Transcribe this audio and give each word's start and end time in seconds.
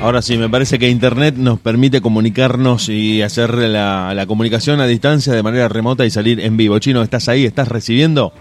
Ahora 0.00 0.22
sí, 0.22 0.38
me 0.38 0.48
parece 0.48 0.78
que 0.78 0.88
Internet 0.88 1.34
nos 1.36 1.58
permite 1.58 2.00
comunicarnos 2.00 2.88
y 2.88 3.20
hacer 3.22 3.52
la, 3.54 4.14
la, 4.14 4.26
comunicación 4.26 4.80
a 4.80 4.86
distancia 4.86 5.32
de 5.32 5.42
manera 5.42 5.68
remota 5.68 6.06
y 6.06 6.10
salir 6.10 6.38
en 6.38 6.56
vivo. 6.56 6.78
Chino, 6.78 7.02
¿estás 7.02 7.28
ahí? 7.28 7.44
¿Estás 7.44 7.66
recibiendo 7.66 8.32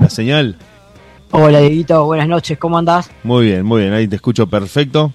la 0.00 0.10
señal? 0.10 0.58
Hola, 1.30 1.60
Dieguito. 1.60 2.04
Buenas 2.04 2.28
noches. 2.28 2.58
¿Cómo 2.58 2.76
andás? 2.76 3.10
Muy 3.24 3.46
bien, 3.46 3.64
muy 3.64 3.80
bien. 3.80 3.94
Ahí 3.94 4.06
te 4.06 4.16
escucho 4.16 4.46
perfecto. 4.46 5.14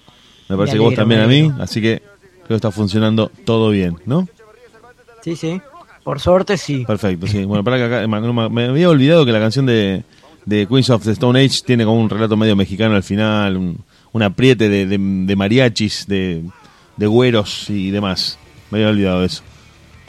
Me 0.49 0.57
parece 0.57 0.73
que 0.73 0.79
vos 0.79 0.95
también 0.95 1.21
a 1.21 1.27
mí. 1.27 1.51
Así 1.59 1.79
que 1.81 2.01
creo 2.01 2.47
que 2.47 2.55
está 2.55 2.71
funcionando 2.71 3.31
todo 3.45 3.69
bien, 3.69 3.97
¿no? 4.07 4.27
Sí, 5.21 5.35
sí. 5.35 5.61
Por 6.03 6.19
suerte, 6.19 6.57
sí. 6.57 6.83
Perfecto, 6.85 7.27
sí. 7.27 7.45
Bueno, 7.45 7.63
para 7.63 7.77
que 7.77 7.83
acá, 7.83 8.07
me 8.07 8.65
había 8.65 8.89
olvidado 8.89 9.23
que 9.23 9.31
la 9.31 9.39
canción 9.39 9.67
de, 9.67 10.03
de 10.45 10.67
Queens 10.67 10.89
of 10.89 11.03
the 11.03 11.11
Stone 11.11 11.39
Age 11.39 11.59
tiene 11.63 11.85
como 11.85 12.01
un 12.01 12.09
relato 12.09 12.35
medio 12.35 12.55
mexicano 12.55 12.95
al 12.95 13.03
final, 13.03 13.55
un, 13.55 13.77
apriete 14.21 14.69
de, 14.69 14.85
de, 14.85 15.35
mariachis, 15.35 16.05
de, 16.07 16.43
de, 16.97 17.07
güeros 17.07 17.69
y 17.69 17.91
demás. 17.91 18.37
Me 18.69 18.79
había 18.79 18.89
olvidado 18.89 19.21
de 19.21 19.27
eso. 19.27 19.43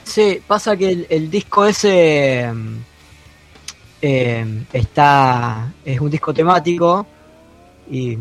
Sí, 0.05 0.41
pasa 0.47 0.77
que 0.77 1.07
el, 1.09 1.31
disco 1.31 1.65
ese 1.65 2.51
eh, 4.01 4.65
está 4.73 5.73
es 5.85 6.01
un 6.01 6.11
disco 6.11 6.35
temático 6.35 7.07
y 7.91 8.19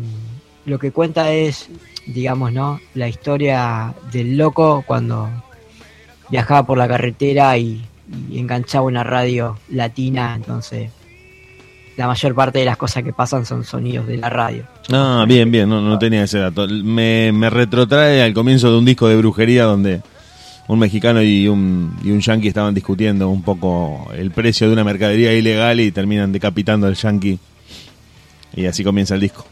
lo 0.64 0.78
que 0.78 0.92
cuenta 0.92 1.32
es, 1.32 1.68
digamos, 2.06 2.52
¿no? 2.52 2.80
La 2.94 3.08
historia 3.08 3.94
del 4.12 4.36
loco 4.36 4.84
cuando 4.86 5.28
viajaba 6.30 6.64
por 6.64 6.78
la 6.78 6.88
carretera 6.88 7.56
y, 7.58 7.84
enganchaba 8.30 8.84
una 8.84 9.04
radio 9.04 9.58
latina, 9.70 10.34
entonces 10.36 10.90
la 11.96 12.06
mayor 12.06 12.34
parte 12.34 12.58
de 12.60 12.64
las 12.64 12.76
cosas 12.76 13.02
que 13.02 13.12
pasan 13.12 13.44
son 13.44 13.64
sonidos 13.64 14.06
de 14.06 14.16
la 14.16 14.30
radio. 14.30 14.64
Ah, 14.90 15.24
bien, 15.28 15.50
bien, 15.50 15.68
no, 15.68 15.80
no 15.80 15.98
tenía 15.98 16.24
ese 16.24 16.38
dato. 16.38 16.66
Me, 16.66 17.32
me 17.32 17.50
retrotrae 17.50 18.22
al 18.22 18.32
comienzo 18.32 18.70
de 18.70 18.78
un 18.78 18.84
disco 18.84 19.08
de 19.08 19.16
brujería 19.16 19.64
donde 19.64 20.00
un 20.68 20.78
mexicano 20.78 21.22
y 21.22 21.48
un, 21.48 21.96
y 22.02 22.10
un 22.10 22.20
yankee 22.20 22.48
estaban 22.48 22.74
discutiendo 22.74 23.28
un 23.28 23.42
poco 23.42 24.08
el 24.14 24.30
precio 24.30 24.66
de 24.68 24.72
una 24.72 24.84
mercadería 24.84 25.32
ilegal 25.34 25.80
y 25.80 25.92
terminan 25.92 26.32
decapitando 26.32 26.86
al 26.86 26.94
yankee. 26.94 27.38
Y 28.54 28.66
así 28.66 28.84
comienza 28.84 29.14
el 29.14 29.20
disco. 29.20 29.46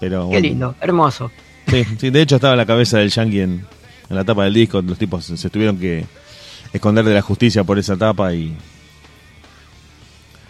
Pero, 0.00 0.28
Qué 0.30 0.40
lindo, 0.40 0.74
hermoso. 0.80 1.30
Sí, 1.66 1.84
sí, 1.98 2.10
de 2.10 2.22
hecho 2.22 2.36
estaba 2.36 2.54
la 2.56 2.66
cabeza 2.66 2.98
del 2.98 3.12
en, 3.16 3.38
en 3.40 3.64
la 4.08 4.24
tapa 4.24 4.44
del 4.44 4.54
disco. 4.54 4.82
Los 4.82 4.98
tipos 4.98 5.24
se 5.24 5.50
tuvieron 5.50 5.78
que 5.78 6.04
esconder 6.72 7.04
de 7.04 7.14
la 7.14 7.22
justicia 7.22 7.64
por 7.64 7.78
esa 7.78 7.96
tapa 7.96 8.34
y... 8.34 8.54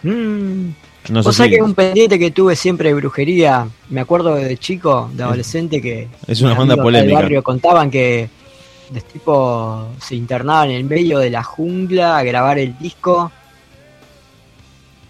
Mm. 0.03 0.69
No 1.09 1.23
sé 1.23 1.29
o 1.29 1.31
sea 1.31 1.47
que 1.47 1.61
un 1.61 1.73
pendiente 1.73 2.19
que 2.19 2.31
tuve 2.31 2.55
siempre 2.55 2.89
de 2.89 2.95
brujería, 2.95 3.67
me 3.89 4.01
acuerdo 4.01 4.35
de 4.35 4.57
chico, 4.57 5.09
de 5.13 5.23
adolescente, 5.23 5.81
que... 5.81 6.07
Es 6.27 6.41
una 6.41 6.53
banda 6.53 6.75
polémica. 6.75 7.21
barrio 7.21 7.43
contaban 7.43 7.89
que 7.89 8.29
los 8.93 9.03
tipos 9.05 9.87
se 10.01 10.15
internaban 10.15 10.71
en 10.71 10.77
el 10.77 10.83
medio 10.83 11.19
de 11.19 11.29
la 11.29 11.43
jungla 11.43 12.17
a 12.17 12.23
grabar 12.23 12.59
el 12.59 12.77
disco 12.77 13.31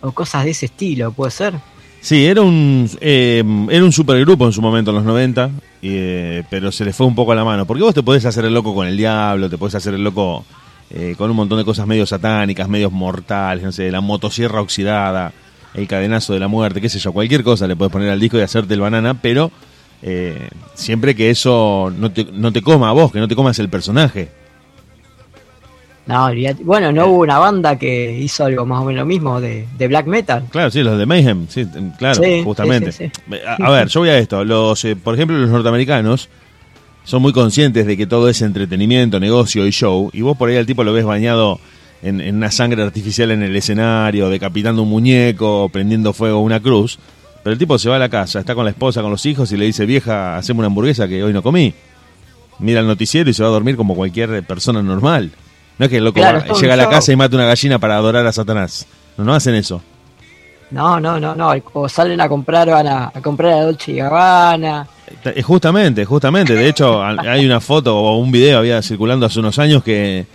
o 0.02 0.12
cosas 0.12 0.46
de 0.46 0.52
ese 0.52 0.68
estilo, 0.68 1.12
¿puede 1.12 1.32
ser? 1.32 1.56
Sí, 2.02 2.26
era 2.26 2.42
un 2.42 2.90
eh, 3.02 3.44
era 3.70 3.84
un 3.84 3.92
supergrupo 3.92 4.46
en 4.46 4.54
su 4.54 4.62
momento, 4.62 4.92
en 4.92 4.98
los 4.98 5.06
90, 5.06 5.50
eh, 5.82 6.44
pero 6.50 6.72
se 6.72 6.86
le 6.86 6.94
fue 6.94 7.06
un 7.08 7.16
poco 7.16 7.32
a 7.32 7.36
la 7.36 7.44
mano. 7.44 7.66
Porque 7.66 7.84
vos 7.84 7.94
te 7.94 8.04
podés 8.04 8.26
hacer 8.26 8.46
el 8.46 8.54
loco 8.54 8.74
con 8.74 8.88
el 8.88 8.96
diablo, 8.96 9.50
te 9.50 9.58
podés 9.58 9.76
hacer 9.76 9.94
el 9.94 10.04
loco 10.04 10.46
eh, 10.90 11.16
con 11.18 11.30
un 11.30 11.36
montón 11.36 11.58
de 11.58 11.66
cosas 11.66 11.88
medio 11.88 12.06
satánicas, 12.06 12.70
medios 12.70 12.92
mortales, 12.92 13.64
no 13.64 13.72
sé, 13.72 13.92
la 13.92 14.02
motosierra 14.02 14.62
oxidada, 14.62 15.34
el 15.74 15.88
cadenazo 15.88 16.34
de 16.34 16.40
la 16.40 16.48
muerte, 16.48 16.82
qué 16.82 16.90
sé 16.90 17.00
yo, 17.00 17.12
cualquier 17.14 17.44
cosa 17.44 17.68
le 17.68 17.76
puedes 17.76 17.92
poner 17.92 18.10
al 18.10 18.20
disco 18.20 18.38
y 18.38 18.42
hacerte 18.42 18.74
el 18.74 18.82
banana, 18.82 19.14
pero 19.22 19.52
eh, 20.02 20.50
siempre 20.74 21.16
que 21.16 21.30
eso 21.30 21.92
no 21.98 22.12
te, 22.12 22.26
no 22.26 22.52
te 22.52 22.62
coma 22.62 22.90
a 22.90 22.94
vos, 22.94 23.12
que 23.12 23.20
no 23.20 23.28
te 23.28 23.36
comas 23.36 23.58
el 23.60 23.70
personaje. 23.70 24.30
No, 26.08 26.30
bueno, 26.64 26.94
no 26.94 27.08
hubo 27.08 27.20
una 27.24 27.38
banda 27.38 27.78
que 27.78 28.18
hizo 28.18 28.46
algo 28.46 28.66
más 28.66 28.82
o 28.82 28.86
menos 28.86 29.02
lo 29.02 29.06
mismo 29.06 29.42
de, 29.42 29.68
black 29.78 30.08
metal. 30.08 30.46
Claro, 30.50 30.72
sí, 30.72 30.82
los 30.82 30.98
de 30.98 31.06
Mayhem, 31.06 31.48
sí, 31.50 31.68
claro, 31.98 32.22
justamente. 32.46 33.12
a, 33.46 33.70
ver, 33.70 33.90
yo 33.90 34.00
voy 34.00 34.10
a 34.10 34.18
esto. 34.18 34.46
Los, 34.46 34.86
eh, 34.86 34.96
por 34.96 35.16
ejemplo, 35.16 35.38
los 35.38 35.50
norteamericanos 35.50 36.30
son 37.04 37.22
muy 37.22 37.34
conscientes 37.34 37.86
de 37.86 37.98
que 37.98 38.08
todo 38.08 38.30
es 38.30 38.42
entretenimiento, 38.42 39.20
negocio 39.20 39.68
y 39.68 39.72
show, 39.72 40.10
y 40.14 40.22
vos 40.22 40.38
por 40.38 40.48
ahí 40.48 40.56
al 40.56 40.66
tipo 40.66 40.86
lo 40.86 40.94
ves 40.94 41.04
bañado 41.04 41.60
en, 42.02 42.36
una 42.36 42.52
sangre 42.52 42.84
artificial 42.84 43.32
en 43.32 43.44
el 43.44 43.56
escenario, 43.56 44.30
decapitando 44.30 44.84
un 44.84 44.90
muñeco, 44.90 45.70
prendiendo 45.70 46.14
fuego 46.14 46.40
una 46.40 46.60
cruz, 46.60 47.00
pero 47.44 47.54
el 47.54 47.60
tipo 47.60 47.78
se 47.78 47.90
va 47.90 47.96
a 47.96 48.00
la 48.00 48.10
casa, 48.10 48.40
está 48.40 48.56
con 48.56 48.66
la 48.66 48.72
esposa, 48.72 49.02
con 49.02 49.12
los 49.12 49.26
hijos 49.26 49.52
y 49.52 49.58
le 49.58 49.66
dice, 49.66 49.86
vieja, 49.86 50.38
hacemos 50.38 50.60
una 50.60 50.68
hamburguesa 50.68 51.08
que 51.08 51.24
hoy 51.24 51.34
no 51.34 51.42
comí. 51.42 51.74
Mira 52.60 52.80
el 52.80 52.88
noticiero 52.88 53.30
y 53.30 53.34
se 53.34 53.44
va 53.44 53.50
a 53.50 53.52
dormir 53.52 53.78
como 53.78 53.96
cualquier 53.96 54.44
persona 54.44 54.82
normal. 54.82 55.32
No 55.78 55.86
es 55.86 55.90
que 55.92 55.98
el 55.98 56.04
loco 56.04 56.20
llega 56.20 56.74
a 56.74 56.78
la 56.78 56.90
casa 56.90 57.12
y 57.12 57.16
mata 57.16 57.36
una 57.36 57.46
gallina 57.46 57.78
para 57.80 57.98
adorar 57.98 58.26
a 58.26 58.32
Satanás. 58.32 58.88
No, 59.16 59.24
no 59.24 59.34
hacen 59.34 59.54
eso. 59.56 59.82
No, 60.72 61.00
no, 61.00 61.20
no, 61.20 61.36
no. 61.36 61.54
O 61.74 61.88
salen 61.88 62.20
a 62.20 62.28
comprar, 62.28 62.70
van 62.70 62.88
a, 62.88 63.12
comprar 63.24 63.54
a 63.54 63.64
Dolce 63.64 63.92
y 63.92 63.96
Gabbana. 63.96 64.88
Eh, 65.24 65.42
justamente, 65.42 66.04
justamente. 66.04 66.54
De 66.54 66.68
hecho, 66.68 67.02
hay 67.04 67.46
una 67.46 67.62
foto 67.62 67.98
o 67.98 68.18
un 68.18 68.32
video 68.32 68.60
había 68.60 68.82
circulando 68.82 69.26
hace 69.26 69.40
unos 69.40 69.58
años 69.60 69.84
que 69.84 70.26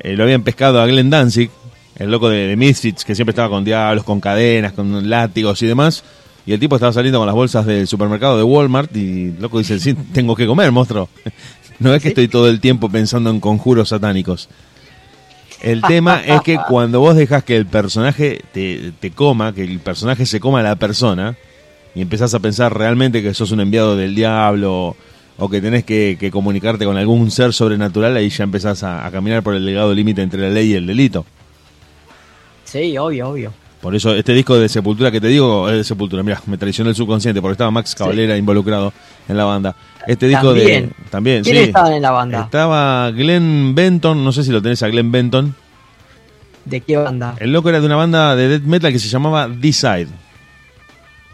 eh, 0.00 0.16
lo 0.16 0.24
habían 0.24 0.42
pescado 0.42 0.80
a 0.80 0.86
Glenn 0.86 1.10
Danzig, 1.10 1.50
el 1.96 2.10
loco 2.10 2.28
de, 2.28 2.56
Misfits, 2.56 3.04
que 3.04 3.14
siempre 3.14 3.32
estaba 3.32 3.48
con 3.48 3.64
diablos, 3.64 4.04
con 4.04 4.20
cadenas, 4.20 4.72
con 4.72 5.08
látigos 5.08 5.62
y 5.62 5.66
demás. 5.66 6.02
Y 6.44 6.52
el 6.52 6.60
tipo 6.60 6.74
estaba 6.74 6.92
saliendo 6.92 7.18
con 7.18 7.26
las 7.26 7.34
bolsas 7.34 7.66
del 7.66 7.86
supermercado 7.86 8.36
de 8.36 8.42
Walmart 8.42 8.94
y 8.96 9.28
el 9.28 9.40
loco 9.40 9.58
dice, 9.58 9.78
sí, 9.78 9.94
tengo 10.12 10.34
que 10.34 10.46
comer, 10.46 10.70
monstruo. 10.72 11.08
No 11.78 11.92
es 11.92 12.00
que 12.00 12.08
estoy 12.10 12.28
todo 12.28 12.48
el 12.48 12.60
tiempo 12.60 12.88
pensando 12.90 13.30
en 13.30 13.40
conjuros 13.40 13.88
satánicos. 13.88 14.48
El 15.62 15.82
tema 15.88 16.22
es 16.24 16.40
que 16.42 16.56
cuando 16.68 17.00
vos 17.00 17.16
dejas 17.16 17.42
que 17.42 17.56
el 17.56 17.66
personaje 17.66 18.40
te, 18.52 18.92
te, 19.00 19.10
coma, 19.10 19.52
que 19.52 19.64
el 19.64 19.80
personaje 19.80 20.24
se 20.24 20.38
coma 20.38 20.60
a 20.60 20.62
la 20.62 20.76
persona, 20.76 21.34
y 21.94 22.00
empezás 22.00 22.34
a 22.34 22.40
pensar 22.40 22.76
realmente 22.76 23.22
que 23.22 23.34
sos 23.34 23.50
un 23.50 23.60
enviado 23.60 23.96
del 23.96 24.14
diablo 24.14 24.96
o 25.42 25.48
que 25.48 25.60
tenés 25.60 25.82
que, 25.82 26.30
comunicarte 26.32 26.84
con 26.84 26.96
algún 26.96 27.28
ser 27.32 27.52
sobrenatural, 27.52 28.16
ahí 28.16 28.28
ya 28.28 28.44
empezás 28.44 28.84
a, 28.84 29.10
caminar 29.10 29.42
por 29.42 29.56
el 29.56 29.66
legado 29.66 29.92
límite 29.92 30.22
entre 30.22 30.40
la 30.40 30.50
ley 30.50 30.70
y 30.70 30.74
el 30.74 30.86
delito. 30.86 31.26
Sí, 32.62 32.96
obvio, 32.96 33.30
obvio. 33.30 33.52
Por 33.80 33.96
eso 33.96 34.14
este 34.14 34.34
disco 34.34 34.56
de 34.56 34.68
Sepultura 34.68 35.10
que 35.10 35.20
te 35.20 35.26
digo 35.26 35.68
es 35.68 35.78
de 35.78 35.82
Sepultura, 35.82 36.22
mira, 36.22 36.40
me 36.46 36.56
traicionó 36.56 36.90
el 36.90 36.96
subconsciente 36.96 37.42
porque 37.42 37.52
estaba 37.54 37.72
Max 37.72 37.96
Cavalera 37.96 38.36
involucrado 38.36 38.92
en 39.28 39.36
la 39.36 39.44
banda. 39.44 39.74
Este 40.06 40.28
disco 40.28 40.54
de 40.54 40.90
también, 41.10 41.42
¿Quién 41.42 41.56
estaba 41.56 41.92
en 41.92 42.02
la 42.02 42.12
banda? 42.12 42.42
Estaba 42.42 43.10
Glenn 43.10 43.74
Benton, 43.74 44.22
no 44.22 44.30
sé 44.30 44.44
si 44.44 44.52
lo 44.52 44.62
tenés 44.62 44.80
a 44.84 44.88
Glenn 44.88 45.10
Benton. 45.10 45.56
¿De 46.64 46.80
qué 46.82 46.98
banda? 46.98 47.34
El 47.40 47.52
loco 47.52 47.68
era 47.68 47.80
de 47.80 47.86
una 47.86 47.96
banda 47.96 48.36
de 48.36 48.46
death 48.46 48.62
metal 48.62 48.92
que 48.92 49.00
se 49.00 49.08
llamaba 49.08 49.48
D-Side. 49.48 50.21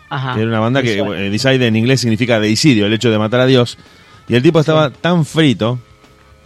Ajá. 0.08 0.34
Que 0.34 0.40
era 0.40 0.48
una 0.48 0.60
banda 0.60 0.82
que 0.82 0.98
eh, 0.98 1.30
D-Side 1.30 1.66
en 1.66 1.76
inglés 1.76 2.00
significa 2.00 2.40
deicidio, 2.40 2.86
el 2.86 2.92
hecho 2.92 3.10
de 3.10 3.18
matar 3.18 3.40
a 3.40 3.46
Dios. 3.46 3.78
Y 4.28 4.34
el 4.34 4.42
tipo 4.42 4.60
estaba 4.60 4.90
tan 4.90 5.24
frito 5.24 5.78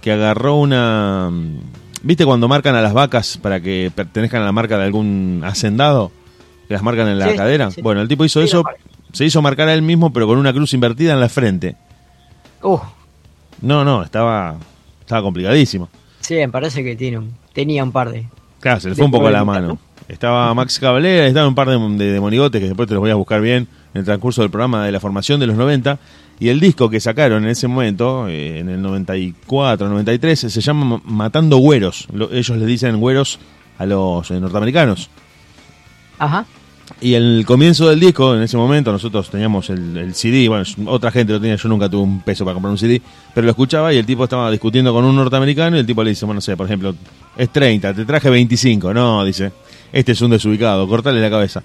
que 0.00 0.12
agarró 0.12 0.56
una... 0.56 1.28
Mm, 1.30 1.58
¿Viste 2.02 2.24
cuando 2.24 2.48
marcan 2.48 2.74
a 2.74 2.82
las 2.82 2.92
vacas 2.92 3.38
para 3.40 3.60
que 3.60 3.92
pertenezcan 3.94 4.42
a 4.42 4.46
la 4.46 4.52
marca 4.52 4.76
de 4.76 4.84
algún 4.84 5.42
hacendado? 5.44 6.10
Que 6.66 6.74
las 6.74 6.82
marcan 6.82 7.08
en 7.08 7.18
la 7.18 7.34
cadera. 7.36 7.70
Bueno, 7.80 8.00
el 8.00 8.08
tipo 8.08 8.24
hizo 8.24 8.40
eso, 8.40 8.64
se 9.12 9.24
hizo 9.24 9.40
marcar 9.40 9.68
a 9.68 9.74
él 9.74 9.82
mismo, 9.82 10.12
pero 10.12 10.26
con 10.26 10.38
una 10.38 10.52
cruz 10.52 10.74
invertida 10.74 11.12
en 11.12 11.20
la 11.20 11.28
frente. 11.28 11.76
Uh. 12.62 12.78
No, 13.60 13.84
no, 13.84 14.02
estaba, 14.02 14.56
estaba 15.00 15.22
complicadísimo. 15.22 15.88
Sí, 16.20 16.34
me 16.34 16.48
parece 16.48 16.82
que 16.82 16.96
tiene 16.96 17.20
tenía 17.52 17.84
un 17.84 17.92
par 17.92 18.10
de, 18.10 18.26
Claro, 18.62 18.80
se 18.80 18.88
le 18.90 18.94
fue 18.94 19.04
un 19.04 19.10
poco 19.10 19.26
a 19.26 19.30
la 19.32 19.44
mano. 19.44 19.78
Estaba 20.12 20.52
Max 20.52 20.78
Cavalera, 20.78 21.26
estaban 21.26 21.48
un 21.48 21.54
par 21.54 21.70
de, 21.70 22.12
de, 22.12 22.20
monigotes 22.20 22.60
que 22.60 22.66
después 22.66 22.86
te 22.86 22.92
los 22.92 23.00
voy 23.00 23.10
a 23.10 23.14
buscar 23.14 23.40
bien 23.40 23.66
en 23.94 24.00
el 24.00 24.04
transcurso 24.04 24.42
del 24.42 24.50
programa 24.50 24.84
de 24.84 24.92
la 24.92 25.00
formación 25.00 25.40
de 25.40 25.46
los 25.46 25.56
90. 25.56 25.98
Y 26.38 26.50
el 26.50 26.60
disco 26.60 26.90
que 26.90 27.00
sacaron 27.00 27.44
en 27.44 27.50
ese 27.50 27.66
momento, 27.66 28.28
eh, 28.28 28.58
en 28.58 28.68
el 28.68 28.82
94, 28.82 29.88
93, 29.88 30.38
se 30.38 30.60
llama 30.60 31.00
Matando 31.06 31.56
Güeros. 31.56 32.08
ellos 32.30 32.58
les 32.58 32.66
dicen 32.66 33.00
güeros 33.00 33.38
a 33.78 33.86
los 33.86 34.30
eh, 34.30 34.38
norteamericanos. 34.38 35.08
Ajá. 36.18 36.44
Y 37.00 37.14
el 37.14 37.44
comienzo 37.46 37.88
del 37.88 37.98
disco, 37.98 38.34
en 38.34 38.42
ese 38.42 38.58
momento, 38.58 38.92
nosotros 38.92 39.30
teníamos 39.30 39.70
el, 39.70 40.14
CD, 40.14 40.46
bueno, 40.46 40.64
otra 40.86 41.10
gente 41.10 41.32
lo 41.32 41.40
tenía, 41.40 41.56
yo 41.56 41.68
nunca 41.70 41.88
tuve 41.88 42.02
un 42.02 42.20
peso 42.20 42.44
para 42.44 42.52
comprar 42.52 42.70
un 42.70 42.78
CD, 42.78 43.00
pero 43.34 43.46
lo 43.46 43.52
escuchaba 43.52 43.94
y 43.94 43.96
el 43.96 44.04
tipo 44.04 44.24
estaba 44.24 44.50
discutiendo 44.50 44.92
con 44.92 45.04
un 45.06 45.16
norteamericano 45.16 45.76
y 45.76 45.80
el 45.80 45.86
tipo 45.86 46.04
le 46.04 46.10
dice, 46.10 46.26
bueno, 46.26 46.36
no 46.36 46.40
sé, 46.42 46.54
por 46.54 46.66
ejemplo, 46.66 46.94
es 47.36 47.50
30, 47.50 47.94
te 47.94 48.04
traje 48.04 48.28
25, 48.28 48.92
no, 48.92 49.24
dice, 49.24 49.52
este 49.92 50.12
es 50.12 50.20
un 50.20 50.30
desubicado, 50.30 50.86
cortale 50.88 51.20
la 51.20 51.30
cabeza. 51.30 51.62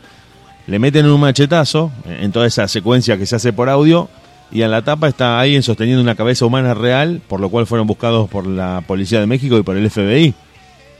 Le 0.68 0.79
meten 0.79 1.06
un 1.06 1.19
machetazo 1.21 1.91
en 2.06 2.31
toda 2.31 2.45
esa 2.47 2.68
secuencia 2.68 3.18
que 3.18 3.25
se 3.25 3.35
hace 3.38 3.53
por 3.53 3.69
audio 3.69 4.09
y 4.51 4.62
en 4.63 4.71
la 4.71 4.81
tapa 4.81 5.07
está 5.07 5.39
alguien 5.39 5.63
sosteniendo 5.63 6.01
una 6.01 6.15
cabeza 6.15 6.45
humana 6.45 6.74
real, 6.74 7.21
por 7.27 7.39
lo 7.39 7.50
cual 7.50 7.65
fueron 7.68 7.88
buscados 7.88 8.29
por 8.29 8.45
la 8.47 8.83
Policía 8.85 9.19
de 9.19 9.27
México 9.27 9.57
y 9.57 9.63
por 9.63 9.77
el 9.77 9.89
FBI 9.89 10.33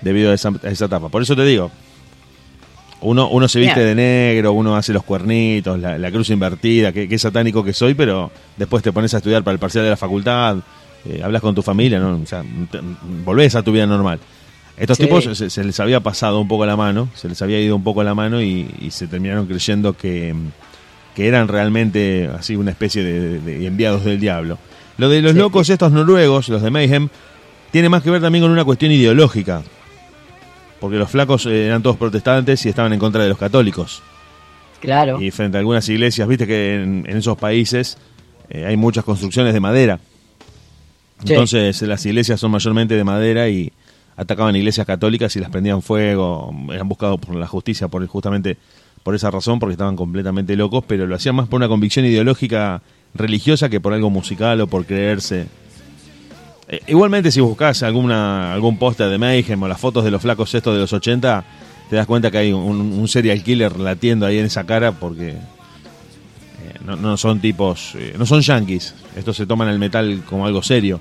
debido 0.01 0.31
a 0.31 0.33
esa, 0.33 0.50
a 0.63 0.68
esa 0.69 0.88
tapa. 0.88 1.09
Por 1.09 1.21
eso 1.21 1.35
te 1.35 1.44
digo, 1.44 1.69
Uno, 3.01 3.29
uno 3.29 3.47
se 3.47 3.59
viste 3.59 3.83
Bien. 3.83 3.95
de 3.95 3.95
negro, 3.95 4.53
uno 4.53 4.75
hace 4.75 4.91
los 4.94 5.03
cuernitos, 5.03 5.77
la, 5.79 5.97
la 5.97 6.12
cruz 6.12 6.29
invertida, 6.31 6.91
que, 6.91 7.07
que 7.07 7.19
satánico 7.19 7.63
que 7.63 7.74
soy, 7.74 7.94
pero 7.94 8.31
después 8.57 8.81
te 8.81 8.91
pones 8.91 9.13
a 9.13 9.18
estudiar 9.18 9.44
para 9.44 9.53
el 9.53 9.59
parcial 9.59 9.83
de 9.83 9.91
la 9.91 9.97
facultad, 9.97 10.57
eh, 11.06 11.21
hablas 11.24 11.41
con 11.41 11.53
tu 11.53 11.62
familia, 11.62 12.00
¿no? 12.00 12.15
O 12.21 12.25
sea, 12.25 12.41
te- 12.71 12.79
volvés 13.24 13.53
a 13.56 13.62
tu 13.62 13.71
vida 13.71 13.85
normal. 13.85 14.19
Estos 14.77 14.97
Sí. 14.97 15.03
tipos 15.06 15.24
se, 15.24 15.50
se 15.50 15.63
les 15.63 15.79
había 15.79 16.00
pasado 16.01 16.39
un 16.39 16.47
poco 16.47 16.65
la 16.65 16.75
mano, 16.75 17.09
se 17.15 17.27
les 17.27 17.41
había 17.41 17.59
ido 17.59 17.75
un 17.75 17.83
poco 17.83 18.03
la 18.03 18.13
mano 18.13 18.41
y, 18.41 18.69
y 18.79 18.91
se 18.91 19.07
terminaron 19.07 19.47
creyendo 19.47 19.94
que, 19.97 20.35
que 21.15 21.27
eran 21.27 21.47
realmente 21.47 22.29
así 22.38 22.56
una 22.56 22.71
especie 22.71 23.03
de, 23.03 23.39
de 23.39 23.65
enviados 23.65 24.03
del 24.06 24.19
diablo. 24.19 24.59
Lo 24.97 25.09
de 25.09 25.21
los 25.21 25.31
Sí. 25.33 25.38
locos 25.39 25.69
estos 25.69 25.91
noruegos, 25.91 26.47
los 26.50 26.62
de 26.62 26.69
Mayhem, 26.69 27.09
tiene 27.71 27.89
más 27.89 28.03
que 28.03 28.12
ver 28.12 28.21
también 28.21 28.44
con 28.44 28.51
una 28.51 28.63
cuestión 28.65 28.91
ideológica. 28.91 29.63
Porque 30.79 30.97
los 30.97 31.09
flacos 31.09 31.47
eh, 31.47 31.65
eran 31.65 31.81
todos 31.81 31.97
protestantes 31.97 32.63
y 32.65 32.69
estaban 32.69 32.94
en 32.94 33.00
contra 33.00 33.24
de 33.24 33.29
los 33.29 33.38
católicos. 33.39 34.03
Claro. 34.79 35.19
Y 35.19 35.31
frente 35.31 35.57
a 35.57 35.59
algunas 35.59 35.89
iglesias, 35.89 36.27
viste 36.27 36.45
que 36.45 36.75
en, 36.75 37.03
en 37.09 37.18
esos 37.18 37.35
países 37.35 37.97
eh, 38.50 38.63
hay 38.65 38.77
muchas 38.77 39.03
construcciones 39.03 39.56
de 39.56 39.59
madera. 39.59 40.00
Sí. 41.25 41.33
Entonces 41.33 41.81
las 41.81 42.06
iglesias 42.06 42.39
son 42.39 42.51
mayormente 42.51 42.94
de 42.95 43.03
madera 43.03 43.50
y 43.50 43.71
atacaban 44.18 44.56
iglesias 44.56 44.86
católicas 44.86 45.36
y 45.36 45.40
las 45.40 45.50
prendían 45.50 45.81
fuego, 45.81 46.54
eran 46.74 46.90
buscados 46.90 47.19
por 47.19 47.36
la 47.36 47.48
justicia 47.48 47.88
por 47.88 48.06
justamente 48.08 48.58
por 49.04 49.16
esa 49.16 49.31
razón, 49.31 49.60
porque 49.60 49.72
estaban 49.74 49.96
completamente 49.96 50.56
locos, 50.58 50.84
pero 50.86 51.08
lo 51.08 51.16
hacían 51.16 51.36
más 51.36 51.48
por 51.48 51.58
una 51.58 51.69
convicción 51.69 52.04
ideológica 52.06 52.81
religiosa 53.14 53.69
que 53.69 53.80
por 53.80 53.94
algo 53.94 54.10
musical 54.10 54.60
o 54.60 54.68
por 54.68 54.86
creerse. 54.86 55.48
Eh, 56.68 56.81
igualmente 56.88 57.31
si 57.31 57.40
buscas 57.40 57.84
alguna 57.84 58.54
algún 58.54 58.78
póster 58.78 59.08
de 59.10 59.18
Mayhem 59.18 59.64
o 59.64 59.68
las 59.68 59.80
fotos 59.80 60.04
de 60.04 60.12
los 60.12 60.22
flacos 60.22 60.54
estos 60.54 60.74
de 60.74 60.81
los 60.81 60.92
80, 60.92 61.46
te 61.90 61.96
das 61.96 62.06
cuenta 62.06 62.30
que 62.31 62.40
hay 62.40 62.52
un, 62.52 63.08
serial 63.08 63.42
killer 63.44 63.80
latiendo 63.80 64.25
ahí 64.25 64.40
en 64.40 64.46
esa 64.46 64.66
cara 64.66 64.92
porque 64.92 65.30
eh, 65.30 65.38
no, 66.84 66.98
no 66.98 67.16
son 67.16 67.40
tipos, 67.40 67.94
eh, 67.96 68.16
no 68.18 68.25
son 68.25 68.42
yankees, 68.42 68.94
estos 69.16 69.38
se 69.38 69.46
toman 69.46 69.70
el 69.70 69.80
metal 69.80 70.24
como 70.28 70.46
algo 70.46 70.62
serio. 70.62 71.00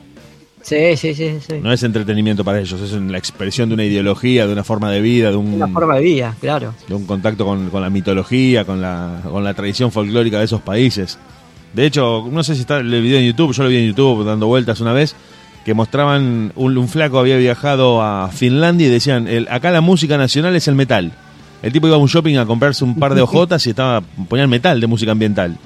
Sí, 0.67 0.97
sí, 0.97 1.15
sí, 1.15 1.39
sí. 1.47 1.61
No 1.63 1.73
es 1.73 1.81
entretenimiento 1.85 2.43
para 2.43 2.59
ellos, 2.59 2.81
es 2.81 2.91
la 2.91 3.19
expresión 3.19 3.69
de 3.69 3.77
una 3.77 3.85
ideología, 3.85 4.49
de 4.49 4.53
una 4.53 4.65
forma 4.65 4.91
de 4.91 5.01
vida, 5.01 5.31
de 5.31 5.37
un, 5.37 5.55
Una 5.55 5.69
forma 5.69 5.95
de 5.95 6.03
vida, 6.03 6.35
claro. 6.41 6.75
de 6.89 6.93
un 6.93 7.07
contacto 7.07 7.45
con, 7.45 7.71
con 7.71 7.83
la 7.83 7.89
mitología, 7.89 8.65
con 8.65 8.81
la, 8.83 9.21
con 9.23 9.45
la 9.45 9.55
tradición 9.55 9.93
folclórica 9.93 10.41
de 10.41 10.47
esos 10.47 10.61
países. 10.63 11.21
De 11.73 11.87
hecho, 11.87 12.29
no 12.33 12.43
sé 12.43 12.57
si 12.57 12.63
está 12.63 12.79
el 12.79 13.01
video 13.01 13.21
en 13.21 13.27
YouTube, 13.27 13.53
yo 13.53 13.63
lo 13.63 13.69
vi 13.69 13.77
en 13.77 13.87
YouTube 13.87 14.25
dando 14.25 14.49
vueltas 14.49 14.81
una 14.81 14.93
vez, 14.93 15.15
que 15.65 15.73
mostraban 15.73 16.51
un, 16.57 16.77
un 16.77 16.89
flaco 16.89 17.21
había 17.21 17.37
viajado 17.37 18.03
a 18.03 18.29
Finlandia 18.33 18.89
y 18.89 18.91
decían, 18.91 19.29
el, 19.29 19.47
acá 19.49 19.71
la 19.71 19.83
música 19.83 20.19
nacional 20.19 20.57
es 20.57 20.67
el 20.67 20.75
metal. 20.75 21.13
El 21.63 21.73
tipo 21.73 21.87
iba 21.87 21.95
a 21.95 22.01
un 22.01 22.09
shopping 22.09 22.39
a 22.39 22.45
comprarse 22.45 22.83
un 22.83 22.97
par 22.97 23.15
de 23.15 23.21
hojotas 23.23 23.65
y 23.69 23.71
estaba 23.71 24.01
ponían 24.29 24.51
metal 24.51 24.81
de 24.81 24.87
música 24.89 25.13
ambienal, 25.13 25.57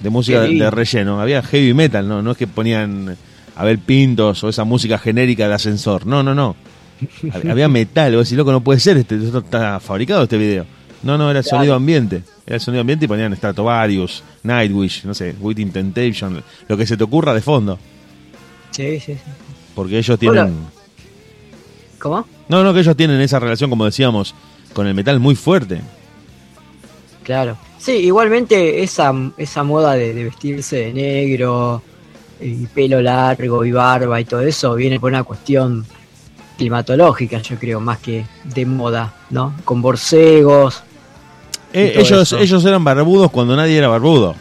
de 0.00 0.08
música 0.08 0.40
de, 0.40 0.54
de 0.54 0.70
relleno. 0.70 1.20
Había 1.20 1.42
heavy 1.42 1.74
metal, 1.74 2.08
no, 2.08 2.22
no 2.22 2.30
es 2.30 2.38
que 2.38 2.46
ponían 2.46 3.18
Abel 3.56 3.78
Pintos 3.78 4.42
o 4.44 4.48
esa 4.48 4.64
música 4.64 4.98
genérica 4.98 5.48
de 5.48 5.54
ascensor. 5.54 6.06
No, 6.06 6.22
no, 6.22 6.34
no. 6.34 6.56
Hab- 7.22 7.50
Había 7.50 7.68
metal, 7.68 8.14
vos 8.16 8.26
decís, 8.26 8.36
loco, 8.38 8.52
no 8.52 8.62
puede 8.62 8.80
ser, 8.80 8.96
este, 8.96 9.16
esto 9.16 9.38
está 9.38 9.80
fabricado 9.80 10.22
este 10.24 10.38
video. 10.38 10.66
No, 11.02 11.18
no, 11.18 11.30
era 11.30 11.40
el 11.40 11.44
Claro. 11.44 11.58
sonido 11.58 11.74
ambiente. 11.74 12.22
Era 12.46 12.56
el 12.56 12.60
sonido 12.60 12.80
ambiente 12.80 13.04
y 13.04 13.08
ponían 13.08 13.34
Stratovarius, 13.36 14.22
Nightwish, 14.42 15.04
no 15.04 15.12
sé, 15.14 15.34
Waiting 15.40 15.70
Temptation, 15.70 16.42
lo 16.68 16.76
que 16.76 16.86
se 16.86 16.96
te 16.96 17.04
ocurra 17.04 17.34
de 17.34 17.40
fondo. 17.42 17.78
Sí, 18.70 19.00
sí, 19.00 19.14
sí. 19.14 19.18
Porque 19.74 19.98
ellos 19.98 20.18
tienen. 20.18 20.38
Hola. 20.40 20.52
¿Cómo? 21.98 22.26
No, 22.48 22.62
no, 22.62 22.72
que 22.74 22.80
ellos 22.80 22.96
tienen 22.96 23.20
esa 23.20 23.38
relación, 23.38 23.70
como 23.70 23.84
decíamos, 23.84 24.34
con 24.72 24.86
el 24.86 24.94
metal 24.94 25.20
muy 25.20 25.34
fuerte. 25.34 25.80
Claro. 27.22 27.56
Sí, 27.78 27.92
igualmente 27.92 28.82
esa, 28.82 29.12
esa 29.36 29.62
moda 29.62 29.94
de, 29.94 30.12
de 30.14 30.24
vestirse 30.24 30.76
de 30.76 30.92
negro 30.92 31.82
y 32.40 32.66
pelo 32.66 33.00
largo 33.00 33.64
y 33.64 33.72
barba 33.72 34.20
y 34.20 34.24
todo 34.24 34.40
eso 34.40 34.74
viene 34.74 34.98
por 35.00 35.10
una 35.12 35.24
cuestión 35.24 35.84
climatológica, 36.56 37.38
yo 37.38 37.56
creo, 37.56 37.80
más 37.80 37.98
que 37.98 38.24
de 38.44 38.66
moda, 38.66 39.12
¿no? 39.30 39.54
Con 39.64 39.82
borcegos. 39.82 40.82
Eh, 41.72 41.94
ellos, 41.96 42.22
eso. 42.22 42.38
ellos 42.38 42.64
eran 42.64 42.84
barbudos 42.84 43.30
cuando 43.30 43.56
nadie 43.56 43.76
era 43.78 43.88
barbudo. 43.88 44.34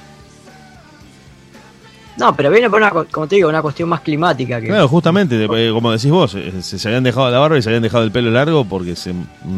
No, 2.15 2.35
pero 2.35 2.51
viene 2.51 2.69
por 2.69 2.79
una, 2.79 2.91
como 2.91 3.27
te 3.27 3.35
digo, 3.37 3.49
una 3.49 3.63
cuestión 3.63 3.89
más 3.89 4.01
climática 4.01 4.61
que 4.61 4.67
Claro, 4.67 4.87
justamente, 4.87 5.45
eh, 5.45 5.71
como 5.73 5.91
decís 5.91 6.11
vos, 6.11 6.35
eh, 6.35 6.61
se, 6.61 6.87
habían 6.87 7.03
dejado 7.03 7.31
la 7.31 7.39
barba 7.39 7.57
y 7.57 7.61
se 7.63 7.69
habían 7.69 7.81
dejado 7.81 8.03
el 8.03 8.11
pelo 8.11 8.29
largo 8.29 8.65
porque 8.65 8.95
se 8.95 9.13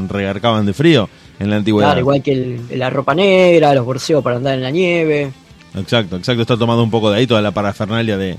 regarcaban 0.07 0.65
de 0.65 0.73
frío 0.73 1.09
en 1.37 1.49
la 1.49 1.57
antigüedad. 1.57 1.89
Claro, 1.89 1.99
igual 1.99 2.23
que 2.23 2.31
el- 2.31 2.79
la 2.79 2.89
ropa 2.89 3.13
negra, 3.13 3.73
los 3.73 3.85
borseos 3.85 4.23
para 4.23 4.37
andar 4.37 4.55
en 4.55 4.63
la 4.63 4.71
nieve. 4.71 5.33
Exacto, 5.75 6.17
exacto. 6.17 6.41
Está 6.41 6.57
tomando 6.57 6.83
un 6.83 6.91
poco 6.91 7.11
de 7.11 7.17
ahí 7.19 7.27
toda 7.27 7.41
la 7.41 7.51
parafernalia 7.51 8.17
de, 8.17 8.37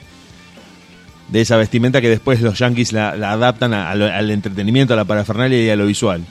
de 1.29 1.41
esa 1.41 1.57
vestimenta 1.57 2.01
que 2.01 2.09
después 2.09 2.41
los 2.41 2.59
yankees 2.59 2.93
la, 2.93 3.17
la 3.17 3.33
adaptan 3.33 3.75
a- 3.75 3.91
a 3.91 3.95
lo- 3.95 4.07
al 4.07 4.31
entretenimiento, 4.31 4.95
a 4.95 4.97
la 4.97 5.05
parafernalia 5.05 5.63
y 5.63 5.69
a 5.71 5.77
lo 5.77 5.87
visual. 5.87 6.23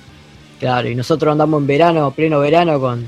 Claro, 0.59 0.89
y 0.89 0.95
nosotros 0.95 1.31
andamos 1.31 1.61
en 1.61 1.67
verano, 1.67 2.11
pleno 2.11 2.39
verano, 2.39 2.79
con 2.79 3.05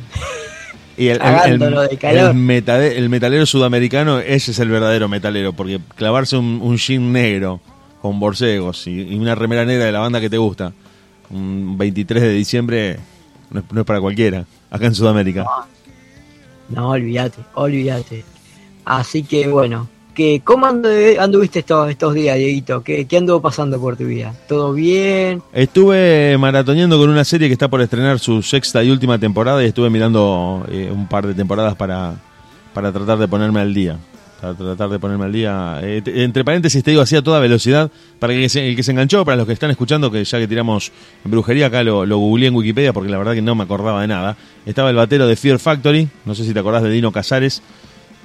Y 0.98 1.08
el, 1.08 1.18
calor. 2.00 2.30
el 2.32 2.36
metade- 2.36 2.96
el 2.98 3.10
metalero 3.10 3.46
sudamericano, 3.46 4.20
ese 4.20 4.52
es 4.52 4.60
el 4.60 4.70
verdadero 4.70 5.08
metalero, 5.08 5.54
porque 5.54 5.80
clavarse 5.96 6.38
un, 6.38 6.60
un 6.62 6.78
jean 6.78 7.12
negro 7.12 7.62
con 8.02 8.20
borcegos 8.20 8.86
y, 8.88 9.02
y 9.02 9.16
una 9.16 9.34
remera 9.34 9.66
negra 9.66 9.86
de 9.86 9.92
la 9.92 10.00
banda 10.00 10.20
que 10.22 10.30
te 10.30 10.38
gusta, 10.38 10.74
un 11.30 11.78
23 11.78 12.22
de 12.22 12.30
diciembre, 12.34 13.00
no 13.50 13.60
es, 13.62 13.66
no 13.72 13.80
es 13.82 13.86
para 13.88 14.00
cualquiera, 14.02 14.46
acá 14.70 14.86
en 14.86 14.94
Sudamérica. 14.96 15.44
No, 15.44 15.77
olvídate, 16.76 17.40
olvídate. 17.56 18.24
Así 18.86 19.24
que 19.24 19.48
bueno, 19.48 19.88
que 20.14 20.42
¿cómo 20.44 20.66
andu- 20.66 21.18
anduviste 21.20 21.60
estos, 21.60 21.90
estos 21.90 22.14
días, 22.14 22.38
Dieguito? 22.38 22.82
¿Qué, 22.84 23.06
¿Qué 23.06 23.18
anduvo 23.18 23.42
pasando 23.42 23.80
por 23.80 23.96
tu 23.98 24.06
vida? 24.06 24.34
¿Todo 24.48 24.74
bien? 24.74 25.42
Estuve 25.54 26.38
maratoneando 26.40 26.98
con 26.98 27.10
una 27.10 27.24
serie 27.24 27.48
que 27.48 27.54
está 27.54 27.68
por 27.68 27.82
estrenar 27.82 28.20
su 28.20 28.42
sexta 28.42 28.84
y 28.84 28.90
última 28.90 29.20
temporada 29.20 29.64
y 29.64 29.68
estuve 29.68 29.90
mirando 29.90 30.66
eh, 30.72 30.90
un 30.92 31.08
par 31.08 31.28
de 31.28 31.34
temporadas 31.34 31.76
para, 31.76 32.16
para 32.74 32.92
tratar 32.92 33.18
de 33.20 33.28
ponerme 33.28 33.60
al 33.60 33.74
día. 33.74 33.98
Para 34.42 34.54
tratar 34.54 34.90
de 34.90 35.00
ponerme 35.00 35.26
al 35.26 35.32
día. 35.34 35.80
Eh, 35.82 36.02
entre 36.06 36.46
paréntesis 36.46 36.84
te 36.84 36.92
digo 36.92 37.02
así 37.02 37.16
a 37.16 37.24
toda 37.24 37.40
velocidad, 37.40 37.90
para 38.20 38.34
que 38.34 38.48
se- 38.50 38.70
el 38.70 38.76
que 38.76 38.84
se 38.84 38.92
enganchó, 38.92 39.26
para 39.26 39.36
los 39.38 39.48
que 39.48 39.54
están 39.54 39.72
escuchando, 39.72 40.12
que 40.12 40.24
ya 40.24 40.38
que 40.38 40.48
tiramos 40.48 40.92
brujería, 41.24 41.66
acá 41.68 41.82
lo, 41.84 42.06
lo 42.06 42.18
googleé 42.20 42.50
en 42.50 42.56
Wikipedia 42.56 42.94
porque 42.94 43.10
la 43.10 43.18
verdad 43.18 43.34
que 43.34 43.42
no 43.42 43.56
me 43.56 43.64
acordaba 43.64 44.00
de 44.02 44.08
nada. 44.08 44.38
Estaba 44.66 44.92
el 44.92 44.96
batero 44.96 45.26
de 45.28 45.36
Fear 45.36 45.58
Factory, 45.58 46.08
no 46.26 46.36
sé 46.36 46.44
si 46.44 46.54
te 46.54 46.60
acordás 46.60 46.84
de 46.84 46.92
Dino 46.92 47.12
Casares. 47.12 47.64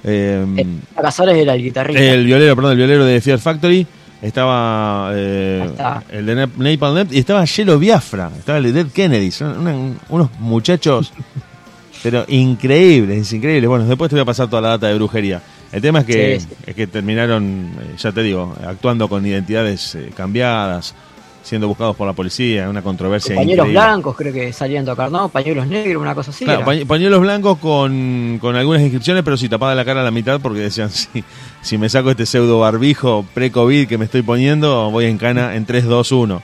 Eh, 0.04 0.44
Eh, 0.58 0.66
Casares 1.00 1.34
era 1.36 1.54
el 1.54 1.62
guitarrista. 1.62 2.02
el 2.02 2.26
violero, 2.26 2.56
perdón, 2.56 2.72
el 2.72 2.78
violero 2.78 3.04
de 3.06 3.20
Fear 3.20 3.38
Factory. 3.38 3.86
Estaba 4.20 5.10
eh, 5.14 5.62
está. 5.66 6.04
el 6.10 6.26
de 6.26 6.36
Nap- 6.46 6.56
Napalm 6.56 7.08
y 7.10 7.18
estaba 7.18 7.44
Yellow 7.44 7.78
Biafra. 7.78 8.30
Estaba 8.38 8.58
el 8.58 8.64
de 8.64 8.72
Dead 8.72 8.86
Kennedy. 8.92 9.30
Son 9.30 9.58
una- 9.58 9.96
unos 10.10 10.30
muchachos, 10.38 11.12
pero 12.02 12.24
increíbles, 12.28 13.32
increíbles. 13.32 13.68
Bueno, 13.68 13.84
después 13.86 14.10
te 14.10 14.14
voy 14.16 14.22
a 14.22 14.26
pasar 14.26 14.48
toda 14.48 14.62
la 14.62 14.68
data 14.70 14.88
de 14.88 14.94
brujería. 14.94 15.40
El 15.72 15.80
tema 15.82 16.00
es 16.00 16.04
que, 16.04 16.40
Sí, 16.40 16.46
sí. 16.48 16.54
Es 16.66 16.74
que 16.74 16.86
terminaron, 16.86 17.70
eh, 17.80 17.94
ya 17.98 18.12
te 18.12 18.22
digo, 18.22 18.54
actuando 18.66 19.08
con 19.08 19.24
identidades 19.26 19.94
eh, 19.94 20.10
cambiadas, 20.14 20.94
siendo 21.42 21.66
buscados 21.66 21.96
por 21.96 22.06
la 22.06 22.12
policía, 22.12 22.68
una 22.68 22.82
controversia 22.82 23.34
Pañuelos 23.34 23.68
blancos 23.68 24.14
creo 24.16 24.32
que 24.32 24.52
salían 24.52 24.84
a 24.84 24.92
tocar, 24.92 25.10
¿no? 25.10 25.28
Pañuelos 25.28 25.66
negros, 25.66 26.00
una 26.02 26.14
cosa 26.14 26.30
así. 26.30 26.44
Claro, 26.44 26.64
pañ- 26.64 26.86
pañuelos 26.86 27.20
blancos 27.20 27.58
con, 27.58 28.38
con 28.40 28.54
algunas 28.54 28.82
inscripciones, 28.82 29.22
pero 29.24 29.36
si 29.36 29.48
tapada 29.48 29.74
la 29.74 29.84
cara 29.84 30.02
a 30.02 30.04
la 30.04 30.10
mitad, 30.10 30.40
porque 30.40 30.60
decían, 30.60 30.90
si, 30.90 31.24
si 31.62 31.78
me 31.78 31.88
saco 31.88 32.10
este 32.10 32.26
pseudo 32.26 32.60
barbijo 32.60 33.24
pre-COVID 33.34 33.88
que 33.88 33.98
me 33.98 34.04
estoy 34.04 34.22
poniendo, 34.22 34.90
voy 34.90 35.06
en 35.06 35.18
cana 35.18 35.56
en 35.56 35.64
3, 35.66 35.84
2, 35.86 36.12
1. 36.12 36.42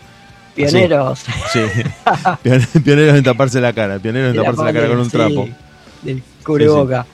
Pioneros. 0.56 1.20
Sí, 1.52 1.60
Pion- 2.42 2.82
pioneros 2.82 3.16
en 3.16 3.22
taparse 3.22 3.60
la 3.60 3.72
cara, 3.72 3.98
pioneros 4.00 4.30
en 4.30 4.36
taparse 4.42 4.64
la 4.64 4.72
cara 4.72 4.88
con 4.88 4.98
un 4.98 5.04
sí, 5.04 5.10
trapo. 5.10 5.48
Del 6.02 6.22
cubreboca. 6.42 7.06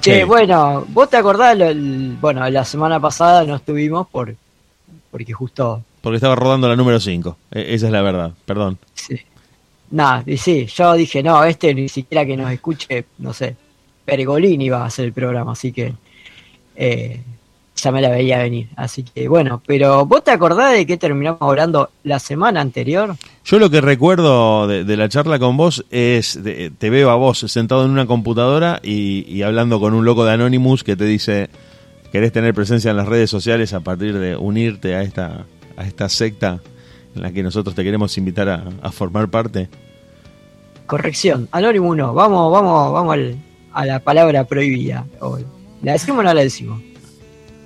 Che, 0.00 0.18
Sí. 0.20 0.24
bueno, 0.24 0.84
vos 0.88 1.10
te 1.10 1.16
acordás, 1.18 1.58
el- 1.60 2.16
bueno, 2.20 2.48
la 2.48 2.64
semana 2.64 2.98
pasada 3.00 3.44
no 3.44 3.56
estuvimos 3.56 4.06
por, 4.08 4.34
porque 5.10 5.32
justo 5.32 5.82
Porque 6.00 6.16
estaba 6.16 6.34
rodando 6.34 6.68
la 6.68 6.76
número 6.76 6.98
5, 6.98 7.36
esa 7.50 7.86
es 7.86 7.92
la 7.92 8.00
verdad, 8.02 8.32
perdón. 8.46 8.78
Sí. 8.94 9.16
Nada, 9.90 10.22
y 10.24 10.36
sí, 10.38 10.66
yo 10.66 10.94
dije, 10.94 11.22
no, 11.22 11.44
este 11.44 11.74
ni 11.74 11.88
siquiera 11.88 12.24
que 12.24 12.36
nos 12.36 12.50
escuche, 12.50 13.04
no 13.18 13.32
sé, 13.34 13.56
Pergolini 14.04 14.70
va 14.70 14.82
a 14.82 14.86
hacer 14.86 15.04
el 15.06 15.12
programa, 15.12 15.52
así 15.52 15.72
que 15.72 15.92
eh, 16.76 17.20
ya 17.82 17.92
me 17.92 18.00
la 18.00 18.08
veía 18.10 18.38
venir. 18.38 18.68
Así 18.76 19.02
que 19.02 19.28
bueno, 19.28 19.62
pero 19.66 20.06
¿vos 20.06 20.22
te 20.24 20.30
acordás 20.30 20.72
de 20.74 20.86
qué 20.86 20.96
terminamos 20.96 21.40
hablando 21.42 21.90
la 22.04 22.18
semana 22.18 22.60
anterior? 22.60 23.16
Yo 23.44 23.58
lo 23.58 23.70
que 23.70 23.80
recuerdo 23.80 24.66
de, 24.66 24.84
de 24.84 24.96
la 24.96 25.08
charla 25.08 25.38
con 25.38 25.56
vos 25.56 25.84
es, 25.90 26.42
de- 26.42 26.70
te 26.76 26.90
veo 26.90 27.10
a 27.10 27.14
vos 27.16 27.38
sentado 27.38 27.84
en 27.84 27.90
una 27.90 28.06
computadora 28.06 28.80
y, 28.82 29.24
y 29.28 29.42
hablando 29.42 29.80
con 29.80 29.94
un 29.94 30.04
loco 30.04 30.24
de 30.24 30.32
Anonymous 30.32 30.84
que 30.84 30.96
te 30.96 31.04
dice, 31.04 31.48
querés 32.12 32.32
tener 32.32 32.54
presencia 32.54 32.90
en 32.90 32.96
las 32.96 33.08
redes 33.08 33.30
sociales 33.30 33.72
a 33.72 33.80
partir 33.80 34.18
de 34.18 34.36
unirte 34.36 34.94
a 34.94 35.02
esta, 35.02 35.46
a 35.76 35.84
esta 35.84 36.08
secta 36.08 36.60
en 37.16 37.22
la 37.22 37.32
que 37.32 37.42
nosotros 37.42 37.74
te 37.74 37.82
queremos 37.82 38.16
invitar 38.18 38.48
a, 38.48 38.64
a 38.82 38.92
formar 38.92 39.28
parte. 39.28 39.68
corrección, 40.86 41.48
Anonymous 41.52 41.96
no, 41.96 42.14
vamos, 42.14 42.52
vamos, 42.52 42.92
vamos 42.92 43.14
al- 43.14 43.36
a 43.72 43.86
la 43.86 44.00
palabra 44.00 44.44
prohibida. 44.44 45.06
hoy. 45.20 45.44
¿La 45.82 45.92
decimos 45.92 46.18
o 46.18 46.22
no 46.24 46.34
la 46.34 46.40
decimos? 46.42 46.82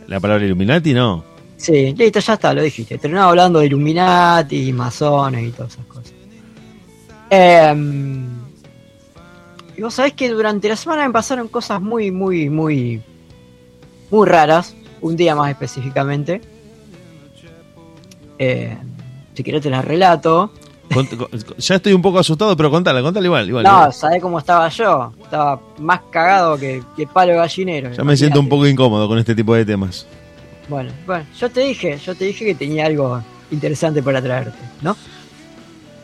La 0.07 0.21
palabra 0.21 0.45
Illuminati 0.45 0.93
no. 0.93 1.25
Sí, 1.57 1.95
listo, 1.97 2.21
ya 2.21 2.35
está, 2.35 2.53
lo 2.53 2.63
dijiste. 2.63 2.99
Terminamos 2.99 3.31
hablando 3.31 3.61
de 3.61 3.67
Illuminati, 3.67 4.73
masones 4.73 5.49
y 5.49 5.51
todas 5.51 5.73
esas 5.73 5.87
cosas. 5.87 6.13
Em, 7.31 8.27
y 9.77 9.83
vos 9.83 9.95
sabés 9.95 10.13
que 10.13 10.29
durante 10.29 10.69
la 10.69 10.77
semana 10.77 11.07
me 11.07 11.13
pasaron 11.13 11.49
cosas 11.49 11.81
muy, 11.81 12.11
muy, 12.11 12.51
muy, 12.51 13.03
muy 14.11 14.29
raras. 14.29 14.75
Un 15.01 15.17
día 15.17 15.35
más 15.35 15.51
específicamente. 15.51 16.41
Eh, 18.39 18.77
si 19.35 19.43
querés 19.43 19.63
te 19.63 19.71
las 19.71 19.85
relato. 19.85 20.53
Ya 21.59 21.77
estoy 21.77 21.93
un 21.93 22.03
poco 22.03 22.19
asustado, 22.19 22.57
pero 22.57 22.71
contala, 22.71 23.03
contala 23.03 23.27
igual. 23.27 23.49
igual 23.49 23.65
No. 23.65 23.91
¿sabés 23.91 24.23
cómo 24.23 24.39
estaba 24.39 24.69
yo? 24.69 25.13
Estaba 25.23 25.61
más 25.79 26.01
cagado 26.11 26.57
que, 26.57 26.83
que 26.97 27.07
palo 27.07 27.35
gallinero. 27.35 27.93
Ya 27.93 28.05
me 28.05 28.17
siento 28.17 28.39
un 28.39 28.49
poco 28.49 28.67
incómodo 28.67 29.09
con 29.09 29.19
este 29.19 29.35
tipo 29.35 29.55
de 29.55 29.65
temas. 29.65 30.07
Bueno, 30.69 30.93
bueno, 31.07 31.27
yo 31.39 31.51
te 31.51 31.61
dije, 31.61 31.99
yo 31.99 32.15
te 32.15 32.27
dije 32.27 32.45
que 32.45 32.55
tenía 32.55 32.87
algo 32.87 33.21
interesante 33.51 34.03
para 34.03 34.23
traerte, 34.23 34.59
¿no? 34.83 34.97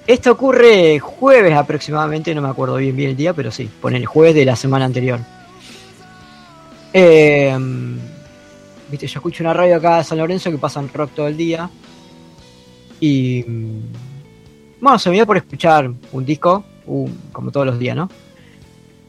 Esto 0.06 0.32
ocurre 0.32 0.99
jueves 0.99 1.54
aproximadamente, 1.54 2.34
no 2.34 2.42
me 2.42 2.49
acuerdo 2.49 2.76
bien 2.76 2.96
bien 2.96 3.10
el 3.10 3.16
día, 3.16 3.32
pero 3.32 3.50
sí, 3.50 3.70
pon 3.80 3.94
el 3.94 4.06
jueves 4.06 4.34
de 4.34 4.44
la 4.44 4.56
semana 4.56 4.84
anterior. 4.84 5.20
Eh, 6.92 7.56
Viste, 8.90 9.06
yo 9.06 9.18
escucho 9.18 9.44
una 9.44 9.54
radio 9.54 9.76
acá 9.76 9.99
de 9.99 10.04
San 10.04 10.18
Lorenzo 10.18 10.50
que 10.50 10.58
pasan 10.58 10.88
rock 10.92 11.12
todo 11.14 11.28
el 11.28 11.37
día. 11.37 11.70
Y. 12.99 13.44
Bueno, 14.80 14.99
se 14.99 15.10
me 15.10 15.16
dio 15.16 15.26
por 15.26 15.37
escuchar 15.37 15.90
un 16.12 16.25
disco, 16.25 16.64
un- 16.87 17.18
como 17.32 17.50
todos 17.50 17.66
los 17.66 17.78
días, 17.78 17.96
¿no? 17.96 18.08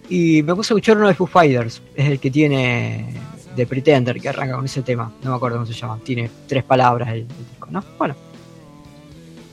Y 0.09 0.43
me 0.43 0.53
puse 0.53 0.73
a 0.73 0.75
escuchar 0.75 0.97
uno 0.97 1.07
de 1.07 1.13
Foo 1.13 1.27
Fighters, 1.27 1.81
es 1.95 2.05
el 2.09 2.19
que 2.19 2.29
tiene 2.29 3.13
The 3.55 3.65
Pretender, 3.65 4.19
que 4.19 4.27
arranca 4.29 4.55
con 4.55 4.65
ese 4.65 4.81
tema, 4.81 5.11
no 5.23 5.29
me 5.31 5.35
acuerdo 5.37 5.57
cómo 5.57 5.65
se 5.65 5.73
llama, 5.73 5.99
tiene 6.03 6.29
tres 6.47 6.63
palabras 6.63 7.09
el, 7.09 7.19
el 7.19 7.27
disco, 7.27 7.67
¿no? 7.71 7.83
Bueno, 7.97 8.15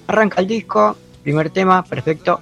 arranca 0.08 0.40
el 0.40 0.48
disco, 0.48 0.96
primer 1.22 1.50
tema, 1.50 1.84
perfecto. 1.84 2.40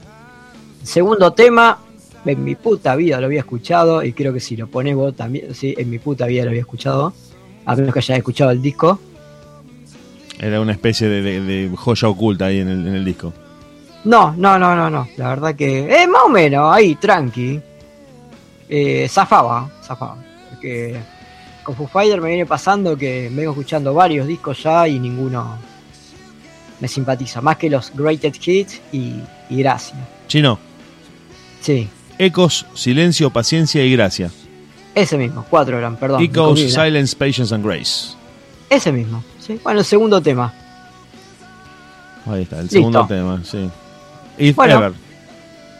Segundo 0.82 1.32
tema, 1.32 1.78
en 2.24 2.42
mi 2.42 2.54
puta 2.54 2.96
vida 2.96 3.20
lo 3.20 3.26
había 3.26 3.40
escuchado, 3.40 4.02
y 4.02 4.12
creo 4.14 4.32
que 4.32 4.40
si 4.40 4.56
lo 4.56 4.66
pones 4.68 4.94
vos 4.96 5.14
también, 5.14 5.54
sí, 5.54 5.74
en 5.76 5.90
mi 5.90 5.98
puta 5.98 6.26
vida 6.26 6.44
lo 6.44 6.50
había 6.50 6.62
escuchado, 6.62 7.12
a 7.66 7.76
menos 7.76 7.92
que 7.92 7.98
hayas 7.98 8.16
escuchado 8.18 8.50
el 8.50 8.62
disco. 8.62 8.98
Era 10.38 10.60
una 10.60 10.72
especie 10.72 11.08
de, 11.08 11.20
de- 11.22 11.40
de 11.40 11.76
joya 11.76 12.08
oculta 12.08 12.46
ahí 12.46 12.60
en 12.60 12.68
el, 12.68 12.86
en 12.86 12.94
el 12.94 13.04
disco. 13.04 13.32
No, 14.04 14.34
no, 14.36 14.58
no, 14.58 14.76
no, 14.76 14.88
no, 14.88 15.08
la 15.16 15.28
verdad 15.30 15.54
que, 15.54 16.02
eh, 16.02 16.06
más 16.06 16.22
o 16.26 16.28
menos, 16.28 16.72
ahí, 16.74 16.94
tranqui. 16.94 17.60
Eh, 18.68 19.08
zafaba, 19.08 19.68
zafaba, 19.82 20.16
porque 20.50 20.96
con 21.62 21.74
Foo 21.76 21.86
Fighters 21.88 22.20
me 22.22 22.28
viene 22.30 22.46
pasando 22.46 22.96
que 22.96 23.28
vengo 23.32 23.50
escuchando 23.52 23.94
varios 23.94 24.26
discos 24.26 24.62
ya 24.62 24.86
y 24.88 24.98
ninguno 24.98 25.56
me 26.80 26.88
simpatiza, 26.88 27.40
más 27.40 27.56
que 27.56 27.70
los 27.70 27.92
Greatest 27.94 28.46
Hits 28.46 28.80
y, 28.92 29.20
y 29.50 29.56
Gracia. 29.58 29.96
Chino, 30.28 30.58
Sí, 31.60 31.88
Ecos, 32.18 32.66
Silencio, 32.74 33.30
Paciencia 33.30 33.84
y 33.84 33.92
Gracia. 33.92 34.30
ese 34.94 35.16
mismo, 35.18 35.44
cuatro 35.50 35.78
eran, 35.78 35.96
perdón. 35.96 36.22
Ecos. 36.22 36.60
Silence, 36.60 37.16
Patience 37.16 37.52
and 37.54 37.64
Grace. 37.64 38.14
Ese 38.70 38.90
mismo, 38.92 39.22
sí. 39.40 39.58
Bueno, 39.62 39.80
el 39.80 39.86
segundo 39.86 40.20
tema. 40.20 40.52
Ahí 42.26 42.42
está, 42.42 42.56
el 42.56 42.62
Listo. 42.62 42.76
segundo 42.78 43.06
tema, 43.06 43.40
sí. 43.44 43.68
If 44.38 44.56
Bueno. 44.56 44.76
Ever. 44.78 44.92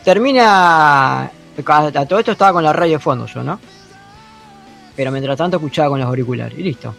Termina. 0.04 1.30
A 1.66 2.06
todo 2.06 2.18
esto 2.18 2.32
estaba 2.32 2.52
con 2.52 2.62
la 2.64 2.72
radio 2.72 2.94
de 2.94 2.98
fondo 2.98 3.26
yo, 3.26 3.42
¿no? 3.42 3.58
Pero 4.94 5.10
mientras 5.10 5.36
tanto 5.36 5.56
escuchaba 5.56 5.88
con 5.90 6.00
los 6.00 6.08
auriculares. 6.08 6.58
Y 6.58 6.62
listo. 6.62 6.94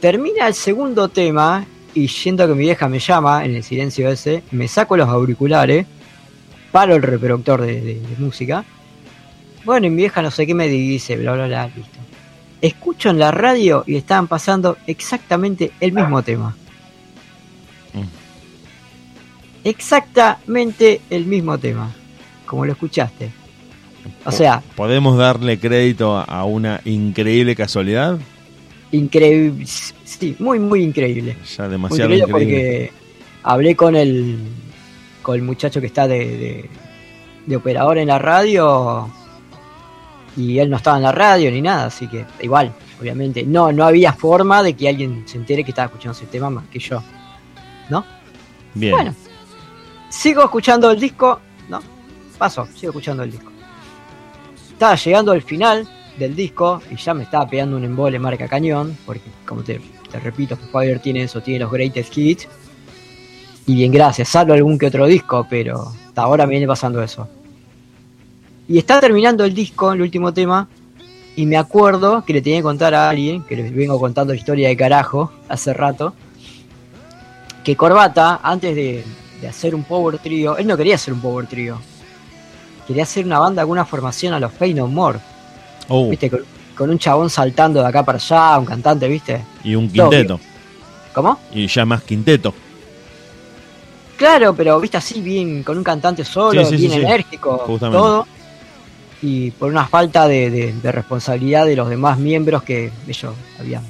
Termina 0.00 0.46
el 0.48 0.54
segundo 0.54 1.08
tema. 1.08 1.64
Y 1.94 2.08
siento 2.08 2.46
que 2.48 2.54
mi 2.54 2.60
vieja 2.64 2.88
me 2.88 2.98
llama 2.98 3.44
en 3.44 3.54
el 3.54 3.62
silencio 3.62 4.08
ese. 4.08 4.42
Me 4.50 4.66
saco 4.66 4.96
los 4.96 5.08
auriculares. 5.08 5.86
Paro 6.70 6.94
el 6.96 7.02
reproductor 7.02 7.60
de, 7.60 7.80
de- 7.80 7.94
de 8.00 8.16
música. 8.18 8.64
Bueno, 9.64 9.86
y 9.86 9.90
mi 9.90 9.96
vieja 9.96 10.22
no 10.22 10.30
sé 10.30 10.46
qué 10.46 10.54
me 10.54 10.68
dice, 10.68 11.16
bla, 11.16 11.32
bla, 11.34 11.46
bla, 11.46 11.66
listo. 11.66 11.98
Escucho 12.62 13.10
en 13.10 13.18
la 13.18 13.30
radio 13.30 13.84
y 13.86 13.96
estaban 13.96 14.26
pasando 14.26 14.76
exactamente 14.86 15.72
el 15.80 15.92
mismo 15.92 16.22
tema. 16.22 16.56
Exactamente 19.64 21.00
el 21.10 21.26
mismo 21.26 21.58
tema. 21.58 21.90
Como 22.46 22.64
lo 22.66 22.72
escuchaste. 22.72 23.30
O 24.24 24.32
sea, 24.32 24.62
¿Podemos 24.76 25.16
darle 25.16 25.58
crédito 25.58 26.16
a- 26.18 26.44
una 26.44 26.80
increíble 26.84 27.54
casualidad? 27.54 28.18
increíble. 28.90 29.64
Sí, 29.66 30.36
muy, 30.38 30.58
muy 30.58 30.82
increíble. 30.82 31.36
Ya 31.56 31.62
Muy 31.64 31.72
demasiado 31.72 32.12
increíble 32.14 32.28
increíble. 32.28 32.90
porque 32.90 32.92
hablé 33.44 33.74
con 33.76 33.96
el, 33.96 34.38
con 35.22 35.36
el 35.36 35.42
muchacho 35.42 35.80
que 35.80 35.86
está 35.86 36.06
de, 36.06 36.18
de, 36.18 36.70
de 37.46 37.56
operador 37.56 37.96
en 37.98 38.08
la 38.08 38.18
radio 38.18 39.08
y 40.36 40.58
él 40.58 40.68
no 40.68 40.76
estaba 40.76 40.98
en 40.98 41.04
la 41.04 41.12
radio 41.12 41.50
ni 41.50 41.62
nada, 41.62 41.86
así 41.86 42.06
que 42.08 42.26
igual, 42.42 42.72
obviamente, 43.00 43.44
no, 43.44 43.72
no 43.72 43.84
había 43.84 44.12
forma 44.12 44.62
de 44.62 44.74
que 44.74 44.88
alguien 44.88 45.22
se 45.26 45.38
entere 45.38 45.64
que 45.64 45.70
estaba 45.70 45.86
escuchando 45.86 46.16
ese 46.18 46.26
tema 46.26 46.50
más 46.50 46.64
que 46.68 46.78
yo. 46.78 47.02
Bien. 48.74 48.92
Bueno, 48.94 49.14
sigo 50.12 50.44
escuchando 50.44 50.90
el 50.90 51.00
disco, 51.00 51.40
¿no? 51.68 51.80
Paso, 52.38 52.68
sigo 52.76 52.90
escuchando 52.90 53.22
el 53.22 53.30
disco. 53.32 53.50
Estaba 54.72 54.94
llegando 54.94 55.32
al 55.32 55.42
final 55.42 55.88
del 56.18 56.36
disco 56.36 56.82
y 56.90 56.96
ya 56.96 57.14
me 57.14 57.24
estaba 57.24 57.48
pegando 57.48 57.76
un 57.76 57.84
embole 57.84 58.18
marca 58.18 58.46
cañón, 58.46 58.96
porque 59.06 59.30
como 59.46 59.62
te, 59.62 59.80
te 60.10 60.20
repito, 60.20 60.56
Fighters 60.56 61.02
tiene 61.02 61.22
eso, 61.22 61.40
tiene 61.40 61.60
los 61.60 61.72
greatest 61.72 62.16
hits. 62.16 62.48
Y 63.66 63.76
bien, 63.76 63.92
gracias, 63.92 64.28
salvo 64.28 64.52
algún 64.52 64.78
que 64.78 64.86
otro 64.86 65.06
disco, 65.06 65.46
pero 65.48 65.92
hasta 66.06 66.22
ahora 66.22 66.46
me 66.46 66.50
viene 66.50 66.66
pasando 66.66 67.02
eso. 67.02 67.28
Y 68.68 68.78
está 68.78 69.00
terminando 69.00 69.44
el 69.44 69.54
disco, 69.54 69.92
el 69.92 70.02
último 70.02 70.32
tema, 70.34 70.68
y 71.36 71.46
me 71.46 71.56
acuerdo 71.56 72.24
que 72.24 72.34
le 72.34 72.42
tenía 72.42 72.58
que 72.58 72.64
contar 72.64 72.94
a 72.94 73.08
alguien, 73.08 73.44
que 73.44 73.56
les 73.56 73.74
vengo 73.74 73.98
contando 73.98 74.34
historia 74.34 74.68
de 74.68 74.76
carajo 74.76 75.32
hace 75.48 75.72
rato, 75.72 76.14
que 77.64 77.76
Corbata, 77.76 78.40
antes 78.42 78.74
de, 78.74 79.04
de 79.42 79.48
hacer 79.48 79.74
un 79.74 79.82
power 79.84 80.18
trio, 80.18 80.56
él 80.56 80.66
no 80.66 80.76
quería 80.76 80.94
hacer 80.94 81.12
un 81.12 81.20
power 81.20 81.46
trio. 81.46 81.78
Quería 82.86 83.02
hacer 83.02 83.26
una 83.26 83.38
banda 83.38 83.62
con 83.62 83.72
una 83.72 83.84
formación 83.84 84.32
a 84.32 84.40
los 84.40 84.52
Fey 84.52 84.72
No 84.72 84.86
More. 84.86 85.18
Oh, 85.88 86.08
¿Viste? 86.08 86.30
Con, 86.30 86.40
con 86.76 86.88
un 86.90 86.98
chabón 86.98 87.28
saltando 87.28 87.80
de 87.82 87.86
acá 87.88 88.02
para 88.04 88.16
allá, 88.18 88.58
un 88.58 88.64
cantante, 88.64 89.06
¿viste? 89.08 89.44
y 89.62 89.74
un 89.74 89.90
quinteto. 89.90 90.40
¿Cómo? 91.14 91.38
Y 91.52 91.66
ya 91.66 91.84
más 91.84 92.02
quinteto. 92.02 92.54
Claro, 94.16 94.54
pero 94.54 94.78
viste 94.80 94.96
así, 94.96 95.20
bien, 95.20 95.62
con 95.62 95.76
un 95.78 95.84
cantante 95.84 96.24
solo, 96.24 96.64
Sí, 96.64 96.70
sí, 96.70 96.76
sí, 96.76 96.86
bien 96.86 96.92
sí. 96.92 96.98
enérgico, 97.00 97.58
Justamente. 97.66 97.98
todo. 97.98 98.26
Y 99.20 99.50
por 99.52 99.70
una 99.70 99.86
falta 99.86 100.26
de, 100.28 100.50
de- 100.50 100.72
de 100.72 100.92
responsabilidad 100.92 101.66
de 101.66 101.76
los 101.76 101.88
demás 101.88 102.18
miembros 102.18 102.62
que 102.62 102.90
ellos 103.06 103.34
habían 103.58 103.82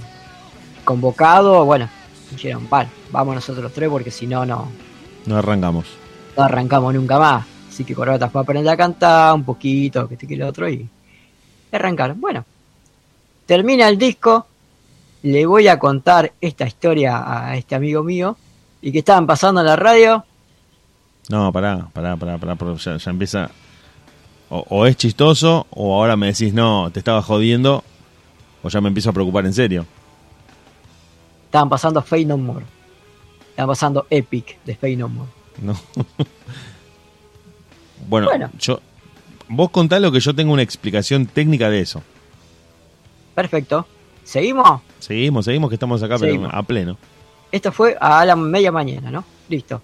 convocado, 0.84 1.64
bueno, 1.64 1.88
dijeron, 2.30 2.66
vale, 2.68 2.88
vamos 3.10 3.34
nosotros 3.34 3.70
tres 3.74 3.88
porque 3.88 4.10
si 4.10 4.26
no, 4.26 4.44
no, 4.44 4.68
No 5.26 5.38
arrancamos. 5.38 5.86
no 6.36 6.42
arrancamos 6.42 6.94
nunca 6.94 7.18
más. 7.18 7.46
Así 7.68 7.84
que 7.84 7.94
Corbata 7.94 8.28
fue 8.28 8.40
a 8.40 8.42
aprender 8.42 8.72
a 8.72 8.76
cantar 8.76 9.34
un 9.34 9.44
poquito, 9.44 10.06
que 10.06 10.14
este 10.14 10.26
que 10.26 10.34
el 10.34 10.42
otro, 10.42 10.68
y 10.68 10.86
arrancaron. 11.70 12.20
Bueno, 12.20 12.44
termina 13.46 13.88
el 13.88 13.96
disco, 13.96 14.46
le 15.22 15.46
voy 15.46 15.68
a 15.68 15.78
contar 15.78 16.32
esta 16.40 16.66
historia 16.66 17.22
a 17.24 17.56
este 17.56 17.74
amigo 17.74 18.02
mío, 18.02 18.36
y 18.82 18.92
que 18.92 18.98
estaban 18.98 19.26
pasando 19.26 19.60
en 19.62 19.68
la 19.68 19.76
radio. 19.76 20.24
No, 21.30 21.50
pará, 21.50 21.88
pará, 21.92 22.16
pará, 22.16 22.36
pará, 22.38 22.74
ya, 22.76 22.96
ya 22.98 23.10
empieza. 23.10 23.50
O, 24.50 24.66
o 24.68 24.86
es 24.86 24.96
chistoso, 24.98 25.66
o 25.70 25.94
ahora 25.94 26.14
me 26.14 26.26
decís, 26.26 26.52
no, 26.52 26.90
te 26.90 26.98
estaba 26.98 27.22
jodiendo, 27.22 27.84
o 28.62 28.68
ya 28.68 28.82
me 28.82 28.88
empiezo 28.88 29.08
a 29.08 29.12
preocupar 29.14 29.46
en 29.46 29.54
serio. 29.54 29.86
Estaban 31.46 31.70
pasando 31.70 32.02
Fade 32.02 32.26
No 32.26 32.36
More. 32.36 32.66
Estaban 33.52 33.68
pasando 33.68 34.06
Epic 34.10 34.58
de 34.64 34.74
Fade 34.76 34.96
No 34.96 35.08
More. 35.08 35.30
No. 35.60 35.76
bueno, 38.08 38.26
Bueno. 38.28 38.50
yo. 38.58 38.80
Vos 39.48 39.70
contá 39.70 40.00
lo 40.00 40.10
que 40.10 40.20
yo 40.20 40.34
tengo 40.34 40.52
una 40.52 40.62
explicación 40.62 41.26
técnica 41.26 41.68
de 41.68 41.80
eso. 41.80 42.02
Perfecto. 43.34 43.86
¿Seguimos? 44.24 44.80
Seguimos, 44.98 45.44
seguimos 45.44 45.68
que 45.68 45.74
estamos 45.74 46.02
acá 46.02 46.16
pero 46.18 46.48
a 46.50 46.62
pleno. 46.62 46.96
Esto 47.50 47.70
fue 47.72 47.96
a 48.00 48.24
la 48.24 48.34
media 48.36 48.72
mañana, 48.72 49.10
¿no? 49.10 49.24
Listo. 49.48 49.82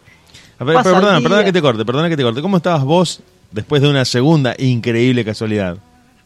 A 0.58 0.64
ver, 0.64 0.76
Pasa 0.76 0.84
pero 0.84 0.96
el 0.96 1.00
perdona, 1.02 1.18
día. 1.18 1.28
perdona 1.28 1.44
que 1.44 1.52
te 1.52 1.60
corte, 1.62 1.84
perdona 1.84 2.08
que 2.08 2.16
te 2.16 2.22
corte. 2.22 2.40
¿Cómo 2.40 2.56
estabas 2.56 2.82
vos 2.84 3.20
después 3.50 3.82
de 3.82 3.88
una 3.90 4.04
segunda 4.06 4.54
increíble 4.58 5.25
casualidad? 5.25 5.76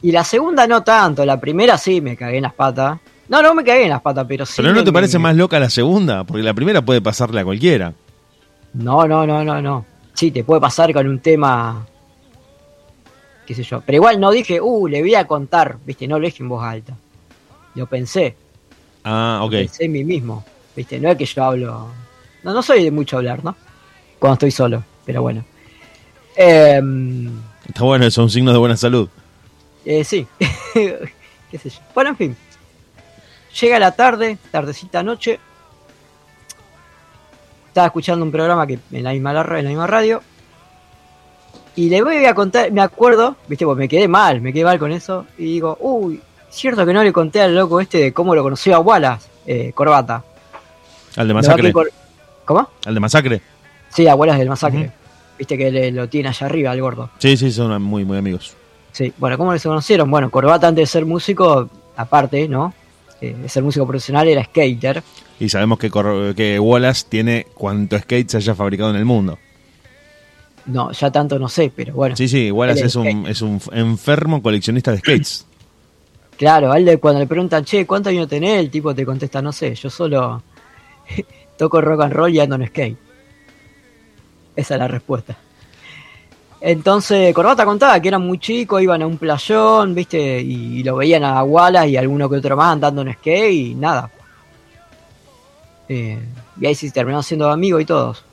Y 0.03 0.13
la 0.13 0.23
segunda 0.25 0.67
no 0.67 0.83
tanto, 0.83 1.25
la 1.25 1.41
primera 1.41 1.77
sí 1.79 2.01
me 2.01 2.17
cagué 2.17 2.37
en 2.37 2.43
las 2.45 2.55
patas. 2.55 2.99
No, 3.33 3.41
no 3.43 3.55
me 3.55 3.65
cagué 3.65 3.85
en 3.85 3.89
las 3.91 4.03
patas, 4.03 4.27
pero 4.29 4.45
sí. 4.45 4.55
¿Pero 4.59 4.69
no 4.75 4.81
me- 4.81 4.85
te 4.85 4.93
parece 4.93 5.19
más 5.19 5.35
loca 5.35 5.59
la 5.59 5.71
segunda? 5.71 6.23
Porque 6.25 6.43
la 6.43 6.53
primera 6.53 6.83
puede 6.83 7.01
pasarle 7.01 7.41
a 7.41 7.45
cualquiera. 7.45 7.95
No, 8.75 9.09
no, 9.09 9.27
no, 9.27 9.43
no, 9.43 9.63
no. 9.63 9.87
Sí, 10.13 10.31
te 10.31 10.45
puede 10.45 10.61
pasar 10.61 10.93
con 10.93 11.09
un 11.09 11.19
tema 11.21 11.87
qué 13.47 13.55
sé 13.55 13.63
yo. 13.63 13.81
Pero 13.85 13.97
igual 13.97 14.21
no 14.21 14.31
dije, 14.31 14.61
uh, 14.61 14.87
le 14.87 15.01
voy 15.01 15.15
a 15.15 15.27
contar, 15.27 15.79
viste, 15.85 16.07
no 16.07 16.19
lo 16.19 16.27
dije 16.27 16.43
en 16.43 16.49
voz 16.51 16.63
alta. 16.63 16.95
Lo 17.75 17.87
pensé. 17.87 18.37
Ah, 19.05 19.41
ok. 19.43 19.53
Lo 19.53 19.59
pensé 19.61 19.85
en 19.87 19.93
mí 19.93 20.05
mismo, 20.05 20.45
viste, 20.77 21.01
no 21.01 21.09
es 21.11 21.17
que 21.17 21.25
yo 21.25 21.43
hablo. 21.43 21.89
No, 22.45 22.53
no 22.53 22.63
soy 22.63 22.85
de 22.85 22.91
mucho 22.91 23.17
hablar, 23.17 23.43
¿no? 23.43 23.57
Cuando 24.19 24.35
estoy 24.35 24.51
solo, 24.51 24.85
pero 25.07 25.23
bueno. 25.23 25.43
Em, 26.37 27.31
Está 27.67 27.83
bueno, 27.85 28.05
eso 28.07 28.21
es 28.21 28.25
un 28.27 28.31
signo 28.31 28.53
de 28.53 28.59
buena 28.59 28.77
salud. 28.77 29.09
eh, 29.85 30.05
sí, 30.05 30.27
qué 30.75 31.59
sé 31.59 31.71
yo. 31.71 31.79
Bueno, 31.95 32.11
en 32.11 32.17
fin. 32.17 32.37
Llega 33.61 33.79
la 33.79 33.93
tarde, 33.93 34.39
tardecita 34.51 35.03
noche. 35.03 35.39
Estaba 37.69 37.87
escuchando 37.87 38.25
un 38.25 38.33
programa 38.33 38.67
que 38.67 38.79
en 38.91 39.03
la 39.03 39.13
misma, 39.13 39.33
la- 39.33 39.59
en 39.59 39.65
la 39.65 39.71
misma 39.71 39.87
radio. 39.87 40.23
Y 41.75 41.89
le 41.89 42.03
voy 42.03 42.25
a 42.27 42.35
contar, 42.35 42.71
me 42.71 42.83
acuerdo, 42.83 43.37
viste, 43.49 43.65
pues 43.65 43.79
me 43.79 43.89
quedé 43.89 44.07
mal, 44.09 44.41
me 44.43 44.53
quedé 44.53 44.65
mal 44.65 44.79
con 44.79 44.93
eso. 44.93 45.27
Y 45.39 45.45
digo, 45.45 45.77
uy, 45.81 46.21
cierto 46.51 46.85
que 46.85 46.93
no 46.93 47.03
le 47.03 47.13
conté 47.13 47.41
al 47.41 47.55
loco 47.55 47.81
este 47.81 47.99
de 47.99 48.13
cómo 48.13 48.35
lo 48.35 48.43
conoció 48.43 48.77
a 48.77 48.81
Wallace, 48.81 49.29
eh, 49.47 49.73
Corbata. 49.75 50.23
Al 51.17 51.29
de 51.29 51.35
masacre. 51.35 51.73
cor- 51.73 51.91
¿Cómo? 52.45 52.69
Al 52.85 52.95
de 52.95 53.01
masacre. 53.01 53.41
Sí, 53.89 54.07
a 54.07 54.15
Wallace 54.15 54.39
del 54.41 54.49
Masacre. 54.49 54.91
Viste 55.39 55.57
que 55.59 55.71
le- 55.71 55.91
lo 55.93 56.09
tiene 56.09 56.29
allá 56.31 56.47
arriba, 56.47 56.73
el 56.73 56.81
gordo. 56.81 57.11
Sí, 57.19 57.37
sí, 57.37 57.51
son 57.53 57.81
muy, 57.83 58.05
muy 58.05 58.19
amigos. 58.19 58.55
Sí, 58.93 59.13
bueno, 59.19 59.37
¿cómo 59.39 59.57
se 59.59 59.69
conocieron? 59.69 60.11
Bueno, 60.11 60.31
Corbata 60.31 60.69
antes 60.69 60.83
de 60.83 60.87
ser 60.87 61.07
músico, 61.07 61.69
aparte, 61.97 62.49
¿no? 62.49 62.75
Eh, 63.23 63.37
de 63.41 63.49
ser 63.49 63.63
músico 63.63 63.87
profesional, 63.87 64.27
era 64.27 64.43
skater. 64.43 65.01
Y 65.39 65.49
sabemos 65.49 65.79
que, 65.79 65.89
que 66.35 66.59
Wallace 66.59 67.07
tiene 67.09 67.47
cuanto 67.55 67.97
skate 67.97 68.29
se 68.29 68.39
haya 68.39 68.53
fabricado 68.57 68.91
en 68.91 68.97
el 68.97 69.05
mundo. 69.05 69.39
No, 70.67 70.91
ya 70.91 71.13
tanto 71.13 71.39
no 71.39 71.49
sé, 71.49 71.73
pero 71.75 71.95
bueno. 71.95 72.17
Sí, 72.17 72.27
sí, 72.27 72.51
Wallace 72.51 72.87
es 72.87 72.97
un, 72.97 73.29
es 73.29 73.41
un 73.41 73.61
enfermo 73.71 74.43
coleccionista 74.43 74.91
de 74.91 74.99
skates. 74.99 75.47
Claro, 76.35 76.73
a 76.73 76.79
él 76.79 76.99
cuando 76.99 77.21
le 77.21 77.29
preguntan, 77.29 77.65
che, 77.65 77.87
¿cuántos 77.87 78.11
años 78.11 78.27
tenés? 78.27 78.59
El 78.59 78.69
tipo 78.69 78.93
te 78.93 79.05
contesta, 79.07 79.41
no 79.41 79.53
sé, 79.53 79.77
yo 79.77 79.89
solo 79.89 80.43
toco 81.59 81.81
rock 81.81 82.01
and 82.01 82.13
roll 82.13 82.35
y 82.35 82.41
ando 82.41 82.57
en 82.57 82.67
skate. 82.67 82.97
Esa 84.57 84.75
es 84.75 84.81
la 84.81 84.89
respuesta. 84.89 85.37
Entonces, 86.65 87.35
Corbata 87.35 87.65
contaba 87.65 87.99
que 87.99 88.07
eran 88.07 88.23
muy 88.23 88.39
chicos, 88.39 88.81
iban 88.81 89.03
a 89.03 89.07
un 89.09 89.19
playón, 89.19 89.97
¿viste? 89.97 90.41
Y, 90.41 90.85
lo 90.85 90.95
veían 90.95 91.25
a 91.25 91.43
Wallace 91.43 91.89
y 91.89 91.97
alguno 91.97 92.31
que 92.31 92.37
otro 92.37 92.57
más 92.57 92.75
andando 92.75 93.03
en 93.03 93.13
skate 93.15 93.53
y 93.53 93.75
nada. 93.75 94.09
Eh, 95.89 96.25
y 96.61 96.67
ahí 96.67 96.75
sí 96.77 96.93
terminaron 96.93 97.25
siendo 97.25 97.51
amigos 97.51 97.83
y 97.83 97.85
todos. 97.85 98.25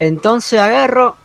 Entonces 0.00 0.58
agarro. 0.58 1.16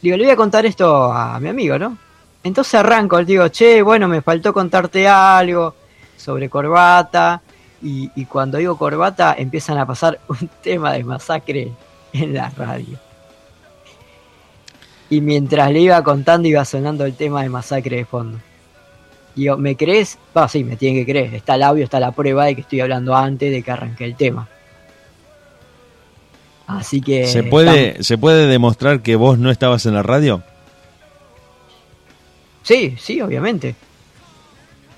Digo, 0.00 0.16
le 0.16 0.22
voy 0.22 0.32
a 0.32 0.36
contar 0.36 0.64
esto 0.64 1.12
a 1.12 1.40
mi 1.40 1.48
amigo, 1.48 1.76
¿no? 1.80 1.98
Entonces 2.44 2.74
arranco, 2.74 3.18
le 3.18 3.24
digo, 3.24 3.48
che, 3.48 3.82
bueno, 3.82 4.06
me 4.06 4.22
faltó 4.22 4.52
contarte 4.52 5.08
algo 5.08 5.74
sobre 6.16 6.48
corbata. 6.48 7.42
Y, 7.82 8.08
y 8.14 8.24
cuando 8.26 8.58
digo 8.58 8.78
corbata, 8.78 9.34
empiezan 9.36 9.78
a 9.78 9.86
pasar 9.86 10.20
un 10.28 10.48
tema 10.62 10.92
de 10.92 11.02
masacre 11.02 11.72
en 12.12 12.34
la 12.34 12.50
radio. 12.50 13.05
Y 15.08 15.20
mientras 15.20 15.70
le 15.70 15.80
iba 15.80 16.02
contando, 16.02 16.48
iba 16.48 16.64
sonando 16.64 17.04
el 17.04 17.14
tema 17.14 17.42
de 17.42 17.48
masacre 17.48 17.96
de 17.96 18.04
fondo. 18.04 18.38
Digo, 19.34 19.56
¿me 19.56 19.76
crees? 19.76 20.18
Va, 20.36 20.48
sí, 20.48 20.64
me 20.64 20.76
tienen 20.76 21.04
que 21.04 21.12
creer. 21.12 21.34
Está 21.34 21.54
el 21.54 21.62
audio, 21.62 21.84
está 21.84 22.00
la 22.00 22.12
prueba 22.12 22.46
de 22.46 22.54
que 22.54 22.62
estoy 22.62 22.80
hablando 22.80 23.14
antes 23.14 23.52
de 23.52 23.62
que 23.62 23.70
arranque 23.70 24.04
el 24.04 24.16
tema. 24.16 24.48
Así 26.66 27.00
que. 27.00 27.26
¿Se 27.26 27.42
puede, 27.42 28.02
¿Se 28.02 28.18
puede 28.18 28.46
demostrar 28.46 29.00
que 29.00 29.14
vos 29.14 29.38
no 29.38 29.50
estabas 29.50 29.86
en 29.86 29.94
la 29.94 30.02
radio? 30.02 30.42
Sí, 32.62 32.96
sí, 32.98 33.20
obviamente. 33.20 33.76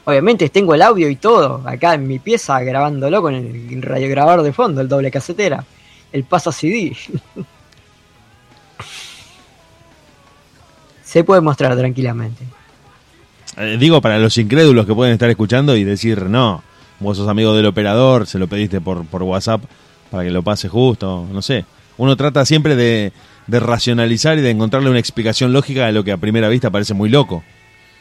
Obviamente 0.07 0.49
tengo 0.49 0.75
el 0.75 0.81
audio 0.81 1.11
y 1.11 1.17
todo, 1.17 1.63
acá 1.67 1.93
en 1.93 2.09
mi 2.09 2.19
pieza 2.19 2.59
grabándolo 2.61 3.21
con 3.21 3.35
el 3.35 3.83
radiograbador 3.83 4.43
de 4.43 4.55
fondo, 4.55 4.81
el 4.81 4.89
doble 4.89 5.11
casetera, 5.11 5.63
el 6.13 6.25
pasa 6.25 6.51
CD. 6.51 6.97
Se 11.09 11.25
puede 11.25 11.41
mostrar 11.41 11.75
tranquilamente. 11.77 12.45
Eh, 13.57 13.77
digo, 13.81 14.01
para 14.03 14.19
los 14.19 14.37
incrédulos 14.37 14.85
que 14.85 14.95
pueden 14.95 15.15
estar 15.15 15.31
escuchando 15.31 15.75
y 15.75 15.83
decir, 15.85 16.25
no, 16.25 16.63
vos 17.01 17.17
sos 17.17 17.29
amigo 17.29 17.55
del 17.55 17.65
operador, 17.65 18.27
se 18.27 18.39
lo 18.39 18.47
pediste 18.47 18.81
por, 18.83 19.07
por 19.07 19.23
WhatsApp 19.23 19.63
para 20.11 20.25
que 20.25 20.31
lo 20.31 20.43
pase 20.43 20.69
justo, 20.69 21.27
no 21.33 21.41
sé. 21.41 21.65
Uno 21.97 22.15
trata 22.15 22.45
siempre 22.45 22.77
de, 22.77 23.13
de 23.47 23.61
racionalizar 23.61 24.37
y 24.39 24.43
de 24.43 24.51
encontrarle 24.51 24.91
una 24.91 24.99
explicación 24.99 25.53
lógica 25.53 25.87
a 25.87 25.93
lo 25.93 26.05
que 26.05 26.13
a 26.13 26.19
primera 26.19 26.49
vista 26.49 26.71
parece 26.71 26.93
muy 26.93 27.09
loco. 27.09 27.43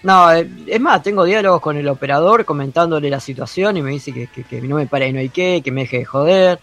No, 0.04 0.32
eh, 0.34 0.48
es 0.68 0.80
más, 0.82 1.02
tengo 1.02 1.24
diálogos 1.24 1.62
con 1.62 1.78
el 1.78 1.88
operador 1.88 2.44
comentándole 2.46 3.10
la 3.10 3.20
situación 3.22 3.78
y 3.78 3.82
me 3.82 3.92
dice 3.92 4.12
que, 4.14 4.28
que- 4.28 4.44
que 4.44 4.62
no 4.62 4.76
me 4.76 4.86
pare 4.86 5.08
y 5.08 5.14
no 5.14 5.20
hay 5.20 5.30
qué, 5.30 5.62
que 5.64 5.72
me 5.72 5.82
deje 5.82 6.00
de 6.00 6.06
joder, 6.06 6.60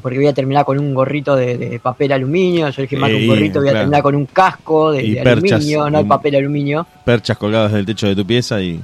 porque 0.00 0.18
voy 0.18 0.28
a 0.28 0.32
terminar 0.34 0.64
con 0.64 0.78
un 0.78 0.94
gorrito 0.94 1.34
de, 1.34 1.58
de 1.58 1.80
papel 1.80 2.12
aluminio. 2.12 2.68
Yo 2.70 2.82
dije 2.82 2.96
más 2.96 3.10
un 3.10 3.16
Eh, 3.16 3.26
gorrito, 3.26 3.58
voy 3.58 3.68
a 3.68 3.72
claro. 3.72 3.84
terminar 3.84 4.02
con 4.02 4.14
un 4.14 4.26
casco 4.26 4.92
de, 4.92 5.02
Y 5.02 5.14
de 5.14 5.22
perchas, 5.22 5.52
aluminio, 5.52 5.90
no 5.90 5.98
y- 5.98 6.02
el 6.02 6.06
papel 6.08 6.34
aluminio. 6.36 6.86
Perchas 7.04 7.36
colgadas 7.38 7.72
del 7.72 7.84
techo 7.86 8.06
de 8.06 8.14
tu 8.14 8.24
pieza 8.24 8.60
y, 8.60 8.68
y 8.70 8.80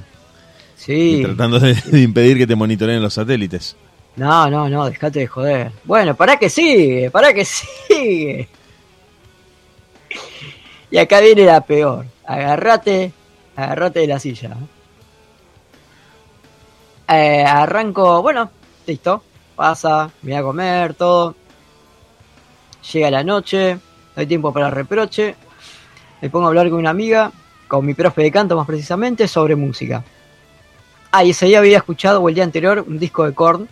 Sí. 0.75 1.21
tratando 1.23 1.59
de, 1.59 1.73
de 1.75 2.01
impedir 2.01 2.37
que 2.37 2.45
te 2.47 2.55
monitoreen 2.55 3.01
los 3.01 3.13
satélites. 3.13 3.75
No, 4.17 4.49
no, 4.49 4.67
no, 4.67 4.89
dejate 4.89 5.19
de 5.19 5.27
joder. 5.27 5.71
Bueno, 5.85 6.15
para 6.15 6.37
que 6.37 6.49
sigue, 6.49 7.09
para 7.11 7.33
que 7.33 7.45
sigue. 7.87 8.49
Y 10.91 10.97
acá 10.97 11.19
viene 11.21 11.45
la 11.45 11.61
peor. 11.61 12.05
Agarrate, 12.25 13.11
agarrate 13.55 13.99
de 14.01 14.07
la 14.07 14.19
silla. 14.19 14.57
Eh, 17.09 17.43
arranco, 17.47 18.21
bueno, 18.21 18.49
listo. 18.85 19.23
Pasa, 19.57 20.09
me 20.21 20.31
voy 20.31 20.39
a 20.39 20.43
comer, 20.43 20.93
todo. 20.93 21.35
Llega 22.93 23.11
la 23.11 23.23
noche, 23.23 23.73
no 23.73 23.79
hay 24.15 24.27
tiempo 24.27 24.53
para 24.53 24.69
reproche. 24.69 25.35
Me 26.21 26.29
pongo 26.29 26.45
a 26.45 26.49
hablar 26.49 26.69
con 26.69 26.79
una 26.79 26.91
amiga, 26.91 27.31
con 27.67 27.85
mi 27.85 27.93
profe 27.93 28.21
de 28.21 28.31
canto 28.31 28.55
más 28.55 28.67
precisamente, 28.67 29.27
sobre 29.27 29.55
música. 29.55 30.03
Ah, 31.11 31.23
y 31.23 31.31
ese 31.31 31.47
día 31.47 31.57
había 31.57 31.77
escuchado, 31.77 32.21
o 32.21 32.29
el 32.29 32.35
día 32.35 32.43
anterior, 32.43 32.85
un 32.87 32.99
disco 32.99 33.25
de 33.25 33.33
Korn, 33.33 33.67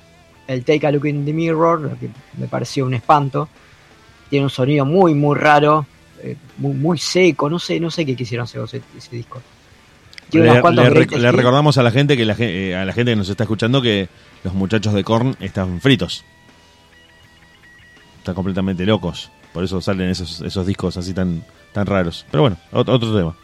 el 0.48 0.66
Take 0.66 0.88
a 0.88 0.92
Look 0.92 1.06
in 1.06 1.24
the 1.24 1.34
Mirror, 1.34 1.82
lo 1.82 2.00
que 2.00 2.10
me 2.38 2.48
pareció 2.48 2.86
un 2.86 2.96
espanto. 2.96 3.48
Tiene 4.30 4.46
un 4.46 4.50
sonido 4.50 4.86
muy, 4.86 5.14
muy 5.14 5.38
raro, 5.38 5.86
eh, 6.24 6.36
muy, 6.58 6.74
muy 6.74 6.98
seco, 6.98 7.48
no 7.48 7.60
sé, 7.60 7.80
no 7.80 7.92
sé 7.92 8.06
qué 8.06 8.16
quisieron 8.16 8.46
hacer 8.46 8.62
ese, 8.64 8.82
ese 8.98 9.16
disco. 9.16 9.40
Le, 10.32 10.62
rec- 10.62 11.32
recordamos 11.32 11.78
a 11.78 11.84
la 11.84 11.92
gente 11.92 12.18
que 12.18 12.26
la, 12.26 12.36
eh, 12.40 12.76
a 12.76 12.84
la 12.84 12.92
gente 12.94 13.12
que 13.12 13.16
nos 13.16 13.30
está 13.30 13.44
escuchando 13.44 13.82
que 13.82 14.10
los 14.46 14.54
muchachos 14.54 14.94
de 14.94 15.04
Korn 15.04 15.36
están 15.40 15.82
fritos. 15.82 16.24
Están 18.20 18.36
completamente 18.36 18.86
locos. 18.86 19.32
Por 19.52 19.64
eso 19.64 19.82
salen 19.82 20.10
esos, 20.10 20.40
esos 20.42 20.66
discos 20.68 20.96
así 20.98 21.14
tan, 21.16 21.44
tan 21.74 21.86
raros. 21.88 22.26
Pero 22.30 22.44
bueno, 22.44 22.58
ot- 22.72 22.88
otro 22.90 23.16
tema. 23.18 23.36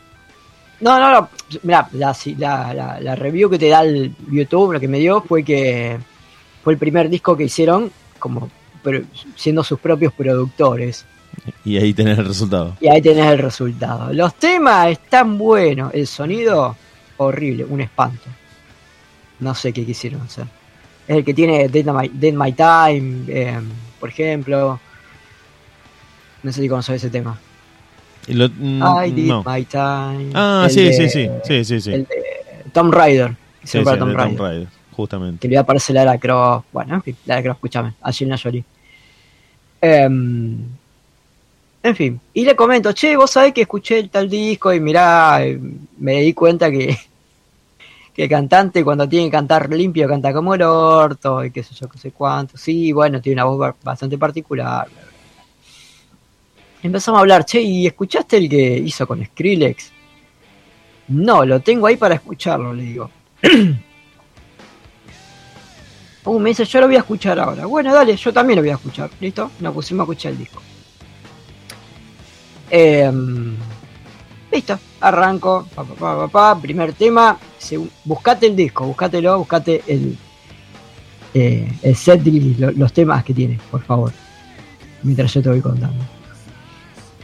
No, 0.79 0.99
no, 0.99 1.11
no. 1.11 1.29
Mirá, 1.63 1.89
la, 1.93 2.15
la, 2.37 2.73
la- 2.73 2.99
la 2.99 3.15
review 3.15 3.49
que 3.49 3.57
te 3.57 3.69
da 3.69 3.81
el 3.83 4.13
YouTube, 4.29 4.73
lo 4.73 4.79
que 4.79 4.87
me 4.87 4.99
dio 4.99 5.21
fue 5.21 5.43
que 5.43 5.97
fue 6.63 6.73
el 6.73 6.79
primer 6.79 7.09
disco 7.09 7.35
que 7.35 7.45
hicieron 7.45 7.91
como 8.19 8.49
siendo 9.35 9.63
sus 9.63 9.79
propios 9.79 10.13
productores. 10.13 11.03
Y 11.65 11.77
ahí 11.77 11.93
tenés 11.95 12.19
el 12.19 12.25
resultado. 12.27 12.77
Y 12.79 12.87
ahí 12.89 13.01
tenés 13.01 13.25
el 13.31 13.39
resultado. 13.39 14.13
Los 14.13 14.35
temas 14.35 14.87
están 14.89 15.37
buenos, 15.39 15.91
el 15.95 16.05
sonido 16.05 16.75
horrible, 17.17 17.63
un 17.65 17.81
espanto. 17.81 18.29
No 19.39 19.55
sé 19.55 19.73
qué 19.73 19.83
quisieron 19.83 20.21
hacer. 20.21 20.45
Es 21.11 21.17
el 21.17 21.25
que 21.25 21.33
tiene 21.33 21.67
Dead 21.67 21.83
My, 21.93 22.07
Dead 22.07 22.31
My 22.33 22.53
Time, 22.53 23.25
eh, 23.27 23.59
por 23.99 24.07
ejemplo. 24.07 24.79
No 26.41 26.51
sé 26.53 26.61
si 26.61 26.69
conoces 26.69 26.95
ese 26.95 27.09
tema. 27.09 27.37
Y 28.27 28.33
lo- 28.33 28.47
mm, 28.47 28.81
I 29.05 29.11
Did 29.11 29.27
no. 29.27 29.43
My 29.45 29.65
Time. 29.65 30.31
Ah, 30.33 30.67
sí, 30.69 30.83
de- 30.83 30.93
sí, 30.93 31.09
sí, 31.09 31.29
sí, 31.43 31.65
sí, 31.65 31.81
sí. 31.81 31.91
El 31.91 32.03
de 32.05 32.15
Tom 32.71 32.91
Raider. 32.91 33.31
Sí, 33.61 33.79
sí, 33.79 33.83
Tom. 33.83 34.13
Raider, 34.15 34.67
justamente. 34.93 35.39
Que 35.41 35.47
le 35.49 35.55
iba 35.55 35.59
a 35.59 35.63
aparecer 35.63 35.95
Lara 35.95 36.17
Croft. 36.17 36.67
Bueno, 36.71 36.95
en 36.95 37.01
fin, 37.03 37.17
Lara 37.25 37.43
Croft, 37.43 37.57
escúchame. 37.57 37.93
Angelina 38.01 38.37
Jolie. 38.41 38.63
Em, 39.81 40.57
en 41.83 41.95
fin, 41.95 42.21
y 42.33 42.45
le 42.45 42.55
comento, 42.55 42.93
che, 42.93 43.17
vos 43.17 43.31
sabés 43.31 43.51
que 43.53 43.63
escuché 43.63 43.99
el 43.99 44.09
tal 44.09 44.29
disco 44.29 44.71
y 44.71 44.79
mirá, 44.79 45.43
eh, 45.43 45.59
me 45.97 46.21
di 46.21 46.33
cuenta 46.33 46.71
que, 46.71 46.97
que 48.13 48.23
el 48.23 48.29
cantante 48.29 48.83
cuando 48.83 49.07
tiene 49.07 49.25
que 49.27 49.31
cantar 49.31 49.69
limpio 49.71 50.07
canta 50.07 50.33
como 50.33 50.53
el 50.53 50.61
orto 50.63 51.43
y 51.45 51.51
qué 51.51 51.63
sé 51.63 51.73
yo, 51.75 51.87
qué 51.89 51.97
sé 51.97 52.11
cuánto. 52.11 52.57
Sí, 52.57 52.91
bueno, 52.91 53.21
tiene 53.21 53.35
una 53.41 53.45
voz 53.45 53.57
ba- 53.59 53.75
bastante 53.83 54.17
particular. 54.17 54.87
Empezamos 56.83 57.19
a 57.19 57.21
hablar, 57.21 57.45
che, 57.45 57.61
¿y 57.61 57.85
escuchaste 57.87 58.37
el 58.37 58.49
que 58.49 58.77
hizo 58.79 59.05
con 59.07 59.23
Skrillex? 59.23 59.91
No, 61.09 61.45
lo 61.45 61.59
tengo 61.59 61.87
ahí 61.87 61.95
para 61.97 62.15
escucharlo, 62.15 62.73
le 62.73 62.83
digo. 62.83 63.09
Uh, 66.23 66.37
me 66.39 66.49
dice, 66.49 66.65
yo 66.65 66.79
lo 66.79 66.85
voy 66.85 66.97
a 66.97 66.99
escuchar 66.99 67.39
ahora. 67.39 67.65
Bueno, 67.65 67.91
dale, 67.91 68.15
yo 68.15 68.31
también 68.31 68.57
lo 68.57 68.61
voy 68.61 68.69
a 68.69 68.75
escuchar. 68.75 69.09
¿Listo? 69.19 69.49
Nos 69.59 69.73
pusimos 69.73 70.01
a 70.01 70.03
escuchar 70.03 70.31
el 70.33 70.37
disco. 70.37 70.61
Em, 72.69 73.55
listo. 74.51 74.77
arranco, 74.99 75.67
pa, 75.73 75.83
pa, 75.83 75.93
pa, 75.95 76.17
pa, 76.17 76.27
pa, 76.27 76.61
primer 76.61 76.93
tema, 76.93 77.37
buscate 78.05 78.47
el 78.47 78.55
disco, 78.55 78.85
buscátelo, 78.85 79.37
buscate 79.39 79.81
el, 79.87 80.17
eh, 81.33 81.71
el 81.81 81.95
set 81.95 82.23
list, 82.25 82.59
lo- 82.59 82.71
los 82.71 82.93
temas 82.93 83.23
que 83.23 83.33
tiene, 83.33 83.59
por 83.71 83.81
favor. 83.83 84.11
Mientras 85.03 85.33
yo 85.33 85.41
te 85.41 85.49
voy 85.49 85.61
contando. 85.61 86.03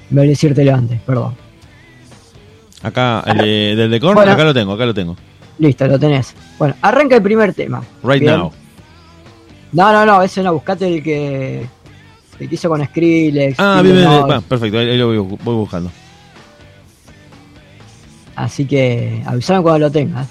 Voy 0.09 0.25
a 0.25 0.29
decírtelo 0.29 0.73
antes, 0.73 0.99
perdón. 1.01 1.35
Acá, 2.81 3.23
el 3.27 3.37
de, 3.37 3.75
del 3.75 3.91
de 3.91 3.99
Korn, 3.99 4.15
Bueno. 4.15 4.31
acá 4.31 4.43
lo 4.43 4.53
tengo, 4.53 4.73
acá 4.73 4.85
lo 4.85 4.93
tengo. 4.93 5.15
Listo, 5.59 5.87
lo 5.87 5.99
tenés. 5.99 6.33
Bueno, 6.57 6.75
arranca 6.81 7.15
el 7.15 7.21
primer 7.23 7.53
tema. 7.53 7.81
Right 8.03 8.21
Bien. 8.21 8.37
now. 8.37 8.51
No, 9.73 9.91
no, 9.91 10.05
no, 10.05 10.21
ese 10.23 10.41
no, 10.43 10.53
buscate 10.53 10.87
el 10.87 11.03
que, 11.03 11.65
el 12.39 12.49
que 12.49 12.55
hizo 12.55 12.69
con 12.69 12.83
Skrillex. 12.85 13.59
Ah, 13.59 13.81
bien, 13.83 13.97
bien, 13.97 14.07
va, 14.07 14.39
perfecto, 14.41 14.77
ahí, 14.79 14.89
ahí 14.89 14.97
lo 14.97 15.07
voy, 15.07 15.17
voy 15.43 15.55
buscando. 15.55 15.91
Así 18.37 18.65
que 18.65 19.23
avisame 19.25 19.63
cuando 19.63 19.87
lo 19.87 19.91
tengas. 19.91 20.27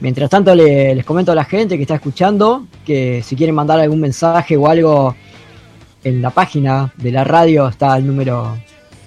Mientras 0.00 0.28
tanto 0.28 0.54
le- 0.54 0.94
les 0.94 1.04
comento 1.04 1.30
a 1.30 1.34
la 1.36 1.44
gente 1.44 1.76
que 1.76 1.82
está 1.82 1.94
escuchando 1.94 2.66
que 2.84 3.22
si 3.22 3.36
quieren 3.36 3.54
mandar 3.54 3.78
algún 3.78 4.00
mensaje 4.00 4.56
o 4.56 4.66
algo 4.66 5.14
en 6.02 6.20
la 6.20 6.30
página 6.30 6.92
de 6.96 7.12
la 7.12 7.22
radio 7.22 7.68
está 7.68 7.96
el 7.96 8.06
número 8.06 8.56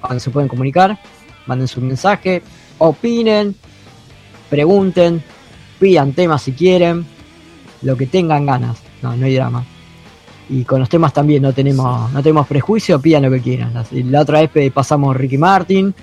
donde 0.02 0.20
se 0.22 0.30
pueden 0.30 0.48
comunicar. 0.48 0.98
Manden 1.46 1.68
su 1.68 1.82
mensaje, 1.82 2.42
opinen, 2.78 3.54
pregunten, 4.50 5.22
pidan 5.78 6.14
temas 6.14 6.42
si 6.44 6.54
quieren, 6.54 7.06
lo 7.82 7.98
que 7.98 8.06
tengan 8.06 8.46
ganas. 8.46 8.78
No, 9.02 9.14
no 9.18 9.26
hay 9.26 9.36
drama. 9.36 9.66
Y 10.50 10.64
con 10.64 10.80
los 10.80 10.88
temas 10.88 11.12
también 11.12 11.42
no 11.42 11.52
tenemos, 11.52 12.12
no 12.14 12.22
tenemos 12.24 12.48
prejuicio, 12.48 13.02
pidan 13.02 13.24
lo 13.24 13.32
que 13.32 13.42
quieran. 13.42 13.74
La, 13.74 13.84
la 13.92 14.22
otra 14.22 14.48
vez 14.48 14.72
pasamos 14.72 15.18
Ricky 15.18 15.38
Martin, 15.38 15.94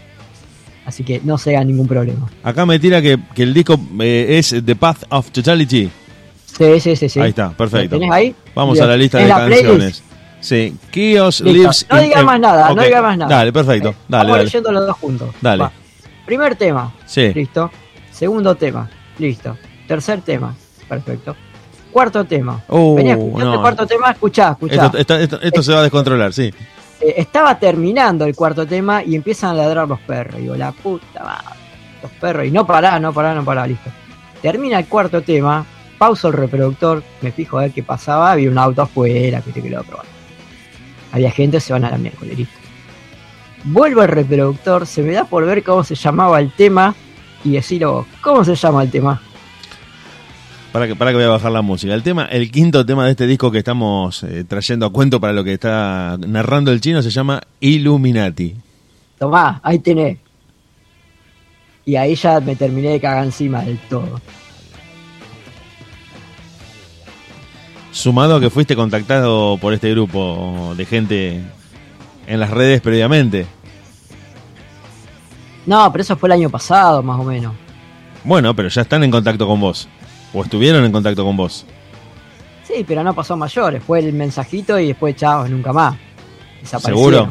así 0.91 1.03
que 1.05 1.21
no 1.25 1.39
se 1.39 1.57
hagan 1.57 1.67
ningún 1.69 1.89
problema. 1.89 2.29
Acá 2.43 2.67
me 2.67 2.79
tira 2.79 3.01
que, 3.03 3.19
que 3.35 3.43
el 3.43 3.55
disco 3.55 3.79
eh, 4.01 4.37
es 4.39 4.55
The 4.65 4.77
Path 4.77 5.05
of 5.09 5.31
Totality. 5.31 5.91
Sí, 6.59 6.81
sí, 6.81 6.95
sí, 6.97 7.09
sí. 7.09 7.19
Ahí 7.21 7.31
está, 7.31 7.51
perfecto. 7.51 7.97
¿Lo 7.97 8.01
tenés 8.01 8.13
ahí? 8.15 8.35
Vamos 8.55 8.75
Bien. 8.75 8.85
a 8.85 8.89
la 8.89 8.97
lista 8.97 9.19
¿En 9.19 9.25
de 9.25 9.29
la 9.31 9.37
canciones. 9.39 9.65
playlist? 9.77 10.05
Sí, 10.41 10.75
Kios. 10.91 11.41
Lives 11.43 11.87
No 11.91 12.01
digas 12.01 12.21
en- 12.21 12.27
más 12.27 12.41
nada, 12.41 12.75
no 12.75 12.83
digas 12.83 13.03
más 13.03 13.17
nada. 13.19 13.37
Dale, 13.37 13.53
perfecto. 13.53 13.95
Dale, 14.09 14.23
Vamos 14.25 14.33
dale. 14.33 14.45
leyendo 14.45 14.73
los 14.73 14.87
dos 14.87 14.97
juntos. 14.97 15.29
Dale. 15.41 15.63
Va. 15.63 15.73
Primer 16.27 16.55
tema, 16.57 16.93
Sí. 17.07 17.33
listo. 17.35 17.71
Segundo 18.13 18.55
tema, 18.55 18.89
listo. 19.19 19.57
Tercer 19.89 20.21
tema, 20.23 20.55
perfecto. 20.89 21.35
Cuarto 21.91 22.25
tema. 22.25 22.63
Uh, 22.69 22.95
Venía 22.95 23.13
escuchando 23.15 23.45
no. 23.47 23.55
el 23.55 23.61
cuarto 23.61 23.87
tema, 23.87 24.11
escuchá, 24.13 24.51
escuchá. 24.53 24.87
Esto, 24.87 24.99
esto- 24.99 25.17
esto- 25.19 25.41
esto 25.41 25.63
se 25.63 25.73
va 25.73 25.81
a 25.81 25.83
descontrolar, 25.83 26.33
sí. 26.33 26.53
Eh, 27.01 27.15
estaba 27.17 27.59
terminando 27.59 28.25
el 28.25 28.35
cuarto 28.35 28.67
tema 28.67 29.03
y 29.03 29.15
empiezan 29.15 29.51
a 29.51 29.55
ladrar 29.55 29.89
los 29.89 30.01
perros. 30.01 30.41
Digo, 30.41 30.57
la 30.57 30.73
puta 30.73 31.23
madre. 31.23 31.61
Los 32.03 32.13
perros. 32.13 32.47
Y 32.47 32.51
no 32.51 32.67
pará, 32.67 32.99
no 32.99 33.13
pará, 33.13 33.35
no 33.35 33.45
pará, 33.45 33.67
listo. 33.67 33.91
Termina 34.43 34.79
el 34.79 34.87
cuarto 34.87 35.23
tema, 35.23 35.65
pauso 35.99 36.29
el 36.29 36.35
reproductor, 36.35 37.03
me 37.21 37.31
fijo 37.31 37.59
a 37.59 37.63
ver 37.63 37.73
qué 37.73 37.83
pasaba, 37.83 38.33
había 38.33 38.51
un 38.51 38.57
auto 38.57 38.83
afuera, 38.83 39.43
que 39.43 39.53
que 39.53 39.69
lo 39.69 39.81
otro. 39.81 39.99
Había 41.13 41.31
gente, 41.31 41.61
se 41.61 41.73
van 41.73 41.85
a 41.85 41.91
la 41.91 41.99
miércoles, 41.99 42.39
listo. 42.39 42.55
Vuelvo 43.65 44.01
al 44.01 44.09
reproductor, 44.09 44.87
se 44.87 45.03
me 45.03 45.13
da 45.13 45.25
por 45.25 45.45
ver 45.45 45.63
cómo 45.63 45.85
se 45.85 45.95
llamaba 45.95 46.41
el 46.41 46.51
tema 46.53 46.95
y 47.45 47.53
decirlo 47.53 48.07
¿cómo 48.23 48.45
se 48.45 48.55
llama 48.55 48.83
el 48.83 48.91
tema? 48.91 49.21
Para 50.73 50.87
que, 50.87 50.95
para 50.95 51.11
que 51.11 51.17
voy 51.17 51.25
a 51.25 51.31
bajar 51.31 51.51
la 51.51 51.63
música. 51.63 51.95
El 51.95 52.03
tema, 52.03 52.27
el 52.27 52.51
quinto 52.51 52.87
tema 52.87 53.05
de 53.05 53.11
este 53.11 53.27
disco 53.27 53.51
que 53.51 53.59
estamos 53.59 54.23
eh, 54.23 54.45
trayendo 54.45 54.87
a 54.87 54.93
cuento 54.93 55.21
para 55.21 55.33
lo 55.33 55.43
que 55.43 55.55
está 55.55 56.17
narrando 56.19 56.71
el 56.71 56.81
chino 56.81 57.03
se 57.03 57.11
llama 57.11 57.41
Illuminati. 57.59 58.55
Tomá, 59.19 59.61
ahí 59.65 59.81
tenés. 59.81 60.19
Y 61.85 61.97
ahí 61.97 62.15
ya 62.15 62.39
me 62.41 62.55
terminé 62.55 62.91
de 62.91 63.01
cagar 63.01 63.25
encima 63.25 63.63
del 63.63 63.79
todo. 63.89 64.21
Sumado 67.91 68.37
a 68.37 68.41
que 68.41 68.49
fuiste 68.49 68.77
contactado 68.77 69.59
por 69.59 69.75
este 69.75 69.91
grupo 69.91 70.75
de 70.77 70.87
gente 70.87 71.43
en 72.29 72.41
las 72.41 72.51
redes 72.51 72.81
previamente. 72.81 73.47
No, 75.67 75.91
pero 75.91 76.03
eso 76.03 76.17
fue 76.17 76.29
el 76.29 76.35
año 76.35 76.49
pasado, 76.49 77.03
más 77.03 77.19
o 77.19 77.25
menos. 77.25 77.55
Bueno, 78.23 78.55
pero 78.55 78.69
ya 78.69 78.83
están 78.83 79.03
en 79.03 79.11
contacto 79.11 79.47
con 79.47 79.61
vos. 79.61 79.89
O 80.33 80.43
estuvieron 80.43 80.85
en 80.85 80.93
contacto 80.93 81.25
con 81.25 81.37
vos. 81.37 81.67
Sí, 82.65 82.85
pero 82.87 83.03
no 83.03 83.15
pasó 83.15 83.37
mayores. 83.37 83.83
Fue 83.83 83.99
el 83.99 84.13
mensajito 84.13 84.79
y 84.79 84.89
después, 84.89 85.17
chao, 85.17 85.49
nunca 85.49 85.73
más. 85.73 85.97
¿Seguro? 86.63 87.29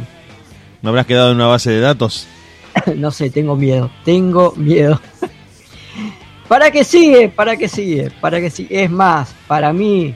¿No 0.82 0.90
habrás 0.90 1.06
quedado 1.06 1.32
en 1.32 1.36
una 1.36 1.48
base 1.48 1.72
de 1.72 1.80
datos? 1.80 2.28
no 2.96 3.12
sé, 3.12 3.30
tengo 3.30 3.56
miedo. 3.56 3.90
Tengo 4.04 4.54
miedo. 4.56 5.00
¿Para 6.48 6.72
qué 6.72 6.84
sigue? 6.84 7.30
¿Para 7.30 7.56
qué 7.58 7.68
sigue? 7.68 8.12
¿Para 8.22 8.40
qué 8.42 8.50
sigue? 8.50 8.84
Es 8.84 8.90
más, 8.90 9.34
para 9.48 9.72
mí, 9.72 10.16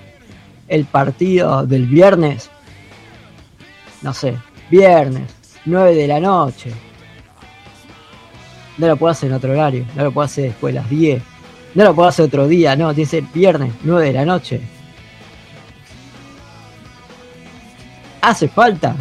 el 0.68 0.86
partido 0.86 1.66
del 1.66 1.86
viernes, 1.86 2.50
no 4.02 4.14
sé, 4.14 4.36
viernes, 4.70 5.30
9 5.66 5.96
de 5.96 6.08
la 6.08 6.20
noche. 6.20 6.72
No 8.78 8.88
lo 8.88 8.98
puedo 8.98 9.12
hacer 9.12 9.30
en 9.30 9.36
otro 9.36 9.52
horario, 9.52 9.86
no 9.96 10.06
lo 10.06 10.12
puedo 10.12 10.26
hacer 10.26 10.46
después 10.46 10.74
de 10.74 10.80
las 10.80 10.90
10. 10.90 11.22
No 11.76 11.84
lo 11.84 11.96
puedo 11.96 12.08
hacer 12.10 12.26
otro 12.26 12.48
día, 12.48 12.76
no, 12.76 12.94
tiene 12.94 13.10
que 13.10 13.18
ser 13.22 13.24
viernes, 13.34 13.72
9 13.84 14.08
de 14.08 14.14
la 14.14 14.26
noche. 14.26 14.62
¿Hace 18.22 18.48
falta? 18.48 18.96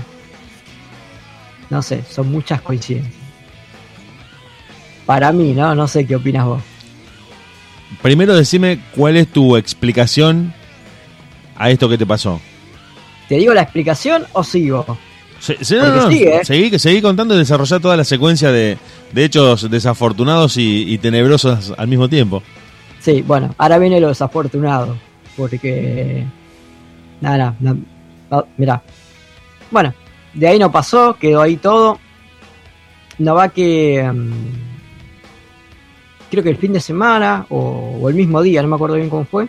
No 1.71 1.83
sé, 1.83 2.03
son 2.11 2.31
muchas 2.31 2.61
coincidencias. 2.61 3.15
Para 5.07 5.33
mí, 5.33 5.53
¿no? 5.53 5.75
No 5.75 5.87
sé 5.89 6.07
qué 6.07 6.17
opinas 6.17 6.45
vos. 6.47 6.63
Primero 8.01 8.35
decime 8.35 8.81
cuál 8.97 9.17
es 9.17 9.29
tu 9.29 9.57
explicación 9.57 10.53
a 11.57 11.71
esto 11.71 11.89
que 11.89 11.99
te 11.99 12.07
pasó. 12.07 12.41
¿Te 13.29 13.37
digo 13.37 13.55
la 13.55 13.63
explicación 13.63 14.25
o 14.33 14.43
sigo? 14.43 14.99
Se- 15.41 15.63
se- 15.65 15.77
no, 15.77 15.83
Porque 15.85 15.99
no, 16.01 16.11
sigue, 16.11 16.37
¿eh? 16.37 16.45
seguí, 16.45 16.79
seguí 16.79 17.03
contando 17.03 17.35
y 17.35 17.39
desarrollá 17.39 17.81
toda 17.81 17.97
la 17.97 18.05
secuencia 18.05 18.51
de, 18.53 18.79
de 19.13 19.25
hechos 19.25 19.71
desafortunados 19.71 20.57
y, 20.57 20.85
y 20.93 20.99
tenebrosos 20.99 21.75
al 21.77 21.89
mismo 21.89 22.09
tiempo. 22.09 22.43
Sí, 23.03 23.21
bueno, 23.23 23.53
ahora 23.59 23.79
viene 23.79 24.01
lo 24.01 24.09
desafortunado. 24.09 24.97
Porque. 25.37 26.25
Nada, 27.21 27.57
nada. 27.59 27.77
no, 28.31 28.47
mirá. 28.57 28.81
Bueno, 29.71 29.93
de 30.35 30.47
ahí 30.47 30.59
no 30.59 30.71
pasó, 30.71 31.17
quedó 31.19 31.43
ahí 31.43 31.57
todo. 31.57 31.99
No 33.19 33.35
va 33.35 33.49
que. 33.49 34.09
mm, 34.11 34.31
creo 36.31 36.45
que 36.45 36.51
el 36.51 36.57
fin 36.57 36.73
de 36.73 36.81
semana 36.81 37.45
o, 37.51 37.99
o 38.01 38.09
el 38.09 38.15
mismo 38.15 38.41
día, 38.41 38.63
no 38.63 38.69
me 38.69 38.77
acuerdo 38.77 38.97
bien 38.97 39.11
cómo 39.11 39.25
fue. 39.25 39.49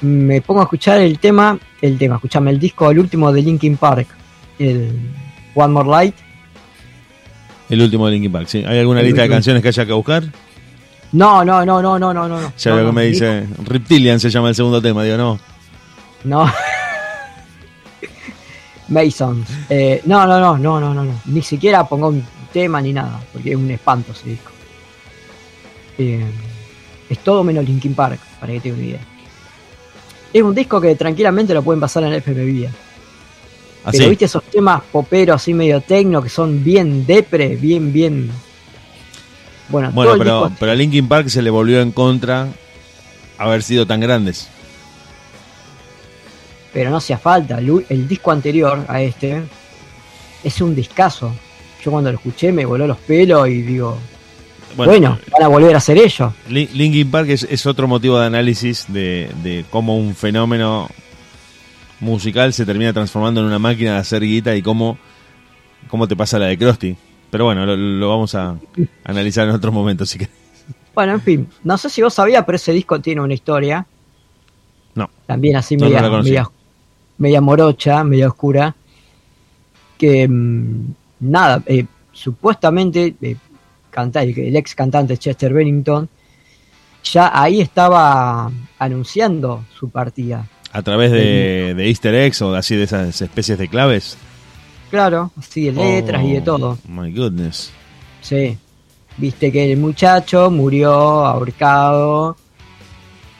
Me 0.00 0.40
pongo 0.40 0.60
a 0.60 0.64
escuchar 0.64 1.00
el 1.00 1.18
tema, 1.18 1.58
el 1.82 1.98
tema, 1.98 2.14
escuchame, 2.14 2.50
el 2.50 2.58
disco, 2.58 2.90
el 2.90 3.00
último 3.00 3.30
de 3.32 3.42
Linkin 3.42 3.76
Park, 3.76 4.06
el 4.58 4.92
One 5.54 5.74
More 5.74 5.88
Light. 5.88 6.14
El 7.68 7.82
último 7.82 8.06
de 8.06 8.12
Linkin 8.12 8.32
Park, 8.32 8.46
¿sí? 8.46 8.64
¿Hay 8.66 8.78
alguna 8.78 9.00
El 9.00 9.06
lista 9.06 9.22
de 9.22 9.28
canciones 9.28 9.60
que 9.62 9.68
haya 9.68 9.84
que 9.84 9.92
buscar? 9.92 10.24
No, 11.12 11.44
no, 11.44 11.64
no, 11.64 11.80
no, 11.80 11.98
no, 11.98 12.12
no, 12.12 12.28
no. 12.28 12.52
Ya 12.58 12.70
no, 12.70 12.76
veo 12.76 12.84
que 12.84 12.88
no, 12.88 12.92
me 12.92 13.06
el 13.06 13.12
dice 13.12 13.46
Reptilian 13.64 14.20
se 14.20 14.30
llama 14.30 14.50
el 14.50 14.54
segundo 14.54 14.82
tema, 14.82 15.04
digo, 15.04 15.16
no. 15.16 15.38
No. 16.24 16.52
Masons. 18.88 19.48
Eh, 19.68 20.02
no, 20.04 20.26
no, 20.26 20.40
no, 20.40 20.58
no, 20.58 20.80
no, 20.80 20.94
no, 20.94 21.04
no. 21.04 21.20
Ni 21.26 21.42
siquiera 21.42 21.86
pongo 21.86 22.08
un 22.08 22.24
tema 22.52 22.80
ni 22.80 22.92
nada, 22.92 23.20
porque 23.32 23.50
es 23.50 23.56
un 23.56 23.70
espanto 23.70 24.12
ese 24.12 24.30
disco. 24.30 24.50
Eh, 25.98 26.24
es 27.08 27.18
todo 27.20 27.42
menos 27.42 27.64
Linkin 27.64 27.94
Park, 27.94 28.20
para 28.40 28.52
que 28.52 28.60
tengan 28.60 28.78
una 28.78 28.88
idea. 28.88 29.00
Es 30.32 30.42
un 30.42 30.54
disco 30.54 30.80
que 30.80 30.94
tranquilamente 30.94 31.54
lo 31.54 31.62
pueden 31.62 31.80
pasar 31.80 32.04
en 32.04 32.12
FM 32.14 32.44
Vía. 32.44 32.70
Así. 33.84 33.98
Pero 33.98 34.10
viste 34.10 34.24
esos 34.26 34.42
temas 34.44 34.82
poperos 34.92 35.36
así 35.36 35.54
medio 35.54 35.80
tecno 35.80 36.20
que 36.22 36.28
son 36.28 36.62
bien 36.62 37.06
depre, 37.06 37.56
bien, 37.56 37.92
bien. 37.92 38.30
Bueno, 39.68 39.90
Bueno, 39.92 40.14
pero, 40.18 40.50
pero 40.58 40.72
a 40.72 40.74
Linkin 40.74 41.08
Park 41.08 41.28
se 41.28 41.42
le 41.42 41.50
volvió 41.50 41.80
en 41.80 41.92
contra 41.92 42.48
haber 43.38 43.62
sido 43.62 43.86
tan 43.86 44.00
grandes. 44.00 44.48
pero 46.72 46.90
no 46.90 46.96
hacía 46.98 47.18
falta. 47.18 47.58
El, 47.58 47.84
el 47.88 48.06
disco 48.08 48.30
anterior 48.30 48.84
a 48.88 49.00
este 49.02 49.42
es 50.44 50.60
un 50.60 50.74
discazo. 50.74 51.32
Yo 51.84 51.90
cuando 51.90 52.10
lo 52.12 52.18
escuché 52.18 52.52
me 52.52 52.64
voló 52.64 52.86
los 52.86 52.98
pelos 52.98 53.48
y 53.48 53.62
digo, 53.62 53.98
bueno, 54.76 55.18
van 55.32 55.42
a 55.42 55.48
volver 55.48 55.74
a 55.74 55.80
ser 55.80 55.98
ellos. 55.98 56.32
Lin- 56.48 56.68
Linkin 56.74 57.10
Park 57.10 57.28
es, 57.30 57.42
es 57.50 57.66
otro 57.66 57.88
motivo 57.88 58.18
de 58.20 58.26
análisis 58.26 58.84
de, 58.88 59.30
de 59.42 59.64
cómo 59.70 59.96
un 59.96 60.14
fenómeno 60.14 60.88
musical 62.00 62.52
se 62.52 62.64
termina 62.66 62.92
transformando 62.92 63.40
en 63.40 63.46
una 63.46 63.58
máquina 63.58 63.94
de 63.94 63.98
hacer 63.98 64.22
guita 64.22 64.54
y 64.54 64.62
cómo, 64.62 64.98
cómo 65.88 66.06
te 66.06 66.14
pasa 66.16 66.38
la 66.38 66.46
de 66.46 66.58
Krusty. 66.58 66.96
Pero 67.30 67.44
bueno, 67.44 67.66
lo, 67.66 67.76
lo 67.76 68.08
vamos 68.08 68.34
a 68.34 68.56
analizar 69.04 69.48
en 69.48 69.54
otro 69.54 69.70
momento, 69.72 70.04
así 70.04 70.18
que 70.18 70.28
Bueno, 70.94 71.12
en 71.12 71.20
fin, 71.20 71.48
no 71.64 71.76
sé 71.78 71.90
si 71.90 72.02
vos 72.02 72.14
sabías, 72.14 72.44
pero 72.44 72.56
ese 72.56 72.72
disco 72.72 73.00
tiene 73.00 73.20
una 73.20 73.34
historia. 73.34 73.86
no. 74.94 75.08
También 75.26 75.56
así 75.56 75.76
No, 75.76 75.86
media, 75.86 76.02
media, 76.10 76.50
media 77.18 77.40
morocha, 77.40 78.02
media 78.04 78.28
oscura. 78.28 78.74
Que 79.98 80.26
mm, 80.28 80.94
nada, 81.20 81.62
eh, 81.66 81.84
supuestamente 82.12 83.14
eh, 83.20 83.36
cantante, 83.90 84.48
el 84.48 84.56
ex 84.56 84.74
cantante 84.74 85.18
Chester 85.18 85.52
Bennington, 85.52 86.08
ya 87.04 87.30
ahí 87.32 87.60
estaba 87.60 88.50
anunciando 88.78 89.64
su 89.78 89.90
partida. 89.90 90.46
A 90.72 90.82
través 90.82 91.10
de, 91.10 91.74
de 91.76 91.88
Easter 91.88 92.14
eggs 92.14 92.42
o 92.42 92.54
así 92.54 92.76
de 92.76 92.84
esas 92.84 93.22
especies 93.22 93.58
de 93.58 93.68
claves. 93.68 94.16
Claro, 94.90 95.30
así 95.38 95.64
de 95.66 95.72
letras 95.72 96.22
y 96.24 96.32
de 96.32 96.38
Oh, 96.40 96.44
todo. 96.44 96.78
My 96.88 97.12
goodness. 97.12 97.70
Sí. 98.22 98.56
Viste 99.16 99.50
que 99.52 99.72
el 99.72 99.78
muchacho 99.78 100.50
murió 100.50 100.92
ahorcado 101.26 102.36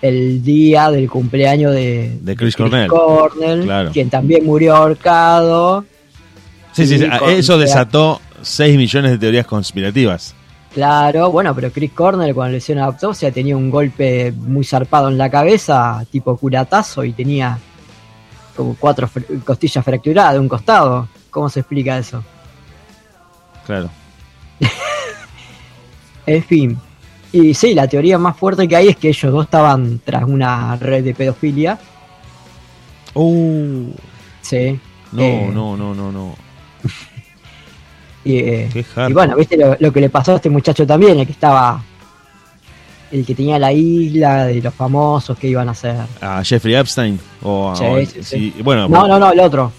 el 0.02 0.42
día 0.42 0.90
del 0.90 1.08
cumpleaños 1.08 1.72
de, 1.72 2.18
De 2.20 2.36
Chris 2.36 2.56
Cornell. 2.56 2.88
Cornell, 2.88 3.62
Claro. 3.64 3.90
quien 3.92 4.10
también 4.10 4.44
murió 4.44 4.76
ahorcado. 4.76 5.84
Sí, 6.72 6.86
sí, 6.86 6.98
sí, 6.98 7.06
eso 7.28 7.58
desató 7.58 8.20
6 8.42 8.76
millones 8.76 9.12
de 9.12 9.18
teorías 9.18 9.46
conspirativas. 9.46 10.34
Claro, 10.74 11.30
bueno, 11.32 11.54
pero 11.54 11.72
Chris 11.72 11.92
Cornell 11.92 12.34
cuando 12.34 12.52
le 12.52 12.58
hicieron 12.58 12.82
la 12.82 12.88
autopsia 12.88 13.32
tenía 13.32 13.56
un 13.56 13.70
golpe 13.70 14.32
muy 14.32 14.64
zarpado 14.64 15.08
en 15.08 15.18
la 15.18 15.30
cabeza, 15.30 16.04
tipo 16.10 16.36
curatazo, 16.36 17.02
y 17.04 17.12
tenía 17.12 17.58
como 18.54 18.76
cuatro 18.78 19.08
fr- 19.08 19.42
costillas 19.44 19.84
fracturadas 19.84 20.34
de 20.34 20.38
un 20.40 20.48
costado. 20.48 21.08
¿Cómo 21.30 21.48
se 21.48 21.60
explica 21.60 21.98
eso? 21.98 22.22
Claro. 23.66 23.90
En 26.26 26.42
fin. 26.44 26.78
Y 27.32 27.54
sí, 27.54 27.74
la 27.74 27.86
teoría 27.88 28.18
más 28.18 28.36
fuerte 28.36 28.66
que 28.68 28.76
hay 28.76 28.88
es 28.88 28.96
que 28.96 29.08
ellos 29.08 29.32
dos 29.32 29.44
estaban 29.44 30.00
tras 30.04 30.24
una 30.24 30.76
red 30.76 31.02
de 31.04 31.14
pedofilia. 31.14 31.78
Uh, 33.14 33.90
Sí. 34.42 34.78
no, 35.12 35.22
Eh, 35.22 35.50
no, 35.52 35.76
no, 35.76 35.94
no, 35.94 36.12
no. 36.12 36.36
Y, 38.24 38.36
eh, 38.40 38.84
y 39.08 39.12
bueno, 39.14 39.36
viste 39.36 39.56
lo, 39.56 39.74
lo 39.80 39.90
que 39.92 40.00
le 40.00 40.10
pasó 40.10 40.32
a 40.32 40.36
este 40.36 40.50
muchacho 40.50 40.86
también, 40.86 41.18
el 41.18 41.24
que 41.26 41.32
estaba. 41.32 41.82
El 43.10 43.24
que 43.24 43.34
tenía 43.34 43.58
la 43.58 43.72
isla 43.72 44.44
de 44.46 44.60
los 44.60 44.74
famosos 44.74 45.38
que 45.38 45.48
iban 45.48 45.66
a 45.68 45.70
hacer. 45.70 45.96
A 46.20 46.44
Jeffrey 46.44 46.74
Epstein. 46.74 47.18
O, 47.42 47.70
a- 47.70 47.76
Sí, 47.76 47.84
o- 47.84 48.04
sí, 48.06 48.22
sí, 48.22 48.54
Bueno, 48.62 48.86
No, 48.86 49.08
no, 49.08 49.18
no, 49.18 49.32
el 49.32 49.40
otro. 49.40 49.72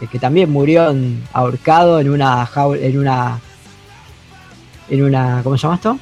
El 0.00 0.08
que 0.08 0.18
también 0.18 0.50
murió 0.50 0.90
en- 0.90 1.22
ahorcado 1.32 2.00
en 2.00 2.10
una 2.10 2.44
jaula, 2.46 2.80
en 2.82 2.98
una. 2.98 3.40
En 4.90 5.02
una. 5.04 5.40
¿Cómo 5.42 5.56
se 5.56 5.62
llama 5.62 5.76
esto? 5.76 5.98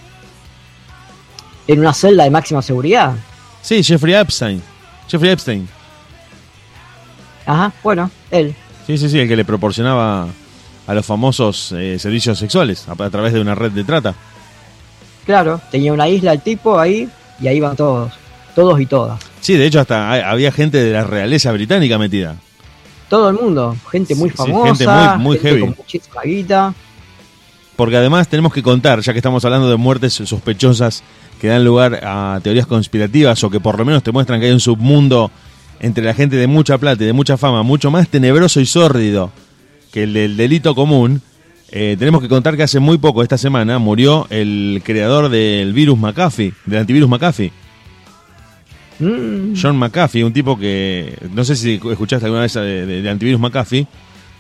En 1.67 1.81
una 1.81 1.95
celda 1.95 2.25
de 2.25 2.31
máxima 2.31 2.61
seguridad. 2.63 3.15
sí, 3.63 3.83
Jeffrey 3.83 4.15
Epstein. 4.15 4.63
Jeffrey 5.09 5.31
Epstein. 5.31 5.69
Ajá, 7.47 7.73
bueno, 7.83 8.11
él. 8.31 8.55
Sí, 8.87 8.99
sí, 8.99 9.09
sí, 9.09 9.19
el 9.21 9.29
que 9.29 9.37
le 9.37 9.45
proporcionaba 9.45 10.27
a 10.87 10.95
los 10.95 11.07
famosos 11.07 11.73
eh, 11.73 11.99
servicios 11.99 12.39
sexuales 12.39 12.87
a, 12.89 12.93
a 13.03 13.11
través 13.11 13.33
de 13.33 13.41
una 13.41 13.55
red 13.55 13.71
de 13.73 13.85
trata. 13.85 14.15
Claro, 15.25 15.61
tenía 15.71 15.93
una 15.93 16.09
isla 16.09 16.33
el 16.33 16.41
tipo 16.43 16.79
ahí 16.79 17.09
y 17.41 17.49
ahí 17.49 17.61
van 17.61 17.77
todos. 17.77 18.13
Todos 18.55 18.79
y 18.81 18.87
todas. 18.87 19.21
Sí, 19.41 19.55
de 19.57 19.67
hecho 19.67 19.81
hasta 19.81 20.11
hay- 20.11 20.21
había 20.21 20.53
gente 20.53 20.83
de 20.83 20.93
la 20.93 21.05
realeza 21.05 21.51
británica 21.53 21.99
metida. 21.99 22.37
Todo 23.09 23.29
el 23.31 23.37
mundo. 23.37 23.77
Gente 23.91 24.15
muy 24.15 24.31
Sí, 24.31 24.37
sí, 24.37 24.43
famosa. 24.43 24.67
gente 24.85 24.87
muy- 25.17 25.23
muy 25.25 25.37
gente 25.39 25.49
heavy. 25.49 25.61
Con 25.61 25.75
muchísima 25.79 26.23
guita. 26.25 26.75
Porque 27.77 27.97
además 27.97 28.29
tenemos 28.29 28.53
que 28.53 28.63
contar, 28.63 29.01
ya 29.01 29.13
que 29.13 29.19
estamos 29.19 29.45
hablando 29.45 29.69
de 29.69 29.77
muertes 29.77 30.15
sospechosas 30.15 31.03
que 31.41 31.49
dan 31.49 31.65
lugar 31.65 32.01
a 32.05 32.39
teorías 32.43 32.67
conspirativas 32.67 33.43
o 33.43 33.51
que 33.51 33.59
por 33.61 33.79
lo 33.79 33.85
menos 33.85 34.03
te 34.03 34.13
muestran 34.13 34.39
que 34.41 34.47
hay 34.47 34.53
un 34.53 34.61
submundo 34.61 35.31
entre 35.81 36.05
la 36.05 36.15
gente 36.15 36.37
de 36.37 36.47
mucha 36.47 36.79
plata 36.79 37.03
y 37.03 37.07
de 37.07 37.13
mucha 37.13 37.37
fama, 37.37 37.63
mucho 37.65 37.91
más 37.91 38.09
tenebroso 38.09 38.61
y 38.61 38.67
sórdido 38.67 39.33
que 39.93 40.05
el 40.05 40.13
del 40.13 40.37
delito 40.37 40.75
común, 40.75 41.21
eh, 41.71 41.97
tenemos 41.99 42.23
que 42.23 42.29
contar 42.29 42.57
que 42.57 42.63
hace 42.63 42.79
muy 42.79 42.97
poco, 42.99 43.23
esta 43.23 43.37
semana, 43.39 43.79
murió 43.81 44.27
el 44.31 44.81
creador 44.85 45.29
del 45.29 45.73
virus 45.73 45.99
McAfee, 45.99 46.53
del 46.67 46.79
antivirus 46.81 47.09
McAfee, 47.09 47.53
Mm, 48.99 49.55
John 49.61 49.77
McAfee, 49.77 50.23
un 50.25 50.33
tipo 50.33 50.59
que, 50.59 51.19
no 51.33 51.45
sé 51.45 51.57
si 51.57 51.75
escuchaste 51.91 52.27
alguna 52.27 52.43
vez 52.43 52.55
de, 52.55 52.87
de- 52.87 53.03
de 53.03 53.11
antivirus 53.11 53.41
McAfee, 53.41 53.87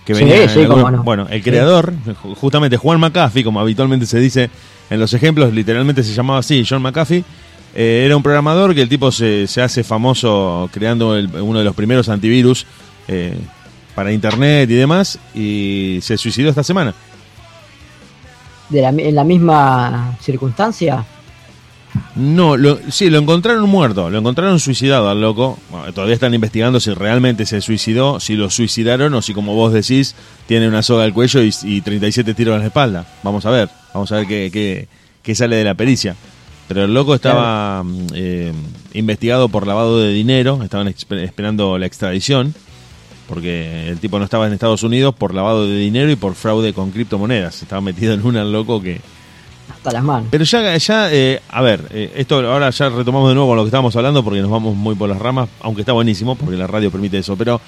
que 0.05 0.15
Sí, 0.15 0.21
venía 0.25 0.43
en 0.45 0.49
sí, 0.51 0.65
cómo 0.67 0.91
no. 0.91 1.03
Bueno, 1.03 1.27
el 1.31 1.43
creador, 1.43 1.93
ju- 2.23 2.35
justamente 2.37 2.77
Juan 2.77 3.01
McAfee, 3.01 3.43
como 3.43 3.59
habitualmente 3.61 4.07
se 4.07 4.21
dice 4.21 4.51
en 4.91 5.01
los 5.01 5.13
ejemplos, 5.15 5.53
literalmente 5.53 6.03
se 6.03 6.13
llamaba 6.15 6.39
así, 6.41 6.65
John 6.69 6.83
McAfee, 6.83 7.25
eh, 7.75 8.03
era 8.07 8.17
un 8.17 8.23
programador 8.23 8.75
que 8.75 8.83
el 8.83 8.89
tipo 8.89 9.11
se, 9.11 9.47
se 9.49 9.61
hace 9.63 9.83
famoso 9.83 10.69
creando 10.73 11.17
el- 11.17 11.29
uno 11.41 11.59
de 11.59 11.65
los 11.65 11.75
primeros 11.75 12.09
antivirus 12.09 12.65
eh, 13.09 13.35
para 13.97 14.13
internet 14.13 14.71
y 14.71 14.75
demás, 14.75 15.19
y 15.35 15.99
se 16.03 16.17
suicidó 16.17 16.51
esta 16.51 16.63
semana. 16.63 16.95
de 18.69 18.81
la, 18.83 18.89
en 18.91 19.15
la 19.15 19.25
misma 19.25 20.17
circunstancia. 20.21 21.05
No, 22.17 22.57
lo, 22.57 22.79
sí, 22.91 23.09
lo 23.11 23.19
encontraron 23.19 23.69
muerto, 23.69 24.11
lo 24.11 24.19
encontraron 24.19 24.59
suicidado 24.61 25.09
al 25.09 25.21
loco. 25.21 25.59
Bueno, 25.71 25.93
todavía 25.93 26.15
están 26.15 26.35
investigando 26.35 26.81
si 26.81 26.93
realmente 26.93 27.47
se 27.47 27.61
suicidó, 27.61 28.21
si 28.21 28.35
lo 28.35 28.51
suicidaron 28.51 29.15
o 29.15 29.23
si, 29.23 29.33
como 29.35 29.55
vos 29.55 29.73
decís, 29.73 30.15
tiene 30.47 30.69
una 30.69 30.83
soga 30.83 31.05
al 31.05 31.13
cuello 31.13 31.43
y, 31.43 31.53
y 31.63 31.81
37 31.81 32.35
tiros 32.35 32.55
en 32.55 32.61
la 32.61 32.67
espalda. 32.67 33.07
Vamos 33.23 33.47
a 33.47 33.51
ver, 33.51 33.69
vamos 33.93 34.11
a 34.13 34.17
ver 34.17 34.27
qué, 34.27 34.51
qué- 34.53 34.89
qué 35.23 35.35
sale 35.35 35.57
de 35.57 35.65
la 35.65 35.75
pericia. 35.75 36.17
Pero 36.69 36.85
el 36.85 36.95
loco 36.95 37.15
estaba 37.15 37.83
mm, 37.83 38.07
eh, 38.15 38.53
investigado 38.95 39.49
por 39.49 39.67
lavado 39.67 40.01
de 40.01 40.13
dinero, 40.13 40.61
estaban 40.63 40.89
esperando 40.89 41.77
la 41.79 41.87
extradición, 41.87 42.55
porque 43.29 43.89
el 43.89 43.99
tipo 43.99 44.19
no 44.19 44.25
estaba 44.25 44.47
en 44.47 44.53
Estados 44.53 44.83
Unidos 44.83 45.15
por 45.15 45.35
lavado 45.35 45.67
de 45.67 45.77
dinero 45.79 46.11
y 46.11 46.17
por 46.17 46.35
fraude 46.35 46.73
con 46.73 46.91
criptomonedas. 46.91 47.63
Estaba 47.63 47.81
metido 47.81 48.15
en 48.15 48.25
una 48.27 48.45
loco 48.45 48.81
que, 48.83 49.01
Las 49.93 50.03
manos. 50.03 50.29
pero 50.31 50.45
ya, 50.45 50.77
ya 50.77 51.13
eh, 51.13 51.41
a 51.49 51.61
ver, 51.61 51.87
eh, 51.91 52.13
esto 52.17 52.37
ahora 52.37 52.71
ya 52.71 52.89
retomamos 52.89 53.29
de 53.29 53.35
nuevo 53.35 53.49
con 53.51 53.57
lo 53.57 53.65
que 53.65 53.69
estábamos 53.69 53.95
hablando 53.97 54.25
porque 54.25 54.41
nos 54.41 54.51
vamos 54.51 54.75
muy 54.75 54.95
por 54.95 55.09
las 55.09 55.19
ramas, 55.19 55.49
aunque 55.61 55.83
está 55.83 55.93
buenísimo 55.93 56.37
porque 56.37 56.57
la 56.57 56.67
radio 56.67 56.91
permite 56.91 57.19
eso, 57.19 57.37
pero 57.37 57.61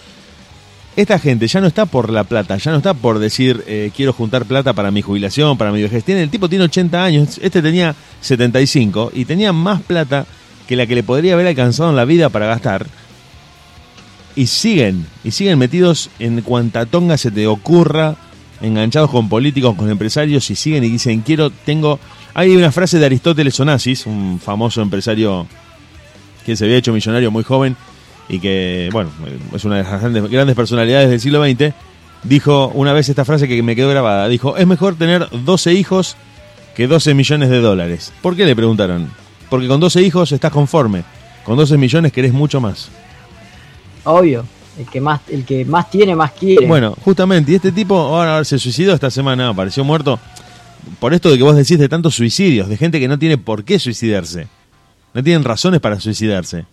esta 0.96 1.18
gente 1.18 1.46
ya 1.46 1.60
no 1.60 1.66
está 1.66 1.84
por 1.84 2.10
la 2.10 2.24
plata, 2.24 2.56
ya 2.56 2.70
no 2.70 2.78
está 2.78 2.94
por 2.94 3.18
decir 3.18 3.62
eh, 3.66 3.90
quiero 3.94 4.14
juntar 4.14 4.46
plata 4.46 4.72
para 4.72 4.90
mi 4.90 5.02
jubilación, 5.02 5.58
para 5.58 5.70
mi 5.70 5.82
vejez. 5.82 6.02
Tiene, 6.02 6.22
el 6.22 6.30
tipo 6.30 6.48
tiene 6.48 6.64
80 6.64 7.04
años, 7.04 7.38
este 7.42 7.60
tenía 7.60 7.94
75 8.22 9.12
y 9.14 9.26
tenía 9.26 9.52
más 9.52 9.82
plata 9.82 10.24
que 10.66 10.74
la 10.74 10.86
que 10.86 10.94
le 10.94 11.02
podría 11.02 11.34
haber 11.34 11.48
alcanzado 11.48 11.90
en 11.90 11.96
la 11.96 12.06
vida 12.06 12.30
para 12.30 12.46
gastar. 12.46 12.86
Y 14.34 14.46
siguen, 14.46 15.06
y 15.22 15.32
siguen 15.32 15.58
metidos 15.58 16.08
en 16.18 16.40
cuanta 16.40 16.86
tonga 16.86 17.18
se 17.18 17.30
te 17.30 17.46
ocurra, 17.46 18.16
enganchados 18.60 19.10
con 19.10 19.28
políticos, 19.28 19.74
con 19.76 19.90
empresarios, 19.90 20.50
y 20.50 20.56
siguen 20.56 20.84
y 20.84 20.90
dicen, 20.90 21.20
quiero, 21.22 21.50
tengo... 21.50 21.98
Hay 22.34 22.54
una 22.54 22.70
frase 22.70 22.98
de 22.98 23.06
Aristóteles 23.06 23.58
Onassis, 23.60 24.06
un 24.06 24.38
famoso 24.38 24.82
empresario 24.82 25.46
que 26.44 26.54
se 26.54 26.64
había 26.64 26.76
hecho 26.76 26.92
millonario 26.92 27.30
muy 27.30 27.42
joven 27.42 27.76
y 28.28 28.38
que, 28.38 28.88
bueno, 28.92 29.10
es 29.54 29.64
una 29.64 29.76
de 29.76 29.82
las 29.84 30.00
grandes, 30.00 30.30
grandes 30.30 30.56
personalidades 30.56 31.08
del 31.08 31.20
siglo 31.20 31.42
XX, 31.44 31.74
dijo 32.24 32.68
una 32.74 32.92
vez 32.92 33.08
esta 33.08 33.24
frase 33.24 33.48
que 33.48 33.62
me 33.62 33.74
quedó 33.74 33.90
grabada, 33.90 34.28
dijo, 34.28 34.56
es 34.56 34.66
mejor 34.66 34.96
tener 34.96 35.28
12 35.30 35.72
hijos 35.74 36.16
que 36.74 36.86
12 36.86 37.14
millones 37.14 37.48
de 37.48 37.60
dólares. 37.60 38.12
¿Por 38.20 38.36
qué 38.36 38.44
le 38.44 38.54
preguntaron? 38.54 39.10
Porque 39.48 39.68
con 39.68 39.80
12 39.80 40.02
hijos 40.02 40.32
estás 40.32 40.52
conforme, 40.52 41.04
con 41.44 41.56
12 41.56 41.78
millones 41.78 42.12
querés 42.12 42.32
mucho 42.32 42.60
más. 42.60 42.90
Obvio. 44.04 44.44
El 44.78 44.86
que 44.86 45.00
más, 45.00 45.20
el 45.30 45.44
que 45.44 45.64
más 45.64 45.90
tiene, 45.90 46.14
más 46.14 46.32
quiere. 46.32 46.66
Bueno, 46.66 46.94
justamente, 47.04 47.52
y 47.52 47.54
este 47.54 47.72
tipo 47.72 47.96
ahora 47.96 48.44
se 48.44 48.58
suicidó 48.58 48.92
esta 48.94 49.10
semana, 49.10 49.48
apareció 49.48 49.84
muerto 49.84 50.18
por 50.98 51.14
esto 51.14 51.30
de 51.30 51.36
que 51.38 51.42
vos 51.42 51.56
decís 51.56 51.78
de 51.78 51.88
tantos 51.88 52.14
suicidios, 52.14 52.68
de 52.68 52.76
gente 52.76 53.00
que 53.00 53.08
no 53.08 53.18
tiene 53.18 53.38
por 53.38 53.64
qué 53.64 53.78
suicidarse. 53.78 54.48
No 55.14 55.22
tienen 55.22 55.44
razones 55.44 55.80
para 55.80 55.98
suicidarse. 55.98 56.66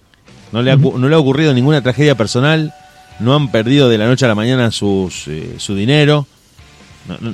No 0.51 0.61
le 0.61 0.71
ha, 0.71 0.75
no 0.75 1.07
le 1.09 1.15
ha 1.15 1.19
ocurrido 1.19 1.53
ninguna 1.53 1.81
tragedia 1.81 2.15
personal, 2.15 2.73
no 3.19 3.33
han 3.35 3.49
perdido 3.51 3.87
de 3.89 3.97
la 3.97 4.05
noche 4.07 4.25
a 4.25 4.27
la 4.27 4.35
mañana 4.35 4.69
sus, 4.71 5.27
eh, 5.29 5.55
su 5.57 5.73
dinero. 5.75 6.27
No- 7.07 7.17
no- 7.21 7.33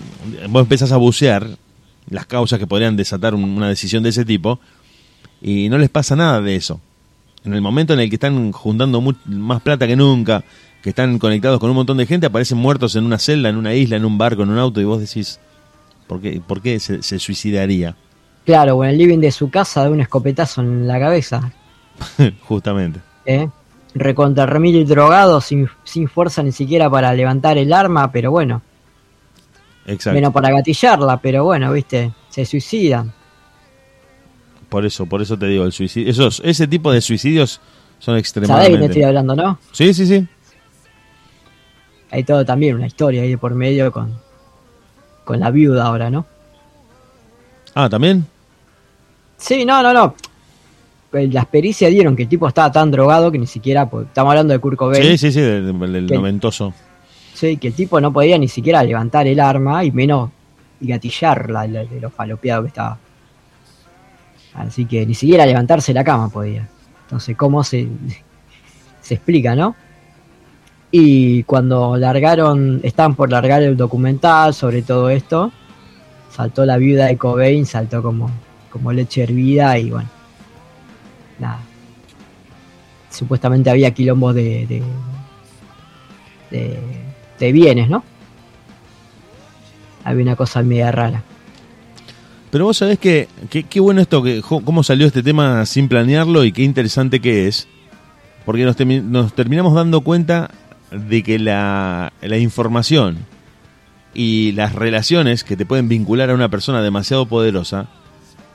vos 0.49 0.61
empezás 0.61 0.91
a 0.91 0.97
bucear 0.97 1.47
las 2.09 2.25
causas 2.27 2.59
que 2.59 2.67
podrían 2.67 2.95
desatar 2.95 3.33
un- 3.35 3.43
una 3.43 3.67
decisión 3.69 4.03
de 4.03 4.09
ese 4.09 4.23
tipo 4.23 4.59
y 5.41 5.67
no 5.69 5.77
les 5.77 5.89
pasa 5.89 6.15
nada 6.15 6.41
de 6.41 6.55
eso. 6.55 6.79
En 7.49 7.55
el 7.55 7.61
momento 7.61 7.93
en 7.93 7.99
el 7.99 8.09
que 8.09 8.15
están 8.17 8.51
juntando 8.51 9.01
más 9.25 9.61
plata 9.61 9.87
que 9.87 9.95
nunca, 9.95 10.43
que 10.83 10.89
están 10.89 11.17
conectados 11.17 11.59
con 11.59 11.71
un 11.71 11.77
montón 11.77 11.97
de 11.97 12.05
gente, 12.05 12.27
aparecen 12.27 12.59
muertos 12.59 12.95
en 12.95 13.05
una 13.05 13.17
celda, 13.17 13.49
en 13.49 13.57
una 13.57 13.73
isla, 13.73 13.97
en 13.97 14.05
un 14.05 14.19
barco, 14.19 14.43
en 14.43 14.51
un 14.51 14.59
auto, 14.59 14.79
y 14.79 14.83
vos 14.83 14.99
decís, 14.99 15.39
¿por 16.05 16.21
qué, 16.21 16.39
por 16.45 16.61
qué 16.61 16.79
se, 16.79 17.01
se 17.01 17.17
suicidaría? 17.17 17.95
Claro, 18.45 18.77
o 18.77 18.83
en 18.83 18.91
el 18.91 18.99
living 18.99 19.17
de 19.17 19.31
su 19.31 19.49
casa 19.49 19.83
de 19.83 19.89
un 19.89 19.99
escopetazo 19.99 20.61
en 20.61 20.87
la 20.87 20.99
cabeza. 20.99 21.51
Justamente. 22.43 22.99
¿eh? 23.25 23.49
Recontra 23.95 24.45
remil 24.45 24.75
y 24.75 24.83
drogado, 24.83 25.41
sin, 25.41 25.67
sin 25.83 26.07
fuerza 26.07 26.43
ni 26.43 26.51
siquiera 26.51 26.87
para 26.87 27.11
levantar 27.15 27.57
el 27.57 27.73
arma, 27.73 28.11
pero 28.11 28.29
bueno. 28.29 28.61
Exacto. 29.87 30.13
Menos 30.13 30.31
para 30.31 30.51
gatillarla, 30.51 31.17
pero 31.17 31.45
bueno, 31.45 31.73
viste, 31.73 32.11
se 32.29 32.45
suicidan. 32.45 33.11
Por 34.69 34.85
eso, 34.85 35.05
por 35.07 35.21
eso 35.21 35.37
te 35.37 35.47
digo, 35.47 35.65
el 35.65 35.71
suicidio, 35.71 36.09
esos, 36.11 36.41
ese 36.45 36.67
tipo 36.67 36.91
de 36.91 37.01
suicidios 37.01 37.59
son 37.99 37.99
¿Sabés 37.99 38.05
de 38.05 38.13
qué 38.13 38.19
extremadamente. 38.19 38.79
te 38.79 38.85
estoy 38.85 39.03
hablando, 39.03 39.35
no? 39.35 39.59
Sí, 39.71 39.93
sí, 39.93 40.05
sí. 40.05 40.27
Hay 42.11 42.23
todo 42.23 42.45
también, 42.45 42.75
una 42.75 42.87
historia 42.87 43.21
ahí 43.21 43.29
de 43.29 43.37
por 43.37 43.53
medio 43.55 43.91
con, 43.91 44.13
con 45.25 45.39
la 45.39 45.51
viuda 45.51 45.85
ahora, 45.85 46.09
¿no? 46.09 46.25
Ah, 47.75 47.89
¿también? 47.89 48.25
Sí, 49.37 49.63
no, 49.65 49.81
no, 49.83 49.93
no. 49.93 50.15
Eh, 51.13 51.27
Las 51.31 51.45
pericias 51.47 51.91
dieron 51.91 52.15
que 52.15 52.23
el 52.23 52.29
tipo 52.29 52.47
estaba 52.47 52.71
tan 52.71 52.91
drogado 52.91 53.31
que 53.31 53.37
ni 53.39 53.47
siquiera, 53.47 53.89
pues, 53.89 54.07
estamos 54.07 54.31
hablando 54.31 54.53
de 54.53 54.59
Kurt 54.59 54.77
Cobain, 54.77 55.03
Sí, 55.03 55.17
sí, 55.17 55.31
sí, 55.31 55.41
del, 55.41 55.77
del 55.91 56.07
Que- 56.07 56.15
noventoso. 56.15 56.73
sí, 57.33 57.57
que 57.57 57.67
el 57.69 57.73
tipo 57.73 57.99
no 58.01 58.11
podía 58.13 58.37
ni 58.37 58.47
siquiera 58.47 58.83
levantar 58.83 59.27
el 59.27 59.39
arma 59.39 59.83
y 59.83 59.91
menos 59.91 60.29
gatillarla 60.81 61.67
de, 61.67 61.85
de 61.87 61.99
lo 62.01 62.09
falopeado 62.09 62.63
que 62.63 62.67
estaba. 62.69 62.97
Así 64.53 64.85
que 64.85 65.05
ni 65.05 65.13
siquiera 65.13 65.45
levantarse 65.45 65.93
la 65.93 66.03
cama 66.03 66.29
podía. 66.29 66.67
Entonces, 67.03 67.35
¿cómo 67.37 67.63
se, 67.63 67.87
se 69.01 69.13
explica, 69.15 69.55
no? 69.55 69.75
Y 70.91 71.43
cuando 71.43 71.97
largaron, 71.97 72.79
estaban 72.83 73.15
por 73.15 73.29
largar 73.29 73.61
el 73.61 73.77
documental 73.77 74.53
sobre 74.53 74.81
todo 74.81 75.09
esto, 75.09 75.51
saltó 76.31 76.65
la 76.65 76.77
viuda 76.77 77.05
de 77.05 77.17
Cobain, 77.17 77.65
saltó 77.65 78.01
como, 78.01 78.29
como 78.71 78.91
leche 78.91 79.23
hervida 79.23 79.77
y 79.77 79.91
bueno, 79.91 80.09
nada. 81.37 81.59
Supuestamente 83.11 83.69
había 83.69 83.91
quilombos 83.91 84.33
de, 84.33 84.65
de, 84.65 84.83
de, 86.49 86.79
de 87.39 87.51
bienes, 87.51 87.89
¿no? 87.89 88.03
Había 90.03 90.23
una 90.23 90.35
cosa 90.35 90.63
media 90.63 90.91
rara. 90.91 91.23
Pero 92.51 92.65
vos 92.65 92.77
sabés 92.77 92.97
que, 92.97 93.27
qué 93.49 93.79
bueno 93.79 94.01
esto, 94.01 94.23
que 94.23 94.41
cómo 94.41 94.81
salió 94.83 95.05
este 95.05 95.21
tema 95.21 95.65
sin 95.67 95.87
planearlo 95.87 96.43
y 96.43 96.51
qué 96.51 96.63
interesante 96.63 97.19
que 97.19 97.47
es. 97.47 97.67
Porque 98.45 98.65
nos, 98.65 98.75
termi- 98.75 99.03
nos 99.03 99.33
terminamos 99.33 99.75
dando 99.75 100.01
cuenta 100.01 100.49
de 100.91 101.21
que 101.21 101.37
la, 101.37 102.11
la 102.21 102.37
información 102.39 103.19
y 104.15 104.53
las 104.53 104.73
relaciones 104.73 105.43
que 105.43 105.55
te 105.55 105.67
pueden 105.67 105.87
vincular 105.87 106.31
a 106.31 106.33
una 106.33 106.49
persona 106.49 106.81
demasiado 106.81 107.27
poderosa 107.27 107.87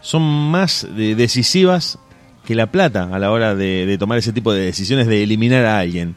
son 0.01 0.23
más 0.23 0.89
de- 0.97 1.15
decisivas 1.15 2.01
que 2.45 2.57
la 2.57 2.67
plata 2.73 3.09
a 3.13 3.19
la 3.21 3.31
hora 3.31 3.55
de, 3.55 3.97
tomar 3.99 4.19
ese 4.19 4.33
tipo 4.33 4.53
de 4.53 4.65
decisiones 4.65 5.07
de 5.07 5.23
eliminar 5.23 5.65
a 5.67 5.79
alguien. 5.79 6.17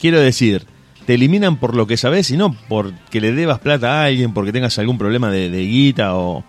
Quiero 0.00 0.18
decir, 0.18 0.64
te 1.04 1.14
eliminan 1.14 1.58
por 1.58 1.76
lo 1.76 1.86
que 1.86 1.98
sabes 1.98 2.30
y 2.30 2.38
no 2.38 2.56
porque 2.68 3.20
le 3.20 3.32
debas 3.32 3.58
plata 3.58 4.00
a 4.00 4.04
alguien, 4.06 4.32
porque 4.32 4.52
tengas 4.52 4.78
algún 4.78 4.96
problema 4.96 5.30
de 5.30 5.50
guita 5.66 6.14
o, 6.16 6.44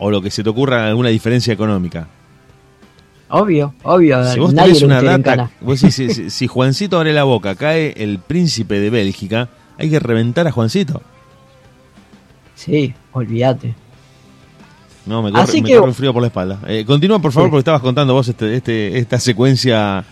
o 0.00 0.10
lo 0.10 0.20
que 0.20 0.30
se 0.32 0.42
te 0.42 0.48
ocurra, 0.50 0.86
alguna 0.88 1.10
diferencia 1.10 1.52
económica. 1.54 2.08
Obvio, 3.28 3.74
obvio. 3.84 4.24
Si 4.32 4.40
vos 4.40 4.52
nadie 4.52 4.72
tenés 4.72 4.82
una 4.82 5.00
data, 5.00 5.50
vos 5.60 5.80
decís, 5.80 5.94
si, 5.94 6.10
si- 6.12 6.30
si 6.30 6.46
Juancito 6.48 6.96
abre 6.96 7.12
la 7.12 7.22
boca, 7.22 7.54
cae 7.54 7.94
el 7.96 8.18
príncipe 8.18 8.80
de 8.80 8.90
Bélgica, 8.90 9.48
hay 9.78 9.88
que 9.88 10.00
reventar 10.00 10.48
a 10.48 10.50
Juancito. 10.50 11.00
Sí, 12.56 12.92
olvídate. 13.12 13.74
No, 15.06 15.22
me 15.22 15.30
corre, 15.30 15.42
Así 15.44 15.62
me 15.62 15.68
que- 15.68 15.76
corre 15.76 15.88
un 15.88 15.94
frío 15.94 16.12
por 16.12 16.22
la 16.22 16.26
espalda. 16.28 16.58
Eh, 16.66 16.84
continúa, 16.84 17.20
por 17.20 17.30
favor, 17.32 17.48
Sí. 17.48 17.50
porque 17.52 17.60
estabas 17.60 17.80
contando 17.80 18.14
vos 18.14 18.26
este, 18.28 18.56
este, 18.56 18.98
esta 18.98 19.18
secuencia 19.20 20.04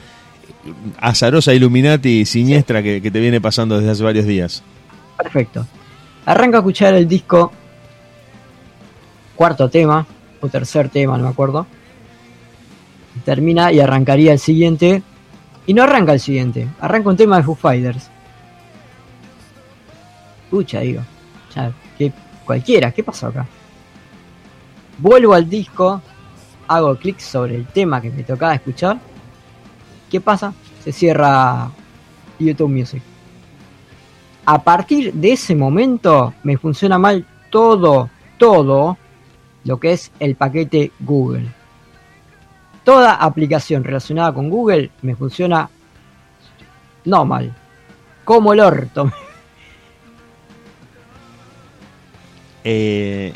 azarosa, 1.00 1.52
Illuminati, 1.54 2.24
siniestra 2.24 2.82
que, 2.82 3.02
que 3.02 3.10
te 3.10 3.20
viene 3.20 3.40
pasando 3.40 3.76
desde 3.78 3.90
hace 3.90 4.02
varios 4.04 4.26
días. 4.26 4.62
Perfecto. 5.16 5.66
Arranco 6.24 6.56
a 6.56 6.60
escuchar 6.60 6.94
el 6.94 7.08
disco. 7.08 7.52
Cuarto 9.38 9.70
tema, 9.70 10.04
o 10.40 10.48
tercer 10.48 10.88
tema, 10.88 11.16
no 11.16 11.22
me 11.22 11.30
acuerdo. 11.30 11.64
Termina 13.24 13.70
y 13.70 13.78
arrancaría 13.78 14.32
el 14.32 14.40
siguiente. 14.40 15.02
Y 15.66 15.74
no 15.74 15.84
arranca 15.84 16.12
el 16.12 16.20
siguiente, 16.20 16.68
arranca 16.80 17.10
un 17.10 17.16
tema 17.16 17.36
de 17.36 17.44
Foo 17.44 17.54
Fighters. 17.54 18.10
Pucha, 20.50 20.80
digo. 20.80 21.02
Que 21.96 22.12
cualquiera, 22.44 22.90
¿qué 22.90 23.04
pasó 23.04 23.28
acá? 23.28 23.46
Vuelvo 24.98 25.34
al 25.34 25.48
disco, 25.48 26.02
hago 26.66 26.96
clic 26.96 27.20
sobre 27.20 27.54
el 27.54 27.66
tema 27.66 28.00
que 28.00 28.10
me 28.10 28.24
tocaba 28.24 28.54
escuchar. 28.54 28.98
¿Qué 30.10 30.20
pasa? 30.20 30.52
Se 30.82 30.90
cierra 30.90 31.70
YouTube 32.40 32.70
Music 32.70 33.02
a 34.50 34.64
partir 34.64 35.12
de 35.12 35.32
ese 35.32 35.54
momento 35.54 36.32
me 36.42 36.56
funciona 36.56 36.98
mal 36.98 37.26
todo, 37.50 38.08
todo 38.38 38.96
lo 39.68 39.78
que 39.78 39.92
es 39.92 40.10
el 40.18 40.34
paquete 40.34 40.92
Google. 41.00 41.46
Toda 42.84 43.16
aplicación 43.16 43.84
relacionada 43.84 44.32
con 44.32 44.48
Google 44.48 44.90
me 45.02 45.14
funciona 45.14 45.68
no 47.04 47.24
mal, 47.26 47.54
como 48.24 48.52
el 48.52 48.60
orto. 48.60 49.12
Eh, 52.70 53.32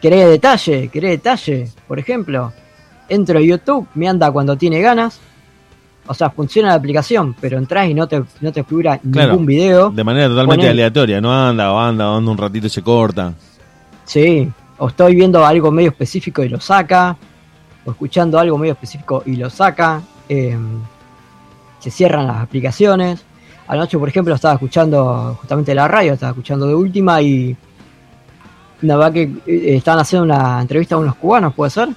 ¿Querés 0.00 0.26
detalle? 0.30 0.88
¿Querés 0.88 1.10
detalle? 1.10 1.70
Por 1.86 2.00
ejemplo, 2.00 2.52
entro 3.08 3.38
a 3.38 3.42
YouTube, 3.42 3.86
me 3.94 4.08
anda 4.08 4.32
cuando 4.32 4.56
tiene 4.56 4.80
ganas. 4.80 5.20
O 6.08 6.14
sea, 6.14 6.30
funciona 6.30 6.68
la 6.68 6.74
aplicación, 6.74 7.34
pero 7.40 7.58
entras 7.58 7.88
y 7.88 7.94
no 7.94 8.06
te, 8.06 8.22
no 8.40 8.52
te 8.52 8.62
figura 8.64 8.98
Claro. 8.98 9.30
ningún 9.32 9.46
video. 9.46 9.90
de 9.90 10.04
manera 10.04 10.28
totalmente 10.28 10.68
aleatoria, 10.68 11.20
no 11.20 11.32
anda 11.32 11.72
o 11.72 11.78
anda, 11.78 12.10
o 12.10 12.16
anda 12.18 12.30
un 12.30 12.38
ratito 12.38 12.66
y 12.68 12.70
se 12.70 12.82
corta. 12.82 13.32
Sí, 14.04 14.48
o 14.78 14.88
estoy 14.88 15.14
viendo 15.16 15.44
algo 15.44 15.70
medio 15.70 15.90
específico 15.90 16.44
y 16.44 16.48
lo 16.48 16.60
saca, 16.60 17.16
o 17.84 17.90
escuchando 17.90 18.38
algo 18.38 18.56
medio 18.58 18.72
específico 18.74 19.22
y 19.26 19.36
lo 19.36 19.50
saca. 19.50 20.00
eh, 20.28 20.56
se 21.78 21.90
cierran 21.90 22.26
las 22.26 22.38
aplicaciones. 22.38 23.24
Anoche, 23.68 23.96
por 23.98 24.08
ejemplo, 24.08 24.34
estaba 24.34 24.54
escuchando 24.54 25.36
justamente 25.40 25.74
la 25.74 25.86
radio, 25.86 26.14
estaba 26.14 26.30
escuchando 26.30 26.66
de 26.66 26.74
última 26.74 27.20
y. 27.22 27.56
La 28.82 28.96
verdad 28.96 29.12
que 29.12 29.22
eh, 29.46 29.76
estaban 29.76 30.00
haciendo 30.00 30.24
una 30.24 30.60
entrevista 30.60 30.94
a 30.96 30.98
unos 30.98 31.14
cubanos, 31.16 31.54
¿puede 31.54 31.70
ser? 31.70 31.88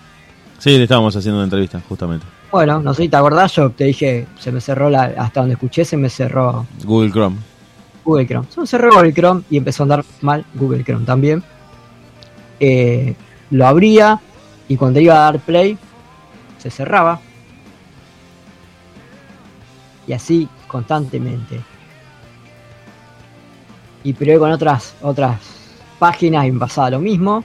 Sí, 0.60 0.78
le 0.78 0.84
estábamos 0.84 1.16
haciendo 1.16 1.38
una 1.40 1.46
entrevista, 1.46 1.82
justamente. 1.90 2.26
Bueno, 2.52 2.80
no 2.80 2.94
sé 2.94 3.04
si 3.04 3.10
te 3.10 3.18
acordás, 3.18 3.54
yo 3.54 3.70
te 3.70 3.84
dije, 3.86 4.26
se 4.40 4.52
me 4.52 4.60
cerró 4.60 4.90
la. 4.90 5.14
Hasta 5.18 5.42
donde 5.42 5.54
escuché, 5.54 5.86
se 5.86 5.98
me 5.98 6.10
cerró 6.10 6.66
Google 6.84 7.12
Chrome. 7.12 7.38
Google 8.04 8.26
Chrome. 8.26 8.48
Se 8.50 8.62
me 8.62 8.68
cerró 8.68 8.92
Google 8.92 9.14
Chrome 9.14 9.44
y 9.50 9.58
empezó 9.58 9.84
a 9.84 9.86
andar 9.86 10.06
mal 10.22 10.46
Google 10.56 10.84
Chrome 10.84 11.06
también. 11.06 11.44
Eh, 12.60 13.16
lo 13.52 13.68
abría 13.68 14.20
y 14.68 14.78
cuando 14.78 15.00
iba 15.00 15.14
a 15.16 15.32
dar 15.32 15.40
play 15.40 15.78
se 16.58 16.72
cerraba. 16.72 17.20
Y 20.08 20.14
así 20.14 20.50
constantemente. 20.68 21.62
Y 24.04 24.14
pero 24.14 24.40
con 24.40 24.52
otras 24.52 24.96
otras 25.02 25.40
páginas 26.00 26.48
y 26.48 26.52
me 26.52 26.60
pasaba 26.60 26.90
lo 26.90 27.00
mismo. 27.00 27.44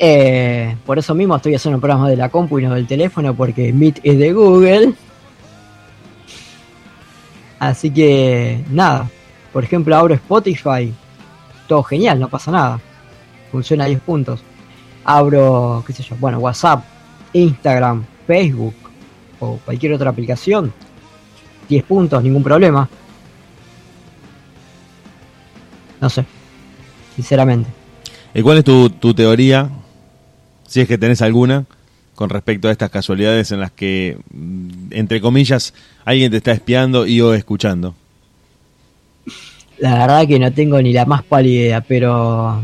Eh, 0.00 0.76
por 0.86 0.96
eso 0.96 1.12
mismo 1.12 1.34
estoy 1.34 1.56
haciendo 1.56 1.80
programas 1.80 2.10
de 2.10 2.16
la 2.16 2.28
compu 2.28 2.60
y 2.60 2.62
no 2.64 2.74
del 2.74 2.86
teléfono 2.86 3.34
porque 3.34 3.72
Meet 3.72 4.00
es 4.04 4.16
de 4.18 4.32
Google. 4.32 4.94
Así 7.58 7.90
que 7.90 8.64
nada, 8.70 9.10
por 9.52 9.64
ejemplo 9.64 9.96
abro 9.96 10.14
Spotify, 10.14 10.94
todo 11.66 11.82
genial, 11.82 12.20
no 12.20 12.28
pasa 12.28 12.52
nada. 12.52 12.80
Funciona 13.50 13.84
a 13.84 13.88
10 13.88 14.00
puntos. 14.02 14.40
Abro, 15.04 15.82
qué 15.84 15.92
sé 15.92 16.04
yo, 16.04 16.14
bueno, 16.20 16.38
WhatsApp, 16.38 16.84
Instagram, 17.32 18.04
Facebook 18.26 18.74
o 19.40 19.58
cualquier 19.64 19.94
otra 19.94 20.10
aplicación, 20.10 20.72
10 21.68 21.84
puntos, 21.84 22.22
ningún 22.22 22.44
problema. 22.44 22.88
No 26.00 26.08
sé, 26.08 26.24
sinceramente. 27.16 27.68
¿Y 28.32 28.42
cuál 28.42 28.58
es 28.58 28.64
tu 28.64 29.14
teoría, 29.14 29.68
si 30.68 30.80
es 30.82 30.86
que 30.86 30.98
tenés 30.98 31.22
alguna, 31.22 31.64
con 32.14 32.30
respecto 32.30 32.68
a 32.68 32.72
estas 32.72 32.90
casualidades 32.90 33.50
en 33.52 33.60
las 33.60 33.72
que, 33.72 34.18
mm, 34.32 34.92
entre 34.92 35.20
comillas, 35.20 35.74
alguien 36.04 36.30
te 36.30 36.36
está 36.36 36.52
espiando 36.52 37.06
y 37.06 37.20
o 37.20 37.34
escuchando? 37.34 37.94
La 39.78 39.94
verdad 39.98 40.26
que 40.26 40.38
no 40.38 40.52
tengo 40.52 40.80
ni 40.82 40.92
la 40.92 41.04
más 41.06 41.22
pálida 41.22 41.60
idea, 41.62 41.80
pero 41.80 42.62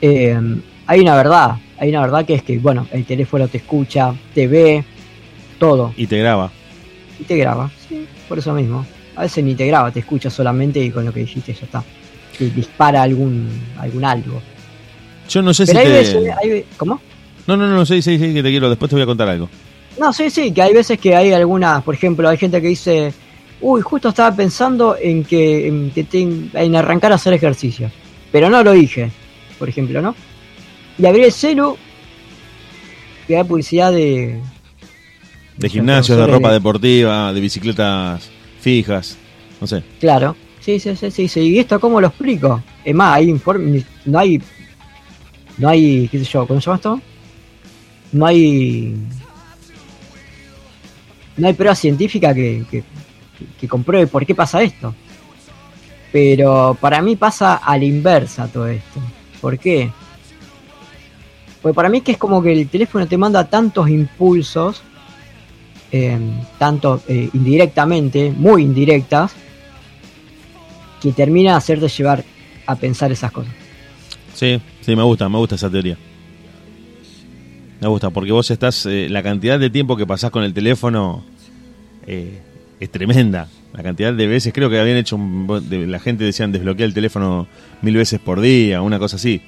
eh, 0.00 0.38
hay 0.86 1.00
una 1.00 1.14
verdad, 1.14 1.56
hay 1.78 1.90
una 1.90 2.00
verdad 2.00 2.24
que 2.24 2.34
es 2.34 2.42
que, 2.42 2.58
bueno, 2.58 2.86
el 2.92 3.04
teléfono 3.04 3.48
te 3.48 3.58
escucha, 3.58 4.14
te 4.34 4.46
ve, 4.46 4.84
todo, 5.58 5.92
Y 5.96 6.06
te 6.06 6.18
graba. 6.18 6.50
y 7.18 7.24
te 7.24 7.36
graba, 7.36 7.70
sí, 7.88 8.06
por 8.28 8.38
eso 8.38 8.52
mismo. 8.54 8.84
A 9.14 9.22
veces 9.22 9.44
ni 9.44 9.54
te 9.54 9.66
graba, 9.66 9.90
te 9.90 10.00
escucha 10.00 10.30
solamente 10.30 10.82
y 10.82 10.90
con 10.90 11.04
lo 11.04 11.12
que 11.12 11.20
dijiste 11.20 11.52
ya 11.52 11.64
está. 11.64 11.84
Te 12.38 12.48
dispara 12.50 13.02
algún, 13.02 13.48
algún 13.78 14.04
algo. 14.04 14.40
Yo 15.30 15.42
no 15.42 15.54
sé 15.54 15.64
Pero 15.66 15.80
si 15.80 15.86
hay 15.86 15.92
te... 15.92 15.98
veces, 15.98 16.30
hay 16.42 16.48
ve- 16.50 16.66
¿cómo? 16.76 17.00
No, 17.46 17.56
no, 17.56 17.66
no, 17.66 17.86
sí, 17.86 18.02
sí, 18.02 18.18
sí, 18.18 18.34
que 18.34 18.42
te 18.42 18.50
quiero, 18.50 18.68
después 18.68 18.88
te 18.90 18.96
voy 18.96 19.02
a 19.02 19.06
contar 19.06 19.28
algo. 19.28 19.48
No, 19.98 20.12
sí, 20.12 20.28
sí, 20.30 20.52
que 20.52 20.62
hay 20.62 20.74
veces 20.74 20.98
que 20.98 21.14
hay 21.16 21.32
algunas, 21.32 21.82
por 21.82 21.94
ejemplo, 21.94 22.28
hay 22.28 22.36
gente 22.36 22.60
que 22.60 22.68
dice, 22.68 23.12
uy, 23.60 23.80
justo 23.80 24.08
estaba 24.10 24.34
pensando 24.34 24.96
en 25.00 25.24
que, 25.24 25.66
en, 25.68 25.90
que 25.90 26.04
ten- 26.04 26.50
en 26.54 26.76
arrancar 26.76 27.12
a 27.12 27.14
hacer 27.16 27.32
ejercicio, 27.32 27.90
pero 28.30 28.50
no 28.50 28.62
lo 28.62 28.72
dije, 28.72 29.10
por 29.58 29.68
ejemplo, 29.68 30.00
¿no? 30.02 30.14
Y 30.98 31.06
abrí 31.06 31.22
el 31.24 31.32
celu, 31.32 31.76
que 33.26 33.34
da 33.34 33.44
publicidad 33.44 33.92
de... 33.92 34.40
De 35.56 35.68
gimnasios, 35.68 36.16
de 36.18 36.26
ropa 36.26 36.52
deportiva, 36.52 37.32
de 37.32 37.40
bicicletas 37.40 38.30
fijas, 38.60 39.16
no 39.60 39.66
sé. 39.66 39.82
Claro, 40.00 40.36
Sí, 40.60 40.78
sí, 40.78 40.94
sí, 40.94 41.10
sí, 41.10 41.26
sí. 41.26 41.40
¿Y 41.40 41.58
esto 41.58 41.80
cómo 41.80 42.02
lo 42.02 42.08
explico? 42.08 42.62
Es 42.84 42.94
más, 42.94 43.16
hay 43.16 43.30
informes, 43.30 43.82
no 44.04 44.18
hay, 44.18 44.40
no 45.60 45.68
hay, 45.68 46.08
qué 46.08 46.18
sé 46.18 46.24
yo, 46.24 46.46
¿cómo 46.46 46.58
se 46.58 46.66
llama 46.66 46.76
esto? 46.76 47.00
No 48.12 48.24
hay, 48.24 48.96
no 51.36 51.46
hay 51.46 51.52
prueba 51.52 51.74
científica 51.74 52.34
que, 52.34 52.64
que, 53.60 53.68
compruebe 53.68 54.06
por 54.06 54.24
qué 54.24 54.34
pasa 54.34 54.62
esto. 54.62 54.94
Pero 56.10 56.76
para 56.80 57.02
mí 57.02 57.14
pasa 57.14 57.56
a 57.56 57.76
la 57.76 57.84
inversa 57.84 58.48
todo 58.48 58.68
esto. 58.68 59.00
¿Por 59.40 59.58
qué? 59.58 59.90
Porque 61.60 61.74
para 61.74 61.90
mí 61.90 61.98
es 61.98 62.04
que 62.04 62.12
es 62.12 62.18
como 62.18 62.42
que 62.42 62.52
el 62.52 62.68
teléfono 62.68 63.06
te 63.06 63.18
manda 63.18 63.46
tantos 63.46 63.90
impulsos, 63.90 64.82
eh, 65.92 66.18
tanto 66.58 67.02
indirectamente, 67.06 68.32
muy 68.34 68.62
indirectas, 68.62 69.32
que 71.02 71.12
termina 71.12 71.50
de 71.50 71.56
hacerte 71.58 71.88
llevar 71.88 72.24
a 72.64 72.76
pensar 72.76 73.12
esas 73.12 73.30
cosas. 73.30 73.59
Sí, 74.34 74.60
sí, 74.80 74.96
me 74.96 75.02
gusta, 75.02 75.28
me 75.28 75.38
gusta 75.38 75.54
esa 75.56 75.70
teoría. 75.70 75.96
Me 77.80 77.88
gusta, 77.88 78.10
porque 78.10 78.32
vos 78.32 78.50
estás, 78.50 78.84
eh, 78.86 79.08
la 79.08 79.22
cantidad 79.22 79.58
de 79.58 79.70
tiempo 79.70 79.96
que 79.96 80.06
pasás 80.06 80.30
con 80.30 80.44
el 80.44 80.52
teléfono 80.52 81.24
eh, 82.06 82.40
es 82.78 82.90
tremenda. 82.90 83.48
La 83.72 83.82
cantidad 83.82 84.12
de 84.12 84.26
veces, 84.26 84.52
creo 84.52 84.68
que 84.68 84.78
habían 84.78 84.96
hecho, 84.96 85.16
un, 85.16 85.46
la 85.70 85.98
gente 85.98 86.24
decían 86.24 86.52
desbloquear 86.52 86.88
el 86.88 86.94
teléfono 86.94 87.46
mil 87.82 87.96
veces 87.96 88.20
por 88.20 88.40
día, 88.40 88.82
una 88.82 88.98
cosa 88.98 89.16
así. 89.16 89.40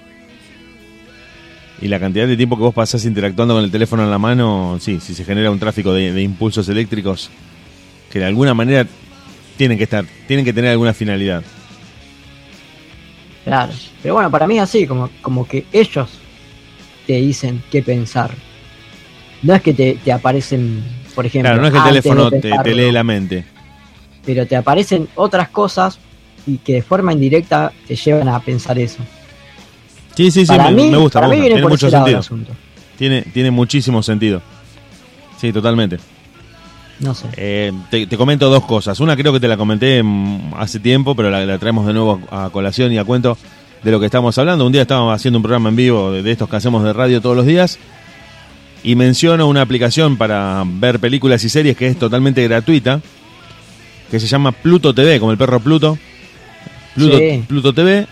Y 1.80 1.88
la 1.88 1.98
cantidad 1.98 2.28
de 2.28 2.36
tiempo 2.36 2.56
que 2.56 2.62
vos 2.62 2.74
pasás 2.74 3.04
interactuando 3.04 3.54
con 3.54 3.64
el 3.64 3.70
teléfono 3.70 4.04
en 4.04 4.10
la 4.10 4.18
mano, 4.18 4.78
sí, 4.80 5.00
si 5.00 5.14
se 5.14 5.24
genera 5.24 5.50
un 5.50 5.58
tráfico 5.58 5.92
de, 5.92 6.12
de 6.12 6.22
impulsos 6.22 6.68
eléctricos 6.68 7.30
que 8.10 8.20
de 8.20 8.26
alguna 8.26 8.54
manera 8.54 8.86
tienen 9.56 9.76
que 9.78 9.84
estar, 9.84 10.04
tienen 10.28 10.44
que 10.44 10.52
tener 10.52 10.70
alguna 10.70 10.94
finalidad. 10.94 11.42
Claro. 13.44 13.72
Pero 14.02 14.14
bueno, 14.14 14.30
para 14.30 14.46
mí 14.46 14.56
es 14.56 14.62
así, 14.62 14.86
como, 14.86 15.10
como 15.20 15.46
que 15.46 15.64
ellos 15.72 16.08
te 17.06 17.14
dicen 17.14 17.62
qué 17.70 17.82
pensar. 17.82 18.30
No 19.42 19.54
es 19.54 19.62
que 19.62 19.74
te, 19.74 19.94
te 20.04 20.12
aparecen, 20.12 20.82
por 21.14 21.26
ejemplo. 21.26 21.50
Claro, 21.50 21.60
no 21.60 21.66
es 21.66 21.72
que 21.72 21.78
el 21.78 21.84
teléfono 22.02 22.30
te, 22.30 22.40
te 22.40 22.74
lee 22.74 22.92
la 22.92 23.02
mente. 23.02 23.44
Pero 24.24 24.46
te 24.46 24.54
aparecen 24.54 25.08
otras 25.16 25.48
cosas 25.48 25.98
y 26.46 26.58
que 26.58 26.74
de 26.74 26.82
forma 26.82 27.12
indirecta 27.12 27.72
te 27.88 27.96
llevan 27.96 28.28
a 28.28 28.38
pensar 28.40 28.78
eso. 28.78 29.02
Sí, 30.14 30.30
sí, 30.30 30.42
sí, 30.42 30.46
para 30.46 30.70
me, 30.70 30.76
mí, 30.76 30.90
me 30.90 30.98
gusta, 30.98 31.18
para 31.20 31.28
me 31.28 31.34
mí 31.36 31.40
viene 31.40 31.54
Tiene 31.56 31.62
por 31.62 31.70
mucho 31.72 31.86
ese 31.88 31.96
lado 31.96 32.06
el 32.06 32.22
sentido. 32.22 32.44
asunto. 32.44 32.52
Tiene, 32.98 33.22
tiene 33.22 33.50
muchísimo 33.50 34.02
sentido. 34.02 34.42
Sí, 35.40 35.52
totalmente. 35.52 35.98
No 37.00 37.14
sé. 37.14 37.26
Eh, 37.36 37.72
te, 37.90 38.06
te 38.06 38.16
comento 38.16 38.48
dos 38.48 38.64
cosas. 38.64 39.00
Una 39.00 39.16
creo 39.16 39.32
que 39.32 39.40
te 39.40 39.48
la 39.48 39.56
comenté 39.56 40.02
mm, 40.02 40.54
hace 40.56 40.78
tiempo, 40.80 41.14
pero 41.16 41.30
la, 41.30 41.44
la 41.44 41.58
traemos 41.58 41.86
de 41.86 41.92
nuevo 41.92 42.20
a, 42.30 42.50
colación 42.50 42.92
y 42.92 42.98
a 42.98 43.04
cuento 43.04 43.36
de 43.82 43.90
lo 43.90 43.98
que 43.98 44.06
estamos 44.06 44.36
hablando. 44.38 44.64
Un 44.66 44.72
día 44.72 44.82
estábamos 44.82 45.14
haciendo 45.14 45.38
un 45.38 45.42
programa 45.42 45.68
en 45.70 45.76
vivo 45.76 46.12
de, 46.12 46.22
de 46.22 46.30
estos 46.30 46.48
que 46.48 46.56
hacemos 46.56 46.84
de 46.84 46.92
radio 46.92 47.20
todos 47.20 47.36
los 47.36 47.46
días 47.46 47.78
y 48.84 48.94
menciono 48.96 49.46
una 49.48 49.62
aplicación 49.62 50.16
para 50.16 50.62
ver 50.66 50.98
películas 51.00 51.42
y 51.44 51.48
series 51.48 51.76
que 51.76 51.86
es 51.88 51.98
totalmente 51.98 52.42
gratuita, 52.44 53.00
que 54.10 54.20
se 54.20 54.26
llama 54.26 54.52
Pluto 54.52 54.94
TV, 54.94 55.18
como 55.18 55.32
el 55.32 55.38
perro 55.38 55.60
Pluto. 55.60 55.98
Pluto, 56.94 57.16
Sí. 57.18 57.44
Pluto 57.48 57.72
TV. 57.72 58.06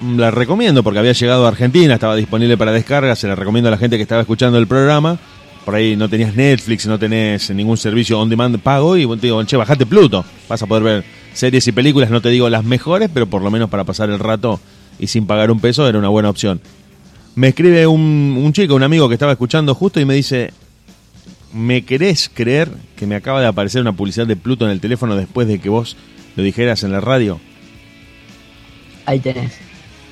mm, 0.00 0.18
La 0.18 0.30
recomiendo 0.30 0.82
porque 0.82 0.98
había 0.98 1.12
llegado 1.12 1.44
a 1.44 1.48
Argentina, 1.48 1.94
estaba 1.94 2.16
disponible 2.16 2.56
para 2.56 2.72
descarga, 2.72 3.14
se 3.14 3.28
la 3.28 3.34
recomiendo 3.36 3.68
a 3.68 3.72
la 3.72 3.78
gente 3.78 3.96
que 3.96 4.02
estaba 4.02 4.22
escuchando 4.22 4.58
el 4.58 4.66
programa. 4.66 5.18
Por 5.66 5.74
ahí 5.74 5.96
no 5.96 6.08
tenías 6.08 6.36
Netflix, 6.36 6.86
no 6.86 6.96
tenés 6.96 7.50
ningún 7.50 7.76
servicio 7.76 8.20
on 8.20 8.30
demand 8.30 8.56
pago 8.60 8.96
y 8.96 9.04
te 9.16 9.26
digo, 9.26 9.42
che, 9.42 9.56
bajate 9.56 9.84
Pluto. 9.84 10.24
Vas 10.48 10.62
a 10.62 10.66
poder 10.68 10.84
ver 10.84 11.04
series 11.34 11.66
y 11.66 11.72
películas, 11.72 12.08
no 12.08 12.20
te 12.20 12.28
digo 12.28 12.48
las 12.48 12.62
mejores, 12.62 13.10
pero 13.12 13.26
por 13.26 13.42
lo 13.42 13.50
menos 13.50 13.68
para 13.68 13.82
pasar 13.82 14.08
el 14.08 14.20
rato 14.20 14.60
y 15.00 15.08
sin 15.08 15.26
pagar 15.26 15.50
un 15.50 15.58
peso 15.58 15.88
era 15.88 15.98
una 15.98 16.06
buena 16.06 16.30
opción. 16.30 16.60
Me 17.34 17.48
escribe 17.48 17.84
un, 17.84 18.40
un 18.40 18.52
chico, 18.52 18.76
un 18.76 18.84
amigo 18.84 19.08
que 19.08 19.14
estaba 19.14 19.32
escuchando 19.32 19.74
justo 19.74 19.98
y 19.98 20.04
me 20.04 20.14
dice, 20.14 20.52
¿me 21.52 21.82
querés 21.82 22.30
creer 22.32 22.70
que 22.94 23.08
me 23.08 23.16
acaba 23.16 23.40
de 23.40 23.48
aparecer 23.48 23.80
una 23.80 23.92
publicidad 23.92 24.28
de 24.28 24.36
Pluto 24.36 24.66
en 24.66 24.70
el 24.70 24.78
teléfono 24.80 25.16
después 25.16 25.48
de 25.48 25.58
que 25.58 25.68
vos 25.68 25.96
lo 26.36 26.44
dijeras 26.44 26.84
en 26.84 26.92
la 26.92 27.00
radio? 27.00 27.40
Ahí 29.04 29.18
tenés. 29.18 29.58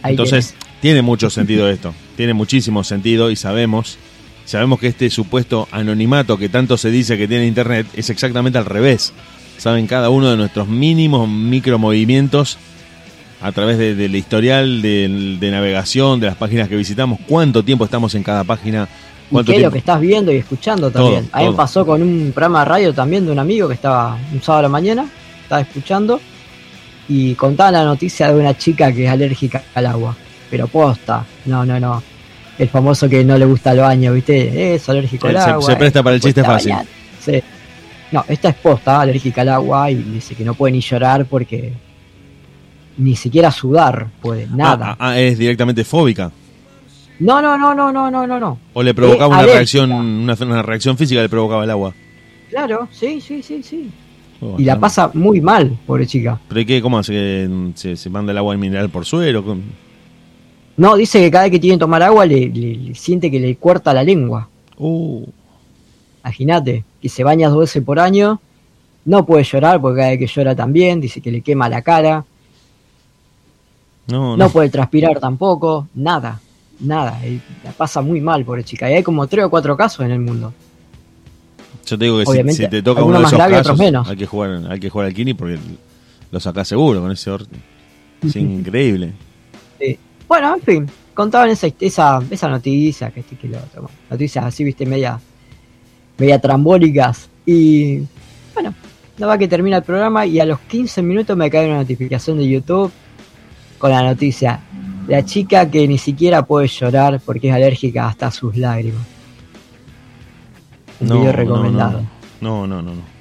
Ahí 0.02 0.14
Entonces, 0.14 0.56
tiene 0.80 1.00
mucho 1.00 1.30
sentido 1.30 1.70
esto, 1.70 1.94
tiene 2.16 2.34
muchísimo 2.34 2.82
sentido 2.82 3.30
y 3.30 3.36
sabemos, 3.36 3.98
sabemos 4.44 4.78
que 4.78 4.88
este 4.88 5.10
supuesto 5.10 5.68
anonimato 5.70 6.36
que 6.38 6.48
tanto 6.48 6.76
se 6.76 6.90
dice 6.90 7.16
que 7.18 7.26
tiene 7.28 7.46
Internet 7.46 7.86
es 7.94 8.10
exactamente 8.10 8.58
al 8.58 8.64
revés. 8.66 9.12
Saben 9.58 9.86
cada 9.86 10.10
uno 10.10 10.30
de 10.30 10.36
nuestros 10.36 10.66
mínimos 10.68 11.28
micromovimientos 11.28 12.58
a 13.40 13.52
través 13.52 13.78
de- 13.78 13.94
del 13.94 14.14
historial 14.16 14.80
de, 14.82 15.36
de 15.38 15.50
navegación, 15.50 16.18
de 16.20 16.26
las 16.26 16.36
páginas 16.36 16.68
que 16.68 16.76
visitamos, 16.76 17.18
cuánto 17.28 17.62
tiempo 17.62 17.84
estamos 17.84 18.14
en 18.14 18.22
cada 18.22 18.44
página, 18.44 18.88
¿Y 19.30 19.42
qué 19.44 19.56
es 19.56 19.62
lo 19.62 19.70
que 19.70 19.78
estás 19.78 20.00
viendo 20.00 20.30
y 20.32 20.36
escuchando 20.36 20.90
Todo, 20.90 21.04
también? 21.04 21.28
a 21.32 21.38
mí 21.40 21.46
todo. 21.46 21.56
pasó 21.56 21.84
con 21.86 22.02
un 22.02 22.30
programa 22.32 22.60
de 22.60 22.64
radio 22.66 22.92
también 22.94 23.24
de 23.26 23.32
un 23.32 23.38
amigo 23.38 23.66
que 23.68 23.74
estaba 23.74 24.16
un 24.32 24.40
sábado 24.42 24.60
a 24.60 24.62
la 24.62 24.68
mañana, 24.68 25.06
estaba 25.42 25.60
escuchando 25.62 26.20
y 27.08 27.34
contaba 27.34 27.70
la 27.72 27.84
noticia 27.84 28.28
de 28.32 28.38
una 28.40 28.56
chica 28.56 28.92
que 28.92 29.04
es 29.06 29.10
alérgica 29.10 29.62
al 29.74 29.86
agua. 29.86 30.14
Pero 30.50 30.68
posta, 30.68 31.24
no, 31.46 31.64
no, 31.64 31.80
no. 31.80 32.02
El 32.58 32.68
famoso 32.68 33.08
que 33.08 33.24
no 33.24 33.36
le 33.36 33.44
gusta 33.46 33.72
el 33.72 33.80
baño, 33.80 34.12
¿viste? 34.12 34.74
Es 34.74 34.88
alérgico 34.88 35.26
al 35.28 35.34
Se- 35.34 35.50
agua. 35.50 35.62
se 35.66 35.76
presta 35.76 36.00
eh, 36.00 36.02
para 36.04 36.14
el 36.16 36.22
chiste 36.22 36.44
fácil. 36.44 36.74
Sí. 37.20 37.42
No, 38.12 38.24
esta 38.28 38.50
es 38.50 38.54
posta, 38.54 39.00
alérgica 39.00 39.40
al 39.40 39.48
agua 39.48 39.90
y 39.90 39.96
dice 39.96 40.34
que 40.36 40.44
no 40.44 40.54
puede 40.54 40.72
ni 40.72 40.80
llorar 40.80 41.26
porque 41.26 41.72
ni 42.96 43.16
siquiera 43.16 43.50
sudar 43.50 44.06
puede, 44.20 44.46
nada. 44.46 44.96
Ah, 45.00 45.10
ah, 45.10 45.18
es 45.18 45.36
directamente 45.36 45.82
fóbica. 45.84 46.30
No, 47.18 47.40
no, 47.42 47.56
no, 47.58 47.74
no, 47.74 47.90
no, 47.92 48.10
no, 48.10 48.26
no, 48.26 48.38
no. 48.40 48.58
O 48.72 48.82
le 48.82 48.94
provocaba 48.94 49.26
una 49.28 49.38
alérgica. 49.38 49.56
reacción, 49.58 49.92
una, 49.92 50.34
una 50.40 50.62
reacción 50.62 50.96
física 50.96 51.20
le 51.22 51.28
provocaba 51.28 51.64
el 51.64 51.70
agua. 51.70 51.92
Claro, 52.50 52.88
sí, 52.92 53.20
sí, 53.20 53.42
sí, 53.42 53.62
sí. 53.64 53.90
Oh, 54.40 54.56
Y 54.58 54.64
la 54.64 54.78
pasa 54.78 55.10
muy 55.14 55.40
mal, 55.40 55.76
pobre 55.86 56.06
chica. 56.06 56.38
¿Pero 56.48 56.60
y 56.60 56.66
qué? 56.66 56.82
¿Cómo 56.82 56.98
hace 56.98 57.12
que 57.12 57.70
se, 57.74 57.96
se 57.96 58.10
manda 58.10 58.30
el 58.32 58.38
agua 58.38 58.56
mineral 58.56 58.90
por 58.90 59.04
suero? 59.06 59.44
¿Cómo? 59.44 59.62
No, 60.76 60.96
dice 60.96 61.20
que 61.20 61.30
cada 61.30 61.44
vez 61.44 61.52
que 61.52 61.58
tiene 61.60 61.76
que 61.76 61.80
tomar 61.80 62.02
agua 62.02 62.26
le, 62.26 62.48
le- 62.48 62.76
le 62.76 62.94
siente 62.94 63.30
que 63.30 63.38
le 63.38 63.56
corta 63.56 63.94
la 63.94 64.02
lengua. 64.02 64.48
Uh, 64.76 65.24
Imagínate, 66.24 66.84
que 67.00 67.08
se 67.08 67.22
baña 67.22 67.48
dos 67.48 67.60
veces 67.60 67.82
por 67.84 67.98
año. 68.00 68.40
No 69.04 69.24
puede 69.26 69.44
llorar 69.44 69.80
porque 69.80 69.98
cada 69.98 70.10
vez 70.10 70.18
que 70.18 70.26
llora 70.26 70.56
también, 70.56 71.00
dice 71.00 71.20
que 71.20 71.30
le 71.30 71.42
quema 71.42 71.68
la 71.68 71.82
cara. 71.82 72.24
no, 74.08 74.36
No 74.36 74.46
no. 74.46 74.50
puede 74.50 74.68
transpirar 74.70 75.20
tampoco, 75.20 75.88
nada, 75.94 76.40
nada. 76.80 77.20
La 77.62 77.72
pasa 77.72 78.00
muy 78.00 78.20
mal, 78.20 78.44
pobre 78.44 78.64
chica. 78.64 78.90
Y 78.90 78.94
hay 78.94 79.02
como 79.02 79.26
tres 79.26 79.44
o 79.44 79.50
cuatro 79.50 79.76
casos 79.76 80.04
en 80.06 80.10
el 80.12 80.20
mundo. 80.20 80.52
Yo 81.86 81.98
te 81.98 82.04
digo 82.06 82.18
que 82.18 82.24
si, 82.26 82.62
si 82.62 82.68
te 82.68 82.82
toca 82.82 83.02
uno 83.02 83.18
de 83.18 83.22
más 83.24 83.32
esos 83.34 83.46
casos, 83.46 83.78
menos. 83.78 84.08
hay 84.08 84.16
que 84.16 84.26
jugar, 84.26 84.62
hay 84.70 84.80
que 84.80 84.88
jugar 84.88 85.06
al 85.08 85.14
Kini 85.14 85.34
porque 85.34 85.58
lo 86.30 86.40
sacás 86.40 86.66
seguro 86.66 87.02
con 87.02 87.12
ese 87.12 87.30
or- 87.30 87.46
Es 88.22 88.34
increíble. 88.36 89.12
Sí. 89.78 89.98
Bueno, 90.28 90.54
en 90.54 90.62
fin, 90.62 90.90
contaban 91.12 91.50
esa, 91.50 91.68
esa, 91.80 92.22
esa 92.30 92.48
noticia, 92.48 93.10
que 93.10 93.20
este 93.20 93.36
que 93.36 93.48
lo 93.48 93.58
otro. 93.58 93.82
bueno, 93.82 93.96
noticias 94.10 94.44
así, 94.44 94.64
viste, 94.64 94.86
media, 94.86 95.20
media 96.18 96.40
trambólicas. 96.40 97.28
Y 97.46 98.00
bueno, 98.54 98.74
no 99.18 99.26
va 99.26 99.38
que 99.38 99.48
termina 99.48 99.78
el 99.78 99.82
programa 99.82 100.26
y 100.26 100.40
a 100.40 100.46
los 100.46 100.58
15 100.60 101.02
minutos 101.02 101.36
me 101.36 101.50
cae 101.50 101.66
una 101.66 101.76
notificación 101.78 102.38
de 102.38 102.48
YouTube 102.48 102.90
con 103.78 103.90
la 103.90 104.02
noticia. 104.02 104.60
La 105.06 105.24
chica 105.24 105.70
que 105.70 105.86
ni 105.86 105.98
siquiera 105.98 106.42
puede 106.46 106.66
llorar 106.66 107.20
porque 107.24 107.48
es 107.48 107.54
alérgica 107.54 108.08
hasta 108.08 108.30
sus 108.30 108.56
lágrimas. 108.56 109.02
Un 111.00 111.08
No, 111.08 111.14
video 111.16 111.32
no, 111.32 111.36
recomendado. 111.36 112.02
No, 112.40 112.66
no, 112.66 112.80
no, 112.80 112.94
no. 112.94 113.14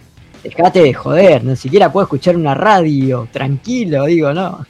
Dejate 0.44 0.82
de 0.82 0.94
joder, 0.94 1.44
ni 1.44 1.56
siquiera 1.56 1.92
puedo 1.92 2.04
escuchar 2.04 2.36
una 2.36 2.54
radio, 2.54 3.28
tranquilo, 3.32 4.06
digo, 4.06 4.34
no. 4.34 4.66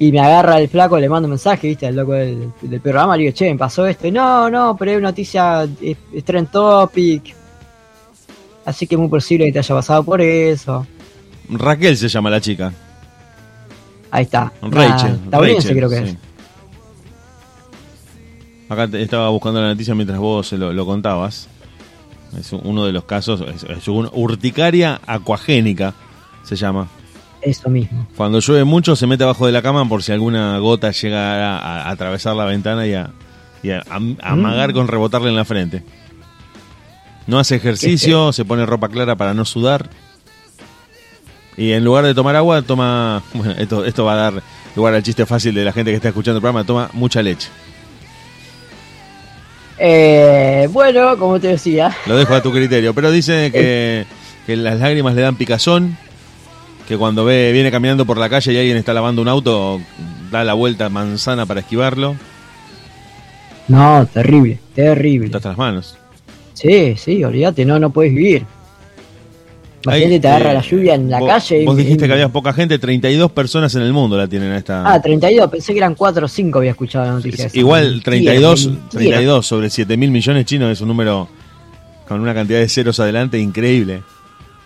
Y 0.00 0.10
me 0.12 0.18
agarra 0.20 0.58
el 0.58 0.68
flaco, 0.68 0.98
le 0.98 1.08
mando 1.10 1.26
un 1.26 1.32
mensaje, 1.32 1.68
viste, 1.68 1.86
al 1.86 1.94
loco 1.94 2.12
del, 2.12 2.50
del 2.62 2.80
programa, 2.80 3.16
le 3.18 3.24
digo, 3.24 3.34
che, 3.36 3.52
me 3.52 3.58
pasó 3.58 3.86
esto. 3.86 4.06
Y 4.06 4.10
no, 4.10 4.48
no, 4.50 4.74
pero 4.76 4.92
es 4.92 5.00
noticia, 5.02 5.68
es, 5.80 5.96
es 6.12 6.24
trend 6.24 6.50
topic. 6.50 7.34
Así 8.64 8.86
que 8.86 8.94
es 8.94 8.98
muy 8.98 9.08
posible 9.08 9.44
que 9.44 9.52
te 9.52 9.58
haya 9.58 9.74
pasado 9.74 10.02
por 10.02 10.20
eso. 10.22 10.86
Raquel 11.50 11.96
se 11.98 12.08
llama 12.08 12.30
la 12.30 12.40
chica. 12.40 12.72
Ahí 14.10 14.22
está. 14.24 14.50
Rachel. 14.62 15.18
Estadounidense 15.24 15.68
Rachel, 15.68 15.76
creo 15.76 15.90
que 15.90 15.96
sí. 15.98 16.02
es. 16.12 16.16
Acá 18.70 18.88
te- 18.88 19.02
estaba 19.02 19.28
buscando 19.28 19.60
la 19.60 19.68
noticia 19.68 19.94
mientras 19.94 20.18
vos 20.18 20.50
lo, 20.52 20.72
lo 20.72 20.86
contabas. 20.86 21.46
Es 22.38 22.52
uno 22.52 22.86
de 22.86 22.92
los 22.92 23.04
casos, 23.04 23.42
es, 23.54 23.64
es 23.64 23.88
una 23.88 24.08
urticaria 24.12 25.00
acuagénica, 25.06 25.92
se 26.44 26.54
llama. 26.56 26.88
Eso 27.42 27.70
mismo. 27.70 28.06
Cuando 28.16 28.40
llueve 28.40 28.64
mucho 28.64 28.94
se 28.96 29.06
mete 29.06 29.24
abajo 29.24 29.46
de 29.46 29.52
la 29.52 29.62
cama 29.62 29.88
por 29.88 30.02
si 30.02 30.12
alguna 30.12 30.58
gota 30.58 30.90
llega 30.90 31.56
a, 31.56 31.82
a 31.84 31.90
atravesar 31.90 32.36
la 32.36 32.44
ventana 32.44 32.86
y 32.86 32.94
a, 32.94 33.10
y 33.62 33.70
a- 33.70 33.78
a- 33.88 34.00
a 34.22 34.32
amagar 34.32 34.70
Mm. 34.70 34.74
con 34.74 34.88
rebotarle 34.88 35.28
en 35.30 35.36
la 35.36 35.44
frente. 35.44 35.82
No 37.26 37.38
hace 37.38 37.56
ejercicio, 37.56 38.32
se 38.32 38.44
pone 38.44 38.66
ropa 38.66 38.88
clara 38.88 39.16
para 39.16 39.32
no 39.34 39.44
sudar. 39.44 39.88
Y 41.56 41.72
en 41.72 41.84
lugar 41.84 42.04
de 42.04 42.14
tomar 42.14 42.36
agua, 42.36 42.62
toma. 42.62 43.22
Bueno, 43.34 43.52
esto, 43.58 43.84
esto 43.84 44.04
va 44.04 44.12
a 44.14 44.16
dar 44.16 44.42
lugar 44.76 44.94
al 44.94 45.02
chiste 45.02 45.24
fácil 45.26 45.54
de 45.54 45.64
la 45.64 45.72
gente 45.72 45.90
que 45.90 45.96
está 45.96 46.08
escuchando 46.08 46.38
el 46.38 46.42
programa: 46.42 46.64
toma 46.64 46.90
mucha 46.92 47.22
leche. 47.22 47.48
Eh, 49.78 50.68
bueno, 50.72 51.16
como 51.18 51.40
te 51.40 51.48
decía. 51.48 51.94
Lo 52.06 52.16
dejo 52.16 52.34
a 52.34 52.42
tu 52.42 52.52
criterio. 52.52 52.94
Pero 52.94 53.10
dice 53.10 53.50
que, 53.52 54.04
que 54.46 54.56
las 54.56 54.78
lágrimas 54.80 55.14
le 55.14 55.22
dan 55.22 55.36
picazón. 55.36 55.96
Que 56.90 56.98
cuando 56.98 57.24
ve 57.24 57.52
viene 57.52 57.70
caminando 57.70 58.04
por 58.04 58.18
la 58.18 58.28
calle 58.28 58.52
y 58.52 58.56
alguien 58.58 58.76
está 58.76 58.92
lavando 58.92 59.22
un 59.22 59.28
auto, 59.28 59.80
da 60.32 60.42
la 60.42 60.54
vuelta 60.54 60.88
manzana 60.88 61.46
para 61.46 61.60
esquivarlo. 61.60 62.16
No, 63.68 64.08
terrible, 64.12 64.58
terrible. 64.74 65.26
Está 65.26 65.38
hasta 65.38 65.50
las 65.50 65.58
manos. 65.58 65.96
Sí, 66.52 66.96
sí, 66.96 67.22
olvídate, 67.22 67.64
no, 67.64 67.78
no 67.78 67.90
puedes 67.90 68.12
vivir. 68.12 68.44
Imagínate, 69.84 70.18
te 70.18 70.26
agarra 70.26 70.50
eh, 70.50 70.54
la 70.54 70.60
lluvia 70.62 70.94
en 70.96 71.08
la 71.08 71.20
vos, 71.20 71.28
calle. 71.28 71.64
Vos 71.64 71.76
dijiste 71.76 72.06
y- 72.06 72.08
que 72.08 72.12
había 72.12 72.28
poca 72.28 72.52
gente, 72.52 72.76
32 72.80 73.30
personas 73.30 73.72
en 73.76 73.82
el 73.82 73.92
mundo 73.92 74.18
la 74.18 74.26
tienen 74.26 74.50
a 74.50 74.58
esta. 74.58 74.92
Ah, 74.92 75.00
32, 75.00 75.48
pensé 75.48 75.72
que 75.72 75.78
eran 75.78 75.94
4 75.94 76.26
o 76.26 76.28
5, 76.28 76.58
había 76.58 76.72
escuchado 76.72 77.04
la 77.04 77.12
noticia. 77.12 77.46
esa. 77.46 77.56
Igual 77.56 77.84
Mentira, 77.84 78.02
32, 78.02 78.66
mentira. 78.66 78.90
32 78.90 79.46
sobre 79.46 79.70
7 79.70 79.96
mil 79.96 80.10
millones 80.10 80.44
chinos 80.44 80.72
es 80.72 80.80
un 80.80 80.88
número 80.88 81.28
con 82.08 82.20
una 82.20 82.34
cantidad 82.34 82.58
de 82.58 82.68
ceros 82.68 82.98
adelante 82.98 83.38
increíble. 83.38 84.02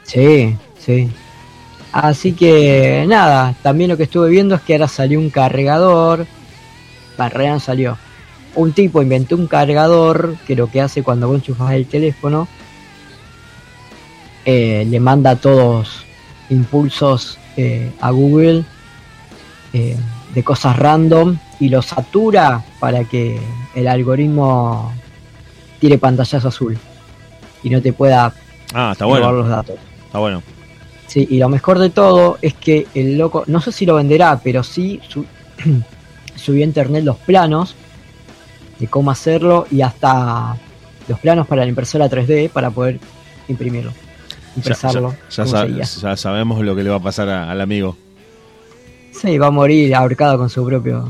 Sí, 0.05 0.57
sí. 0.79 1.11
Así 1.95 2.33
que 2.33 3.05
nada, 3.07 3.55
también 3.63 3.89
lo 3.89 3.97
que 3.97 4.03
estuve 4.03 4.29
viendo 4.29 4.57
es 4.57 4.63
que 4.63 4.73
ahora 4.75 4.89
salió 4.89 5.21
un 5.21 5.31
cargador. 5.31 6.27
Realidad 7.17 7.53
no 7.55 7.61
salió. 7.61 7.99
Un 8.57 8.73
tipo 8.73 9.01
inventó 9.01 9.37
un 9.37 9.47
cargador 9.47 10.35
que 10.45 10.57
lo 10.57 10.69
que 10.69 10.81
hace 10.81 11.05
cuando 11.05 11.29
vos 11.29 11.37
enchufas 11.37 11.73
el 11.73 11.87
teléfono 11.87 12.49
eh, 14.45 14.85
le 14.91 14.99
manda 14.99 15.37
todos 15.37 16.05
impulsos 16.51 17.39
eh, 17.57 17.93
a 18.01 18.11
Google 18.11 18.65
eh, 19.73 19.97
de 20.35 20.43
cosas 20.43 20.77
random 20.77 21.37
y 21.61 21.69
lo 21.69 21.81
satura 21.81 22.65
para 22.81 23.05
que 23.05 23.41
el 23.77 23.87
algoritmo 23.87 24.93
tire 25.79 25.99
pantallazo 25.99 26.49
azul 26.49 26.77
y 27.63 27.71
no 27.71 27.81
te 27.81 27.93
pueda 27.93 28.35
Ah, 28.73 28.91
está 28.93 29.05
bueno, 29.05 29.31
los 29.31 29.49
datos. 29.49 29.77
está 30.07 30.19
bueno. 30.19 30.43
Sí, 31.15 31.29
y 31.31 31.39
lo 31.39 31.49
mejor 31.49 31.79
de 31.79 31.91
todo 31.91 32.39
es 32.43 32.55
que 32.55 32.89
el 32.93 33.17
loco, 33.17 33.45
no 33.47 33.61
sé 33.61 33.71
si 33.71 33.87
lo 33.87 33.95
venderá, 33.95 34.41
pero 34.43 34.65
sí 34.65 34.99
su- 35.09 35.25
subió 36.35 36.63
a 36.63 36.67
internet 36.67 37.05
los 37.05 37.19
planos 37.19 37.77
de 38.81 38.89
cómo 38.89 39.13
hacerlo 39.13 39.69
y 39.71 39.81
hasta 39.83 40.57
los 41.07 41.21
planos 41.21 41.47
para 41.47 41.63
la 41.63 41.69
impresora 41.69 42.11
3D 42.11 42.51
para 42.51 42.71
poder 42.73 42.99
imprimirlo, 43.47 43.93
Ya, 43.93 44.53
impresarlo. 44.57 45.15
ya- 46.01 46.17
sabemos 46.17 46.61
lo 46.65 46.75
que 46.75 46.83
le 46.83 46.91
va 46.91 46.97
a 46.97 47.01
pasar 47.01 47.29
a- 47.29 47.49
al 47.49 47.61
amigo. 47.61 47.97
Sí, 49.13 49.39
va 49.39 49.47
a 49.47 49.51
morir 49.53 49.95
ahorcado 49.95 50.37
con 50.37 50.51
su 50.51 50.67
propia 50.67 51.01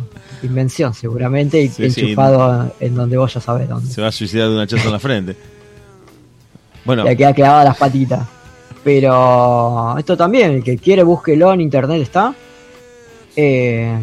invención, 0.42 0.92
seguramente, 0.92 1.62
y 1.62 1.68
Sí, 1.68 1.90
sí. 1.90 2.00
enchufado 2.02 2.74
en 2.78 2.94
donde 2.94 3.16
vos 3.16 3.32
ya 3.32 3.40
sabés 3.40 3.70
dónde. 3.70 3.90
Se 3.90 4.02
va 4.02 4.08
a 4.08 4.12
suicidar 4.12 4.48
de 4.50 4.54
un 4.56 4.60
hachazo 4.60 4.84
en 4.86 4.92
la 4.92 4.98
frente. 4.98 5.34
Bueno, 6.84 7.04
Le 7.04 7.16
queda 7.16 7.32
clavada 7.32 7.64
las 7.64 7.78
patitas. 7.78 8.20
Pero 8.84 9.96
esto 9.98 10.16
también, 10.16 10.52
el 10.52 10.62
que 10.62 10.76
quiere 10.76 11.02
búsquelo 11.02 11.52
en 11.52 11.62
internet 11.62 12.02
está. 12.02 12.34
Eh, 13.34 13.98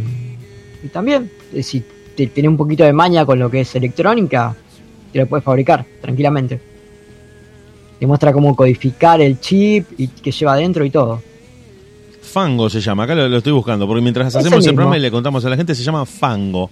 y 0.84 0.88
también, 0.88 1.32
eh, 1.54 1.62
si 1.62 1.84
te 2.16 2.28
tenés 2.28 2.50
un 2.50 2.58
poquito 2.58 2.84
de 2.84 2.92
maña 2.92 3.26
con 3.26 3.38
lo 3.38 3.50
que 3.50 3.62
es 3.62 3.76
electrónica, 3.76 4.56
te 5.14 5.20
lo 5.20 5.28
puedes 5.28 5.46
fabricar 5.46 5.86
tranquilamente. 6.02 6.60
Te 8.00 8.08
muestra 8.08 8.34
cómo 8.34 8.56
codificar 8.56 9.22
el 9.22 9.40
chip 9.40 9.86
y 9.98 10.08
que 10.08 10.32
lleva 10.32 10.54
adentro 10.54 10.84
y 10.84 10.90
todo. 10.90 11.22
Fango 12.22 12.70
se 12.70 12.82
llama, 12.82 13.04
acá 13.04 13.14
lo, 13.14 13.28
lo 13.30 13.38
estoy 13.38 13.52
buscando, 13.54 13.86
porque 13.86 14.02
mientras 14.02 14.28
Ese 14.30 14.40
hacemos 14.40 14.66
el 14.66 14.74
programa 14.74 14.98
y 14.98 15.02
le 15.02 15.12
contamos 15.12 15.46
a 15.46 15.50
la 15.50 15.58
gente, 15.58 15.76
se 15.76 15.84
llama 15.84 16.06
Fango. 16.06 16.72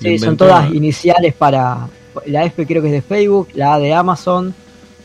Sí, 0.00 0.18
son 0.18 0.36
todas 0.36 0.72
iniciales 0.72 1.34
para. 1.34 1.88
La 2.26 2.44
F 2.44 2.66
creo 2.66 2.82
que 2.82 2.88
es 2.88 2.94
de 2.94 3.02
Facebook, 3.02 3.48
la 3.54 3.74
A 3.74 3.78
de 3.78 3.92
Amazon, 3.94 4.54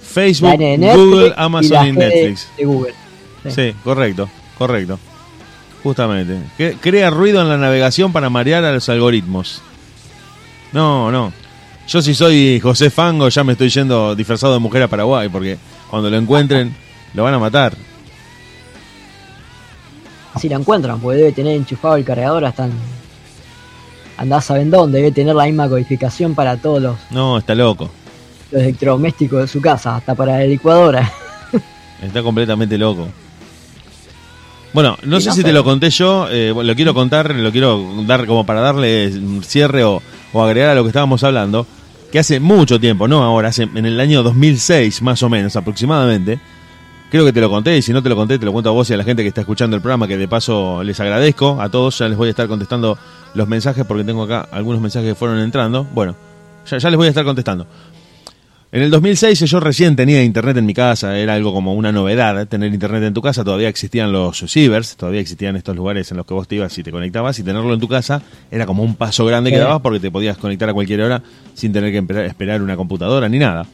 Facebook, 0.04 0.58
Netflix 0.60 0.96
Google, 0.96 1.34
Amazon 1.38 1.88
y, 1.88 1.92
de- 1.92 1.98
Netflix. 1.98 2.48
de 2.58 2.66
Google. 2.66 2.94
Sí. 3.44 3.52
Sí, 3.52 3.76
correcto, 3.84 4.30
correcto. 4.58 5.00
Justamente. 5.82 6.38
Que- 6.58 6.78
crea 6.80 7.10
ruido 7.10 7.42
en 7.42 7.50
la 7.50 7.58
navegación 7.58 8.14
para 8.14 8.30
marear 8.30 8.64
a 8.64 8.72
los 8.72 8.88
algoritmos. 8.90 9.62
No, 10.72 11.12
no. 11.12 11.34
Yo 11.88 12.02
si 12.02 12.14
soy 12.16 12.60
José 12.62 12.90
Fango 12.90 13.28
ya 13.30 13.44
me 13.44 13.52
estoy 13.54 13.70
yendo 13.70 14.16
disfrazado 14.16 14.54
de 14.54 14.60
mujer 14.60 14.84
a 14.84 14.88
Paraguay 14.88 15.28
porque 15.28 15.58
cuando 15.90 16.10
lo 16.10 16.18
encuentren 16.18 16.74
lo 17.14 17.24
van 17.24 17.34
a 17.34 17.40
matar. 17.40 17.76
Si 20.40 20.50
la 20.50 20.56
encuentran, 20.56 21.00
porque 21.00 21.18
debe 21.20 21.32
tener 21.32 21.56
enchufado 21.56 21.96
el 21.96 22.04
cargador 22.04 22.44
hasta. 22.46 22.68
Andás 24.18 24.46
saben 24.46 24.72
dónde, 24.72 25.00
debe 25.00 25.12
tener 25.12 25.36
la 25.36 25.46
misma 25.46 25.68
codificación 25.70 26.34
para 26.34 26.58
todos 26.58 26.82
los, 26.82 26.96
No, 27.12 27.38
está 27.38 27.54
loco. 27.56 27.92
Los 28.54 28.62
electrodomésticos 28.62 29.42
de 29.42 29.48
su 29.48 29.60
casa, 29.60 29.98
hasta 29.98 30.16
para 30.16 30.38
la 30.40 30.46
licuadora. 30.46 31.12
Está 32.02 32.22
completamente 32.22 32.78
loco. 32.78 33.08
Bueno, 34.74 34.98
no 35.04 35.18
Y 35.18 35.22
sé 35.22 35.30
no 35.30 35.36
si 35.36 35.44
te 35.44 35.54
lo 35.54 35.64
conté 35.64 35.90
yo, 35.90 36.28
eh, 36.30 36.54
lo 36.56 36.76
quiero 36.76 36.94
contar, 36.94 37.34
lo 37.34 37.52
quiero 37.52 38.04
dar 38.08 38.26
como 38.26 38.46
para 38.46 38.62
darle 38.62 39.12
cierre 39.42 39.84
o, 39.84 40.02
o 40.34 40.44
agregar 40.44 40.72
a 40.72 40.76
lo 40.76 40.84
que 40.84 40.90
estábamos 40.90 41.24
hablando, 41.24 41.68
que 42.12 42.20
hace 42.20 42.40
mucho 42.40 42.80
tiempo, 42.80 43.08
no 43.08 43.24
ahora, 43.24 43.50
hace, 43.50 43.64
en 43.64 43.86
el 43.86 44.00
año 44.00 44.24
2006 44.24 45.02
más 45.04 45.22
o 45.22 45.30
menos 45.30 45.56
aproximadamente, 45.56 46.40
creo 47.12 47.24
que 47.24 47.34
te 47.34 47.40
lo 47.42 47.50
conté 47.52 47.78
y 47.78 47.84
si 47.84 47.94
no 47.94 48.02
te 48.02 48.10
lo 48.10 48.16
conté 48.16 48.40
te 48.40 48.46
lo 48.46 48.52
cuento 48.52 48.70
a 48.70 48.74
vos 48.74 48.90
y 48.90 48.94
a 48.94 48.98
la 48.98 49.04
gente 49.04 49.22
que 49.22 49.28
está 49.28 49.42
escuchando 49.42 49.76
el 49.76 49.82
programa, 49.84 50.08
que 50.08 50.18
de 50.18 50.28
paso 50.28 50.84
les 50.84 51.00
agradezco 51.00 51.62
a 51.62 51.70
todos, 51.70 52.00
ya 52.00 52.08
les 52.10 52.18
voy 52.18 52.28
a 52.28 52.32
estar 52.32 52.48
contestando 52.48 52.98
los 53.36 53.48
mensajes 53.48 53.86
porque 53.86 54.04
tengo 54.04 54.24
acá 54.24 54.48
algunos 54.52 54.82
mensajes 54.82 55.10
que 55.10 55.16
fueron 55.16 55.40
entrando, 55.40 55.86
bueno, 55.94 56.16
ya, 56.68 56.80
ya 56.80 56.90
les 56.90 56.98
voy 56.98 57.06
a 57.06 57.10
estar 57.10 57.24
contestando. 57.24 57.68
En 58.74 58.82
el 58.82 58.90
2006 58.90 59.40
yo 59.42 59.60
recién 59.60 59.96
tenía 59.96 60.24
internet 60.24 60.58
en 60.58 60.66
mi 60.66 60.74
casa, 60.74 61.16
era 61.20 61.36
algo 61.36 61.54
como 61.54 61.76
una 61.76 61.92
novedad 61.92 62.42
¿eh? 62.42 62.48
tener 62.48 62.74
internet 62.74 63.04
en 63.04 63.14
tu 63.14 63.22
casa, 63.22 63.44
todavía 63.44 63.70
existían 63.70 64.12
los 64.12 64.44
cibers, 64.48 64.96
todavía 64.96 65.22
existían 65.22 65.56
estos 65.56 65.76
lugares 65.76 66.10
en 66.10 66.18
los 66.18 66.26
que 66.26 66.34
vos 66.34 66.48
te 66.48 66.56
ibas 66.56 66.76
y 66.76 66.82
te 66.82 66.92
conectabas 66.92 67.38
y 67.38 67.44
tenerlo 67.44 67.72
en 67.72 67.80
tu 67.80 67.88
casa 67.88 68.24
era 68.50 68.66
como 68.66 68.82
un 68.82 68.96
paso 68.96 69.28
grande 69.28 69.52
que 69.52 69.60
dabas 69.60 69.80
porque 69.82 70.00
te 70.00 70.10
podías 70.10 70.40
conectar 70.40 70.68
a 70.70 70.74
cualquier 70.74 71.02
hora 71.02 71.22
sin 71.54 71.72
tener 71.72 71.92
que 71.92 72.26
esperar 72.26 72.64
una 72.64 72.76
computadora 72.76 73.30
ni 73.30 73.38
nada. 73.38 73.68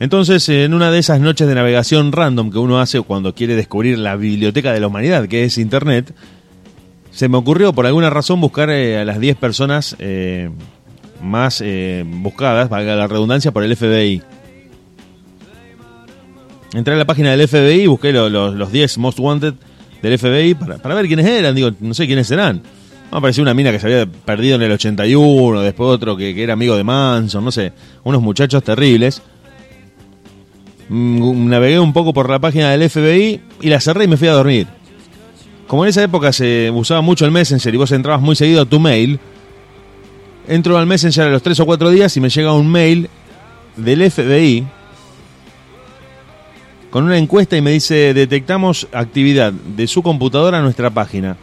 Entonces, 0.00 0.48
en 0.48 0.74
una 0.74 0.90
de 0.90 0.98
esas 0.98 1.20
noches 1.20 1.46
de 1.46 1.54
navegación 1.54 2.10
random 2.10 2.50
que 2.50 2.58
uno 2.58 2.80
hace 2.80 3.00
cuando 3.02 3.32
quiere 3.32 3.54
descubrir 3.54 3.96
la 3.96 4.16
biblioteca 4.16 4.72
de 4.72 4.80
la 4.80 4.88
humanidad, 4.88 5.28
que 5.28 5.44
es 5.44 5.56
Internet, 5.56 6.12
se 7.12 7.28
me 7.28 7.36
ocurrió 7.36 7.72
por 7.72 7.86
alguna 7.86 8.10
razón 8.10 8.40
buscar 8.40 8.70
eh, 8.70 8.98
a 8.98 9.04
las 9.04 9.20
10 9.20 9.36
personas 9.36 9.94
eh, 10.00 10.50
más 11.22 11.60
eh, 11.64 12.04
buscadas, 12.06 12.68
valga 12.68 12.94
la 12.96 13.06
redundancia, 13.06 13.52
por 13.52 13.62
el 13.64 13.76
FBI. 13.76 14.22
Entré 16.72 16.94
a 16.94 16.96
la 16.98 17.04
página 17.04 17.34
del 17.34 17.48
FBI 17.48 17.86
busqué 17.88 18.12
lo- 18.12 18.28
lo- 18.28 18.54
los 18.54 18.70
10 18.70 18.98
most 18.98 19.18
wanted 19.18 19.54
del 20.02 20.18
FBI 20.18 20.54
para, 20.54 20.78
para 20.78 20.94
ver 20.94 21.06
quiénes 21.06 21.26
eran. 21.26 21.54
Digo, 21.54 21.70
no 21.80 21.94
sé 21.94 22.06
quiénes 22.06 22.26
serán. 22.28 22.62
Me 23.10 23.18
apareció 23.18 23.42
una 23.42 23.54
mina 23.54 23.72
que 23.72 23.80
se 23.80 23.86
había 23.86 24.06
perdido 24.06 24.54
en 24.54 24.62
el 24.62 24.70
81, 24.72 25.62
después 25.62 25.88
otro 25.88 26.16
que, 26.16 26.32
que 26.32 26.42
era 26.44 26.52
amigo 26.52 26.76
de 26.76 26.84
Manson, 26.84 27.44
no 27.44 27.50
sé, 27.50 27.72
unos 28.04 28.22
muchachos 28.22 28.62
terribles. 28.62 29.20
Mm, 30.88 31.48
Navegué 31.48 31.80
un 31.80 31.92
poco 31.92 32.12
por 32.12 32.30
la 32.30 32.38
página 32.38 32.70
del 32.70 32.88
FBI 32.88 33.40
y 33.62 33.68
la 33.68 33.80
cerré 33.80 34.04
y 34.04 34.08
me 34.08 34.16
fui 34.16 34.28
a 34.28 34.32
dormir. 34.32 34.68
Como 35.66 35.84
en 35.84 35.90
esa 35.90 36.02
época 36.04 36.32
se 36.32 36.70
usaba 36.72 37.00
mucho 37.00 37.24
el 37.24 37.30
Messenger 37.32 37.74
y 37.74 37.76
vos 37.78 37.90
entrabas 37.92 38.20
muy 38.22 38.36
seguido 38.36 38.62
a 38.62 38.64
tu 38.66 38.78
mail, 38.78 39.18
entro 40.48 40.78
al 40.78 40.86
Messenger 40.86 41.26
a 41.26 41.30
los 41.30 41.42
3 41.42 41.60
o 41.60 41.66
4 41.66 41.90
días 41.90 42.16
y 42.16 42.20
me 42.20 42.28
llega 42.28 42.52
un 42.52 42.70
mail 42.70 43.08
del 43.76 44.10
FBI 44.10 44.66
con 46.90 47.04
una 47.04 47.18
encuesta 47.18 47.56
y 47.56 47.62
me 47.62 47.70
dice, 47.70 48.12
detectamos 48.14 48.88
actividad 48.92 49.52
de 49.52 49.86
su 49.86 50.02
computadora 50.02 50.58
a 50.58 50.62
nuestra 50.62 50.90
página 50.90 51.36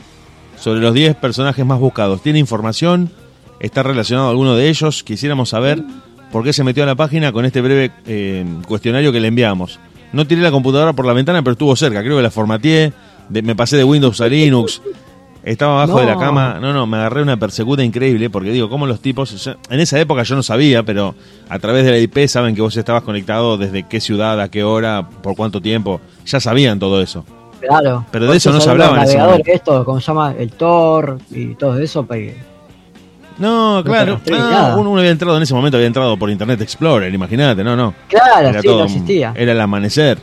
sobre 0.58 0.82
los 0.82 0.94
10 0.94 1.16
personajes 1.16 1.66
más 1.66 1.80
buscados. 1.80 2.22
¿Tiene 2.22 2.40
información? 2.40 3.12
¿Está 3.60 3.84
relacionado 3.84 4.28
a 4.28 4.32
alguno 4.32 4.56
de 4.56 4.70
ellos? 4.70 5.04
Quisiéramos 5.04 5.50
saber 5.50 5.82
por 6.32 6.44
qué 6.44 6.52
se 6.52 6.64
metió 6.64 6.84
a 6.84 6.86
la 6.86 6.96
página 6.96 7.32
con 7.32 7.46
este 7.46 7.62
breve 7.62 7.92
eh, 8.06 8.46
cuestionario 8.68 9.12
que 9.12 9.22
le 9.22 9.30
enviamos. 9.30 9.80
No 10.12 10.28
tiré 10.28 10.42
la 10.42 10.52
computadora 10.52 10.94
por 10.94 11.06
la 11.06 11.14
ventana, 11.14 11.42
pero 11.42 11.54
estuvo 11.54 11.76
cerca. 11.76 12.02
Creo 12.02 12.18
que 12.18 12.24
la 12.24 12.32
formateé, 12.32 12.94
me 13.30 13.56
pasé 13.56 13.78
de 13.78 13.84
Windows 13.84 14.20
a 14.22 14.28
Linux. 14.28 14.82
Estaba 15.48 15.82
abajo 15.84 16.00
de 16.00 16.06
la 16.06 16.14
No. 16.16 16.20
cama. 16.20 16.58
No, 16.60 16.74
no, 16.74 16.86
me 16.86 16.98
agarré 16.98 17.22
una 17.22 17.38
persecuta 17.38 17.84
increíble 17.84 18.30
porque 18.30 18.52
digo, 18.52 18.70
¿cómo 18.70 18.86
los 18.86 19.00
tipos... 19.00 19.48
en 19.70 19.80
esa 19.80 20.00
época 20.00 20.24
yo 20.24 20.36
no 20.36 20.44
sabía, 20.44 20.84
pero 20.84 21.16
a 21.48 21.58
través 21.60 21.86
de 21.86 21.92
la 21.92 21.98
IP 22.00 22.28
saben 22.28 22.54
que 22.54 22.62
vos 22.62 22.76
estabas 22.76 23.04
conectado 23.04 23.58
desde 23.58 23.84
qué 23.84 24.02
ciudad, 24.02 24.40
a 24.42 24.50
qué 24.50 24.64
hora, 24.64 25.08
por 25.24 25.36
cuánto 25.36 25.62
tiempo. 25.62 26.02
Ya 26.26 26.40
sabían 26.40 26.80
todo 26.80 27.02
eso. 27.02 27.24
Claro. 27.62 28.06
Pero 28.12 28.30
de 28.30 28.38
eso 28.38 28.52
no 28.52 28.60
se 28.62 28.70
hablaba 28.70 28.98
en 28.98 29.04
ese 29.04 29.18
esto, 29.54 29.84
como 29.86 30.00
se 30.02 30.08
llama, 30.08 30.34
el 30.38 30.52
Tor 30.52 31.18
y 31.32 31.56
todo 31.56 31.80
eso, 31.80 32.06
No, 33.40 33.82
claro. 33.86 34.20
Ah, 34.34 34.76
uno, 34.78 34.92
uno 34.92 35.00
había 35.00 35.12
entrado 35.12 35.38
en 35.38 35.44
ese 35.44 35.54
momento, 35.54 35.78
había 35.78 35.88
entrado 35.88 36.18
por 36.18 36.30
Internet 36.30 36.60
Explorer, 36.62 37.14
imagínate, 37.14 37.64
no, 37.64 37.76
no. 37.76 37.94
Claro, 38.10 38.50
Era 38.50 38.62
sí, 38.62 38.68
todo- 38.68 38.80
no 38.80 38.86
existía. 38.86 39.34
Era 39.36 39.52
el 39.54 39.62
amanecer. 39.62 40.18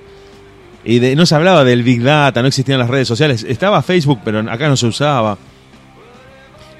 Y 0.84 0.98
de, 0.98 1.16
no 1.16 1.24
se 1.24 1.34
hablaba 1.34 1.64
del 1.64 1.82
Big 1.82 2.02
Data, 2.02 2.42
no 2.42 2.48
existían 2.48 2.78
las 2.78 2.90
redes 2.90 3.08
sociales. 3.08 3.44
Estaba 3.48 3.82
Facebook, 3.82 4.20
pero 4.24 4.40
acá 4.50 4.68
no 4.68 4.76
se 4.76 4.86
usaba. 4.86 5.38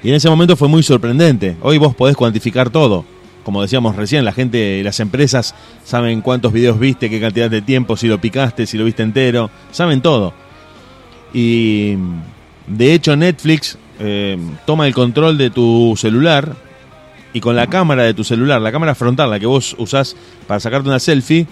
Y 0.03 0.09
en 0.09 0.15
ese 0.15 0.29
momento 0.29 0.55
fue 0.55 0.67
muy 0.67 0.83
sorprendente. 0.83 1.57
Hoy 1.61 1.77
vos 1.79 1.95
podés 1.95 2.15
cuantificar 2.15 2.69
todo. 2.69 3.05
Como 3.43 3.61
decíamos 3.61 3.95
recién, 3.95 4.25
la 4.25 4.31
gente, 4.33 4.83
las 4.83 4.99
empresas 4.99 5.55
saben 5.83 6.21
cuántos 6.21 6.51
videos 6.53 6.79
viste, 6.79 7.09
qué 7.09 7.19
cantidad 7.19 7.49
de 7.49 7.61
tiempo, 7.61 7.95
si 7.95 8.07
lo 8.07 8.19
picaste, 8.19 8.65
si 8.65 8.77
lo 8.77 8.85
viste 8.85 9.03
entero, 9.03 9.49
saben 9.71 10.01
todo. 10.01 10.33
Y 11.33 11.95
de 12.67 12.93
hecho 12.93 13.15
Netflix 13.15 13.77
eh, 13.99 14.37
toma 14.65 14.87
el 14.87 14.93
control 14.93 15.37
de 15.37 15.49
tu 15.51 15.95
celular 15.95 16.55
y 17.33 17.39
con 17.39 17.55
la 17.55 17.67
cámara 17.67 18.03
de 18.03 18.13
tu 18.13 18.23
celular, 18.23 18.61
la 18.61 18.71
cámara 18.71 18.95
frontal, 18.95 19.29
la 19.29 19.39
que 19.39 19.45
vos 19.45 19.75
usás 19.77 20.15
para 20.47 20.59
sacarte 20.59 20.89
una 20.89 20.99
selfie, 20.99 21.45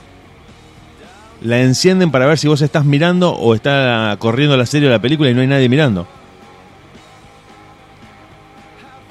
la 1.43 1.59
encienden 1.59 2.09
para 2.09 2.25
ver 2.25 2.37
si 2.37 2.47
vos 2.47 2.61
estás 2.61 2.85
mirando 2.85 3.33
o 3.33 3.53
está 3.53 4.15
corriendo 4.19 4.57
la 4.57 4.65
serie 4.65 4.87
o 4.87 4.91
la 4.91 4.99
película 4.99 5.29
y 5.29 5.33
no 5.33 5.41
hay 5.41 5.47
nadie 5.47 5.69
mirando. 5.69 6.07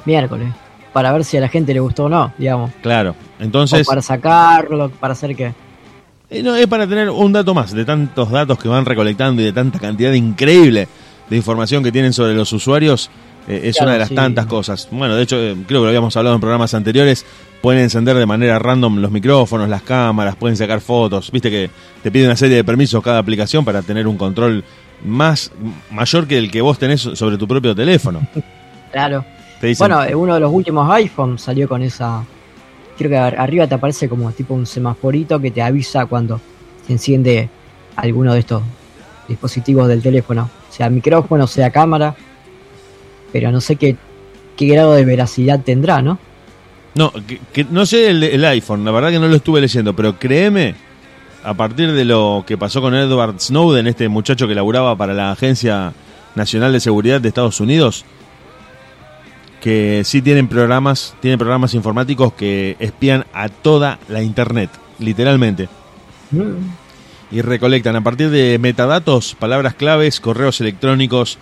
Miércoles. 0.05 0.49
Para 0.93 1.13
ver 1.13 1.25
si 1.25 1.37
a 1.37 1.41
la 1.41 1.49
gente 1.49 1.73
le 1.73 1.81
gustó 1.81 2.05
o 2.05 2.09
no, 2.09 2.33
digamos. 2.37 2.71
Claro, 2.83 3.15
entonces... 3.39 3.87
O 3.87 3.91
para 3.91 4.03
sacarlo, 4.03 4.91
para 4.91 5.13
hacer 5.13 5.35
qué. 5.37 5.55
No, 6.43 6.57
es 6.57 6.67
para 6.67 6.87
tener 6.87 7.11
un 7.11 7.33
dato 7.33 7.55
más 7.55 7.73
de 7.73 7.85
tantos 7.85 8.31
datos 8.31 8.59
que 8.59 8.69
van 8.69 8.85
recolectando 8.85 9.43
y 9.43 9.45
de 9.45 9.53
tanta 9.53 9.79
cantidad 9.79 10.13
increíble 10.13 10.89
de 11.29 11.37
información 11.37 11.83
que 11.83 11.93
tienen 11.93 12.13
sobre 12.13 12.35
los 12.35 12.53
usuarios. 12.53 13.11
Eh, 13.49 13.61
es 13.65 13.77
Claro, 13.77 13.89
una 13.89 13.93
de 13.95 13.99
las 14.01 14.09
sí. 14.09 14.15
tantas 14.15 14.47
cosas. 14.47 14.89
Bueno, 14.91 15.17
de 15.17 15.23
hecho, 15.23 15.37
eh, 15.37 15.55
creo 15.67 15.81
que 15.81 15.85
lo 15.85 15.89
habíamos 15.89 16.17
hablado 16.17 16.35
en 16.37 16.41
programas 16.41 16.75
anteriores. 16.75 17.25
Pueden 17.61 17.83
encender 17.83 18.17
de 18.17 18.27
manera 18.27 18.59
random 18.59 18.99
los 18.99 19.11
micrófonos, 19.11 19.69
las 19.69 19.83
cámaras, 19.83 20.35
pueden 20.37 20.57
sacar 20.57 20.81
fotos. 20.81 21.31
Viste 21.31 21.51
que 21.51 21.71
te 22.03 22.11
pide 22.11 22.27
una 22.27 22.37
serie 22.37 22.57
de 22.57 22.65
permisos 22.65 23.03
cada 23.03 23.19
aplicación 23.19 23.65
para 23.65 23.83
tener 23.83 24.07
un 24.09 24.17
control 24.17 24.65
más 25.05 25.51
mayor 25.91 26.27
que 26.27 26.39
el 26.39 26.51
que 26.51 26.61
vos 26.61 26.79
tenés 26.79 27.01
sobre 27.01 27.37
tu 27.37 27.47
propio 27.49 27.75
teléfono. 27.75 28.21
Claro. 28.93 29.25
Te 29.59 29.69
dicen, 29.69 29.89
Bueno, 29.89 30.05
eh, 30.05 30.15
uno 30.15 30.35
de 30.35 30.41
los 30.41 30.53
últimos 30.53 30.91
iPhone 30.93 31.39
salió 31.39 31.67
con 31.67 31.81
esa. 31.83 32.23
Creo 32.99 33.09
que 33.09 33.17
ar- 33.17 33.41
arriba 33.41 33.67
te 33.67 33.75
aparece 33.75 34.07
como 34.07 34.31
tipo 34.33 34.53
un 34.53 34.67
semaforito 34.67 35.41
que 35.41 35.51
te 35.51 35.63
avisa 35.63 36.05
cuando 36.05 36.39
se 36.87 36.93
enciende 36.93 37.49
alguno 37.97 38.35
de 38.35 38.41
estos 38.41 38.63
dispositivos 39.29 39.89
del 39.89 40.03
teléfono. 40.03 40.51
Sea 40.69 40.91
micrófono, 40.91 41.47
sea 41.47 41.71
cámara. 41.71 42.15
Pero 43.33 43.51
no 43.51 43.61
sé 43.61 43.77
qué, 43.77 43.97
qué 44.57 44.67
grado 44.67 44.95
de 44.95 45.05
veracidad 45.05 45.61
tendrá, 45.61 46.03
¿no? 46.03 46.19
No, 46.95 47.11
que, 47.27 47.41
que- 47.53 47.65
no 47.65 47.87
sé 47.87 48.11
el, 48.11 48.23
el 48.23 48.45
iPhone, 48.45 48.85
la 48.85 48.91
verdad 48.91 49.11
que 49.11 49.19
no 49.19 49.29
lo 49.29 49.37
estuve 49.37 49.61
leyendo, 49.61 49.95
pero 49.97 50.19
créeme, 50.19 50.75
a 51.43 51.55
partir 51.55 51.91
de 51.93 52.05
lo 52.05 52.45
que 52.47 52.59
pasó 52.59 52.81
con 52.83 52.95
Edward 52.95 53.41
Snowden, 53.41 53.87
este 53.87 54.09
muchacho 54.09 54.47
que 54.47 54.55
laburaba 54.55 54.95
para 54.97 55.15
la 55.15 55.33
Agencia 55.33 55.93
Nacional 56.35 56.73
de 56.73 56.81
Seguridad 56.81 57.21
de 57.21 57.29
Estados 57.29 57.61
Unidos, 57.61 58.05
que 59.61 60.03
sí 60.05 60.23
tienen 60.23 60.49
programas, 60.49 61.15
tienen 61.21 61.39
programas 61.39 61.75
informáticos 61.75 62.33
que 62.35 62.77
espían 62.81 63.25
a 63.33 63.49
toda 63.49 63.99
la 64.09 64.23
internet, 64.23 64.71
literalmente, 64.99 65.69
Mm. 66.33 67.35
y 67.37 67.43
recolectan 67.43 67.95
a 67.97 68.01
partir 68.03 68.31
de 68.31 68.59
metadatos, 68.59 69.35
palabras 69.39 69.75
claves, 69.75 70.21
correos 70.21 70.61
electrónicos, 70.61 71.39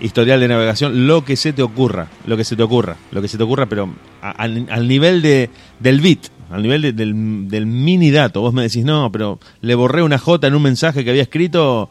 historial 0.00 0.40
de 0.40 0.48
navegación, 0.48 1.06
lo 1.06 1.24
que 1.24 1.36
se 1.36 1.52
te 1.52 1.62
ocurra, 1.62 2.08
lo 2.26 2.36
que 2.36 2.44
se 2.44 2.56
te 2.56 2.62
ocurra, 2.62 2.96
lo 3.10 3.20
que 3.22 3.28
se 3.28 3.36
te 3.36 3.42
ocurra, 3.42 3.66
pero 3.66 3.88
al, 4.20 4.66
al 4.70 4.88
nivel 4.88 5.22
de, 5.22 5.50
del 5.80 6.00
bit, 6.00 6.26
al 6.50 6.62
nivel 6.62 6.82
de- 6.82 6.92
del, 6.92 7.48
del 7.48 7.66
mini 7.66 8.10
dato. 8.10 8.40
Vos 8.40 8.52
me 8.54 8.62
decís, 8.62 8.84
no, 8.84 9.10
pero 9.12 9.38
le 9.60 9.74
borré 9.74 10.02
una 10.02 10.18
J 10.18 10.46
en 10.46 10.54
un 10.54 10.62
mensaje 10.62 11.04
que 11.04 11.10
había 11.10 11.22
escrito, 11.22 11.90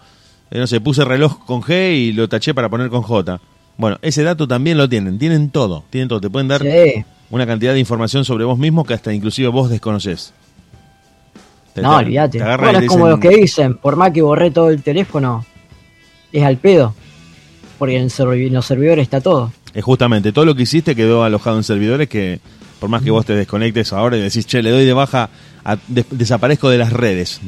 eh, 0.52 0.60
no 0.60 0.68
sé, 0.68 0.80
puse 0.82 1.04
reloj 1.06 1.46
con 1.46 1.62
G 1.62 1.94
y 1.96 2.12
lo 2.14 2.28
taché 2.30 2.54
para 2.54 2.70
poner 2.70 2.90
con 2.90 3.02
J. 3.02 3.40
Bueno, 3.78 3.98
ese 4.02 4.24
dato 4.24 4.48
también 4.48 4.78
lo 4.78 4.88
tienen, 4.90 5.20
tienen 5.20 5.50
todo, 5.50 5.84
tienen 5.90 6.08
todo, 6.10 6.20
te 6.22 6.30
pueden 6.30 6.48
dar 6.48 6.62
Sí. 6.64 7.04
una 7.30 7.46
cantidad 7.46 7.74
de 7.74 7.80
información 7.80 8.26
sobre 8.26 8.44
vos 8.46 8.58
mismo 8.58 8.84
que 8.86 8.94
hasta 8.96 9.14
inclusive 9.14 9.50
vos 9.50 9.70
desconoces. 9.70 10.34
Te- 11.74 11.82
No, 11.84 11.92
te- 12.00 12.06
olvídate. 12.06 12.40
Bueno, 12.58 12.80
es 12.80 12.88
como 12.88 13.08
los 13.08 13.20
que 13.20 13.30
dicen, 13.30 13.76
por 13.78 13.96
más 13.96 14.12
que 14.12 14.22
borré 14.24 14.50
todo 14.50 14.70
el 14.72 14.82
teléfono, 14.82 15.46
es 16.32 16.44
al 16.44 16.58
pedo. 16.58 16.96
Porque 17.78 17.98
en, 17.98 18.10
los 18.54 18.66
servidores 18.66 19.04
está 19.04 19.22
todo. 19.22 19.52
Es 19.74 19.84
justamente, 19.84 20.32
todo 20.32 20.46
lo 20.46 20.56
que 20.56 20.64
hiciste 20.64 20.96
quedó 20.96 21.24
alojado 21.24 21.58
en 21.58 21.64
servidores 21.64 22.10
que, 22.10 22.40
por 22.80 22.90
más 22.90 23.04
que 23.04 23.12
vos 23.12 23.26
te 23.26 23.34
desconectes 23.36 23.94
ahora 23.94 24.18
y 24.18 24.22
decís, 24.22 24.46
che, 24.48 24.64
le 24.64 24.72
doy 24.72 24.86
de 24.86 24.94
baja, 24.94 25.30
a- 25.64 25.78
des- 25.88 26.06
desaparezco 26.10 26.70
de 26.70 26.78
las 26.80 26.92
redes, 26.92 27.40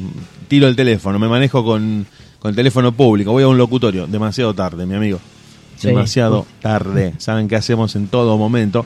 tiro 0.48 0.68
el 0.68 0.76
teléfono, 0.76 1.18
me 1.18 1.28
manejo 1.28 1.64
con, 1.64 2.06
con 2.38 2.50
el 2.50 2.56
teléfono 2.56 2.92
público, 2.92 3.32
voy 3.32 3.42
a 3.42 3.48
un 3.48 3.58
locutorio, 3.58 4.06
demasiado 4.06 4.54
tarde, 4.54 4.86
mi 4.86 4.94
amigo. 4.94 5.18
Sí. 5.76 5.88
Demasiado 5.88 6.46
tarde. 6.60 7.14
Saben 7.18 7.48
qué 7.48 7.56
hacemos 7.56 7.96
en 7.96 8.06
todo 8.08 8.36
momento. 8.38 8.84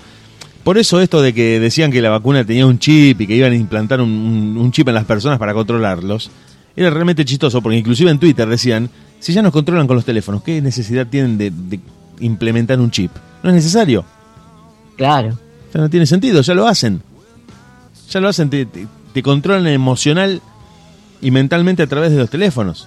Por 0.62 0.78
eso 0.78 1.00
esto 1.00 1.20
de 1.20 1.34
que 1.34 1.60
decían 1.60 1.90
que 1.92 2.00
la 2.00 2.08
vacuna 2.08 2.44
tenía 2.44 2.66
un 2.66 2.78
chip 2.78 3.20
y 3.20 3.26
que 3.26 3.34
iban 3.36 3.52
a 3.52 3.56
implantar 3.56 4.00
un, 4.00 4.08
un- 4.10 4.56
un 4.56 4.72
chip 4.72 4.88
en 4.88 4.94
las 4.94 5.04
personas 5.04 5.38
para 5.38 5.52
controlarlos, 5.52 6.30
era 6.76 6.88
realmente 6.90 7.24
chistoso, 7.24 7.60
porque 7.60 7.76
inclusive 7.78 8.10
en 8.10 8.18
Twitter 8.18 8.48
decían, 8.48 8.88
si 9.24 9.32
ya 9.32 9.40
nos 9.40 9.52
controlan 9.52 9.86
con 9.86 9.96
los 9.96 10.04
teléfonos, 10.04 10.42
¿qué 10.42 10.60
necesidad 10.60 11.06
tienen 11.06 11.38
de, 11.38 11.50
de 11.50 11.80
implementar 12.20 12.78
un 12.78 12.90
chip? 12.90 13.10
No 13.42 13.48
es 13.48 13.54
necesario. 13.56 14.04
Claro. 14.96 15.30
O 15.68 15.72
sea, 15.72 15.80
no 15.80 15.88
tiene 15.88 16.04
sentido, 16.06 16.42
ya 16.42 16.52
lo 16.54 16.66
hacen. 16.68 17.00
Ya 18.10 18.20
lo 18.20 18.28
hacen, 18.28 18.50
te, 18.50 18.66
te- 18.66 18.86
te 19.14 19.22
controlan 19.22 19.66
emocional 19.66 20.42
y 21.22 21.30
mentalmente 21.30 21.82
a 21.82 21.86
través 21.86 22.10
de 22.12 22.18
los 22.18 22.28
teléfonos. 22.28 22.86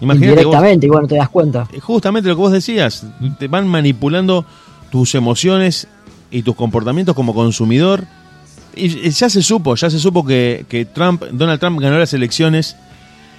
Imagínate 0.00 0.30
vos- 0.34 0.44
Indirectamente, 0.44 0.86
y 0.86 0.88
bueno, 0.88 1.06
te 1.06 1.16
das 1.16 1.28
cuenta. 1.28 1.68
eh, 1.72 1.78
justamente 1.80 2.28
lo 2.28 2.34
que 2.34 2.40
vos 2.40 2.52
decías, 2.52 3.04
te 3.38 3.48
van 3.48 3.68
manipulando 3.68 4.44
tus 4.90 5.14
emociones 5.14 5.86
y 6.30 6.42
tus 6.42 6.56
comportamientos 6.56 7.14
como 7.14 7.34
consumidor. 7.34 8.04
Y 8.74 8.86
y 9.06 9.10
ya 9.10 9.28
se 9.28 9.42
supo, 9.42 9.74
ya 9.76 9.90
se 9.90 9.98
supo 9.98 10.24
que, 10.24 10.64
que 10.68 10.84
Trump, 10.84 11.22
Donald 11.32 11.60
Trump 11.60 11.80
ganó 11.80 11.98
las 11.98 12.14
elecciones 12.14 12.76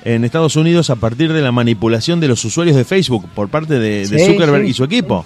en 0.04 0.24
Estados 0.26 0.56
Unidos 0.56 0.90
a 0.90 0.96
partir 0.96 1.32
de 1.34 1.42
la 1.42 1.52
manipulación 1.52 2.20
de 2.20 2.28
los 2.28 2.44
usuarios 2.46 2.76
de 2.76 2.86
Facebook 2.86 3.28
por 3.36 3.50
parte 3.50 3.80
de, 3.80 4.08
de 4.08 4.20
Sí, 4.20 4.26
Zuckerberg 4.32 4.64
sí, 4.66 4.70
y 4.72 4.74
su 4.74 4.84
equipo. 4.84 5.26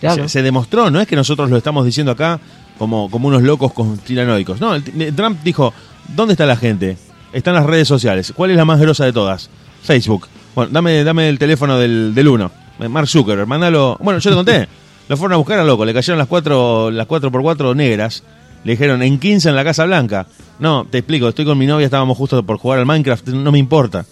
Claro. 0.00 0.24
Se, 0.24 0.28
se 0.28 0.42
demostró, 0.42 0.90
no 0.90 1.00
es 1.00 1.06
que 1.08 1.16
nosotros 1.16 1.50
lo 1.50 1.56
estamos 1.56 1.84
diciendo 1.86 2.12
acá 2.12 2.38
como, 2.78 3.10
como 3.10 3.28
unos 3.28 3.42
locos 3.42 3.72
conspiranoicos. 3.72 4.60
No, 4.60 4.74
el- 4.74 5.14
Trump 5.14 5.40
dijo, 5.42 5.72
¿dónde 6.14 6.34
está 6.34 6.46
la 6.46 6.56
gente? 6.56 6.96
Están 7.32 7.54
las 7.54 7.66
redes 7.66 7.88
sociales. 7.88 8.32
¿Cuál 8.36 8.50
es 8.50 8.56
la 8.56 8.64
más 8.64 8.78
grosa 8.80 9.04
de 9.04 9.12
todas? 9.12 9.48
Facebook. 9.82 10.28
Bueno, 10.54 10.70
dame, 10.72 11.02
dame 11.04 11.28
el 11.28 11.38
teléfono 11.38 11.78
del, 11.78 12.14
del 12.14 12.28
uno. 12.28 12.50
Eh, 12.80 12.88
Mark 12.88 13.08
Zuckerberg, 13.08 13.46
mándalo. 13.48 13.96
Bueno, 14.00 14.20
yo 14.20 14.30
te 14.30 14.36
conté. 14.36 14.68
lo 15.08 15.16
fueron 15.16 15.34
a 15.34 15.36
buscar 15.36 15.58
a 15.58 15.64
loco. 15.64 15.84
Le 15.84 15.92
cayeron 15.94 16.18
las 16.18 16.28
cuatro, 16.28 16.90
las 16.90 17.06
cuatro 17.06 17.30
por 17.32 17.42
cuatro 17.42 17.74
negras. 17.74 18.22
Le 18.64 18.72
dijeron, 18.72 19.02
en 19.02 19.18
15 19.18 19.50
en 19.50 19.56
la 19.56 19.62
Casa 19.62 19.84
Blanca. 19.84 20.26
No, 20.58 20.86
te 20.90 20.98
explico, 20.98 21.28
estoy 21.28 21.44
con 21.44 21.58
mi 21.58 21.66
novia, 21.66 21.84
estábamos 21.84 22.16
justo 22.16 22.42
por 22.42 22.58
jugar 22.58 22.78
al 22.78 22.86
Minecraft, 22.86 23.28
no 23.28 23.52
me 23.52 23.58
importa. 23.58 24.04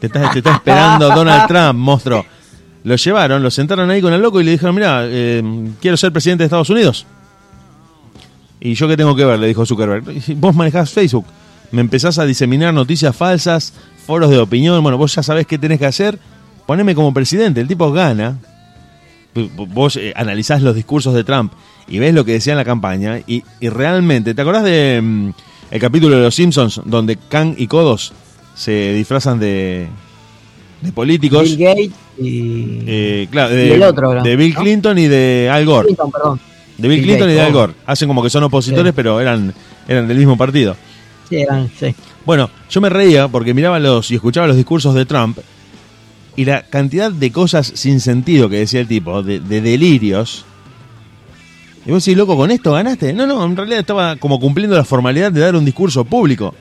Te 0.00 0.06
está, 0.06 0.30
te 0.32 0.38
está 0.38 0.54
esperando 0.54 1.08
Donald 1.08 1.46
Trump, 1.46 1.78
monstruo. 1.78 2.24
Lo 2.84 2.96
llevaron, 2.96 3.42
lo 3.42 3.50
sentaron 3.50 3.90
ahí 3.90 4.00
con 4.00 4.12
el 4.12 4.20
loco 4.20 4.40
y 4.40 4.44
le 4.44 4.52
dijeron, 4.52 4.74
mira, 4.74 5.02
eh, 5.04 5.42
quiero 5.80 5.96
ser 5.96 6.10
presidente 6.10 6.42
de 6.42 6.46
Estados 6.46 6.70
Unidos. 6.70 7.06
¿Y 8.60 8.74
yo 8.74 8.88
qué 8.88 8.96
tengo 8.96 9.14
que 9.14 9.24
ver? 9.24 9.38
Le 9.38 9.48
dijo 9.48 9.66
Zuckerberg. 9.66 10.04
Vos 10.36 10.54
manejás 10.54 10.90
Facebook, 10.90 11.26
me 11.70 11.80
empezás 11.80 12.18
a 12.18 12.24
diseminar 12.24 12.72
noticias 12.72 13.14
falsas, 13.14 13.74
foros 14.06 14.30
de 14.30 14.38
opinión, 14.38 14.82
bueno, 14.82 14.98
vos 14.98 15.14
ya 15.14 15.22
sabés 15.22 15.46
qué 15.46 15.58
tenés 15.58 15.78
que 15.78 15.86
hacer, 15.86 16.18
poneme 16.66 16.94
como 16.94 17.12
presidente. 17.12 17.60
El 17.60 17.68
tipo 17.68 17.92
gana, 17.92 18.38
vos 19.34 19.96
eh, 19.96 20.12
analizás 20.16 20.62
los 20.62 20.74
discursos 20.74 21.14
de 21.14 21.24
Trump 21.24 21.52
y 21.88 21.98
ves 21.98 22.14
lo 22.14 22.24
que 22.24 22.32
decía 22.32 22.52
en 22.52 22.58
la 22.58 22.64
campaña 22.64 23.20
y, 23.26 23.42
y 23.60 23.68
realmente, 23.68 24.34
¿te 24.34 24.42
acordás 24.42 24.64
de 24.64 25.00
mm, 25.02 25.30
el 25.70 25.80
capítulo 25.80 26.16
de 26.16 26.22
Los 26.22 26.34
Simpsons 26.34 26.80
donde 26.84 27.16
Kang 27.16 27.54
y 27.56 27.66
Kodos 27.66 28.12
se 28.54 28.92
disfrazan 28.94 29.38
de, 29.40 29.88
de 30.80 30.92
políticos? 30.92 31.42
Bill 31.44 31.58
Gates 31.58 31.90
y. 32.18 32.78
Eh, 32.86 33.28
claro, 33.30 33.52
Y 33.54 33.56
de, 33.56 33.74
el 33.74 33.82
otro, 33.82 34.14
¿no? 34.14 34.22
de 34.22 34.36
Bill. 34.36 34.54
Clinton 34.54 34.98
y 34.98 35.08
de 35.08 35.48
Al 35.50 35.64
Gore. 35.64 35.86
Clinton, 35.86 36.10
perdón. 36.10 36.40
De 36.78 36.88
Bill 36.88 36.98
Bill 37.00 37.06
Clinton 37.08 37.30
y 37.30 37.32
de 37.34 37.40
Al 37.40 37.50
oh. 37.50 37.58
Gore. 37.58 37.72
Hacen 37.86 38.08
como 38.08 38.22
que 38.22 38.30
son 38.30 38.42
opositores, 38.44 38.90
Sí. 38.90 38.96
pero 38.96 39.20
eran, 39.20 39.54
eran 39.88 40.08
del 40.08 40.18
mismo 40.18 40.36
partido. 40.36 40.76
Sí, 41.28 41.36
eran, 41.36 41.70
sí. 41.78 41.94
Bueno, 42.24 42.50
yo 42.70 42.80
me 42.80 42.88
reía 42.88 43.28
porque 43.28 43.54
miraba 43.54 43.78
los 43.80 44.10
y 44.10 44.14
escuchaba 44.14 44.46
los 44.46 44.56
discursos 44.56 44.94
de 44.94 45.04
Trump 45.06 45.38
y 46.36 46.44
la 46.44 46.62
cantidad 46.62 47.10
de 47.10 47.32
cosas 47.32 47.72
sin 47.74 48.00
sentido 48.00 48.48
que 48.48 48.56
decía 48.58 48.80
el 48.80 48.88
tipo, 48.88 49.22
de, 49.22 49.40
de 49.40 49.60
delirios. 49.60 50.44
Y 51.84 51.90
vos 51.90 52.04
decís, 52.04 52.16
loco, 52.16 52.36
¿con 52.36 52.50
esto 52.50 52.72
ganaste? 52.72 53.12
No, 53.12 53.26
no, 53.26 53.44
en 53.44 53.56
realidad 53.56 53.80
estaba 53.80 54.16
como 54.16 54.38
cumpliendo 54.38 54.76
la 54.76 54.84
formalidad 54.84 55.32
de 55.32 55.40
dar 55.40 55.56
un 55.56 55.64
discurso 55.64 56.04
público. 56.04 56.54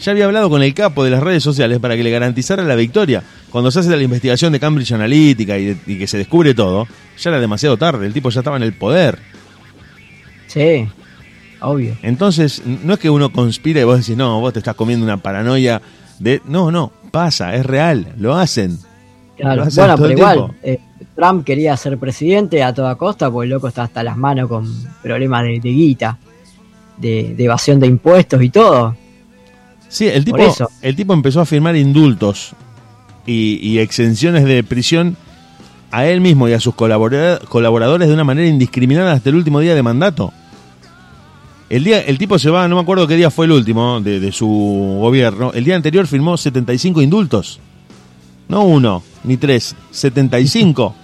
Ya 0.00 0.12
había 0.12 0.24
hablado 0.26 0.50
con 0.50 0.62
el 0.62 0.74
capo 0.74 1.02
de 1.04 1.10
las 1.10 1.22
redes 1.22 1.42
sociales 1.42 1.78
para 1.78 1.96
que 1.96 2.02
le 2.04 2.10
garantizara 2.10 2.62
la 2.64 2.74
victoria. 2.74 3.22
Cuando 3.50 3.70
se 3.70 3.80
hace 3.80 3.96
la 3.96 4.02
investigación 4.02 4.52
de 4.52 4.60
Cambridge 4.60 4.92
Analytica 4.92 5.56
y, 5.58 5.66
de- 5.66 5.76
y 5.86 5.98
que 5.98 6.06
se 6.06 6.18
descubre 6.18 6.52
todo, 6.54 6.86
ya 7.18 7.30
era 7.30 7.40
demasiado 7.40 7.76
tarde, 7.76 8.06
el 8.06 8.12
tipo 8.12 8.30
ya 8.30 8.40
estaba 8.40 8.56
en 8.56 8.64
el 8.64 8.74
poder. 8.74 9.18
Sí, 10.46 10.86
obvio. 11.60 11.96
Entonces, 12.02 12.62
no 12.64 12.94
es 12.94 12.98
que 13.00 13.10
uno 13.10 13.32
conspire 13.32 13.80
y 13.80 13.84
vos 13.84 13.98
decís, 14.00 14.16
no, 14.16 14.40
vos 14.40 14.52
te 14.52 14.58
estás 14.60 14.74
comiendo 14.74 15.04
una 15.04 15.16
paranoia 15.16 15.80
de... 16.18 16.40
No, 16.44 16.70
no, 16.70 16.92
pasa, 17.10 17.54
es 17.54 17.64
real, 17.66 18.14
lo 18.18 18.36
hacen. 18.36 18.78
Claro. 19.36 19.56
Lo 19.56 19.62
hacen 19.64 19.82
Bueno, 19.84 19.96
pero 19.98 20.10
igual, 20.12 20.54
eh, 20.62 20.78
Trump 21.16 21.44
quería 21.44 21.76
ser 21.76 21.96
presidente 21.98 22.62
a 22.62 22.72
toda 22.74 22.96
costa, 22.96 23.30
porque 23.30 23.44
el 23.44 23.50
loco 23.50 23.68
está 23.68 23.84
hasta 23.84 24.02
las 24.02 24.16
manos 24.16 24.48
con 24.48 24.66
problemas 25.02 25.44
de, 25.44 25.60
de 25.60 25.70
guita, 25.70 26.18
de, 26.96 27.34
de 27.36 27.44
evasión 27.44 27.78
de 27.80 27.86
impuestos 27.86 28.42
y 28.42 28.50
todo. 28.50 28.96
Sí, 29.88 30.06
el 30.08 30.24
tipo, 30.24 30.38
eso. 30.38 30.68
el 30.82 30.96
tipo 30.96 31.12
empezó 31.14 31.40
a 31.40 31.46
firmar 31.46 31.76
indultos 31.76 32.52
y, 33.26 33.60
y 33.62 33.78
exenciones 33.78 34.44
de 34.44 34.64
prisión 34.64 35.16
a 35.92 36.06
él 36.06 36.20
mismo 36.20 36.48
y 36.48 36.52
a 36.52 36.58
sus 36.58 36.74
colabora- 36.74 37.38
colaboradores 37.48 38.08
de 38.08 38.14
una 38.14 38.24
manera 38.24 38.48
indiscriminada 38.48 39.12
hasta 39.12 39.28
el 39.30 39.36
último 39.36 39.60
día 39.60 39.76
de 39.76 39.82
mandato. 39.84 40.32
El, 41.70 41.84
día, 41.84 42.00
el 42.02 42.18
tipo 42.18 42.38
se 42.38 42.50
va, 42.50 42.66
no 42.68 42.74
me 42.76 42.82
acuerdo 42.82 43.06
qué 43.06 43.16
día 43.16 43.30
fue 43.30 43.46
el 43.46 43.52
último 43.52 44.00
de, 44.00 44.18
de 44.20 44.32
su 44.32 44.46
gobierno. 45.00 45.52
El 45.54 45.64
día 45.64 45.76
anterior 45.76 46.06
firmó 46.08 46.36
75 46.36 47.00
indultos. 47.00 47.60
No 48.48 48.64
uno, 48.64 49.02
ni 49.22 49.36
tres, 49.36 49.74
75. 49.92 50.94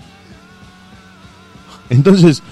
Entonces, 1.90 2.42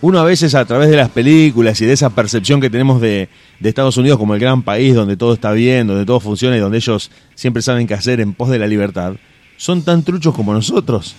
uno 0.00 0.18
a 0.18 0.24
veces 0.24 0.54
a 0.54 0.64
través 0.64 0.90
de 0.90 0.96
las 0.96 1.10
películas 1.10 1.80
y 1.80 1.86
de 1.86 1.92
esa 1.92 2.10
percepción 2.10 2.60
que 2.60 2.70
tenemos 2.70 3.00
de, 3.00 3.28
de 3.60 3.68
Estados 3.68 3.96
Unidos 3.96 4.18
como 4.18 4.34
el 4.34 4.40
gran 4.40 4.62
país 4.62 4.94
donde 4.94 5.16
todo 5.16 5.34
está 5.34 5.52
bien, 5.52 5.86
donde 5.86 6.04
todo 6.04 6.20
funciona 6.20 6.56
y 6.56 6.60
donde 6.60 6.78
ellos 6.78 7.10
siempre 7.34 7.62
saben 7.62 7.86
qué 7.86 7.94
hacer 7.94 8.20
en 8.20 8.34
pos 8.34 8.50
de 8.50 8.58
la 8.58 8.66
libertad, 8.66 9.14
son 9.56 9.82
tan 9.82 10.02
truchos 10.02 10.34
como 10.34 10.52
nosotros. 10.52 11.14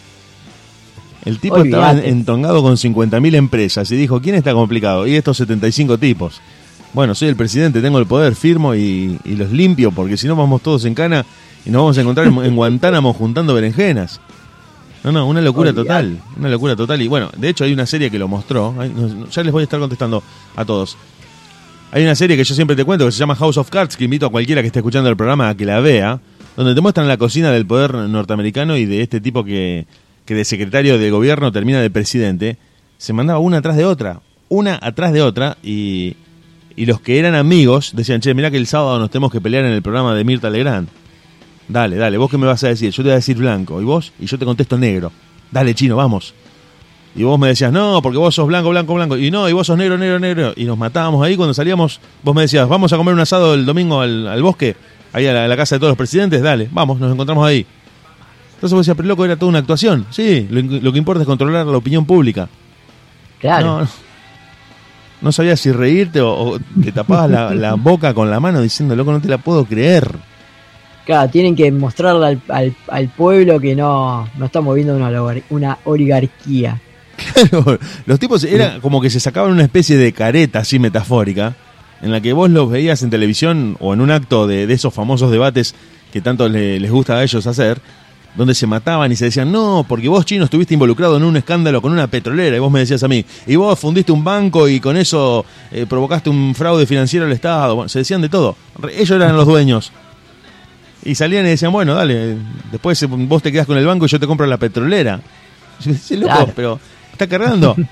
El 1.25 1.39
tipo 1.39 1.57
estaba 1.57 1.91
entongado 1.91 2.61
con 2.61 2.75
50.000 2.75 3.35
empresas 3.35 3.91
y 3.91 3.97
dijo, 3.97 4.21
¿quién 4.21 4.35
está 4.35 4.53
complicado? 4.53 5.05
Y 5.07 5.15
estos 5.15 5.37
75 5.37 5.97
tipos. 5.97 6.39
Bueno, 6.93 7.15
soy 7.15 7.27
el 7.27 7.35
presidente, 7.35 7.81
tengo 7.81 7.99
el 7.99 8.05
poder, 8.05 8.33
firmo 8.33 8.73
y, 8.73 9.19
y 9.25 9.35
los 9.35 9.51
limpio, 9.51 9.91
porque 9.91 10.15
si 10.15 10.27
no 10.27 10.35
vamos 10.37 10.61
todos 10.61 10.85
en 10.85 10.93
cana 10.93 11.25
y 11.65 11.69
nos 11.69 11.81
vamos 11.81 11.97
a 11.97 12.01
encontrar 12.01 12.27
en, 12.27 12.37
en 12.37 12.55
Guantánamo 12.55 13.11
juntando 13.13 13.53
berenjenas. 13.53 14.21
No, 15.03 15.11
no, 15.11 15.27
una 15.27 15.41
locura 15.41 15.73
total, 15.73 16.19
una 16.37 16.49
locura 16.49 16.75
total. 16.75 17.01
Y 17.01 17.07
bueno, 17.07 17.29
de 17.37 17.49
hecho 17.49 17.63
hay 17.63 17.73
una 17.73 17.85
serie 17.85 18.09
que 18.09 18.19
lo 18.19 18.27
mostró, 18.27 18.73
no, 18.73 19.29
ya 19.29 19.43
les 19.43 19.51
voy 19.51 19.61
a 19.61 19.63
estar 19.63 19.79
contestando 19.79 20.23
a 20.55 20.65
todos. 20.65 20.97
Hay 21.91 22.03
una 22.03 22.15
serie 22.15 22.35
que 22.35 22.43
yo 22.43 22.53
siempre 22.53 22.75
te 22.75 22.83
cuento 22.83 23.05
que 23.05 23.11
se 23.11 23.19
llama 23.19 23.35
House 23.35 23.57
of 23.57 23.69
Cards, 23.69 23.95
que 23.95 24.03
invito 24.03 24.25
a 24.25 24.29
cualquiera 24.29 24.61
que 24.61 24.67
esté 24.67 24.79
escuchando 24.79 25.09
el 25.09 25.15
programa 25.15 25.49
a 25.49 25.55
que 25.55 25.65
la 25.65 25.79
vea, 25.79 26.19
donde 26.57 26.75
te 26.75 26.81
muestran 26.81 27.07
la 27.07 27.17
cocina 27.17 27.51
del 27.51 27.65
poder 27.65 27.93
norteamericano 27.93 28.75
y 28.75 28.85
de 28.85 29.01
este 29.01 29.21
tipo 29.21 29.45
que, 29.45 29.85
que 30.25 30.33
de 30.33 30.43
secretario 30.43 30.97
de 30.97 31.09
gobierno 31.09 31.51
termina 31.51 31.79
de 31.79 31.89
presidente, 31.89 32.57
se 32.97 33.13
mandaba 33.13 33.39
una 33.39 33.57
atrás 33.57 33.77
de 33.77 33.85
otra, 33.85 34.19
una 34.49 34.77
atrás 34.81 35.13
de 35.13 35.21
otra, 35.21 35.57
y, 35.63 36.17
y 36.75 36.85
los 36.85 36.99
que 36.99 37.19
eran 37.19 37.35
amigos 37.35 37.93
decían, 37.95 38.19
che, 38.19 38.33
mirá 38.33 38.51
que 38.51 38.57
el 38.57 38.67
sábado 38.67 38.99
nos 38.99 39.09
tenemos 39.09 39.31
que 39.31 39.39
pelear 39.39 39.63
en 39.63 39.71
el 39.71 39.81
programa 39.81 40.13
de 40.13 40.23
Mirta 40.23 40.49
Legrand. 40.49 40.89
Dale, 41.67 41.97
dale, 41.97 42.17
vos 42.17 42.29
qué 42.31 42.37
me 42.37 42.47
vas 42.47 42.63
a 42.63 42.69
decir, 42.69 42.91
yo 42.91 42.97
te 42.97 43.09
voy 43.09 43.11
a 43.11 43.15
decir 43.15 43.37
blanco, 43.37 43.81
y 43.81 43.83
vos, 43.83 44.13
y 44.19 44.25
yo 44.25 44.37
te 44.39 44.45
contesto 44.45 44.77
negro. 44.77 45.11
Dale, 45.51 45.75
chino, 45.75 45.95
vamos. 45.95 46.33
Y 47.15 47.23
vos 47.23 47.39
me 47.39 47.47
decías, 47.47 47.71
no, 47.71 47.99
porque 48.01 48.17
vos 48.17 48.35
sos 48.35 48.47
blanco, 48.47 48.69
blanco, 48.69 48.93
blanco. 48.93 49.17
Y 49.17 49.31
no, 49.31 49.49
y 49.49 49.53
vos 49.53 49.65
sos 49.65 49.77
negro, 49.77 49.97
negro, 49.97 50.19
negro. 50.19 50.53
Y 50.55 50.65
nos 50.65 50.77
matábamos 50.77 51.25
ahí 51.25 51.35
cuando 51.35 51.53
salíamos. 51.53 51.99
Vos 52.23 52.35
me 52.35 52.43
decías, 52.43 52.69
vamos 52.69 52.93
a 52.93 52.97
comer 52.97 53.13
un 53.13 53.19
asado 53.19 53.53
el 53.55 53.65
domingo 53.65 54.01
al, 54.01 54.27
al 54.27 54.43
bosque, 54.43 54.75
ahí 55.13 55.25
a 55.25 55.33
la, 55.33 55.45
a 55.45 55.47
la 55.47 55.57
casa 55.57 55.75
de 55.75 55.79
todos 55.79 55.91
los 55.91 55.97
presidentes. 55.97 56.41
Dale, 56.41 56.69
vamos, 56.71 56.99
nos 56.99 57.11
encontramos 57.11 57.45
ahí. 57.47 57.65
Entonces 58.53 58.73
vos 58.73 58.85
decías, 58.85 58.95
pero 58.95 59.07
loco, 59.09 59.25
era 59.25 59.35
toda 59.35 59.49
una 59.49 59.59
actuación. 59.59 60.05
Sí, 60.11 60.47
lo, 60.49 60.61
lo 60.61 60.91
que 60.91 60.97
importa 60.99 61.21
es 61.21 61.27
controlar 61.27 61.65
la 61.65 61.77
opinión 61.77 62.05
pública. 62.05 62.47
Claro. 63.39 63.87
No, 65.21 65.31
sabías 65.31 65.59
si 65.59 65.71
reírte 65.71 66.21
o, 66.21 66.31
o 66.31 66.59
te 66.59 66.91
tapabas 66.91 67.29
la, 67.29 67.55
la 67.55 67.73
boca 67.73 68.13
con 68.13 68.29
la 68.29 68.39
mano 68.39 68.61
diciendo, 68.61 68.95
loco, 68.95 69.11
no 69.11 69.21
te 69.21 69.27
la 69.27 69.39
puedo 69.39 69.65
creer. 69.65 70.07
Claro, 71.07 71.29
tienen 71.31 71.55
que 71.55 71.71
mostrarle 71.71 72.25
al, 72.27 72.41
al, 72.49 72.75
al 72.89 73.07
pueblo 73.07 73.59
que 73.61 73.75
no, 73.75 74.29
no 74.37 74.45
estamos 74.45 74.75
viendo 74.75 74.93
una, 74.95 75.09
oligar- 75.09 75.43
una 75.49 75.77
oligarquía. 75.85 76.81
Claro, 77.33 77.79
los 78.05 78.19
tipos 78.19 78.43
era 78.43 78.79
como 78.81 78.99
que 79.01 79.09
se 79.09 79.19
sacaban 79.21 79.51
una 79.53 79.63
especie 79.63 79.95
de 79.97 80.11
careta 80.11 80.59
así 80.59 80.77
metafórica, 80.79 81.55
en 82.01 82.11
la 82.11 82.19
que 82.21 82.33
vos 82.33 82.49
los 82.49 82.69
veías 82.69 83.01
en 83.03 83.09
televisión 83.09 83.77
o 83.79 83.93
en 83.93 84.01
un 84.01 84.11
acto 84.11 84.45
de, 84.47 84.67
de 84.67 84.73
esos 84.73 84.93
famosos 84.93 85.31
debates 85.31 85.73
que 86.11 86.19
tanto 86.21 86.47
le- 86.49 86.79
les 86.79 86.91
gusta 86.91 87.15
a 87.17 87.23
ellos 87.23 87.47
hacer, 87.47 87.79
donde 88.35 88.53
se 88.53 88.67
mataban 88.67 89.09
y 89.11 89.15
se 89.15 89.25
decían, 89.25 89.49
no, 89.49 89.85
porque 89.87 90.09
vos 90.09 90.25
chino 90.25 90.43
estuviste 90.43 90.73
involucrado 90.73 91.15
en 91.17 91.23
un 91.23 91.37
escándalo 91.37 91.81
con 91.81 91.93
una 91.93 92.07
petrolera, 92.07 92.55
y 92.57 92.59
vos 92.59 92.69
me 92.71 92.79
decías 92.81 93.01
a 93.01 93.07
mí, 93.07 93.23
y 93.47 93.55
vos 93.55 93.79
fundiste 93.79 94.11
un 94.11 94.23
banco 94.25 94.67
y 94.67 94.81
con 94.81 94.97
eso 94.97 95.45
eh, 95.71 95.85
provocaste 95.87 96.29
un 96.29 96.53
fraude 96.53 96.85
financiero 96.85 97.25
al 97.25 97.31
Estado, 97.31 97.75
bueno, 97.75 97.87
se 97.89 97.99
decían 97.99 98.21
de 98.21 98.27
todo, 98.29 98.57
ellos 98.93 99.11
eran 99.11 99.37
los 99.37 99.47
dueños. 99.47 99.91
Y 101.07 101.15
salían 101.15 101.45
y 101.45 101.49
decían, 101.49 101.71
bueno, 101.71 101.95
dale, 101.95 102.37
después 102.71 103.03
vos 103.09 103.41
te 103.41 103.51
quedás 103.51 103.65
con 103.65 103.77
el 103.77 103.85
banco 103.85 104.05
y 104.05 104.09
yo 104.09 104.19
te 104.19 104.27
compro 104.27 104.45
la 104.45 104.57
petrolera. 104.57 105.21
Yo 105.79 105.91
decía, 105.93 106.17
loco, 106.17 106.33
Claro. 106.33 106.51
pero 106.55 106.79
está 107.11 107.27
cargando. 107.27 107.75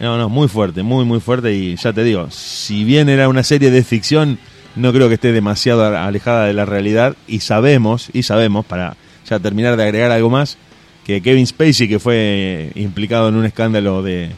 No, 0.00 0.16
no, 0.16 0.30
muy 0.30 0.48
fuerte, 0.48 0.82
muy, 0.82 1.04
muy 1.04 1.20
fuerte. 1.20 1.54
Y 1.54 1.76
ya 1.76 1.92
te 1.92 2.02
digo, 2.02 2.28
si 2.30 2.84
bien 2.84 3.10
era 3.10 3.28
una 3.28 3.42
serie 3.42 3.70
de 3.70 3.84
ficción, 3.84 4.38
no 4.74 4.94
creo 4.94 5.08
que 5.08 5.14
esté 5.16 5.30
demasiado 5.30 5.84
alejada 5.94 6.46
de 6.46 6.54
la 6.54 6.64
realidad. 6.64 7.16
Y 7.28 7.40
sabemos, 7.40 8.08
y 8.14 8.22
sabemos, 8.22 8.64
para 8.64 8.96
ya 9.28 9.38
terminar 9.38 9.76
de 9.76 9.82
agregar 9.82 10.10
algo 10.10 10.30
más, 10.30 10.56
que 11.04 11.20
Kevin 11.20 11.46
Spacey, 11.46 11.86
que 11.86 11.98
fue 11.98 12.72
implicado 12.76 13.28
en 13.28 13.34
un 13.34 13.44
escándalo 13.44 14.02
de, 14.02 14.30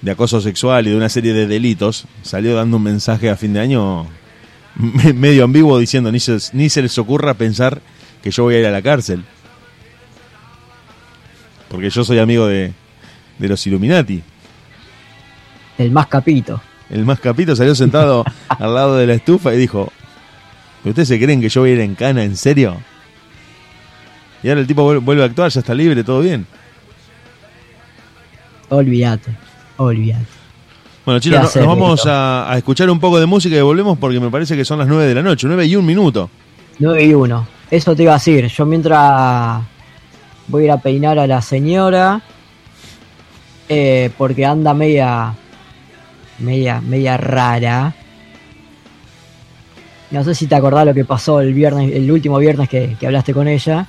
de 0.00 0.10
acoso 0.12 0.40
sexual 0.40 0.86
y 0.86 0.90
de 0.90 0.96
una 0.96 1.08
serie 1.08 1.32
de 1.32 1.48
delitos, 1.48 2.04
salió 2.22 2.54
dando 2.54 2.76
un 2.76 2.84
mensaje 2.84 3.30
a 3.30 3.36
fin 3.36 3.52
de 3.52 3.58
año 3.58 4.06
medio 5.14 5.44
ambiguo 5.44 5.78
diciendo 5.78 6.10
ni 6.12 6.20
se, 6.20 6.38
ni 6.52 6.68
se 6.68 6.82
les 6.82 6.96
ocurra 6.98 7.34
pensar 7.34 7.80
que 8.22 8.30
yo 8.30 8.44
voy 8.44 8.54
a 8.56 8.60
ir 8.60 8.66
a 8.66 8.70
la 8.70 8.82
cárcel. 8.82 9.24
Porque 11.68 11.90
yo 11.90 12.04
soy 12.04 12.18
amigo 12.18 12.46
de, 12.46 12.72
de 13.38 13.48
los 13.48 13.66
Illuminati. 13.66 14.22
El 15.78 15.90
más 15.92 16.06
capito. 16.08 16.60
El 16.90 17.04
más 17.04 17.20
capito 17.20 17.54
salió 17.54 17.74
sentado 17.74 18.24
al 18.48 18.74
lado 18.74 18.96
de 18.96 19.06
la 19.06 19.14
estufa 19.14 19.54
y 19.54 19.58
dijo, 19.58 19.92
¿ustedes 20.84 21.08
se 21.08 21.18
creen 21.20 21.40
que 21.40 21.48
yo 21.48 21.60
voy 21.60 21.70
a 21.70 21.74
ir 21.74 21.80
en 21.80 21.94
cana, 21.94 22.24
en 22.24 22.36
serio? 22.36 22.76
Y 24.42 24.48
ahora 24.48 24.60
el 24.62 24.66
tipo 24.66 24.82
vuel- 24.90 25.00
vuelve 25.04 25.22
a 25.22 25.26
actuar, 25.26 25.50
ya 25.50 25.60
está 25.60 25.74
libre, 25.74 26.02
todo 26.02 26.20
bien. 26.22 26.46
Olvídate. 28.70 29.30
Olvídate. 29.76 30.39
Bueno, 31.04 31.18
chicos, 31.20 31.38
¿Qué 31.38 31.42
no- 31.42 31.48
hacer, 31.48 31.62
nos 31.62 31.68
vamos 31.78 32.06
a, 32.06 32.52
a 32.52 32.58
escuchar 32.58 32.90
un 32.90 33.00
poco 33.00 33.18
de 33.18 33.26
música 33.26 33.56
y 33.56 33.60
volvemos 33.60 33.98
porque 33.98 34.20
me 34.20 34.30
parece 34.30 34.56
que 34.56 34.64
son 34.64 34.78
las 34.78 34.88
9 34.88 35.06
de 35.06 35.14
la 35.14 35.22
noche, 35.22 35.46
9 35.46 35.66
y 35.66 35.76
un 35.76 35.86
minuto. 35.86 36.28
9 36.78 37.04
y 37.04 37.14
1. 37.14 37.46
Eso 37.70 37.94
te 37.96 38.02
iba 38.02 38.12
a 38.12 38.16
decir. 38.16 38.46
Yo 38.48 38.66
mientras 38.66 39.62
voy 40.48 40.62
a 40.62 40.64
ir 40.66 40.70
a 40.72 40.76
peinar 40.78 41.18
a 41.18 41.26
la 41.26 41.40
señora. 41.42 42.20
eh, 43.68 44.10
porque 44.18 44.44
anda 44.44 44.74
media. 44.74 45.32
Media, 46.40 46.80
media 46.80 47.16
rara. 47.16 47.94
No 50.10 50.24
sé 50.24 50.34
si 50.34 50.46
te 50.46 50.54
acordás 50.56 50.84
lo 50.86 50.94
que 50.94 51.04
pasó 51.04 51.40
el 51.40 51.54
viernes, 51.54 51.92
el 51.94 52.10
último 52.10 52.38
viernes 52.38 52.68
que, 52.68 52.96
que 52.98 53.06
hablaste 53.06 53.32
con 53.32 53.46
ella. 53.46 53.86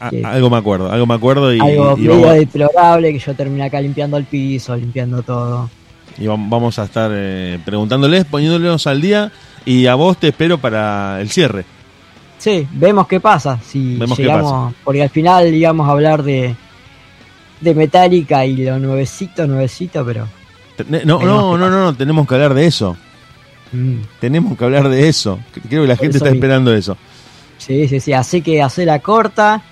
A- 0.00 0.10
algo 0.24 0.48
me 0.48 0.56
acuerdo, 0.56 0.90
algo 0.90 1.04
me 1.06 1.14
acuerdo 1.14 1.52
y, 1.54 1.60
Algo 1.60 1.96
y 1.98 2.06
vamos, 2.08 2.32
deplorable 2.34 3.12
que 3.12 3.18
yo 3.18 3.34
terminé 3.34 3.64
acá 3.64 3.80
limpiando 3.80 4.16
el 4.16 4.24
piso, 4.24 4.74
limpiando 4.74 5.22
todo. 5.22 5.68
Y 6.18 6.24
vam- 6.24 6.48
vamos 6.48 6.78
a 6.78 6.84
estar 6.84 7.10
eh, 7.14 7.58
preguntándoles, 7.64 8.24
poniéndoles 8.24 8.86
al 8.86 9.00
día 9.00 9.32
y 9.64 9.86
a 9.86 9.94
vos 9.94 10.16
te 10.18 10.28
espero 10.28 10.58
para 10.58 11.20
el 11.20 11.30
cierre. 11.30 11.64
Sí, 12.38 12.66
vemos 12.72 13.06
qué 13.06 13.20
pasa. 13.20 13.58
Si 13.64 13.96
Vemos 13.96 14.16
qué 14.16 14.24
llegamos, 14.24 14.74
porque 14.84 15.02
al 15.02 15.10
final 15.10 15.54
a 15.88 15.92
hablar 15.92 16.22
de 16.22 16.54
de 17.60 17.74
Metallica 17.76 18.44
y 18.44 18.56
lo 18.56 18.78
nuevecito, 18.80 19.46
nuevecito, 19.46 20.04
pero 20.04 20.26
No, 21.04 21.20
no, 21.20 21.56
no, 21.56 21.70
no, 21.70 21.70
no, 21.70 21.94
tenemos 21.94 22.26
que 22.26 22.34
hablar 22.34 22.54
de 22.54 22.66
eso. 22.66 22.96
mm, 23.70 23.94
Tenemos 24.18 24.58
que 24.58 24.64
hablar 24.64 24.88
de 24.88 25.08
eso. 25.08 25.38
Creo 25.68 25.82
que 25.82 25.88
la 25.88 25.94
Por 25.94 26.02
gente 26.04 26.16
está 26.18 26.30
mismo. 26.30 26.38
esperando 26.44 26.74
eso. 26.74 26.96
sí, 27.58 27.86
sí, 27.86 28.00
sí. 28.00 28.12
Así 28.12 28.42
que 28.42 28.60
hace 28.60 28.84
la 28.84 28.98
corta. 28.98 29.62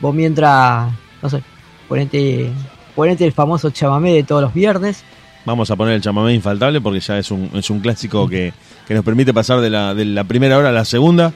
Vos 0.00 0.14
mientras, 0.14 0.90
no 1.22 1.28
sé, 1.28 1.42
ponete, 1.88 2.50
ponete 2.94 3.24
el 3.24 3.32
famoso 3.32 3.70
chamamé 3.70 4.12
de 4.14 4.22
todos 4.22 4.42
los 4.42 4.54
viernes. 4.54 5.02
Vamos 5.44 5.70
a 5.70 5.76
poner 5.76 5.94
el 5.94 6.00
chamamé 6.00 6.32
infaltable 6.34 6.80
porque 6.80 7.00
ya 7.00 7.18
es 7.18 7.30
un, 7.30 7.50
es 7.54 7.68
un 7.70 7.80
clásico 7.80 8.28
que, 8.28 8.52
que 8.88 8.94
nos 8.94 9.04
permite 9.04 9.34
pasar 9.34 9.60
de 9.60 9.68
la, 9.70 9.94
de 9.94 10.04
la 10.06 10.24
primera 10.24 10.56
hora 10.58 10.70
a 10.70 10.72
la 10.72 10.84
segunda. 10.84 11.32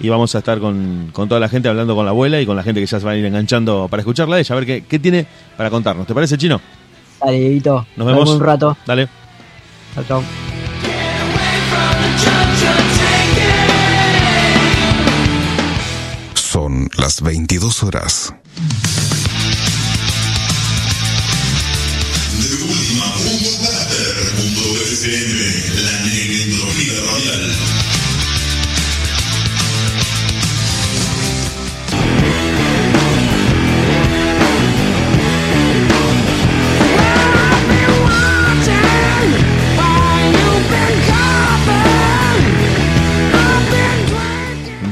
Y 0.00 0.08
vamos 0.08 0.32
a 0.36 0.38
estar 0.38 0.60
con, 0.60 1.10
con 1.12 1.28
toda 1.28 1.40
la 1.40 1.48
gente 1.48 1.68
hablando 1.68 1.96
con 1.96 2.04
la 2.04 2.12
abuela 2.12 2.40
y 2.40 2.46
con 2.46 2.54
la 2.54 2.62
gente 2.62 2.80
que 2.80 2.86
ya 2.86 3.00
se 3.00 3.04
va 3.04 3.12
a 3.12 3.16
ir 3.16 3.24
enganchando 3.24 3.88
para 3.90 4.00
escucharla 4.00 4.36
a 4.36 4.38
ella, 4.38 4.54
a 4.54 4.58
ver 4.58 4.66
qué, 4.66 4.84
qué 4.88 4.98
tiene 5.00 5.26
para 5.56 5.70
contarnos. 5.70 6.06
¿Te 6.06 6.14
parece, 6.14 6.38
Chino? 6.38 6.60
Dale, 7.20 7.60
Nos 7.96 8.06
vemos. 8.06 8.30
un 8.30 8.40
rato. 8.40 8.76
Dale. 8.86 9.08
Chau, 9.96 10.04
chau. 10.04 10.22
Son 16.34 16.88
las 16.96 17.20
22 17.20 17.82
horas. 17.82 18.34
La 25.00 25.06
radial. 27.06 27.52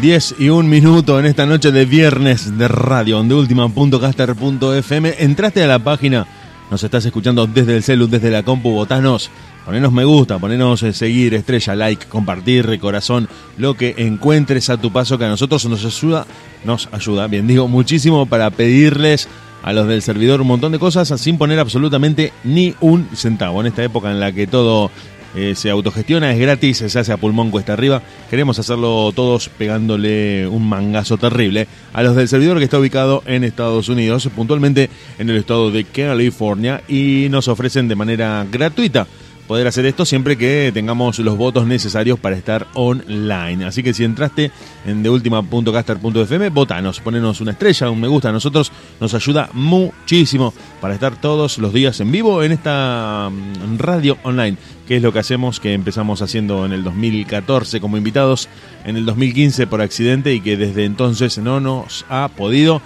Diez 0.00 0.36
y 0.38 0.50
un 0.50 0.68
minuto 0.68 1.18
en 1.18 1.26
esta 1.26 1.46
noche 1.46 1.72
de 1.72 1.84
viernes 1.84 2.56
de 2.56 2.68
radio, 2.68 3.24
de 3.24 3.34
última.caster.fm. 3.34 5.14
Entraste 5.18 5.64
a 5.64 5.66
la 5.66 5.80
página 5.80 6.28
nos 6.70 6.82
estás 6.82 7.04
escuchando 7.04 7.46
desde 7.46 7.76
el 7.76 7.82
celu, 7.82 8.06
desde 8.08 8.30
la 8.30 8.42
compu, 8.42 8.70
botanos. 8.70 9.30
Ponenos 9.64 9.92
me 9.92 10.04
gusta, 10.04 10.38
ponenos 10.38 10.82
eh, 10.84 10.92
seguir, 10.92 11.34
estrella, 11.34 11.74
like, 11.74 12.06
compartir, 12.06 12.78
corazón, 12.78 13.28
lo 13.58 13.74
que 13.74 13.94
encuentres 13.98 14.70
a 14.70 14.76
tu 14.76 14.92
paso 14.92 15.18
que 15.18 15.24
a 15.24 15.28
nosotros 15.28 15.66
nos 15.66 15.84
ayuda, 15.84 16.24
nos 16.64 16.88
ayuda, 16.92 17.26
bien 17.26 17.48
digo, 17.48 17.66
muchísimo 17.66 18.26
para 18.26 18.50
pedirles 18.50 19.28
a 19.64 19.72
los 19.72 19.88
del 19.88 20.02
servidor 20.02 20.40
un 20.40 20.46
montón 20.46 20.70
de 20.70 20.78
cosas 20.78 21.08
sin 21.20 21.38
poner 21.38 21.58
absolutamente 21.58 22.32
ni 22.44 22.76
un 22.80 23.08
centavo. 23.14 23.60
En 23.60 23.66
esta 23.66 23.82
época 23.82 24.12
en 24.12 24.20
la 24.20 24.30
que 24.30 24.46
todo 24.46 24.92
eh, 25.36 25.54
se 25.54 25.70
autogestiona, 25.70 26.32
es 26.32 26.38
gratis, 26.38 26.78
se 26.78 26.98
hace 26.98 27.12
a 27.12 27.18
pulmón 27.18 27.50
cuesta 27.50 27.74
arriba. 27.74 28.02
Queremos 28.30 28.58
hacerlo 28.58 29.12
todos 29.14 29.50
pegándole 29.50 30.48
un 30.48 30.66
mangazo 30.66 31.18
terrible 31.18 31.68
a 31.92 32.02
los 32.02 32.16
del 32.16 32.26
servidor 32.26 32.58
que 32.58 32.64
está 32.64 32.78
ubicado 32.78 33.22
en 33.26 33.44
Estados 33.44 33.88
Unidos, 33.90 34.28
puntualmente 34.34 34.88
en 35.18 35.28
el 35.28 35.36
estado 35.36 35.70
de 35.70 35.84
California, 35.84 36.82
y 36.88 37.28
nos 37.30 37.48
ofrecen 37.48 37.86
de 37.86 37.96
manera 37.96 38.46
gratuita 38.50 39.06
poder 39.46 39.66
hacer 39.66 39.86
esto 39.86 40.04
siempre 40.04 40.36
que 40.36 40.70
tengamos 40.74 41.18
los 41.18 41.36
votos 41.36 41.66
necesarios 41.66 42.18
para 42.18 42.36
estar 42.36 42.66
online. 42.74 43.64
Así 43.64 43.82
que 43.82 43.94
si 43.94 44.04
entraste 44.04 44.50
en 44.84 45.02
deultima.caster.fm, 45.02 46.48
votanos, 46.50 47.00
ponenos 47.00 47.40
una 47.40 47.52
estrella, 47.52 47.90
un 47.90 48.00
me 48.00 48.08
gusta. 48.08 48.28
A 48.28 48.32
nosotros 48.32 48.72
nos 49.00 49.14
ayuda 49.14 49.48
muchísimo 49.52 50.52
para 50.80 50.94
estar 50.94 51.20
todos 51.20 51.58
los 51.58 51.72
días 51.72 52.00
en 52.00 52.10
vivo 52.10 52.42
en 52.42 52.52
esta 52.52 53.30
mm, 53.30 53.78
radio 53.78 54.18
online, 54.24 54.56
que 54.86 54.96
es 54.96 55.02
lo 55.02 55.12
que 55.12 55.20
hacemos, 55.20 55.60
que 55.60 55.72
empezamos 55.72 56.22
haciendo 56.22 56.66
en 56.66 56.72
el 56.72 56.82
2014 56.84 57.80
como 57.80 57.96
invitados, 57.96 58.48
en 58.84 58.96
el 58.96 59.06
2015 59.06 59.66
por 59.66 59.80
accidente 59.80 60.34
y 60.34 60.40
que 60.40 60.56
desde 60.56 60.84
entonces 60.84 61.38
no 61.38 61.60
nos 61.60 62.04
ha 62.08 62.28
podido 62.28 62.82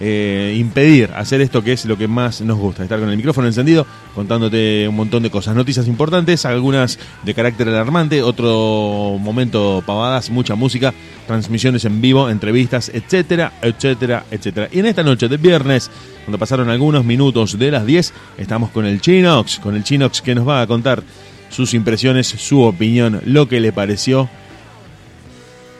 eh, 0.00 0.56
impedir 0.58 1.10
hacer 1.14 1.40
esto 1.40 1.62
que 1.62 1.72
es 1.72 1.84
lo 1.84 1.96
que 1.96 2.08
más 2.08 2.40
nos 2.40 2.58
gusta, 2.58 2.82
estar 2.82 2.98
con 2.98 3.08
el 3.08 3.16
micrófono 3.16 3.46
encendido, 3.46 3.86
contándote 4.14 4.88
un 4.88 4.96
montón 4.96 5.22
de 5.22 5.30
cosas, 5.30 5.54
noticias 5.54 5.86
importantes, 5.86 6.44
algunas 6.44 6.98
de 7.22 7.34
carácter 7.34 7.68
alarmante, 7.68 8.22
otro 8.22 9.16
momento 9.20 9.82
pavadas, 9.86 10.30
mucha 10.30 10.54
música, 10.54 10.92
transmisiones 11.26 11.84
en 11.84 12.00
vivo, 12.00 12.28
entrevistas, 12.28 12.90
etcétera, 12.92 13.52
etcétera, 13.62 14.24
etcétera. 14.30 14.68
Y 14.72 14.80
en 14.80 14.86
esta 14.86 15.02
noche 15.02 15.28
de 15.28 15.36
viernes, 15.36 15.90
cuando 16.24 16.38
pasaron 16.38 16.68
algunos 16.70 17.04
minutos 17.04 17.58
de 17.58 17.70
las 17.70 17.86
10, 17.86 18.12
estamos 18.38 18.70
con 18.70 18.86
el 18.86 19.00
Chinox, 19.00 19.60
con 19.60 19.76
el 19.76 19.84
Chinox 19.84 20.22
que 20.22 20.34
nos 20.34 20.46
va 20.48 20.60
a 20.60 20.66
contar 20.66 21.02
sus 21.50 21.72
impresiones, 21.72 22.26
su 22.26 22.62
opinión, 22.62 23.20
lo 23.26 23.48
que 23.48 23.60
le 23.60 23.72
pareció 23.72 24.28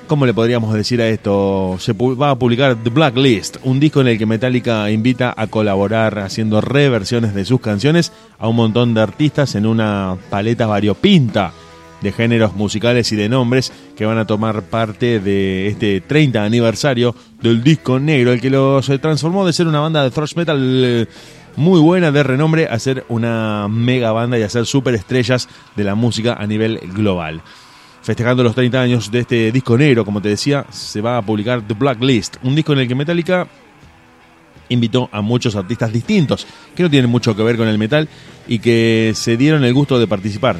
¿Cómo 0.07 0.27
le 0.27 0.35
podríamos 0.35 0.75
decir 0.75 1.01
a 1.01 1.09
esto? 1.09 1.77
Se 1.79 1.95
va 1.95 2.31
a 2.31 2.39
publicar 2.39 2.77
The 2.77 2.91
Blacklist, 2.91 3.57
un 3.65 3.81
disco 3.81 4.03
en 4.03 4.09
el 4.09 4.19
que 4.19 4.27
Metallica 4.27 4.91
invita 4.91 5.33
a 5.35 5.47
colaborar 5.47 6.19
haciendo 6.19 6.61
reversiones 6.61 7.35
de 7.35 7.47
sus 7.47 7.61
canciones 7.61 8.13
a 8.39 8.49
un 8.49 8.57
montón 8.57 8.93
de 8.93 9.01
artistas 9.01 9.55
en 9.55 9.65
una 9.65 10.19
paleta 10.29 10.67
variopinta 10.67 11.55
de 12.03 12.13
géneros 12.13 12.55
musicales 12.55 13.11
y 13.13 13.17
de 13.17 13.31
nombres 13.31 13.73
que 13.97 14.05
van 14.05 14.19
a 14.19 14.27
tomar 14.27 14.63
parte 14.65 15.21
de 15.21 15.69
este 15.69 16.03
30 16.03 16.45
aniversario 16.45 17.15
del 17.41 17.65
disco 17.65 17.99
negro, 17.99 18.33
el 18.33 18.43
que 18.43 18.51
los 18.51 18.87
transformó 19.01 19.47
de 19.47 19.55
ser 19.55 19.67
una 19.67 19.81
banda 19.81 20.05
de 20.05 20.11
thrash 20.11 20.37
metal 20.37 20.59
eh, 20.85 21.07
muy 21.57 21.81
buena 21.81 22.13
de 22.13 22.23
renombre 22.23 22.67
a 22.67 22.79
ser 22.79 23.07
una 23.09 23.69
mega 23.71 24.13
banda 24.13 24.39
y 24.39 24.43
a 24.43 24.51
ser 24.51 24.67
superestrellas 24.67 25.49
de 25.77 25.85
la 25.85 25.95
música 25.95 26.35
a 26.35 26.47
nivel 26.47 26.79
global 26.93 27.41
festejando 28.05 28.43
los 28.43 28.55
30 28.55 28.81
años 28.81 29.11
de 29.11 29.21
este 29.21 29.51
disco 29.51 29.79
negro, 29.79 30.05
como 30.05 30.21
te 30.21 30.29
decía, 30.29 30.67
se 30.71 31.01
va 31.01 31.17
a 31.17 31.23
publicar 31.23 31.67
The 31.67 31.73
Blacklist, 31.73 32.37
un 32.43 32.55
disco 32.55 32.75
en 32.75 32.81
el 32.81 32.89
que 32.89 32.95
Metallica 32.95 33.49
invitó 34.69 35.09
a 35.11 35.23
muchos 35.23 35.57
artistas 35.57 35.91
distintos, 35.91 36.47
que 36.77 36.83
no 36.83 36.91
tienen 36.91 37.11
mucho 37.11 37.35
que 37.35 37.43
ver 37.43 37.57
con 37.57 37.67
el 37.67 37.79
metal 37.79 38.07
y 38.47 38.59
que 38.59 39.13
se 39.15 39.39
dieron 39.39 39.65
el 39.65 39.73
gusto 39.73 39.99
de 39.99 40.07
participar 40.07 40.57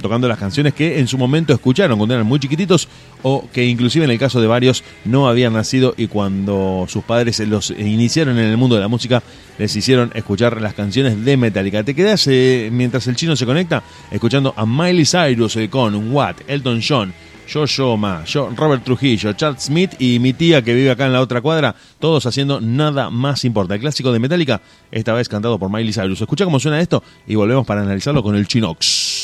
tocando 0.00 0.28
las 0.28 0.38
canciones 0.38 0.74
que 0.74 0.98
en 0.98 1.06
su 1.06 1.18
momento 1.18 1.52
escucharon 1.52 1.98
cuando 1.98 2.14
eran 2.14 2.26
muy 2.26 2.38
chiquititos 2.38 2.88
o 3.22 3.48
que 3.52 3.64
inclusive 3.66 4.04
en 4.04 4.10
el 4.10 4.18
caso 4.18 4.40
de 4.40 4.46
varios 4.46 4.84
no 5.04 5.28
habían 5.28 5.52
nacido 5.52 5.94
y 5.96 6.06
cuando 6.06 6.86
sus 6.88 7.04
padres 7.04 7.40
los 7.40 7.70
iniciaron 7.70 8.38
en 8.38 8.46
el 8.46 8.56
mundo 8.56 8.76
de 8.76 8.82
la 8.82 8.88
música 8.88 9.22
les 9.58 9.74
hicieron 9.74 10.10
escuchar 10.14 10.60
las 10.60 10.74
canciones 10.74 11.24
de 11.24 11.36
Metallica. 11.36 11.82
Te 11.82 11.94
quedas 11.94 12.26
eh, 12.28 12.68
mientras 12.72 13.06
el 13.08 13.16
chino 13.16 13.36
se 13.36 13.46
conecta 13.46 13.82
escuchando 14.10 14.54
a 14.56 14.64
Miley 14.64 15.04
Cyrus 15.04 15.56
eh, 15.56 15.68
con 15.68 16.12
Watt, 16.12 16.42
Elton 16.46 16.80
John, 16.86 17.12
Jojo 17.52 17.96
Ma, 17.96 18.24
Robert 18.56 18.84
Trujillo, 18.84 19.32
Chad 19.32 19.56
Smith 19.58 19.92
y 19.98 20.18
mi 20.18 20.32
tía 20.32 20.62
que 20.62 20.74
vive 20.74 20.90
acá 20.90 21.06
en 21.06 21.12
la 21.12 21.20
otra 21.20 21.40
cuadra, 21.40 21.74
todos 21.98 22.26
haciendo 22.26 22.60
nada 22.60 23.10
más 23.10 23.44
importa. 23.44 23.74
El 23.74 23.80
clásico 23.80 24.12
de 24.12 24.18
Metallica, 24.18 24.60
esta 24.90 25.12
vez 25.14 25.28
cantado 25.28 25.58
por 25.58 25.70
Miley 25.70 25.92
Cyrus. 25.92 26.20
Escucha 26.20 26.44
cómo 26.44 26.60
suena 26.60 26.80
esto 26.80 27.02
y 27.26 27.34
volvemos 27.34 27.66
para 27.66 27.82
analizarlo 27.82 28.22
con 28.22 28.36
el 28.36 28.46
Chinox. 28.46 29.17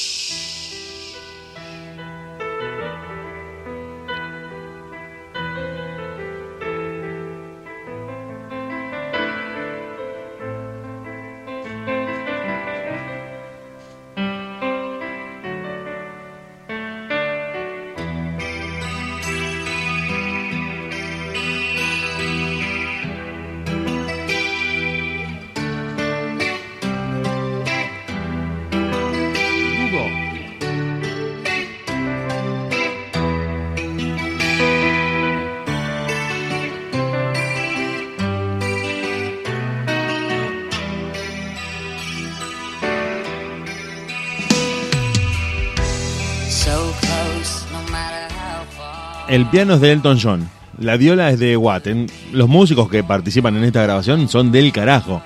El 49.34 49.46
piano 49.46 49.74
es 49.74 49.80
de 49.80 49.90
Elton 49.90 50.16
John. 50.22 50.48
La 50.78 50.96
viola 50.96 51.28
es 51.30 51.40
de 51.40 51.56
Watt. 51.56 51.88
los 52.30 52.48
músicos 52.48 52.88
que 52.88 53.02
participan 53.02 53.56
en 53.56 53.64
esta 53.64 53.82
grabación 53.82 54.28
son 54.28 54.52
del 54.52 54.70
carajo. 54.70 55.20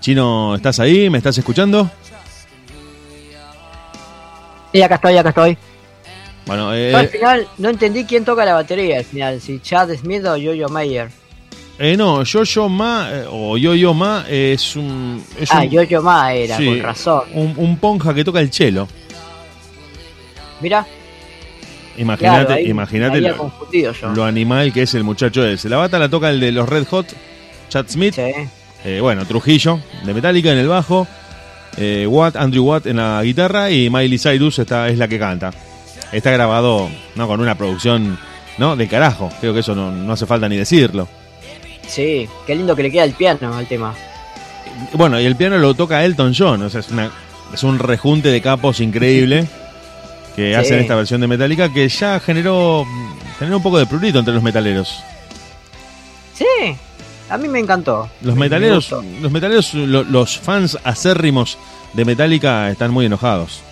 Chino, 0.00 0.56
¿estás 0.56 0.80
ahí? 0.80 1.08
¿Me 1.08 1.18
estás 1.18 1.38
escuchando? 1.38 1.88
Sí, 4.72 4.82
acá 4.82 4.96
estoy, 4.96 5.16
acá 5.16 5.28
estoy. 5.28 5.56
Bueno, 6.44 6.74
eh, 6.74 6.92
al 6.92 7.06
final 7.06 7.46
no 7.58 7.68
entendí 7.68 8.04
quién 8.04 8.24
toca 8.24 8.44
la 8.44 8.54
batería 8.54 8.98
al 8.98 9.04
final, 9.04 9.40
si 9.40 9.60
Chad 9.60 9.90
Smith 9.94 10.24
o 10.24 10.36
Yo-Yo 10.36 10.68
Mayer. 10.68 11.08
Eh, 11.78 11.96
no, 11.96 12.24
Yo-Yo 12.24 12.68
Ma 12.68 13.10
eh, 13.12 13.26
o 13.30 13.56
Yo-Yo 13.56 13.94
Ma 13.94 14.24
es 14.28 14.74
un. 14.74 15.22
ah, 15.50 15.64
Yo-Yo 15.64 16.02
Ma 16.02 16.34
era, 16.34 16.56
con 16.56 16.82
razón. 16.82 17.22
Un, 17.32 17.54
un 17.56 17.76
ponja 17.78 18.12
que 18.12 18.24
toca 18.24 18.40
el 18.40 18.50
chelo. 18.50 18.88
Mira, 20.60 20.84
Imagínate, 21.96 22.62
imagínate 22.62 23.20
lo, 23.20 24.24
animal 24.24 24.72
que 24.72 24.82
es 24.82 24.94
el 24.94 25.04
muchacho 25.04 25.44
ese. 25.44 25.68
La 25.68 25.76
bata 25.76 25.98
la 25.98 26.08
toca 26.08 26.30
el 26.30 26.40
de 26.40 26.52
los 26.52 26.68
Red 26.68 26.86
Hot, 26.86 27.06
Chad 27.68 27.86
Smith. 27.88 28.18
Eh, 28.84 29.00
bueno, 29.00 29.26
Trujillo, 29.26 29.80
de 30.04 30.14
Metallica 30.14 30.52
en 30.52 30.58
el 30.58 30.68
bajo. 30.68 31.06
Eh, 31.76 32.06
Watt, 32.06 32.36
Andrew 32.36 32.64
Watt 32.64 32.86
en 32.86 32.96
la 32.96 33.22
guitarra 33.22 33.70
y 33.70 33.88
Miley 33.88 34.18
Cyrus 34.18 34.58
está, 34.58 34.88
es 34.88 34.98
la 34.98 35.08
que 35.08 35.18
canta. 35.18 35.52
Está 36.12 36.30
grabado 36.30 36.90
no 37.14 37.26
con 37.26 37.40
una 37.40 37.56
producción 37.56 38.18
no 38.58 38.76
de 38.76 38.88
carajo. 38.88 39.30
Creo 39.40 39.54
que 39.54 39.60
eso 39.60 39.74
no, 39.74 40.12
hace 40.12 40.26
falta 40.26 40.48
ni 40.48 40.56
decirlo. 40.56 41.08
Sí, 41.86 42.28
qué 42.46 42.54
lindo 42.54 42.74
que 42.76 42.82
le 42.84 42.90
queda 42.90 43.04
el 43.04 43.12
piano 43.12 43.54
al 43.54 43.66
tema. 43.66 43.94
Bueno, 44.94 45.20
y 45.20 45.24
el 45.24 45.36
piano 45.36 45.58
lo 45.58 45.74
toca 45.74 46.04
Elton 46.04 46.34
John, 46.36 46.62
o 46.62 46.70
sea, 46.70 46.80
es, 46.80 46.90
una, 46.90 47.10
es 47.52 47.62
un 47.62 47.78
rejunte 47.78 48.30
de 48.30 48.40
capos 48.40 48.80
increíble 48.80 49.46
que 50.36 50.56
hacen 50.56 50.78
esta 50.80 50.94
versión 50.94 51.20
de 51.20 51.26
Metallica 51.26 51.72
que 51.72 51.88
ya 51.88 52.20
generó, 52.20 52.86
generó 53.38 53.58
un 53.58 53.62
poco 53.62 53.78
de 53.78 53.86
prurito 53.86 54.18
entre 54.18 54.34
los 54.34 54.42
metaleros. 54.42 55.02
Sí, 56.34 56.76
a 57.28 57.38
mí 57.38 57.48
me 57.48 57.58
encantó. 57.58 58.08
Los 58.22 58.36
metaleros, 58.36 58.90
los 59.20 59.30
metaleros, 59.30 59.74
los 59.74 60.38
fans 60.38 60.78
acérrimos 60.84 61.58
de 61.92 62.04
Metallica 62.04 62.70
están 62.70 62.90
muy 62.90 63.06
enojados. 63.06 63.62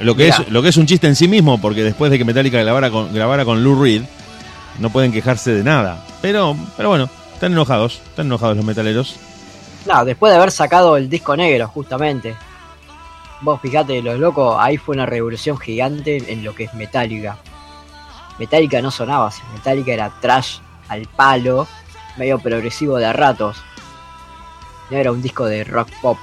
Lo 0.00 0.16
que, 0.16 0.28
es, 0.28 0.48
lo 0.48 0.62
que 0.62 0.70
es 0.70 0.76
un 0.76 0.86
chiste 0.86 1.06
en 1.06 1.14
sí 1.14 1.28
mismo, 1.28 1.60
porque 1.60 1.84
después 1.84 2.10
de 2.10 2.18
que 2.18 2.24
Metallica 2.24 2.60
grabara 2.60 2.90
con, 2.90 3.14
grabara 3.14 3.44
con 3.44 3.62
Lou 3.62 3.80
Reed, 3.80 4.02
no 4.78 4.90
pueden 4.90 5.12
quejarse 5.12 5.52
de 5.52 5.62
nada. 5.62 6.04
Pero, 6.20 6.56
pero 6.76 6.88
bueno, 6.88 7.08
están 7.34 7.52
enojados, 7.52 8.00
están 8.08 8.26
enojados 8.26 8.56
los 8.56 8.64
metaleros. 8.64 9.16
No, 9.86 10.04
después 10.04 10.32
de 10.32 10.38
haber 10.38 10.50
sacado 10.50 10.96
el 10.96 11.08
disco 11.08 11.36
negro, 11.36 11.68
justamente. 11.68 12.34
Vos 13.42 13.60
fijate, 13.60 14.00
los 14.02 14.18
locos, 14.18 14.56
ahí 14.58 14.76
fue 14.76 14.94
una 14.94 15.04
revolución 15.06 15.58
gigante 15.58 16.32
en 16.32 16.44
lo 16.44 16.54
que 16.54 16.64
es 16.64 16.74
Metallica. 16.74 17.38
Metallica 18.38 18.80
no 18.80 18.90
sonaba 18.90 19.28
así. 19.28 19.42
Metallica 19.52 19.92
era 19.92 20.10
trash 20.20 20.58
al 20.88 21.06
palo, 21.06 21.66
medio 22.16 22.38
progresivo 22.38 22.96
de 22.98 23.06
a 23.06 23.12
ratos. 23.12 23.56
No 24.90 24.96
era 24.96 25.10
un 25.12 25.22
disco 25.22 25.46
de 25.46 25.64
rock 25.64 25.88
pop, 26.00 26.18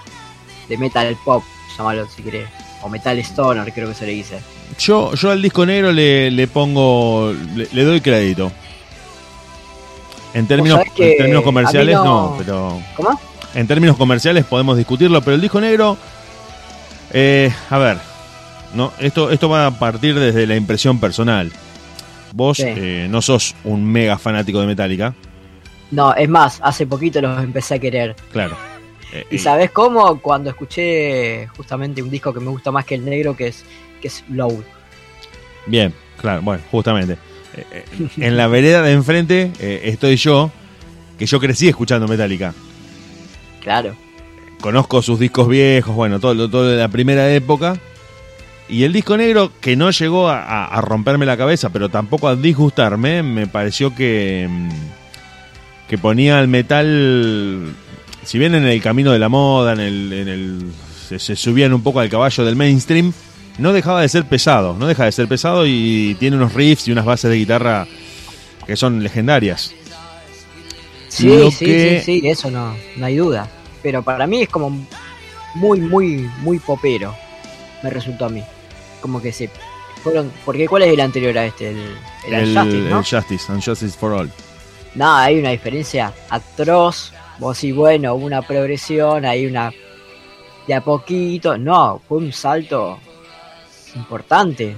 de 0.67 0.77
metal 0.77 1.17
pop, 1.25 1.43
llámalo 1.77 2.07
si 2.07 2.21
querés. 2.23 2.47
O 2.81 2.87
metal 2.89 3.17
stoner, 3.19 3.73
creo 3.73 3.89
que 3.89 3.95
se 3.95 4.05
le 4.05 4.13
dice. 4.13 4.39
Yo, 4.79 5.13
yo 5.13 5.31
al 5.31 5.41
disco 5.41 5.65
negro 5.65 5.91
le, 5.91 6.31
le 6.31 6.47
pongo, 6.47 7.33
le, 7.55 7.67
le 7.71 7.83
doy 7.83 7.99
crédito. 7.99 8.49
En 10.33 10.47
términos, 10.47 10.79
en 10.95 11.17
términos 11.17 11.43
comerciales 11.43 11.95
no... 11.95 12.03
no- 12.03 12.35
pero 12.37 12.79
¿Cómo? 12.95 13.19
en 13.55 13.67
términos 13.67 13.97
comerciales 13.97 14.45
podemos 14.45 14.77
discutirlo, 14.77 15.21
pero 15.21 15.35
el 15.35 15.41
disco 15.41 15.59
negro, 15.59 15.97
eh, 17.13 17.51
a 17.69 17.77
ver, 17.77 17.97
no, 18.73 18.91
esto, 18.99 19.31
esto 19.31 19.49
va 19.49 19.65
a 19.67 19.79
partir 19.79 20.17
desde 20.17 20.45
la 20.47 20.55
impresión 20.55 20.99
personal. 20.99 21.51
Vos 22.33 22.57
Sí. 22.57 22.63
eh, 22.67 23.07
no 23.09 23.21
sos 23.21 23.55
un 23.63 23.83
mega 23.85 24.17
fanático 24.17 24.61
de 24.61 24.67
Metallica, 24.67 25.13
No, 25.91 26.13
es 26.13 26.29
más, 26.29 26.59
hace 26.61 26.85
poquito 26.85 27.19
los 27.21 27.43
empecé 27.43 27.75
a 27.75 27.79
querer. 27.79 28.15
claro. 28.31 28.55
Eh, 29.11 29.25
¿Y 29.31 29.37
eh, 29.37 29.39
sabes 29.39 29.71
cómo? 29.71 30.19
Cuando 30.21 30.51
escuché 30.51 31.47
justamente 31.57 32.03
un 32.03 32.11
disco 32.11 32.31
que 32.31 32.39
me 32.39 32.49
gusta 32.51 32.71
más 32.71 32.85
que 32.85 32.93
el 32.93 33.03
negro, 33.03 33.35
que 33.35 33.47
es, 33.47 33.65
que 33.99 34.07
es 34.07 34.23
Low. 34.29 34.63
Bien, 35.65 35.91
claro, 36.21 36.43
bueno, 36.43 36.61
justamente. 36.69 37.17
Eh, 37.57 37.85
en 38.17 38.37
la 38.37 38.45
vereda 38.47 38.83
de 38.83 38.91
enfrente 38.91 39.51
estoy 39.59 40.15
yo, 40.15 40.51
que 41.17 41.25
yo 41.25 41.39
crecí 41.39 41.67
escuchando 41.67 42.07
Metallica. 42.07 42.53
Claro. 43.61 43.93
Conozco 44.61 45.01
sus 45.01 45.19
discos 45.19 45.47
viejos, 45.47 45.95
bueno, 45.95 46.19
todo, 46.19 46.49
todo 46.49 46.67
de 46.67 46.77
la 46.77 46.89
primera 46.89 47.31
época. 47.33 47.77
Y 48.67 48.83
el 48.83 48.93
disco 48.93 49.17
negro, 49.17 49.51
que 49.61 49.75
no 49.75 49.89
llegó 49.89 50.29
a, 50.29 50.43
a- 50.43 50.65
a 50.65 50.81
romperme 50.81 51.25
la 51.25 51.37
cabeza, 51.37 51.69
pero 51.69 51.89
tampoco 51.89 52.27
a 52.27 52.35
disgustarme, 52.35 53.23
me 53.23 53.47
pareció 53.47 53.95
que, 53.95 54.47
mm, 54.49 54.69
que 55.87 55.97
ponía 55.97 56.37
al 56.39 56.47
metal, 56.47 57.73
si 58.23 58.37
bien 58.37 58.53
en 58.53 58.65
el 58.65 58.81
camino 58.81 59.11
de 59.11 59.17
la 59.19 59.29
moda, 59.29 59.73
en 59.73 59.79
el, 59.79 60.13
en 60.13 60.27
el 60.27 60.71
se, 61.07 61.17
se 61.17 61.35
subían 61.35 61.73
un 61.73 61.81
poco 61.81 61.99
al 62.01 62.09
caballo 62.09 62.45
del 62.45 62.55
mainstream, 62.55 63.11
no 63.57 63.73
dejaba 63.73 64.01
de 64.01 64.09
ser 64.09 64.25
pesado, 64.25 64.75
no 64.77 64.85
deja 64.85 65.05
de 65.05 65.11
ser 65.13 65.27
pesado 65.27 65.65
y 65.65 66.15
tiene 66.19 66.35
unos 66.37 66.53
riffs 66.53 66.87
y 66.87 66.91
unas 66.91 67.05
bases 67.05 67.31
de 67.31 67.37
guitarra 67.37 67.87
que 68.67 68.75
son 68.75 69.01
legendarias. 69.01 69.73
Sí, 71.07 71.27
Lo 71.27 71.49
sí, 71.49 71.65
que- 71.65 72.01
sí, 72.05 72.21
sí, 72.21 72.27
eso 72.27 72.51
no, 72.51 72.75
no 72.97 73.05
hay 73.05 73.15
duda. 73.15 73.49
Pero 73.81 74.03
para 74.03 74.27
mí 74.27 74.41
es 74.41 74.49
como 74.49 74.69
muy, 75.55 75.79
muy, 75.79 76.29
muy 76.39 76.59
popero. 76.59 77.15
Me 77.83 77.89
resultó 77.89 78.25
a 78.25 78.29
mí. 78.29 78.43
Como 79.01 79.21
que 79.21 79.31
se 79.31 79.49
fueron. 80.03 80.31
Porque 80.45 80.67
¿cuál 80.67 80.83
es 80.83 80.93
el 80.93 80.99
anterior 80.99 81.37
a 81.37 81.45
este? 81.45 81.69
El, 81.69 81.97
el, 82.27 82.33
El, 82.33 82.57
Unjustice, 82.57 82.89
¿no? 82.89 82.99
el 82.99 83.05
Justice, 83.05 83.51
and 83.51 83.63
Justice 83.63 83.97
for 83.97 84.13
All. 84.13 84.31
No, 84.95 85.15
hay 85.15 85.39
una 85.39 85.49
diferencia 85.49 86.13
atroz. 86.29 87.13
Vos 87.37 87.57
sí, 87.57 87.71
bueno, 87.71 88.15
hubo 88.15 88.25
una 88.25 88.41
progresión, 88.41 89.25
hay 89.25 89.45
una. 89.45 89.71
De 90.67 90.73
a 90.73 90.81
poquito. 90.81 91.57
No, 91.57 92.01
fue 92.07 92.17
un 92.19 92.31
salto 92.31 92.99
importante. 93.95 94.75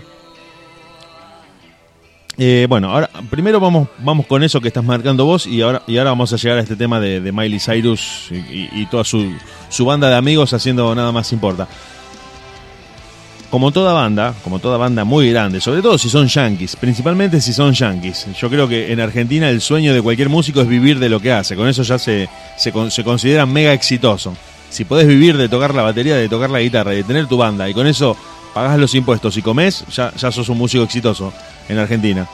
Eh, 2.37 2.65
bueno, 2.69 2.91
ahora 2.91 3.09
primero 3.29 3.59
vamos, 3.59 3.89
vamos 3.99 4.25
con 4.25 4.41
eso 4.41 4.61
que 4.61 4.69
estás 4.69 4.83
marcando 4.83 5.25
vos 5.25 5.45
y 5.45 5.61
ahora, 5.61 5.83
y 5.85 5.97
ahora 5.97 6.11
vamos 6.11 6.31
a 6.31 6.37
llegar 6.37 6.57
a 6.59 6.61
este 6.61 6.75
tema 6.75 6.99
de, 6.99 7.19
de 7.19 7.31
Miley 7.31 7.59
Cyrus 7.59 8.29
y, 8.31 8.85
toda 8.85 9.03
su, 9.03 9.33
su 9.69 9.85
banda 9.85 10.09
de 10.09 10.15
amigos 10.15 10.53
haciendo 10.53 10.93
nada 10.95 11.11
más 11.11 11.31
importa. 11.33 11.67
Como 13.49 13.71
toda 13.73 13.91
banda, 13.91 14.33
como 14.45 14.59
toda 14.59 14.77
banda 14.77 15.03
muy 15.03 15.29
grande, 15.29 15.59
sobre 15.59 15.81
todo 15.81 15.97
si 15.97 16.09
son 16.09 16.27
yankees, 16.27 16.77
principalmente 16.77 17.41
si 17.41 17.51
son 17.51 17.73
yankees. 17.73 18.27
Yo 18.39 18.49
creo 18.49 18.65
que 18.65 18.93
en 18.93 19.01
Argentina 19.01 19.49
el 19.49 19.59
sueño 19.59 19.93
de 19.93 20.01
cualquier 20.01 20.29
músico 20.29 20.61
es 20.61 20.69
vivir 20.69 20.99
de 20.99 21.09
lo 21.09 21.19
que 21.19 21.33
hace, 21.33 21.57
con 21.57 21.67
eso 21.67 21.83
ya 21.83 21.99
se, 21.99 22.29
se, 22.57 22.71
se 22.89 23.03
considera 23.03 23.45
mega 23.45 23.73
exitoso. 23.73 24.33
Si 24.69 24.85
podés 24.85 25.05
vivir 25.05 25.35
de 25.35 25.49
tocar 25.49 25.75
la 25.75 25.81
batería, 25.81 26.15
de 26.15 26.29
tocar 26.29 26.49
la 26.49 26.61
guitarra, 26.61 26.91
de 26.91 27.03
tener 27.03 27.27
tu 27.27 27.35
banda 27.35 27.69
y 27.69 27.73
con 27.73 27.87
eso 27.87 28.15
pagás 28.53 28.79
los 28.79 28.95
impuestos 28.95 29.35
y 29.35 29.41
comés, 29.41 29.83
ya, 29.93 30.13
ya 30.15 30.31
sos 30.31 30.47
un 30.47 30.57
músico 30.57 30.85
exitoso 30.85 31.33
en 31.71 31.79
Argentina. 31.79 32.27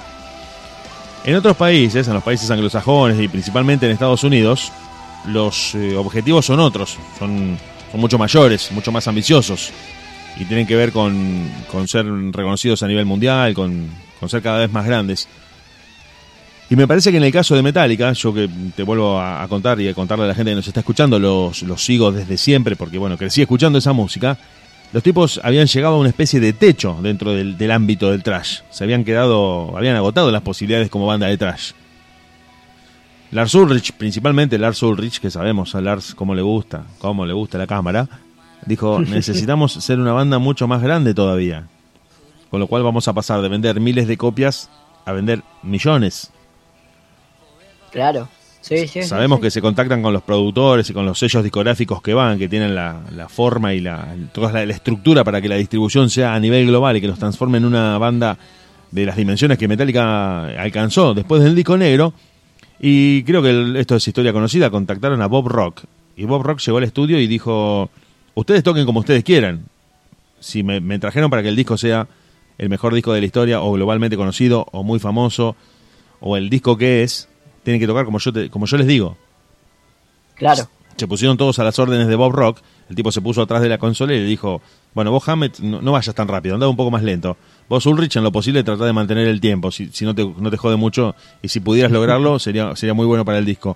En 1.23 1.35
otros 1.35 1.55
países, 1.55 2.07
en 2.07 2.13
los 2.13 2.23
países 2.23 2.49
anglosajones 2.49 3.19
y 3.19 3.27
principalmente 3.27 3.85
en 3.85 3.91
Estados 3.91 4.23
Unidos, 4.23 4.71
los 5.25 5.75
eh, 5.75 5.95
objetivos 5.95 6.45
son 6.45 6.59
otros, 6.59 6.97
son, 7.19 7.57
son 7.91 7.99
mucho 7.99 8.17
mayores, 8.17 8.71
mucho 8.71 8.91
más 8.91 9.07
ambiciosos 9.07 9.71
y 10.39 10.45
tienen 10.45 10.67
que 10.67 10.75
ver 10.75 10.91
con, 10.91 11.49
con 11.71 11.87
ser 11.87 12.05
reconocidos 12.05 12.83
a 12.83 12.87
nivel 12.87 13.05
mundial, 13.05 13.53
con, 13.53 13.87
con 14.19 14.29
ser 14.29 14.41
cada 14.41 14.59
vez 14.59 14.71
más 14.71 14.85
grandes. 14.85 15.27
Y 16.69 16.75
me 16.75 16.87
parece 16.87 17.11
que 17.11 17.17
en 17.17 17.23
el 17.23 17.31
caso 17.31 17.55
de 17.55 17.63
Metallica, 17.63 18.11
yo 18.13 18.33
que 18.33 18.49
te 18.75 18.83
vuelvo 18.83 19.19
a, 19.19 19.41
a 19.41 19.47
contar 19.47 19.79
y 19.79 19.87
a 19.87 19.93
contarle 19.93 20.25
a 20.25 20.27
la 20.27 20.35
gente 20.35 20.51
que 20.51 20.55
nos 20.55 20.67
está 20.67 20.81
escuchando, 20.81 21.17
los, 21.17 21.63
los 21.63 21.83
sigo 21.83 22.11
desde 22.11 22.37
siempre 22.37 22.75
porque 22.75 22.97
bueno, 22.97 23.17
crecí 23.17 23.41
escuchando 23.41 23.79
esa 23.79 23.93
música. 23.93 24.37
Los 24.93 25.03
tipos 25.03 25.39
habían 25.43 25.67
llegado 25.67 25.95
a 25.95 25.99
una 25.99 26.09
especie 26.09 26.39
de 26.39 26.53
techo 26.53 26.97
dentro 27.01 27.33
del, 27.33 27.57
del 27.57 27.71
ámbito 27.71 28.11
del 28.11 28.23
trash. 28.23 28.61
Se 28.69 28.83
habían 28.83 29.03
quedado, 29.03 29.77
habían 29.77 29.95
agotado 29.95 30.31
las 30.31 30.41
posibilidades 30.41 30.89
como 30.89 31.05
banda 31.05 31.27
de 31.27 31.37
trash. 31.37 31.73
Lars 33.31 33.53
Ulrich, 33.55 33.91
principalmente 33.93 34.57
Lars 34.57 34.81
Ulrich, 34.81 35.19
que 35.19 35.29
sabemos 35.29 35.75
a 35.75 35.81
Lars 35.81 36.15
cómo 36.15 36.33
le 36.33 36.41
gusta, 36.41 36.85
cómo 36.99 37.25
le 37.25 37.33
gusta 37.33 37.57
la 37.57 37.67
cámara, 37.67 38.07
dijo, 38.65 39.01
necesitamos 39.07 39.73
ser 39.73 39.99
una 39.99 40.13
banda 40.13 40.39
mucho 40.39 40.67
más 40.67 40.81
grande 40.81 41.13
todavía. 41.13 41.67
Con 42.49 42.61
lo 42.61 42.67
cual 42.67 42.83
vamos 42.83 43.09
a 43.09 43.13
pasar 43.13 43.41
de 43.41 43.49
vender 43.49 43.81
miles 43.81 44.07
de 44.07 44.15
copias 44.15 44.69
a 45.05 45.11
vender 45.11 45.43
millones. 45.63 46.31
Claro. 47.91 48.29
Sí, 48.67 48.79
sí. 48.79 48.87
sí, 48.87 49.03
Sabemos 49.03 49.37
sí. 49.39 49.43
que 49.43 49.51
se 49.51 49.61
contactan 49.61 50.01
con 50.01 50.11
los 50.13 50.21
productores 50.23 50.89
y 50.89 50.93
con 50.93 51.05
los 51.05 51.17
sellos 51.17 51.43
discográficos 51.43 52.01
que 52.01 52.13
van, 52.13 52.37
que 52.37 52.49
tienen 52.49 52.75
la, 52.75 53.01
la 53.15 53.29
forma 53.29 53.73
y 53.73 53.79
la, 53.79 54.15
toda 54.33 54.51
la, 54.51 54.65
la 54.65 54.73
estructura 54.73 55.23
para 55.23 55.41
que 55.41 55.47
la 55.47 55.55
distribución 55.55 56.09
sea 56.09 56.33
a 56.35 56.39
nivel 56.39 56.67
global 56.67 56.97
y 56.97 57.01
que 57.01 57.07
los 57.07 57.17
transforme 57.19 57.57
en 57.59 57.65
una 57.65 57.97
banda 57.97 58.37
de 58.91 59.05
las 59.05 59.15
dimensiones 59.15 59.57
que 59.57 59.67
Metallica 59.67 60.45
alcanzó 60.61 61.13
después 61.13 61.43
del 61.43 61.55
disco 61.55 61.77
negro. 61.77 62.13
Y 62.79 63.23
creo 63.23 63.41
que 63.41 63.49
el- 63.49 63.75
esto 63.77 63.95
es 63.95 64.07
historia 64.07 64.33
conocida. 64.33 64.69
Contactaron 64.69 65.21
a 65.21 65.27
Bob 65.27 65.47
Rock. 65.47 65.83
Y 66.15 66.25
Bob 66.25 66.43
Rock 66.43 66.59
llegó 66.59 66.77
al 66.77 66.83
estudio 66.83 67.19
y 67.19 67.27
dijo: 67.27 67.89
Ustedes 68.35 68.63
toquen 68.63 68.85
como 68.85 68.99
ustedes 68.99 69.23
quieran. 69.23 69.65
Si 70.39 70.61
me, 70.63 70.79
me 70.79 70.99
trajeron 70.99 71.29
para 71.29 71.41
que 71.41 71.49
el 71.49 71.55
disco 71.55 71.77
sea 71.77 72.07
el 72.59 72.69
mejor 72.69 72.93
disco 72.93 73.13
de 73.13 73.19
la 73.19 73.25
historia, 73.25 73.61
o 73.61 73.71
globalmente 73.73 74.15
conocido, 74.17 74.67
o 74.71 74.83
muy 74.83 74.99
famoso, 74.99 75.55
o 76.19 76.37
el 76.37 76.49
disco 76.49 76.77
que 76.77 77.03
es, 77.03 77.27
tienen 77.67 77.81
que 77.81 77.87
tocar 77.87 78.05
como 78.05 78.17
yo, 78.17 78.31
te- 78.31 78.49
como 78.49 78.65
yo 78.65 78.77
les 78.77 78.87
digo. 78.87 79.17
Claro. 80.35 80.69
Se 80.95 81.05
pusieron 81.05 81.35
todos 81.35 81.59
a 81.59 81.65
las 81.65 81.77
órdenes 81.79 82.07
de 82.07 82.15
Bob 82.15 82.31
Rock. 82.31 82.59
El 82.89 82.95
tipo 82.95 83.11
se 83.11 83.19
puso 83.19 83.41
atrás 83.41 83.61
de 83.61 83.67
la 83.67 83.77
consola 83.77 84.13
y 84.13 84.19
le 84.19 84.23
dijo: 84.23 84.61
Bueno, 84.93 85.11
vos, 85.11 85.27
Hammett, 85.27 85.59
no, 85.59 85.81
no 85.81 85.91
vayas 85.91 86.15
tan 86.15 86.29
rápido, 86.29 86.55
anda 86.55 86.69
un 86.69 86.77
poco 86.77 86.91
más 86.91 87.03
lento. 87.03 87.35
Vos, 87.67 87.85
Ulrich, 87.85 88.15
en 88.15 88.23
lo 88.23 88.31
posible, 88.31 88.63
trata 88.63 88.85
de 88.85 88.93
mantener 88.93 89.27
el 89.27 89.41
tiempo. 89.41 89.69
Si, 89.69 89.89
si 89.91 90.05
no, 90.05 90.15
te, 90.15 90.23
no 90.25 90.49
te 90.49 90.55
jode 90.55 90.77
mucho 90.77 91.13
y 91.41 91.49
si 91.49 91.59
pudieras 91.59 91.91
lograrlo, 91.91 92.39
sería, 92.39 92.73
sería 92.77 92.93
muy 92.93 93.05
bueno 93.05 93.25
para 93.25 93.37
el 93.37 93.43
disco. 93.43 93.75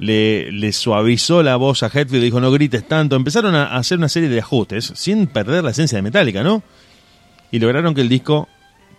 Le, 0.00 0.50
le 0.50 0.72
suavizó 0.72 1.44
la 1.44 1.54
voz 1.54 1.84
a 1.84 1.86
Hetfield 1.86 2.22
y 2.24 2.26
dijo: 2.26 2.40
No 2.40 2.50
grites 2.50 2.88
tanto. 2.88 3.14
Empezaron 3.14 3.54
a 3.54 3.76
hacer 3.76 3.98
una 3.98 4.08
serie 4.08 4.28
de 4.28 4.40
ajustes 4.40 4.92
sin 4.96 5.28
perder 5.28 5.62
la 5.62 5.70
esencia 5.70 5.94
de 5.96 6.02
Metallica, 6.02 6.42
¿no? 6.42 6.64
Y 7.52 7.60
lograron 7.60 7.94
que 7.94 8.00
el 8.00 8.08
disco 8.08 8.48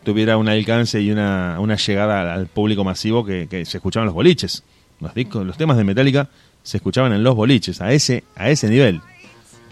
tuviera 0.06 0.38
un 0.38 0.48
alcance 0.48 1.02
y 1.02 1.12
una, 1.12 1.58
una 1.60 1.76
llegada 1.76 2.34
al- 2.34 2.48
público 2.48 2.86
masivo 2.86 3.26
que, 3.26 3.48
que 3.50 3.66
se 3.66 3.78
escuchaban 3.78 4.06
los 4.06 4.16
boliches. 4.16 4.64
Los, 5.02 5.14
discos, 5.14 5.46
los 5.46 5.58
temas 5.58 5.76
de 5.76 5.84
Metallica 5.84 6.30
se 6.64 6.78
escuchaban 6.78 7.12
en 7.12 7.22
los 7.22 7.36
boliches, 7.36 7.82
a 7.82 7.92
ese, 7.92 8.24
a 8.38 8.50
ese 8.50 8.70
nivel. 8.70 9.02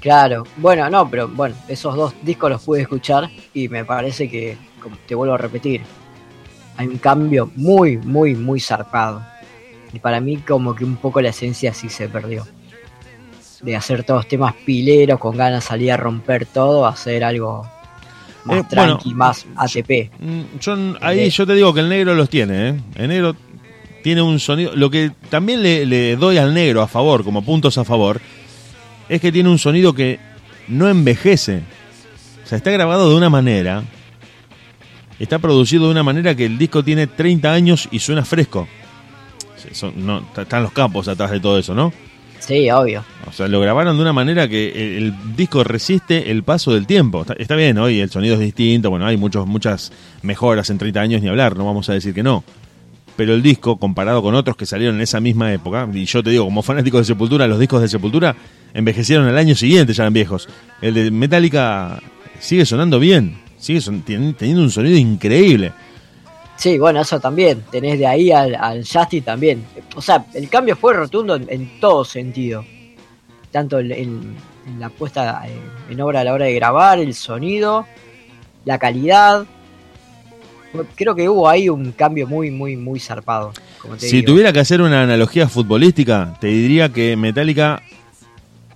Claro, 0.01 0.43
bueno, 0.57 0.89
no, 0.89 1.09
pero 1.09 1.29
bueno, 1.29 1.55
esos 1.69 1.95
dos 1.95 2.13
discos 2.23 2.49
los 2.49 2.61
pude 2.61 2.81
escuchar 2.81 3.29
y 3.53 3.69
me 3.69 3.85
parece 3.85 4.29
que, 4.29 4.57
como 4.81 4.97
te 5.07 5.15
vuelvo 5.15 5.35
a 5.35 5.37
repetir, 5.37 5.79
hay 6.75 6.87
un 6.87 6.97
cambio 6.97 7.49
muy, 7.55 7.97
muy, 7.97 8.35
muy 8.35 8.59
zarpado. 8.59 9.23
Y 9.93 9.99
para 9.99 10.19
mí 10.19 10.37
como 10.37 10.75
que 10.75 10.83
un 10.83 10.97
poco 10.97 11.21
la 11.21 11.29
esencia 11.29 11.73
sí 11.73 11.87
se 11.87 12.09
perdió. 12.09 12.45
De 13.61 13.77
hacer 13.77 14.03
todos 14.03 14.27
temas 14.27 14.55
pileros, 14.65 15.19
con 15.19 15.37
ganas 15.37 15.63
de 15.63 15.67
salir 15.69 15.91
a 15.93 15.97
romper 15.97 16.45
todo, 16.47 16.85
a 16.85 16.89
hacer 16.89 17.23
algo 17.23 17.65
más 18.45 18.57
Eh, 18.59 18.63
tranqui, 18.69 19.09
bueno, 19.13 19.17
más 19.17 19.45
ATP. 19.55 20.11
Mm, 20.19 20.41
Yo, 20.59 20.75
ahí 21.01 21.29
yo 21.29 21.45
te 21.47 21.53
digo 21.55 21.73
que 21.73 21.79
el 21.81 21.89
negro 21.89 22.13
los 22.15 22.29
tiene, 22.29 22.69
¿eh? 22.69 22.75
El 22.95 23.07
negro 23.09 23.35
tiene 24.03 24.21
un 24.21 24.39
sonido. 24.39 24.75
Lo 24.75 24.89
que 24.89 25.11
también 25.29 25.63
le, 25.63 25.85
le 25.85 26.15
doy 26.17 26.37
al 26.37 26.53
negro 26.53 26.81
a 26.81 26.87
favor, 26.87 27.23
como 27.23 27.43
puntos 27.43 27.77
a 27.77 27.83
favor, 27.85 28.19
es 29.09 29.21
que 29.21 29.31
tiene 29.31 29.49
un 29.49 29.59
sonido 29.59 29.93
que 29.93 30.19
no 30.67 30.89
envejece. 30.89 31.61
O 32.43 32.47
sea, 32.47 32.57
está 32.57 32.71
grabado 32.71 33.09
de 33.09 33.15
una 33.15 33.29
manera. 33.29 33.83
Está 35.19 35.39
producido 35.39 35.85
de 35.85 35.91
una 35.91 36.03
manera 36.03 36.35
que 36.35 36.45
el 36.45 36.57
disco 36.57 36.83
tiene 36.83 37.07
30 37.07 37.53
años 37.53 37.87
y 37.91 37.99
suena 37.99 38.25
fresco. 38.25 38.67
Son- 39.71 39.93
no, 40.05 40.27
están 40.37 40.63
los 40.63 40.73
campos 40.73 41.07
atrás 41.07 41.31
de 41.31 41.39
todo 41.39 41.57
eso, 41.57 41.73
¿no? 41.73 41.93
Sí, 42.45 42.69
obvio. 42.71 43.05
O 43.25 43.31
sea, 43.31 43.47
lo 43.47 43.61
grabaron 43.61 43.95
de 43.95 44.01
una 44.01 44.11
manera 44.11 44.49
que 44.49 44.97
el, 44.97 45.13
disco 45.37 45.63
resiste 45.63 46.29
el 46.29 46.43
paso 46.43 46.73
del 46.73 46.85
tiempo. 46.85 47.25
Está, 47.37 47.55
bien, 47.55 47.77
hoy 47.77 48.01
el 48.01 48.09
sonido 48.09 48.33
es 48.33 48.41
distinto, 48.41 48.89
bueno, 48.89 49.05
hay 49.05 49.15
muchos, 49.15 49.47
muchas 49.47 49.93
mejoras 50.23 50.69
en 50.69 50.77
30 50.77 50.99
años 50.99 51.21
ni 51.21 51.29
hablar, 51.29 51.55
no 51.55 51.65
vamos 51.65 51.87
a 51.89 51.93
decir 51.93 52.13
que 52.13 52.21
no. 52.21 52.43
Pero 53.15 53.33
el 53.33 53.41
disco, 53.41 53.77
comparado 53.77 54.21
con 54.21 54.35
otros 54.35 54.57
que 54.57 54.65
salieron 54.65 54.95
en 54.97 55.01
esa 55.03 55.21
misma 55.21 55.53
época, 55.53 55.87
y 55.93 56.03
yo 56.05 56.21
te 56.21 56.31
digo, 56.31 56.43
como 56.45 56.63
fanático 56.63 56.97
de 56.97 57.05
Sepultura, 57.05 57.47
los 57.47 57.59
discos 57.59 57.81
de 57.81 57.87
Sepultura 57.87 58.35
envejecieron 58.73 59.25
al 59.27 59.37
año 59.37 59.55
siguiente, 59.55 59.93
ya 59.93 60.03
eran 60.03 60.13
viejos. 60.13 60.49
El 60.81 60.95
de 60.95 61.11
Metallica 61.11 62.01
sigue 62.39 62.65
sonando 62.65 62.99
bien, 62.99 63.37
sigue 63.57 63.79
son- 63.79 64.01
teniendo 64.01 64.61
un 64.63 64.71
sonido 64.71 64.97
increíble. 64.97 65.71
Sí, 66.63 66.79
bueno, 66.79 67.01
eso 67.01 67.19
también. 67.19 67.61
Tenés 67.69 67.99
de 67.99 68.07
ahí 68.07 68.31
al, 68.31 68.55
al 68.55 68.85
Justy 68.87 69.19
también. 69.19 69.65
O 69.97 70.01
sea, 70.01 70.23
el 70.33 70.47
cambio 70.47 70.77
fue 70.77 70.93
rotundo 70.93 71.35
en, 71.35 71.45
en 71.49 71.77
todo 71.81 72.05
sentido. 72.05 72.63
Tanto 73.51 73.79
en 73.79 74.37
la 74.79 74.87
puesta 74.87 75.43
eh, 75.45 75.51
en 75.89 75.99
obra 75.99 76.21
a 76.21 76.23
la 76.23 76.31
hora 76.31 76.45
de 76.45 76.53
grabar, 76.53 76.99
el 76.99 77.13
sonido, 77.15 77.85
la 78.63 78.77
calidad. 78.77 79.45
Creo 80.95 81.13
que 81.15 81.27
hubo 81.27 81.49
ahí 81.49 81.67
un 81.67 81.91
cambio 81.91 82.27
muy, 82.27 82.49
muy, 82.49 82.77
muy 82.77 82.97
zarpado. 83.01 83.51
Como 83.81 83.95
te 83.97 84.07
Si 84.07 84.21
digo. 84.21 84.27
tuviera 84.27 84.53
que 84.53 84.61
hacer 84.61 84.81
una 84.81 85.03
analogía 85.03 85.49
futbolística, 85.49 86.37
te 86.39 86.47
diría 86.47 86.87
que 86.87 87.17
Metallica 87.17 87.83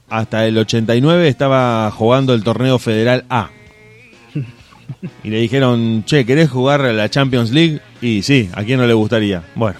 hasta 0.09 0.45
el 0.45 0.57
89 0.57 1.25
estaba 1.29 1.89
jugando 1.91 2.33
el 2.33 2.43
torneo 2.43 2.79
federal 2.79 3.23
A. 3.29 3.49
Y 5.23 5.29
le 5.29 5.39
dijeron, 5.39 6.03
che, 6.05 6.25
¿querés 6.25 6.49
jugar 6.49 6.81
a 6.81 6.93
la 6.93 7.09
Champions 7.09 7.51
League? 7.51 7.81
Y 8.01 8.21
sí, 8.23 8.49
¿a 8.53 8.63
quién 8.63 8.79
no 8.79 8.87
le 8.87 8.93
gustaría? 8.93 9.43
Bueno, 9.55 9.77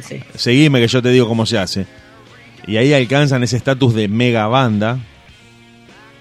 Sí. 0.00 0.20
seguime 0.34 0.80
que 0.80 0.88
yo 0.88 1.02
te 1.02 1.10
digo 1.10 1.28
cómo 1.28 1.44
se 1.46 1.58
hace. 1.58 1.86
Y 2.66 2.76
ahí 2.76 2.92
alcanzan 2.92 3.42
ese 3.42 3.56
estatus 3.56 3.94
de 3.94 4.08
mega 4.08 4.46
banda, 4.46 4.98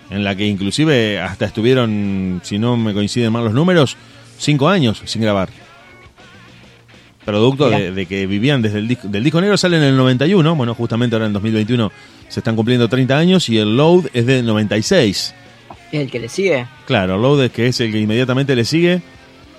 en 0.09 0.23
la 0.23 0.35
que 0.35 0.45
inclusive 0.47 1.19
hasta 1.19 1.45
estuvieron, 1.45 2.41
si 2.43 2.57
no 2.59 2.77
me 2.77 2.93
coinciden 2.93 3.31
mal 3.31 3.43
los 3.43 3.53
números, 3.53 3.97
cinco 4.37 4.67
años 4.69 5.01
sin 5.05 5.21
grabar. 5.21 5.49
Producto 7.25 7.69
de, 7.69 8.05
que 8.05 8.25
vivían 8.25 8.61
desde 8.61 8.79
el 8.79 8.87
disco, 8.87 9.07
del 9.09 9.21
disco 9.23 9.41
negro 9.41 9.57
sale 9.57 9.75
en 9.77 9.83
el 9.83 9.97
91, 9.97 10.55
bueno, 10.55 10.73
justamente 10.73 11.15
ahora 11.15 11.25
en 11.25 11.33
2021 11.33 11.91
se 12.29 12.39
están 12.39 12.55
cumpliendo 12.55 12.87
30 12.87 13.17
años 13.17 13.49
y 13.49 13.57
el 13.57 13.75
Load 13.75 14.05
es 14.13 14.25
del 14.25 14.45
96. 14.45 15.33
¿Es 15.91 16.01
el 16.01 16.11
que 16.11 16.19
le 16.19 16.29
sigue? 16.29 16.65
Claro, 16.85 17.15
el 17.15 17.21
Load 17.21 17.45
es 17.45 17.51
que 17.51 17.67
es 17.67 17.79
el 17.79 17.91
que 17.91 17.99
inmediatamente 17.99 18.55
le 18.55 18.65
sigue, 18.65 19.01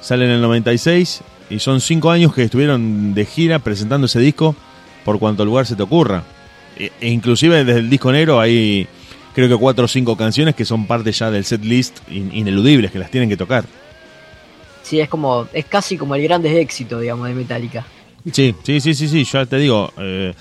sale 0.00 0.24
en 0.26 0.32
el 0.32 0.40
96 0.42 1.20
y 1.50 1.58
son 1.58 1.80
cinco 1.80 2.10
años 2.10 2.34
que 2.34 2.42
estuvieron 2.42 3.14
de 3.14 3.24
gira 3.24 3.58
presentando 3.58 4.06
ese 4.06 4.20
disco 4.20 4.54
por 5.04 5.18
cuanto 5.18 5.44
lugar 5.44 5.64
se 5.66 5.74
te 5.76 5.82
ocurra. 5.82 6.22
E, 6.76 6.92
e 7.00 7.08
inclusive 7.08 7.64
desde 7.64 7.80
el 7.80 7.88
disco 7.90 8.12
negro 8.12 8.38
hay 8.40 8.86
creo 9.34 9.48
que 9.48 9.56
cuatro 9.56 9.86
o 9.86 9.88
cinco 9.88 10.16
canciones 10.16 10.54
que 10.54 10.64
son 10.64 10.86
parte 10.86 11.12
ya 11.12 11.30
del 11.30 11.44
set 11.44 11.64
list 11.64 11.98
in- 12.10 12.30
ineludibles 12.34 12.90
que 12.90 12.98
las 12.98 13.10
tienen 13.10 13.28
que 13.28 13.36
tocar. 13.36 13.64
Sí, 14.82 15.00
es 15.00 15.08
como, 15.08 15.46
es 15.52 15.64
casi 15.66 15.96
como 15.96 16.14
el 16.14 16.22
grande 16.22 16.60
éxito, 16.60 16.98
digamos, 17.00 17.28
de 17.28 17.34
Metallica. 17.34 17.86
Sí, 18.32 18.54
sí, 18.62 18.80
sí, 18.80 18.94
sí, 18.94 19.08
sí, 19.08 19.24
ya 19.24 19.46
te 19.46 19.56
digo, 19.58 19.92
eh, 19.98 20.34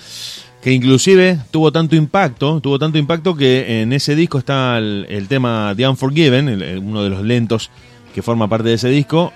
que 0.62 0.72
inclusive 0.72 1.38
tuvo 1.50 1.70
tanto 1.72 1.94
impacto, 1.96 2.60
tuvo 2.60 2.78
tanto 2.78 2.98
impacto 2.98 3.34
que 3.36 3.82
en 3.82 3.92
ese 3.92 4.14
disco 4.16 4.38
está 4.38 4.78
el, 4.78 5.06
el 5.08 5.28
tema 5.28 5.72
The 5.76 5.86
Unforgiven, 5.88 6.48
el- 6.48 6.62
el- 6.62 6.78
uno 6.78 7.02
de 7.04 7.10
los 7.10 7.22
lentos 7.22 7.70
que 8.14 8.22
forma 8.22 8.48
parte 8.48 8.68
de 8.68 8.74
ese 8.74 8.88
disco, 8.88 9.32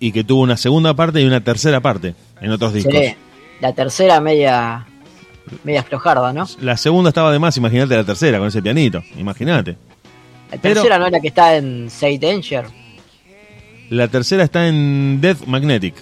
y 0.00 0.12
que 0.12 0.24
tuvo 0.24 0.42
una 0.42 0.56
segunda 0.56 0.94
parte 0.94 1.20
y 1.20 1.26
una 1.26 1.42
tercera 1.42 1.80
parte 1.80 2.14
en 2.40 2.50
otros 2.52 2.72
discos. 2.72 2.94
Sí. 2.94 3.14
La 3.60 3.72
tercera 3.74 4.20
media, 4.20 4.86
media 5.64 5.82
flojarda, 5.82 6.32
¿no? 6.32 6.46
La 6.60 6.76
segunda 6.76 7.08
estaba 7.10 7.32
de 7.32 7.38
más, 7.40 7.56
imagínate 7.56 7.96
la 7.96 8.04
tercera 8.04 8.38
con 8.38 8.46
ese 8.48 8.62
pianito, 8.62 9.02
imagínate. 9.18 9.72
La 10.52 10.56
Pero- 10.58 10.74
tercera 10.76 10.98
no 10.98 11.06
es 11.06 11.12
la 11.12 11.20
que 11.20 11.28
está 11.28 11.56
en 11.56 11.90
Say 11.90 12.16
Danger. 12.18 12.66
La 13.90 14.06
tercera 14.08 14.44
está 14.44 14.68
en 14.68 15.20
Death 15.20 15.44
Magnetic. 15.46 15.94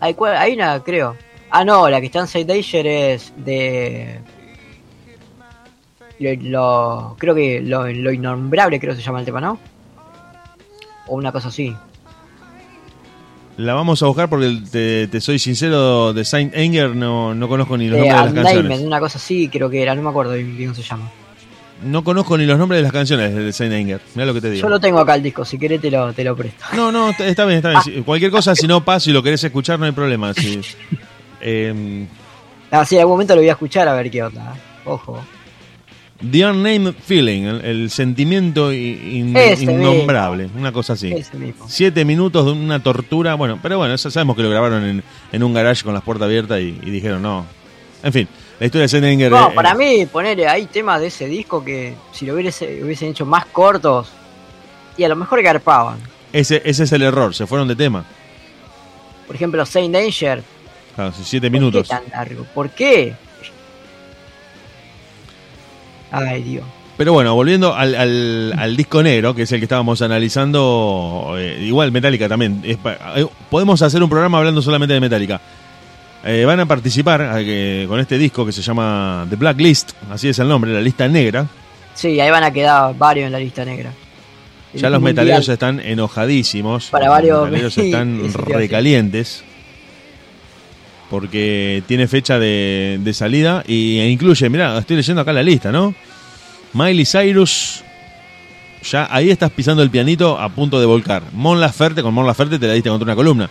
Hay, 0.00 0.16
hay 0.36 0.54
una, 0.54 0.80
creo. 0.82 1.14
Ah, 1.50 1.64
no, 1.64 1.88
la 1.90 2.00
que 2.00 2.06
está 2.06 2.20
en 2.20 2.26
Say 2.28 2.44
Danger 2.44 2.86
es 2.86 3.32
de. 3.36 4.20
Lo, 6.18 6.30
lo- 6.34 7.16
creo 7.18 7.34
que 7.34 7.60
lo, 7.60 7.88
lo 7.88 8.12
innombrable, 8.12 8.78
creo 8.78 8.94
que 8.94 9.00
se 9.00 9.06
llama 9.06 9.20
el 9.20 9.24
tema, 9.24 9.40
¿no? 9.40 9.58
O 11.08 11.16
una 11.16 11.32
cosa 11.32 11.48
así. 11.48 11.74
La 13.56 13.74
vamos 13.74 14.02
a 14.02 14.06
buscar 14.06 14.28
porque 14.30 14.58
te, 14.70 15.08
te 15.08 15.20
soy 15.20 15.38
sincero, 15.38 16.12
de 16.12 16.24
Saint 16.24 16.54
Anger 16.56 16.94
no, 16.94 17.34
no 17.34 17.48
conozco 17.48 17.76
ni 17.76 17.88
los 17.88 17.98
Eh, 17.98 18.00
nombres 18.08 18.16
de 18.18 18.22
las 18.24 18.30
Unnamed, 18.32 18.52
canciones. 18.54 18.80
una 18.86 19.00
cosa 19.00 19.18
así, 19.18 19.48
creo 19.48 19.68
que 19.68 19.82
era, 19.82 19.94
no 19.94 20.02
me 20.02 20.08
acuerdo 20.10 20.32
bien 20.34 20.56
cómo 20.56 20.74
se 20.74 20.82
llama. 20.82 21.10
No 21.82 22.04
conozco 22.04 22.36
ni 22.36 22.44
los 22.44 22.58
nombres 22.58 22.78
de 22.78 22.82
las 22.84 22.92
canciones 22.92 23.34
de 23.34 23.52
Saint 23.52 23.72
Anger. 23.74 24.00
Mira 24.14 24.26
lo 24.26 24.34
que 24.34 24.40
te 24.42 24.50
digo. 24.50 24.62
Yo 24.62 24.68
lo 24.68 24.78
tengo 24.80 24.98
acá 25.00 25.14
el 25.14 25.22
disco, 25.22 25.44
si 25.46 25.58
querés 25.58 25.80
te 25.80 25.90
lo, 25.90 26.12
te 26.12 26.22
lo 26.24 26.36
presto. 26.36 26.64
No, 26.74 26.92
no, 26.92 27.10
está 27.10 27.44
bien, 27.46 27.56
está 27.58 27.70
bien. 27.70 27.82
Si- 27.84 28.02
Cualquier 28.02 28.30
cosa, 28.30 28.54
si 28.54 28.66
no 28.66 28.84
pasa 28.84 29.08
y 29.08 29.12
lo 29.14 29.22
querés 29.22 29.42
escuchar, 29.44 29.78
no 29.78 29.86
hay 29.86 29.92
problema. 29.92 30.32
Si, 30.34 30.60
eh, 31.40 32.06
Ah, 32.70 32.84
sí, 32.84 32.94
en 32.94 33.00
algún 33.00 33.14
momento 33.14 33.34
lo 33.34 33.40
voy 33.40 33.48
a 33.48 33.52
escuchar 33.52 33.88
a 33.88 33.94
ver 33.94 34.10
qué 34.10 34.22
onda. 34.22 34.54
Ojo. 34.84 35.20
The 36.30 36.44
Unnamed 36.46 36.94
Feeling, 37.02 37.44
el, 37.44 37.64
el 37.64 37.90
sentimiento 37.90 38.72
in- 38.72 39.34
innombrable, 39.58 40.50
una 40.56 40.70
cosa 40.70 40.92
así. 40.92 41.14
Siete 41.66 42.04
minutos 42.04 42.44
de 42.44 42.52
una 42.52 42.82
tortura, 42.82 43.34
bueno, 43.36 43.58
pero 43.62 43.78
bueno, 43.78 43.94
eso 43.94 44.10
sabemos 44.10 44.36
que 44.36 44.42
lo 44.42 44.50
grabaron 44.50 44.84
en, 44.84 45.02
en 45.32 45.42
un 45.42 45.54
garage 45.54 45.82
con 45.82 45.94
las 45.94 46.02
puertas 46.02 46.26
abiertas 46.26 46.60
y, 46.60 46.78
y 46.82 46.90
dijeron 46.90 47.22
no. 47.22 47.46
En 48.02 48.12
fin, 48.12 48.28
la 48.58 48.66
historia 48.66 48.82
de 48.82 48.88
Saint 48.88 49.06
Anger. 49.06 49.30
No, 49.32 49.48
eh, 49.48 49.52
para 49.54 49.74
mí, 49.74 50.06
ponerle 50.06 50.46
hay 50.46 50.66
temas 50.66 51.00
de 51.00 51.06
ese 51.06 51.26
disco 51.26 51.64
que 51.64 51.94
si 52.12 52.26
lo 52.26 52.34
hubiese, 52.34 52.84
hubiesen 52.84 53.08
hecho 53.08 53.24
más 53.24 53.46
cortos 53.46 54.10
y 54.98 55.04
a 55.04 55.08
lo 55.08 55.16
mejor 55.16 55.40
garpaban. 55.42 55.98
ese, 56.34 56.60
ese 56.66 56.84
es 56.84 56.92
el 56.92 57.02
error, 57.02 57.34
se 57.34 57.46
fueron 57.46 57.66
de 57.66 57.76
tema. 57.76 58.04
Por 59.26 59.34
ejemplo, 59.36 59.64
Saint 59.64 59.92
Danger. 59.94 60.42
Claro, 61.08 61.14
siete 61.24 61.46
¿Por 61.50 61.52
minutos. 61.60 61.88
qué 61.88 61.94
tan 61.94 62.02
largo? 62.12 62.44
¿Por 62.54 62.70
qué? 62.70 63.14
Ay, 66.10 66.42
Dios. 66.42 66.64
Pero 66.96 67.14
bueno, 67.14 67.34
volviendo 67.34 67.74
al, 67.74 67.94
al- 67.94 68.54
al 68.58 68.76
disco 68.76 69.02
negro, 69.02 69.34
que 69.34 69.42
es 69.42 69.52
el 69.52 69.58
que 69.60 69.64
estábamos 69.64 70.02
analizando, 70.02 71.34
eh, 71.38 71.58
igual 71.62 71.90
Metallica 71.92 72.28
también. 72.28 72.60
es 72.64 72.76
pa- 72.76 72.98
eh, 73.16 73.26
podemos 73.48 73.80
hacer 73.80 74.02
un 74.02 74.10
programa 74.10 74.36
hablando 74.38 74.60
solamente 74.60 74.92
de 74.92 75.00
Metallica. 75.00 75.40
Eh, 76.22 76.44
van 76.44 76.60
a 76.60 76.66
participar 76.66 77.20
con 77.88 77.98
este 78.00 78.18
disco 78.18 78.44
que 78.44 78.52
se 78.52 78.60
llama 78.60 79.26
The 79.30 79.36
Blacklist, 79.36 79.92
así 80.10 80.28
es 80.28 80.38
el 80.38 80.48
nombre, 80.48 80.70
la 80.74 80.82
lista 80.82 81.08
negra. 81.08 81.46
Sí, 81.94 82.20
ahí 82.20 82.30
van 82.30 82.44
a 82.44 82.50
quedar 82.52 82.94
varios 82.98 83.26
en 83.26 83.32
la 83.32 83.38
lista 83.38 83.64
negra. 83.64 83.90
Ya 84.74 84.90
los 84.90 85.00
metaleros 85.00 85.48
están 85.48 85.80
enojadísimos. 85.80 86.90
Para 86.90 87.06
los 87.06 87.14
varios- 87.14 87.44
metaleros 87.44 87.78
están 87.78 88.32
recalientes. 88.34 89.42
Porque 91.10 91.82
tiene 91.88 92.06
fecha 92.06 92.38
de, 92.38 92.98
de 93.00 93.12
salida 93.14 93.64
y, 93.66 93.98
e 93.98 94.08
incluye, 94.08 94.48
mirá, 94.48 94.78
estoy 94.78 94.96
leyendo 94.96 95.20
acá 95.22 95.32
la 95.32 95.42
lista, 95.42 95.72
¿no? 95.72 95.92
Miley 96.72 97.04
Cyrus, 97.04 97.82
ya 98.88 99.08
ahí 99.10 99.28
estás 99.30 99.50
pisando 99.50 99.82
el 99.82 99.90
pianito 99.90 100.38
a 100.38 100.48
punto 100.50 100.78
de 100.78 100.86
volcar. 100.86 101.24
Mon 101.32 101.60
Laferte, 101.60 102.02
con 102.02 102.14
Mon 102.14 102.26
Laferte 102.26 102.60
te 102.60 102.66
la 102.68 102.74
diste 102.74 102.88
contra 102.90 103.04
una 103.04 103.16
columna. 103.16 103.50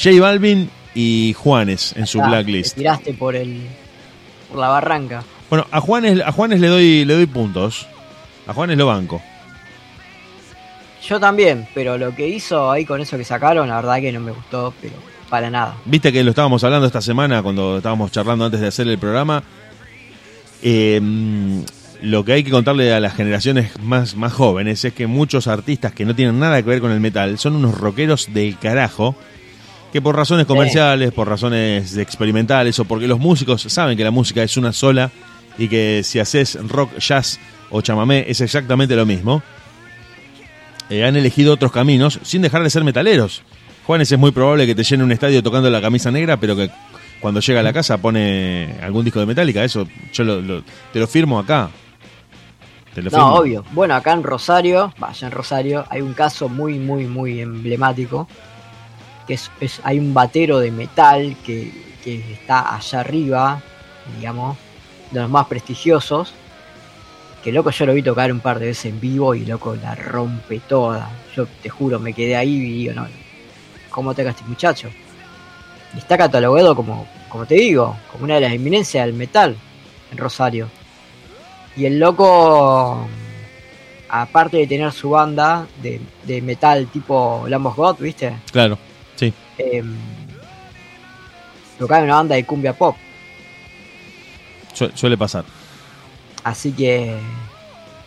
J 0.00 0.20
Balvin 0.20 0.70
y 0.94 1.34
Juanes 1.36 1.94
en 1.96 2.06
su 2.06 2.22
Ah, 2.22 2.28
blacklist. 2.28 2.74
Te 2.76 2.82
tiraste 2.82 3.12
por 3.14 3.34
el 3.34 3.60
por 4.48 4.60
la 4.60 4.68
barranca. 4.68 5.24
Bueno, 5.48 5.66
a 5.72 5.80
Juanes, 5.80 6.20
a 6.24 6.30
Juanes 6.30 6.60
le 6.60 6.68
doy 6.68 7.04
le 7.04 7.14
doy 7.14 7.26
puntos. 7.26 7.88
A 8.46 8.54
Juanes 8.54 8.78
lo 8.78 8.86
banco. 8.86 9.20
Yo 11.08 11.18
también, 11.18 11.66
pero 11.74 11.98
lo 11.98 12.14
que 12.14 12.28
hizo 12.28 12.70
ahí 12.70 12.84
con 12.84 13.00
eso 13.00 13.16
que 13.18 13.24
sacaron, 13.24 13.68
la 13.68 13.76
verdad 13.76 14.00
que 14.00 14.12
no 14.12 14.20
me 14.20 14.30
gustó, 14.32 14.72
pero 14.80 14.94
para 15.30 15.48
nada. 15.48 15.76
Viste 15.86 16.12
que 16.12 16.22
lo 16.22 16.30
estábamos 16.30 16.62
hablando 16.64 16.86
esta 16.86 17.00
semana 17.00 17.42
cuando 17.42 17.78
estábamos 17.78 18.10
charlando 18.12 18.44
antes 18.44 18.60
de 18.60 18.66
hacer 18.66 18.88
el 18.88 18.98
programa. 18.98 19.42
Eh, 20.62 21.00
lo 22.02 22.24
que 22.24 22.32
hay 22.32 22.44
que 22.44 22.50
contarle 22.50 22.92
a 22.92 23.00
las 23.00 23.14
generaciones 23.14 23.78
más, 23.80 24.16
más 24.16 24.32
jóvenes 24.32 24.84
es 24.84 24.92
que 24.92 25.06
muchos 25.06 25.46
artistas 25.46 25.92
que 25.92 26.04
no 26.04 26.14
tienen 26.14 26.38
nada 26.38 26.62
que 26.62 26.68
ver 26.68 26.80
con 26.80 26.92
el 26.92 27.00
metal 27.00 27.38
son 27.38 27.56
unos 27.56 27.78
rockeros 27.78 28.32
del 28.32 28.58
carajo 28.58 29.14
que 29.92 30.00
por 30.00 30.16
razones 30.16 30.46
comerciales, 30.46 31.12
por 31.12 31.28
razones 31.28 31.96
experimentales 31.96 32.78
o 32.78 32.84
porque 32.84 33.08
los 33.08 33.18
músicos 33.18 33.62
saben 33.62 33.96
que 33.96 34.04
la 34.04 34.10
música 34.10 34.42
es 34.42 34.56
una 34.56 34.72
sola 34.72 35.10
y 35.58 35.68
que 35.68 36.02
si 36.04 36.18
haces 36.20 36.58
rock, 36.68 36.96
jazz 36.98 37.38
o 37.70 37.80
chamamé 37.82 38.24
es 38.28 38.40
exactamente 38.40 38.94
lo 38.96 39.04
mismo, 39.04 39.42
eh, 40.88 41.04
han 41.04 41.16
elegido 41.16 41.54
otros 41.54 41.72
caminos 41.72 42.20
sin 42.22 42.42
dejar 42.42 42.62
de 42.62 42.70
ser 42.70 42.84
metaleros. 42.84 43.42
Juanes 43.90 44.12
es 44.12 44.18
muy 44.20 44.30
probable 44.30 44.68
que 44.68 44.74
te 44.76 44.84
llene 44.84 45.02
un 45.02 45.10
estadio 45.10 45.42
tocando 45.42 45.68
la 45.68 45.80
camisa 45.80 46.12
negra, 46.12 46.36
pero 46.36 46.54
que 46.54 46.70
cuando 47.20 47.40
llega 47.40 47.58
a 47.58 47.62
la 47.64 47.72
casa 47.72 47.98
pone 47.98 48.76
algún 48.80 49.04
disco 49.04 49.18
de 49.18 49.26
Metallica. 49.26 49.64
Eso 49.64 49.84
yo 50.12 50.22
lo- 50.22 50.40
lo- 50.40 50.62
te 50.92 51.00
lo 51.00 51.08
firmo 51.08 51.40
acá. 51.40 51.68
Te 52.94 53.02
lo 53.02 53.10
firmo. 53.10 53.30
No, 53.30 53.34
obvio. 53.34 53.64
Bueno, 53.72 53.96
acá 53.96 54.12
en 54.12 54.22
Rosario, 54.22 54.94
vaya 54.96 55.26
en 55.26 55.32
Rosario, 55.32 55.84
hay 55.90 56.02
un 56.02 56.12
caso 56.12 56.48
muy, 56.48 56.78
muy, 56.78 57.06
muy 57.06 57.40
emblemático. 57.40 58.28
Que 59.26 59.34
es, 59.34 59.50
es- 59.60 59.80
hay 59.82 59.98
un 59.98 60.14
batero 60.14 60.60
de 60.60 60.70
metal 60.70 61.34
que, 61.44 61.72
que 62.04 62.34
está 62.34 62.76
allá 62.76 63.00
arriba, 63.00 63.60
digamos, 64.16 64.56
de 65.10 65.18
los 65.20 65.28
más 65.28 65.48
prestigiosos. 65.48 66.32
Que 67.42 67.50
loco, 67.50 67.70
yo 67.72 67.86
lo 67.86 67.94
vi 67.94 68.02
tocar 68.02 68.30
un 68.30 68.38
par 68.38 68.60
de 68.60 68.66
veces 68.66 68.84
en 68.84 69.00
vivo 69.00 69.34
y 69.34 69.44
loco 69.46 69.74
la 69.74 69.96
rompe 69.96 70.60
toda. 70.60 71.10
Yo 71.34 71.48
te 71.60 71.68
juro, 71.68 71.98
me 71.98 72.12
quedé 72.12 72.36
ahí 72.36 72.54
y 72.54 72.60
digo, 72.84 72.92
no, 72.94 73.08
¿cómo 74.00 74.14
toca 74.14 74.30
este 74.30 74.44
muchacho? 74.44 74.88
Y 75.94 75.98
está 75.98 76.16
catalogado 76.16 76.74
como, 76.74 77.06
como 77.28 77.44
te 77.44 77.56
digo, 77.56 77.94
como 78.10 78.24
una 78.24 78.36
de 78.36 78.40
las 78.40 78.52
eminencias 78.54 79.04
del 79.04 79.14
metal 79.14 79.54
en 80.10 80.16
Rosario. 80.16 80.68
Y 81.76 81.84
el 81.84 81.98
loco, 81.98 83.06
aparte 84.08 84.56
de 84.56 84.66
tener 84.66 84.90
su 84.92 85.10
banda 85.10 85.66
de, 85.82 86.00
de 86.24 86.40
metal 86.40 86.86
tipo 86.86 87.44
Lambos 87.46 87.76
God, 87.76 87.98
¿viste? 87.98 88.32
Claro, 88.50 88.78
sí. 89.16 89.34
Eh, 89.58 89.82
tocaba 91.78 91.98
en 92.00 92.04
una 92.06 92.14
banda 92.16 92.36
de 92.36 92.44
cumbia 92.46 92.72
pop. 92.72 92.96
Su- 94.72 94.90
suele 94.94 95.18
pasar. 95.18 95.44
Así 96.42 96.72
que, 96.72 97.18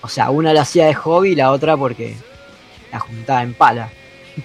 o 0.01 0.07
sea, 0.09 0.31
una 0.31 0.53
la 0.53 0.61
hacía 0.63 0.87
de 0.87 0.95
hobby 0.95 1.33
y 1.33 1.35
la 1.35 1.51
otra 1.51 1.77
porque 1.77 2.15
la 2.91 2.99
juntaba 2.99 3.43
en 3.43 3.53
pala. 3.53 3.89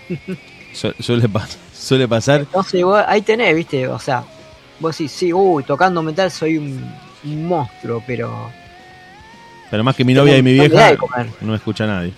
Su- 0.78 0.94
suele, 1.02 1.28
pa- 1.28 1.48
suele 1.74 2.06
pasar. 2.06 2.40
Entonces, 2.40 2.84
vos- 2.84 3.04
ahí 3.06 3.20
tenés, 3.22 3.54
viste, 3.54 3.88
o 3.88 3.98
sea, 3.98 4.22
vos 4.78 4.96
decís, 4.96 5.10
sí, 5.10 5.32
uy, 5.32 5.64
tocando 5.64 6.02
metal 6.02 6.30
soy 6.30 6.56
un, 6.56 6.80
un 7.24 7.46
monstruo, 7.46 8.02
pero 8.06 8.48
Pero 9.70 9.82
más 9.84 9.96
que 9.96 10.04
mi 10.04 10.14
novia 10.14 10.38
y 10.38 10.42
mi 10.42 10.52
vieja, 10.52 10.94
no 11.40 11.48
me 11.48 11.56
escucha 11.56 11.86
nadie. 11.86 12.12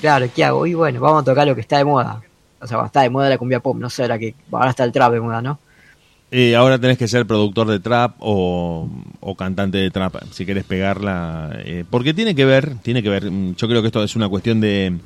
claro, 0.00 0.26
¿qué 0.34 0.44
hago? 0.44 0.66
Y 0.66 0.74
bueno, 0.74 1.00
vamos 1.00 1.22
a 1.22 1.24
tocar 1.24 1.46
lo 1.46 1.54
que 1.54 1.60
está 1.60 1.78
de 1.78 1.84
moda. 1.84 2.22
O 2.60 2.66
sea, 2.66 2.84
está 2.84 3.02
de 3.02 3.10
moda 3.10 3.28
la 3.28 3.38
cumbia 3.38 3.60
pop, 3.60 3.76
no 3.76 3.90
sé, 3.90 4.06
la 4.06 4.18
que 4.18 4.34
ahora 4.52 4.70
está 4.70 4.84
el 4.84 4.92
trap 4.92 5.12
de 5.12 5.20
moda, 5.20 5.42
¿no? 5.42 5.58
Eh, 6.32 6.54
ahora 6.54 6.78
tenés 6.78 6.96
que 6.96 7.08
ser 7.08 7.26
productor 7.26 7.66
de 7.66 7.80
trap 7.80 8.14
o, 8.20 8.88
o 9.18 9.34
cantante 9.34 9.78
de 9.78 9.90
trap 9.90 10.14
si 10.30 10.46
querés 10.46 10.64
pegarla. 10.64 11.50
eh, 11.64 11.84
porque 11.90 12.14
tiene 12.14 12.34
que 12.36 12.44
ver, 12.44 12.76
tiene 12.82 13.02
que 13.02 13.08
ver, 13.08 13.28
mm, 13.30 13.56
yo 13.56 13.66
creo 13.66 13.80
que 13.82 13.88
esto 13.88 14.02
es 14.04 14.14
una 14.14 14.28
cuestión 14.28 14.60
de 14.60 14.96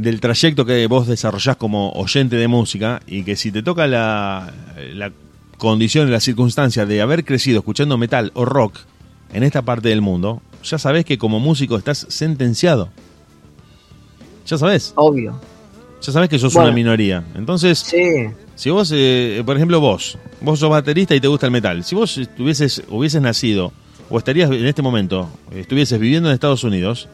del 0.00 0.20
trayecto 0.20 0.64
que 0.64 0.86
vos 0.86 1.06
desarrollás 1.06 1.56
como 1.56 1.90
oyente 1.92 2.36
de 2.36 2.48
música 2.48 3.00
y 3.06 3.22
que 3.22 3.36
si 3.36 3.52
te 3.52 3.62
toca 3.62 3.86
la, 3.86 4.52
la 4.94 5.12
condición 5.58 6.08
y 6.08 6.10
la 6.10 6.20
circunstancia 6.20 6.86
de 6.86 7.02
haber 7.02 7.24
crecido 7.24 7.58
escuchando 7.58 7.98
metal 7.98 8.30
o 8.34 8.44
rock 8.44 8.78
en 9.32 9.42
esta 9.42 9.62
parte 9.62 9.90
del 9.90 10.00
mundo, 10.00 10.40
ya 10.64 10.78
sabés 10.78 11.04
que 11.04 11.18
como 11.18 11.38
músico 11.40 11.76
estás 11.76 12.06
sentenciado. 12.08 12.88
Ya 14.46 14.58
sabés, 14.58 14.92
Obvio. 14.96 15.38
ya 16.00 16.12
sabés 16.12 16.28
que 16.28 16.38
sos 16.38 16.52
Bueno. 16.54 16.68
una 16.68 16.74
minoría. 16.74 17.22
Entonces, 17.34 17.78
Sí, 17.78 18.26
si 18.56 18.70
vos, 18.70 18.90
eh, 18.94 19.42
por 19.44 19.56
ejemplo, 19.56 19.80
vos, 19.80 20.18
vos 20.40 20.58
sos 20.58 20.70
baterista 20.70 21.14
y 21.14 21.20
te 21.20 21.28
gusta 21.28 21.46
el 21.46 21.52
metal, 21.52 21.84
si 21.84 21.94
vos 21.94 22.16
estuvieses, 22.18 22.82
hubieses 22.88 23.20
nacido 23.22 23.72
o 24.08 24.18
estarías 24.18 24.50
en 24.50 24.66
este 24.66 24.82
momento, 24.82 25.28
estuvieses 25.54 26.00
viviendo 26.00 26.28
en 26.30 26.34
Estados 26.34 26.64
Unidos, 26.64 27.08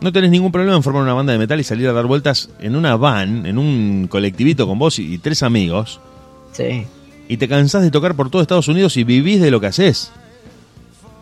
no 0.00 0.12
tenés 0.12 0.30
ningún 0.30 0.52
problema 0.52 0.76
en 0.76 0.82
formar 0.82 1.02
una 1.02 1.14
banda 1.14 1.32
de 1.32 1.38
metal 1.38 1.58
y 1.60 1.64
salir 1.64 1.88
a 1.88 1.92
dar 1.92 2.06
vueltas 2.06 2.50
en 2.60 2.76
una 2.76 2.96
van, 2.96 3.46
en 3.46 3.58
un 3.58 4.06
colectivito 4.08 4.66
con 4.66 4.78
vos 4.78 4.98
y, 4.98 5.14
y 5.14 5.18
tres 5.18 5.42
amigos, 5.42 6.00
sí. 6.52 6.84
y 7.28 7.36
te 7.36 7.48
cansás 7.48 7.82
de 7.82 7.90
tocar 7.90 8.14
por 8.14 8.30
todo 8.30 8.42
Estados 8.42 8.68
Unidos 8.68 8.96
y 8.96 9.04
vivís 9.04 9.40
de 9.40 9.50
lo 9.50 9.60
que 9.60 9.66
haces. 9.68 10.10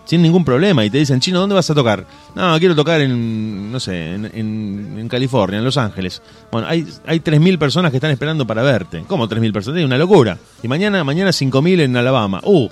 Sin 0.05 0.23
ningún 0.23 0.44
problema. 0.44 0.85
Y 0.85 0.90
te 0.90 0.98
dicen, 0.98 1.19
chino, 1.19 1.40
¿dónde 1.40 1.57
vas 1.57 1.69
a 1.69 1.74
tocar? 1.74 2.07
No, 2.36 2.57
quiero 2.61 2.77
tocar 2.77 3.01
en, 3.01 3.73
no 3.73 3.81
sé, 3.81 4.15
en, 4.15 4.24
en- 4.27 4.97
en 5.01 5.09
California, 5.09 5.59
en 5.59 5.65
Los 5.65 5.77
Ángeles. 5.77 6.23
Bueno, 6.53 6.69
hay, 6.69 6.86
hay 7.07 7.19
3.000 7.19 7.59
personas 7.59 7.90
que 7.90 7.97
están 7.97 8.12
esperando 8.12 8.47
para 8.47 8.62
verte. 8.62 9.03
¿Cómo 9.09 9.28
3.000 9.28 9.53
personas? 9.53 9.81
Es 9.81 9.85
una 9.85 9.98
locura. 9.98 10.39
Y 10.62 10.69
mañana, 10.69 11.03
mañana 11.03 11.31
5.000 11.31 11.81
en 11.81 11.97
Alabama. 11.97 12.40
Uh. 12.44 12.69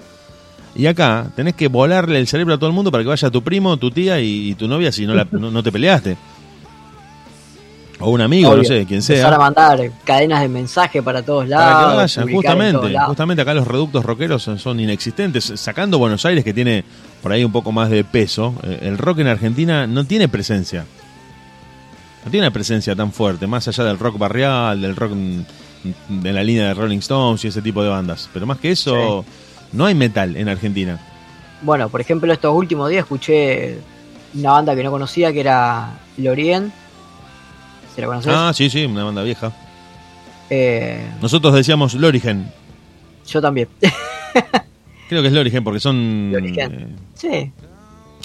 Y 0.76 0.86
acá 0.86 1.26
tenés 1.36 1.54
que 1.54 1.68
volarle 1.68 2.18
el 2.18 2.26
cerebro 2.26 2.54
a 2.54 2.58
todo 2.58 2.66
el 2.68 2.74
mundo 2.74 2.90
para 2.90 3.04
que 3.04 3.08
vaya 3.08 3.30
tu 3.30 3.42
primo, 3.42 3.76
tu 3.76 3.90
tía 3.90 4.20
y, 4.20 4.50
y 4.50 4.54
tu 4.54 4.66
novia 4.66 4.90
si 4.90 5.06
no, 5.06 5.14
la- 5.14 5.26
no, 5.30 5.50
no 5.50 5.62
te 5.62 5.70
peleaste. 5.70 6.16
O 8.00 8.10
un 8.10 8.20
amigo, 8.20 8.48
no 8.50 8.56
Obvio. 8.56 8.64
sé, 8.64 8.84
quien 8.86 8.98
Empezar 9.00 9.16
sea. 9.28 9.34
a 9.34 9.38
mandar 9.38 9.80
cadenas 10.04 10.40
de 10.42 10.48
mensaje 10.48 11.00
para 11.00 11.22
todos 11.22 11.48
lados. 11.48 11.72
Para 11.74 11.90
que 11.90 11.96
vayan, 11.96 12.34
justamente. 12.34 12.90
lados. 12.90 13.08
Justamente 13.08 13.42
acá 13.42 13.54
los 13.54 13.66
reductos 13.68 14.04
rockeros 14.04 14.42
son, 14.42 14.58
son 14.58 14.80
inexistentes. 14.80 15.52
Sacando 15.54 15.96
Buenos 15.98 16.24
Aires, 16.26 16.42
que 16.44 16.52
tiene 16.52 16.84
por 17.22 17.30
ahí 17.30 17.44
un 17.44 17.52
poco 17.52 17.70
más 17.70 17.88
de 17.90 18.02
peso, 18.02 18.52
eh, 18.64 18.80
el 18.82 18.98
rock 18.98 19.20
en 19.20 19.28
Argentina 19.28 19.86
no 19.86 20.04
tiene 20.04 20.26
presencia. 20.28 20.84
No 22.24 22.30
tiene 22.32 22.46
una 22.46 22.52
presencia 22.52 22.96
tan 22.96 23.12
fuerte, 23.12 23.46
más 23.46 23.68
allá 23.68 23.84
del 23.84 23.98
rock 23.98 24.18
barrial, 24.18 24.80
del 24.82 24.96
rock 24.96 25.12
de 26.08 26.32
la 26.32 26.42
línea 26.42 26.68
de 26.68 26.74
Rolling 26.74 26.98
Stones 26.98 27.44
y 27.44 27.48
ese 27.48 27.62
tipo 27.62 27.82
de 27.82 27.90
bandas. 27.90 28.28
Pero 28.34 28.44
más 28.44 28.58
que 28.58 28.72
eso, 28.72 29.24
no 29.74 29.86
hay 29.86 29.94
metal 29.94 30.36
en 30.36 30.48
Argentina. 30.48 30.98
Bueno, 31.62 31.88
por 31.88 32.00
ejemplo, 32.00 32.32
estos 32.32 32.54
últimos 32.54 32.88
días 32.90 33.02
escuché 33.04 33.78
una 34.34 34.52
banda 34.52 34.74
que 34.74 34.82
no 34.82 34.90
conocía 34.90 35.32
que 35.32 35.40
era 35.40 35.98
Lorien. 36.16 36.72
¿Se 37.94 38.00
la 38.00 38.06
conoces? 38.06 38.32
Ah, 38.34 38.52
sí, 38.54 38.68
sí, 38.70 38.84
una 38.84 39.04
banda 39.04 39.22
vieja. 39.22 39.52
Eh, 40.50 41.00
Nosotros 41.22 41.54
decíamos 41.54 41.94
Lorigen. 41.94 42.50
yo 43.26 43.40
también. 43.40 43.68
Creo 45.08 45.22
que 45.22 45.28
es 45.28 45.34
Lorigen 45.34 45.62
porque 45.64 45.80
son. 45.80 46.30
Lorigen. 46.32 46.72
eh, 46.72 46.86
sí. 47.14 47.52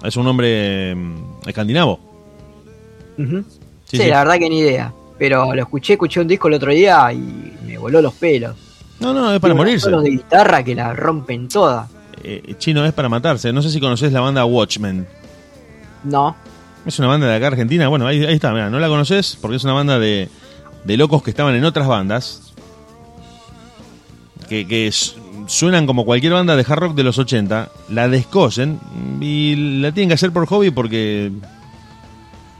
es 0.03 0.15
un 0.17 0.25
nombre 0.25 0.95
mm, 0.95 1.47
escandinavo. 1.47 1.99
Sí, 3.17 3.97
sí. 3.97 4.07
la 4.07 4.19
verdad 4.19 4.39
que 4.39 4.49
ni 4.49 4.59
idea. 4.59 4.93
Pero 5.17 5.53
lo 5.53 5.61
escuché, 5.61 5.93
escuché 5.93 6.21
un 6.21 6.27
disco 6.27 6.47
el 6.47 6.53
otro 6.53 6.71
día 6.71 7.11
y 7.11 7.53
me 7.65 7.77
voló 7.77 8.01
los 8.01 8.13
pelos. 8.13 8.55
No, 8.99 9.13
no, 9.13 9.33
es 9.33 9.39
para 9.39 9.53
morirse. 9.53 9.85
solos 9.85 10.03
de 10.03 10.09
guitarra 10.11 10.63
que 10.63 10.75
la 10.75 10.93
rompen 10.93 11.47
toda. 11.47 11.87
Eh, 12.21 12.55
chino 12.57 12.83
es 12.85 12.93
para 12.93 13.07
matarse. 13.09 13.53
No 13.53 13.61
sé 13.61 13.69
si 13.69 13.79
conoces 13.79 14.11
la 14.11 14.19
banda 14.21 14.43
Watchmen. 14.45 15.07
No, 16.03 16.35
Es 16.85 16.97
una 16.99 17.07
banda 17.07 17.27
de 17.27 17.35
acá 17.35 17.47
Argentina. 17.47 17.87
Bueno, 17.87 18.07
ahí, 18.07 18.23
ahí 18.25 18.35
está, 18.35 18.51
mira, 18.51 18.69
no 18.69 18.79
la 18.79 18.87
conoces 18.87 19.37
porque 19.41 19.57
es 19.57 19.63
una 19.63 19.73
banda 19.73 19.99
de, 19.99 20.29
de 20.83 20.97
locos 20.97 21.23
que 21.23 21.29
estaban 21.29 21.55
en 21.55 21.63
otras 21.65 21.87
bandas. 21.87 22.53
Que, 24.47 24.67
que 24.67 24.91
suenan 25.47 25.85
como 25.85 26.05
cualquier 26.05 26.33
banda 26.33 26.55
de 26.55 26.65
hard 26.67 26.79
rock 26.79 26.95
de 26.95 27.03
los 27.03 27.17
80. 27.17 27.69
La 27.89 28.07
descosen 28.09 28.79
y 29.21 29.79
la 29.81 29.91
tienen 29.91 30.09
que 30.09 30.15
hacer 30.15 30.31
por 30.31 30.45
hobby 30.47 30.71
porque. 30.71 31.31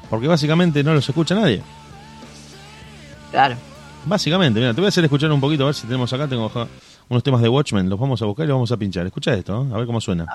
Porque 0.09 0.27
básicamente 0.27 0.83
no 0.83 0.93
los 0.93 1.07
escucha 1.07 1.35
nadie. 1.35 1.61
claro. 3.31 3.55
Básicamente, 4.05 4.59
mira, 4.59 4.73
te 4.73 4.81
voy 4.81 4.85
a 4.85 4.89
hacer 4.89 5.03
escuchar 5.03 5.31
un 5.31 5.41
poquito 5.41 5.63
a 5.63 5.65
ver 5.67 5.75
si 5.75 5.85
tenemos 5.85 6.11
acá. 6.13 6.27
Tengo 6.27 6.51
unos 7.09 7.23
temas 7.23 7.41
de 7.41 7.49
Watchmen. 7.49 7.89
Los 7.89 7.99
vamos 7.99 8.21
a 8.21 8.25
buscar 8.25 8.45
y 8.45 8.47
los 8.47 8.55
vamos 8.55 8.71
a 8.71 8.77
pinchar. 8.77 9.05
Escucha 9.05 9.33
esto, 9.33 9.63
¿eh? 9.63 9.73
a 9.73 9.77
ver 9.77 9.85
cómo 9.85 9.99
suena. 10.01 10.25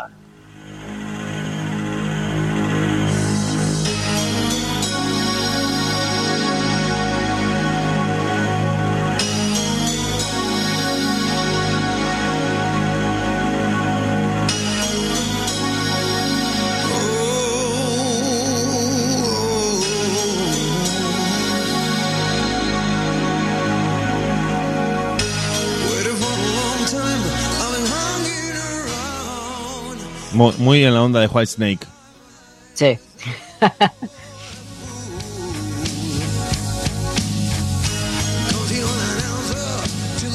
Muy 30.35 30.85
en 30.85 30.94
la 30.94 31.02
onda 31.02 31.20
de 31.20 31.27
White 31.28 31.52
Snake. 31.52 31.86
Sí. 32.74 32.98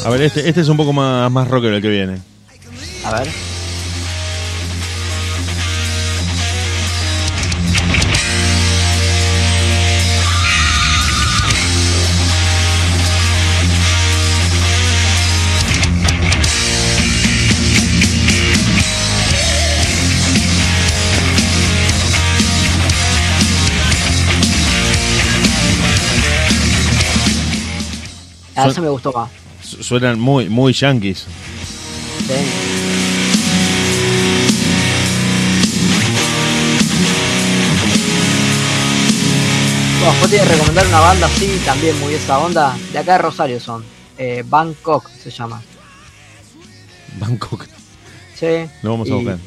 A 0.05 0.09
ver, 0.09 0.21
este, 0.21 0.47
este 0.47 0.61
es 0.61 0.69
un 0.69 0.77
poco 0.77 0.93
más, 0.93 1.30
más 1.30 1.47
rockero 1.47 1.76
el 1.76 1.81
que 1.81 1.89
viene. 1.89 2.19
A 3.03 3.19
ver. 3.19 3.30
A 28.60 28.64
Son- 28.64 28.72
eso 28.72 28.81
me 28.81 28.90
gustó 28.90 29.11
más. 29.14 29.30
Su- 29.64 29.84
Suenan 29.84 30.19
muy, 30.19 30.49
muy 30.49 30.73
yankees. 30.73 31.26
Sí. 32.27 32.34
Bueno, 39.99 40.14
vos 40.22 40.30
te 40.30 40.45
recomendar 40.45 40.88
una 40.88 40.99
banda 40.99 41.27
así, 41.27 41.60
también 41.65 41.99
muy 41.99 42.14
esa 42.14 42.40
onda. 42.40 42.77
De 42.94 42.99
acá 42.99 43.14
de 43.14 43.18
Rosario 43.19 43.60
son. 43.60 43.84
Eh, 44.18 44.44
Bangkok 44.48 45.10
se 45.10 45.30
llama. 45.30 45.61
Bangkok. 47.19 47.65
Sí. 48.36 48.65
Lo 48.81 48.91
vamos 48.91 49.10
a 49.11 49.15
buscar. 49.15 49.38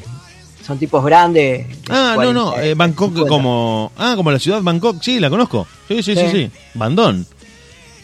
Son 0.65 0.77
tipos 0.79 1.03
grandes. 1.03 1.67
de 1.67 1.75
Ah, 1.89 2.15
no, 2.17 2.31
no, 2.33 2.45
40, 2.51 2.65
eh, 2.67 2.73
Bangkok 2.75 3.09
50. 3.09 3.29
como... 3.29 3.91
Ah, 3.97 4.13
como 4.15 4.31
la 4.31 4.39
ciudad 4.39 4.61
Bangkok, 4.61 5.01
sí, 5.01 5.19
la 5.19 5.29
conozco. 5.29 5.67
Sí, 5.87 6.01
sí, 6.03 6.15
sí, 6.15 6.21
sí. 6.21 6.31
Sí. 6.31 6.51
Bandón. 6.75 7.25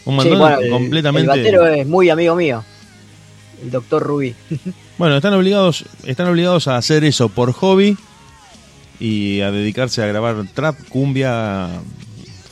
Un 0.04 0.20
Sí, 0.20 0.28
el- 0.28 0.70
completamente... 0.70 1.32
El 1.32 1.38
batero 1.38 1.66
es 1.66 1.86
muy 1.86 2.10
amigo 2.10 2.34
mío. 2.34 2.64
El 3.62 3.70
doctor 3.70 4.02
Rubí. 4.02 4.34
Bueno, 4.98 5.16
están 5.16 5.32
obligados, 5.32 5.86
están 6.04 6.26
obligados 6.26 6.68
a 6.68 6.76
hacer 6.76 7.04
eso 7.04 7.30
por 7.30 7.52
hobby 7.54 7.96
y 8.98 9.40
a 9.40 9.50
dedicarse 9.50 10.02
a 10.02 10.06
grabar 10.06 10.44
trap, 10.52 10.76
cumbia, 10.90 11.70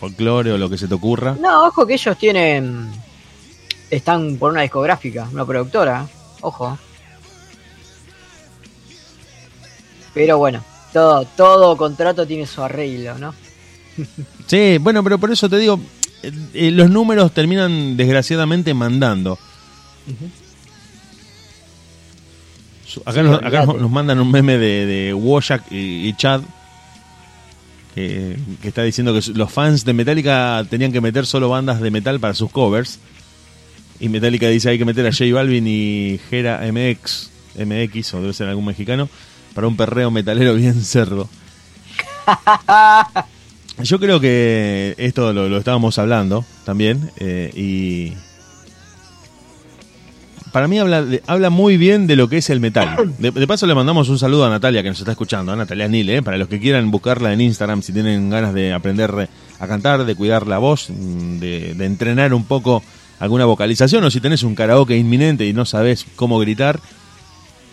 folclore 0.00 0.52
o 0.52 0.56
lo 0.56 0.70
que 0.70 0.78
se 0.78 0.88
te 0.88 0.94
ocurra. 0.94 1.36
No, 1.38 1.66
ojo 1.66 1.86
que 1.86 1.92
ellos 1.92 2.16
tienen. 2.16 2.90
Están 3.90 4.38
por 4.38 4.52
una 4.52 4.62
discográfica, 4.62 5.28
una 5.30 5.44
productora. 5.44 6.06
Ojo. 6.40 6.78
Pero 10.14 10.38
bueno, 10.38 10.64
todo, 10.94 11.26
todo 11.36 11.76
contrato 11.76 12.26
tiene 12.26 12.46
su 12.46 12.62
arreglo, 12.62 13.18
¿no? 13.18 13.34
Sí, 14.46 14.78
bueno, 14.78 15.04
pero 15.04 15.18
por 15.18 15.30
eso 15.30 15.50
te 15.50 15.58
digo, 15.58 15.78
eh, 16.22 16.32
eh, 16.54 16.70
los 16.70 16.90
números 16.90 17.32
terminan 17.32 17.96
desgraciadamente 17.96 18.74
mandando. 18.74 19.38
Acá, 23.04 23.22
nos, 23.22 23.90
mandan 23.90 24.18
un 24.18 24.30
meme 24.30 24.56
de, 24.56 24.86
de 24.86 25.14
Wojak 25.14 25.70
y, 25.70 26.12
Chad 26.14 26.40
que, 27.94 28.38
que 28.62 28.68
está 28.68 28.82
diciendo 28.82 29.12
que 29.12 29.20
los 29.32 29.52
fans 29.52 29.84
de 29.84 29.92
Metallica 29.92 30.64
tenían 30.70 30.92
que 30.92 31.00
meter 31.00 31.26
solo 31.26 31.50
bandas 31.50 31.80
de 31.80 31.90
metal 31.90 32.18
para 32.18 32.34
sus 32.34 32.50
covers. 32.50 32.98
Y 34.00 34.08
Metallica 34.08 34.48
dice 34.48 34.70
hay 34.70 34.78
que 34.78 34.84
meter 34.84 35.06
a 35.06 35.12
J 35.12 35.24
Balvin 35.34 35.66
y 35.66 36.20
Gera 36.30 36.60
MX, 36.72 37.30
MX 37.58 38.14
o 38.14 38.20
debe 38.22 38.32
ser 38.32 38.48
algún 38.48 38.64
mexicano, 38.64 39.08
para 39.54 39.66
un 39.66 39.76
perreo 39.76 40.10
metalero 40.10 40.54
bien 40.54 40.82
cerdo. 40.82 41.28
Yo 43.82 44.00
creo 44.00 44.20
que 44.20 44.94
esto 44.98 45.32
lo, 45.32 45.56
estábamos 45.58 45.98
hablando 45.98 46.44
también 46.64 47.10
eh, 47.18 47.50
y 47.54 48.12
para 50.52 50.66
mí 50.66 50.78
habla, 50.78 51.04
habla 51.26 51.50
muy 51.50 51.76
bien 51.76 52.06
de 52.06 52.16
lo 52.16 52.28
que 52.28 52.38
es 52.38 52.50
el 52.50 52.58
metal. 52.58 53.14
De, 53.18 53.46
paso 53.46 53.66
le 53.66 53.74
mandamos 53.74 54.08
un 54.08 54.18
saludo 54.18 54.46
a 54.46 54.50
Natalia 54.50 54.82
que 54.82 54.88
nos 54.88 54.98
está 54.98 55.12
escuchando, 55.12 55.52
a 55.52 55.56
Natalia 55.56 55.86
Nile, 55.86 56.16
eh, 56.16 56.22
para 56.22 56.38
los 56.38 56.48
que 56.48 56.58
quieran 56.58 56.90
buscarla 56.90 57.32
en 57.32 57.40
Instagram 57.40 57.82
si 57.82 57.92
tienen 57.92 58.30
ganas 58.30 58.52
de 58.54 58.72
aprender 58.72 59.28
a 59.60 59.66
cantar, 59.68 60.04
de 60.04 60.14
cuidar 60.16 60.46
la 60.46 60.58
voz, 60.58 60.88
mm, 60.90 61.38
de, 61.38 61.70
entrenar 61.84 62.34
un 62.34 62.44
poco 62.44 62.82
alguna 63.20 63.44
vocalización 63.44 64.02
o 64.04 64.10
si 64.10 64.20
tenés 64.20 64.42
un 64.42 64.54
karaoke 64.54 64.96
inminente 64.96 65.46
y 65.46 65.52
no 65.52 65.64
sabes 65.66 66.04
cómo 66.16 66.38
gritar, 66.40 66.80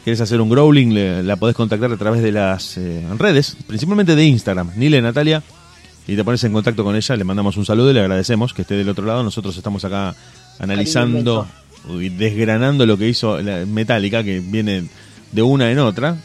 quieres 0.03 0.21
hacer 0.21 0.39
un 0.41 0.49
growling, 0.49 0.93
le- 0.93 1.23
la 1.23 1.35
podés 1.37 1.55
contactar 1.55 1.91
a 1.91 1.97
través 1.97 2.21
de 2.21 2.31
las 2.31 2.77
eh, 2.77 3.03
redes, 3.17 3.57
principalmente 3.65 4.15
de 4.15 4.25
Instagram, 4.25 4.71
Nile 4.75 5.01
Natalia, 5.01 5.41
y 6.07 6.15
te 6.15 6.23
pones 6.23 6.43
en 6.43 6.53
contacto 6.53 6.83
con 6.83 6.95
ella, 6.95 7.15
le 7.15 7.23
mandamos 7.23 7.57
un 7.57 7.65
saludo 7.65 7.91
y 7.91 7.93
le 7.93 8.01
agradecemos 8.01 8.53
que 8.53 8.61
esté 8.61 8.75
del 8.75 8.89
otro 8.89 9.05
lado. 9.05 9.23
Nosotros 9.23 9.57
estamos 9.57 9.83
acá 9.85 10.15
analizando 10.59 11.47
y 11.89 12.09
desgranando 12.09 12.85
lo 12.85 12.97
que 12.97 13.07
hizo 13.07 13.41
la 13.41 13.65
Metallica, 13.65 14.23
que 14.23 14.39
viene 14.39 14.87
de 15.31 15.41
una 15.41 15.71
en 15.71 15.79
otra. 15.79 16.17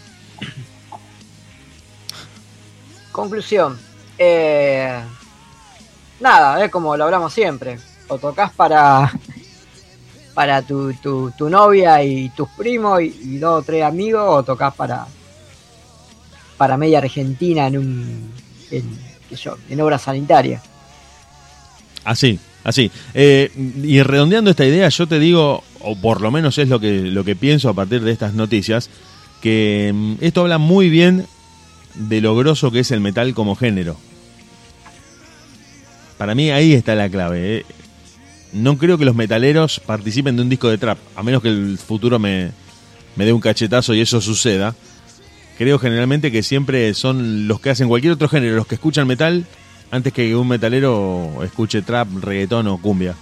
Conclusión. 3.10 3.78
Eh, 4.18 5.00
nada, 6.20 6.62
es 6.62 6.70
como 6.70 6.96
lo 6.96 7.04
hablamos 7.04 7.32
siempre. 7.32 7.78
O 8.08 8.18
tocas 8.18 8.52
para 8.52 9.10
para 10.34 10.62
tu, 10.62 10.92
tu, 10.94 11.32
tu 11.36 11.50
novia 11.50 12.02
y 12.02 12.28
tus 12.30 12.48
primos 12.50 13.02
y, 13.02 13.06
y 13.22 13.38
dos 13.38 13.62
o 13.62 13.64
tres 13.64 13.84
amigos, 13.84 14.22
o 14.26 14.42
tocas 14.42 14.74
para 14.74 15.06
para 16.56 16.76
media 16.76 16.98
Argentina 16.98 17.66
en 17.66 17.78
un 17.78 18.32
en, 18.70 19.09
en 19.68 19.80
obra 19.80 19.98
sanitaria. 19.98 20.62
Así, 22.04 22.38
así. 22.64 22.90
Eh, 23.14 23.50
y 23.82 24.02
redondeando 24.02 24.50
esta 24.50 24.64
idea, 24.64 24.88
yo 24.88 25.06
te 25.06 25.18
digo, 25.18 25.62
o 25.80 25.96
por 25.96 26.20
lo 26.20 26.30
menos 26.30 26.58
es 26.58 26.68
lo 26.68 26.80
que, 26.80 27.02
lo 27.02 27.24
que 27.24 27.36
pienso 27.36 27.68
a 27.68 27.74
partir 27.74 28.02
de 28.02 28.12
estas 28.12 28.34
noticias, 28.34 28.90
que 29.40 29.92
mm, 29.94 30.14
esto 30.20 30.42
habla 30.42 30.58
muy 30.58 30.88
bien 30.90 31.26
de 31.94 32.20
lo 32.20 32.36
grosso 32.36 32.70
que 32.70 32.80
es 32.80 32.90
el 32.90 33.00
metal 33.00 33.34
como 33.34 33.56
género. 33.56 33.96
Para 36.18 36.34
mí 36.34 36.50
ahí 36.50 36.74
está 36.74 36.94
la 36.94 37.08
clave. 37.08 37.58
eh. 37.58 37.66
No 38.52 38.76
creo 38.78 38.98
que 38.98 39.04
los 39.04 39.14
metaleros 39.14 39.80
participen 39.80 40.36
de 40.36 40.42
un 40.42 40.48
disco 40.48 40.68
de 40.68 40.78
trap, 40.78 40.98
a 41.16 41.22
menos 41.22 41.40
que 41.40 41.48
el 41.48 41.78
futuro 41.78 42.18
me, 42.18 42.50
me 43.16 43.24
dé 43.24 43.32
un 43.32 43.40
cachetazo 43.40 43.94
y 43.94 44.00
eso 44.00 44.20
suceda. 44.20 44.74
Creo 45.60 45.78
generalmente 45.78 46.32
que 46.32 46.42
siempre 46.42 46.94
son 46.94 47.46
los 47.46 47.60
que 47.60 47.68
hacen 47.68 47.86
cualquier 47.86 48.14
otro 48.14 48.30
género, 48.30 48.56
los 48.56 48.66
que 48.66 48.76
escuchan 48.76 49.06
metal, 49.06 49.44
antes 49.90 50.10
que 50.10 50.34
un 50.34 50.48
metalero 50.48 51.42
escuche 51.44 51.82
trap, 51.82 52.08
reggaetón 52.22 52.66
o 52.68 52.78
cumbia. 52.78 53.14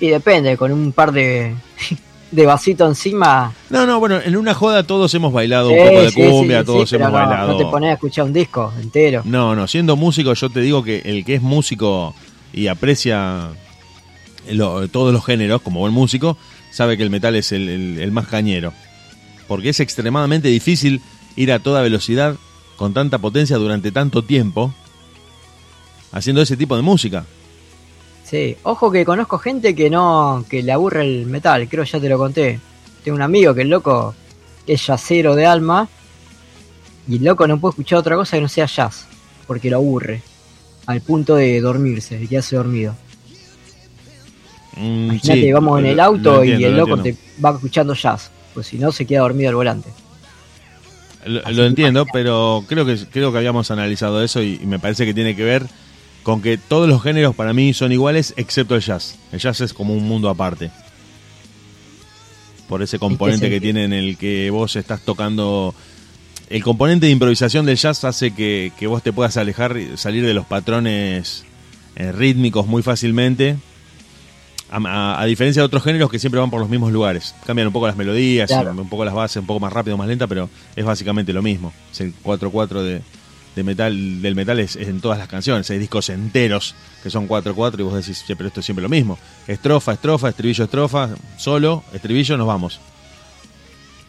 Y 0.00 0.08
depende, 0.08 0.56
con 0.56 0.72
un 0.72 0.90
par 0.90 1.12
de, 1.12 1.54
de 2.32 2.46
vasito 2.46 2.84
encima. 2.84 3.52
No, 3.70 3.86
no, 3.86 4.00
bueno, 4.00 4.18
en 4.24 4.36
una 4.36 4.54
joda 4.54 4.82
todos 4.82 5.14
hemos 5.14 5.32
bailado 5.32 5.70
un 5.70 5.78
poco 5.78 6.02
de 6.02 6.10
sí, 6.10 6.20
cumbia, 6.28 6.58
sí, 6.60 6.66
todos 6.66 6.92
hemos 6.94 7.08
no, 7.08 7.12
bailado. 7.14 7.52
No 7.52 7.56
te 7.56 7.64
pones 7.66 7.90
a 7.90 7.92
escuchar 7.92 8.24
un 8.24 8.32
disco 8.32 8.72
entero. 8.82 9.22
No, 9.24 9.54
no, 9.54 9.68
siendo 9.68 9.94
músico 9.94 10.34
yo 10.34 10.50
te 10.50 10.60
digo 10.62 10.82
que 10.82 11.00
el 11.04 11.24
que 11.24 11.36
es 11.36 11.42
músico 11.42 12.12
y 12.52 12.66
aprecia 12.66 13.50
lo- 14.50 14.88
todos 14.88 15.12
los 15.12 15.24
géneros 15.24 15.62
como 15.62 15.78
buen 15.78 15.92
músico, 15.92 16.36
sabe 16.72 16.96
que 16.96 17.04
el 17.04 17.10
metal 17.10 17.36
es 17.36 17.52
el, 17.52 17.68
el- 17.68 17.98
el 18.00 18.10
más 18.10 18.26
cañero. 18.26 18.72
Porque 19.48 19.70
es 19.70 19.80
extremadamente 19.80 20.48
difícil 20.48 21.02
ir 21.36 21.52
a 21.52 21.58
toda 21.58 21.82
velocidad 21.82 22.36
con 22.76 22.94
tanta 22.94 23.18
potencia 23.18 23.56
durante 23.56 23.92
tanto 23.92 24.22
tiempo 24.22 24.74
haciendo 26.12 26.42
ese 26.42 26.56
tipo 26.56 26.76
de 26.76 26.82
música. 26.82 27.24
Sí, 28.24 28.56
ojo 28.62 28.90
que 28.90 29.04
conozco 29.04 29.38
gente 29.38 29.74
que 29.74 29.90
no, 29.90 30.44
que 30.48 30.62
le 30.62 30.72
aburre 30.72 31.02
el 31.02 31.26
metal, 31.26 31.68
creo 31.68 31.84
ya 31.84 32.00
te 32.00 32.08
lo 32.08 32.16
conté. 32.16 32.58
Tengo 33.02 33.16
un 33.16 33.22
amigo 33.22 33.52
que 33.54 33.62
el 33.62 33.68
loco 33.68 34.14
es 34.66 34.86
jazzero 34.86 35.34
de 35.34 35.44
alma 35.44 35.88
y 37.06 37.16
el 37.16 37.24
loco 37.24 37.46
no 37.46 37.60
puede 37.60 37.72
escuchar 37.72 37.98
otra 37.98 38.16
cosa 38.16 38.36
que 38.36 38.42
no 38.42 38.48
sea 38.48 38.66
jazz, 38.66 39.06
porque 39.46 39.68
lo 39.68 39.76
aburre, 39.76 40.22
al 40.86 41.00
punto 41.02 41.34
de 41.36 41.60
dormirse, 41.60 42.18
de 42.18 42.26
quedarse 42.26 42.56
dormido. 42.56 42.96
Mm, 44.76 45.04
Imagínate, 45.04 45.40
sí, 45.40 45.52
vamos 45.52 45.80
en 45.80 45.86
el 45.86 46.00
auto 46.00 46.42
entiendo, 46.42 46.60
y 46.60 46.64
el 46.64 46.76
lo 46.76 46.86
loco 46.86 47.02
te 47.02 47.16
va 47.44 47.50
escuchando 47.50 47.94
jazz, 47.94 48.30
pues 48.54 48.68
si 48.68 48.78
no 48.78 48.92
se 48.92 49.04
queda 49.04 49.20
dormido 49.20 49.50
al 49.50 49.56
volante. 49.56 49.90
Lo, 51.26 51.42
lo 51.50 51.66
entiendo, 51.66 52.06
pero 52.12 52.64
creo 52.68 52.86
que 52.86 52.96
creo 53.10 53.32
que 53.32 53.38
habíamos 53.38 53.70
analizado 53.70 54.22
eso 54.22 54.42
y, 54.42 54.60
y 54.62 54.66
me 54.66 54.78
parece 54.78 55.04
que 55.04 55.12
tiene 55.12 55.34
que 55.34 55.44
ver 55.44 55.66
con 56.22 56.40
que 56.40 56.56
todos 56.56 56.88
los 56.88 57.02
géneros 57.02 57.34
para 57.34 57.52
mí 57.52 57.74
son 57.74 57.92
iguales 57.92 58.32
excepto 58.36 58.74
el 58.74 58.80
jazz. 58.80 59.18
El 59.32 59.40
jazz 59.40 59.60
es 59.60 59.74
como 59.74 59.92
un 59.92 60.08
mundo 60.08 60.30
aparte. 60.30 60.70
Por 62.68 62.82
ese 62.82 62.98
componente 62.98 63.50
que 63.50 63.60
tiene 63.60 63.84
en 63.84 63.92
el 63.92 64.16
que 64.16 64.48
vos 64.50 64.74
estás 64.76 65.02
tocando... 65.02 65.74
El 66.48 66.62
componente 66.62 67.06
de 67.06 67.12
improvisación 67.12 67.66
del 67.66 67.76
jazz 67.76 68.04
hace 68.04 68.34
que, 68.34 68.72
que 68.78 68.86
vos 68.86 69.02
te 69.02 69.12
puedas 69.12 69.36
alejar, 69.36 69.76
y 69.76 69.96
salir 69.96 70.24
de 70.24 70.34
los 70.34 70.46
patrones 70.46 71.44
eh, 71.96 72.12
rítmicos 72.12 72.66
muy 72.66 72.82
fácilmente. 72.82 73.56
A, 74.70 74.78
a- 74.78 75.20
a 75.20 75.24
diferencia 75.26 75.62
de 75.62 75.66
otros 75.66 75.82
géneros 75.84 76.10
que 76.10 76.18
siempre 76.18 76.40
van 76.40 76.50
por 76.50 76.60
los 76.60 76.68
mismos 76.68 76.90
lugares. 76.92 77.34
Cambian 77.46 77.66
un 77.68 77.72
poco 77.72 77.86
las 77.86 77.96
melodías, 77.96 78.48
Claro. 78.48 78.70
un 78.72 78.88
poco 78.88 79.04
las 79.04 79.14
bases, 79.14 79.36
un 79.38 79.46
poco 79.46 79.60
más 79.60 79.72
rápido, 79.72 79.96
más 79.96 80.08
lenta, 80.08 80.26
pero 80.26 80.48
es 80.74 80.84
básicamente 80.84 81.32
lo 81.32 81.42
mismo. 81.42 81.72
Es 81.92 82.00
el 82.00 82.12
4-4 82.22 82.82
de, 82.82 83.02
de 83.54 83.62
metal, 83.62 84.20
del 84.22 84.34
metal 84.34 84.58
es, 84.58 84.74
es 84.76 84.88
en 84.88 85.00
todas 85.00 85.18
las 85.18 85.28
canciones. 85.28 85.70
Hay 85.70 85.78
discos 85.78 86.08
enteros 86.08 86.74
que 87.02 87.10
son 87.10 87.28
4-4 87.28 87.78
y 87.80 87.82
vos 87.84 87.94
decís, 87.94 88.24
"Che, 88.26 88.34
pero 88.34 88.48
esto 88.48 88.60
es 88.60 88.66
siempre 88.66 88.82
lo 88.82 88.88
mismo. 88.88 89.18
Estrofa, 89.46 89.92
estrofa, 89.92 90.30
estribillo, 90.30 90.64
estrofa, 90.64 91.10
solo, 91.36 91.84
estribillo, 91.92 92.36
nos 92.36 92.46
vamos. 92.46 92.80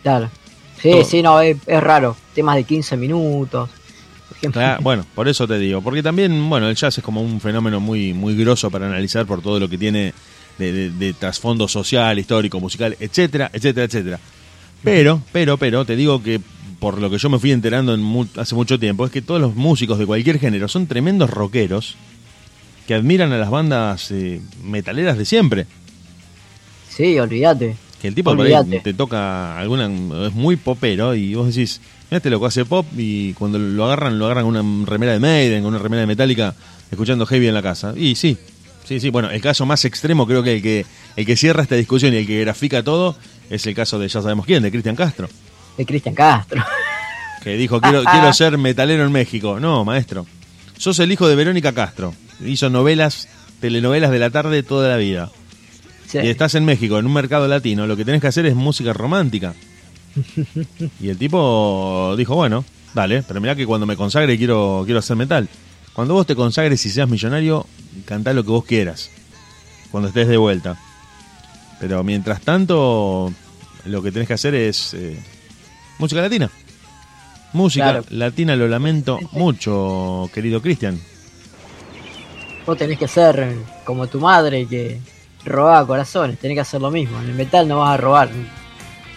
Claro. 0.04 0.30
Sí, 0.82 0.92
Todo. 0.92 1.04
sí, 1.06 1.22
no, 1.22 1.40
es, 1.42 1.58
es 1.66 1.82
raro. 1.84 2.16
Temas 2.34 2.56
de 2.56 2.64
15 2.64 2.98
minutos. 2.98 3.70
Claro, 4.52 4.80
bueno, 4.84 5.06
por 5.16 5.28
eso 5.28 5.48
te 5.48 5.58
digo. 5.58 5.82
Porque 5.82 6.04
también, 6.04 6.50
bueno, 6.50 6.70
el 6.70 6.76
jazz 6.76 6.98
es 6.98 7.04
como 7.04 7.22
un 7.22 7.40
fenómeno 7.42 7.80
muy, 7.80 8.14
muy 8.14 8.36
grosso 8.36 8.70
para 8.70 8.86
analizar 8.88 9.26
por 9.26 9.42
todo 9.42 9.60
lo 9.60 9.70
que 9.70 9.78
tiene 9.78 10.14
de, 10.58 10.72
de- 10.72 10.90
de 10.92 11.14
trasfondo 11.14 11.68
social, 11.68 12.18
histórico, 12.20 12.60
musical, 12.60 12.96
etcétera, 13.00 13.50
etcétera, 13.54 13.86
etcétera. 13.86 14.20
Pero, 14.84 15.22
pero, 15.32 15.58
pero, 15.58 15.86
te 15.86 15.96
digo 15.96 16.22
que 16.22 16.40
por 16.80 17.00
lo 17.00 17.10
que 17.10 17.18
yo 17.18 17.30
me 17.30 17.40
fui 17.40 17.52
enterando 17.52 17.94
en 17.94 18.02
mu- 18.02 18.28
hace 18.38 18.54
mucho 18.56 18.78
tiempo, 18.80 19.06
es 19.06 19.12
que 19.12 19.22
todos 19.22 19.42
los 19.42 19.56
músicos 19.56 19.98
de 19.98 20.06
cualquier 20.06 20.40
género 20.40 20.68
son 20.68 20.86
tremendos 20.88 21.30
rockeros 21.30 21.96
que 22.88 22.94
admiran 22.94 23.32
a 23.32 23.38
las 23.38 23.50
bandas 23.50 24.12
eh, 24.12 24.40
metaleras 24.64 25.18
de 25.18 25.26
siempre. 25.26 25.66
Sí, 26.90 27.18
olvídate. 27.20 27.76
Que 28.02 28.08
el 28.10 28.16
tipo 28.16 28.36
por 28.36 28.46
ahí 28.46 28.80
te 28.84 28.94
toca 28.94 29.58
alguna, 29.58 29.90
es 30.28 30.34
muy 30.34 30.56
popero 30.58 31.16
y 31.16 31.34
vos 31.34 31.48
decís, 31.48 31.82
mira 32.12 32.18
este 32.18 32.30
loco 32.30 32.46
hace 32.46 32.64
pop 32.66 32.86
y 32.96 33.34
cuando 33.34 33.58
lo 33.58 33.86
agarran, 33.86 34.20
lo 34.20 34.26
agarran 34.26 34.46
con 34.46 34.56
una 34.56 34.86
remera 34.86 35.14
de 35.14 35.20
Maiden, 35.20 35.64
con 35.64 35.74
una 35.74 35.82
remera 35.82 36.02
de 36.02 36.08
Metallica, 36.08 36.54
escuchando 36.92 37.26
heavy 37.26 37.48
en 37.48 37.54
la 37.56 37.64
casa. 37.64 37.94
Y 37.98 38.16
sí, 38.16 38.38
sí, 38.86 39.00
sí, 39.00 39.10
bueno, 39.10 39.30
el 39.30 39.42
caso 39.42 39.66
más 39.66 39.86
extremo 39.86 40.26
creo 40.26 40.44
que 40.44 40.56
el 40.56 40.62
que, 40.62 40.86
el 41.16 41.26
que 41.26 41.36
cierra 41.36 41.64
esta 41.64 41.76
discusión 41.76 42.14
y 42.14 42.18
el 42.18 42.28
que 42.28 42.40
grafica 42.42 42.84
todo 42.84 43.16
es 43.50 43.66
el 43.68 43.76
caso 43.76 44.00
de 44.00 44.08
ya 44.08 44.22
sabemos 44.22 44.46
quién, 44.46 44.64
de 44.64 44.72
Cristian 44.72 44.96
Castro, 44.96 45.28
De 45.78 45.86
Cristian 45.86 46.16
Castro. 46.16 46.64
que 47.44 47.58
dijo 47.58 47.80
quiero, 47.82 48.04
quiero 48.12 48.34
ser 48.34 48.58
metalero 48.58 49.06
en 49.06 49.12
México. 49.12 49.60
No, 49.60 49.86
maestro. 49.86 50.26
Sos 50.78 51.00
el 51.00 51.12
hijo 51.12 51.28
de 51.28 51.36
Verónica 51.36 51.74
Castro. 51.74 52.14
Hizo 52.44 52.70
novelas, 52.70 53.30
telenovelas 53.62 54.12
de 54.12 54.20
la 54.20 54.30
tarde 54.30 54.64
toda 54.64 54.90
la 54.90 54.98
vida. 54.98 55.32
Sí. 56.08 56.20
Y 56.24 56.28
estás 56.28 56.56
en 56.56 56.66
México, 56.66 57.00
en 57.00 57.06
un 57.06 57.14
mercado 57.14 57.48
latino, 57.48 57.88
lo 57.88 57.96
que 57.96 58.06
tenés 58.06 58.22
que 58.22 58.28
hacer 58.28 58.46
es 58.46 58.56
música 58.56 58.94
romántica. 58.94 59.54
Y 61.02 61.10
el 61.10 61.18
tipo 61.18 62.16
dijo, 62.18 62.36
bueno, 62.36 62.64
dale, 62.94 63.24
pero 63.24 63.42
mirá 63.42 63.56
que 63.56 63.66
cuando 63.66 63.86
me 63.86 63.96
consagre 63.96 64.38
quiero, 64.38 64.84
quiero 64.86 65.00
hacer 65.00 65.16
metal. 65.16 65.48
Cuando 65.94 66.14
vos 66.14 66.26
te 66.26 66.36
consagres 66.36 66.86
y 66.86 66.90
seas 66.90 67.10
millonario, 67.10 67.66
cantá 68.06 68.34
lo 68.34 68.44
que 68.44 68.50
vos 68.52 68.66
quieras. 68.66 69.10
Cuando 69.92 70.10
estés 70.10 70.28
de 70.28 70.38
vuelta. 70.38 70.78
Pero 71.80 72.04
mientras 72.04 72.42
tanto, 72.42 73.32
lo 73.86 74.02
que 74.02 74.12
tenés 74.12 74.28
que 74.28 74.34
hacer 74.34 74.56
es 74.56 74.94
eh, 74.94 75.18
música 76.00 76.22
latina. 76.22 76.50
Música 77.54 77.86
Claro. 77.92 78.06
latina, 78.10 78.56
lo 78.56 78.68
lamento 78.68 79.20
mucho, 79.32 80.30
querido 80.34 80.62
Cristian. 80.62 81.00
Vos 82.66 82.78
tenés 82.78 82.98
que 82.98 83.08
ser 83.08 83.56
como 83.86 84.08
tu 84.08 84.20
madre 84.20 84.66
que 84.66 85.00
robaba 85.46 85.86
corazones, 85.86 86.40
tenés 86.40 86.56
que 86.56 86.62
hacer 86.62 86.82
lo 86.82 86.90
mismo. 86.92 87.22
En 87.22 87.30
el 87.30 87.36
metal 87.36 87.68
no 87.68 87.80
vas 87.80 87.94
a 87.94 87.98
robar 87.98 88.30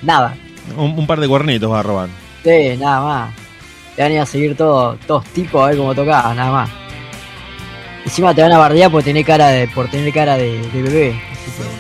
nada. 0.03 0.37
Un, 0.77 0.99
un 0.99 1.07
par 1.07 1.19
de 1.19 1.27
cuernitos 1.29 1.71
vas 1.71 1.81
a 1.81 1.83
robar. 1.83 2.09
Sí, 2.45 2.77
nada 2.79 3.01
más. 3.01 3.35
Te 3.97 4.03
van 4.03 4.13
a 4.13 4.15
ir 4.15 4.21
a 4.21 4.27
seguir 4.27 4.57
todo, 4.57 4.97
todos 5.07 5.25
tipos 5.27 5.63
a 5.63 5.69
ver 5.69 5.77
cómo 5.79 5.95
tocabas, 5.95 6.37
nada 6.37 6.53
más. 6.53 6.71
Encima 8.09 8.35
te 8.35 8.41
van 8.41 8.53
a 8.53 8.57
bardear 8.57 8.91
por 8.91 9.03
tener 9.03 9.23
cara 9.23 9.49
de, 9.49 9.69
por 9.69 9.91
tener 9.91 10.11
cara 10.15 10.39
de, 10.39 10.67
de 10.71 10.83
bebé. 10.83 11.21
Así 11.31 11.51
que, 11.51 11.79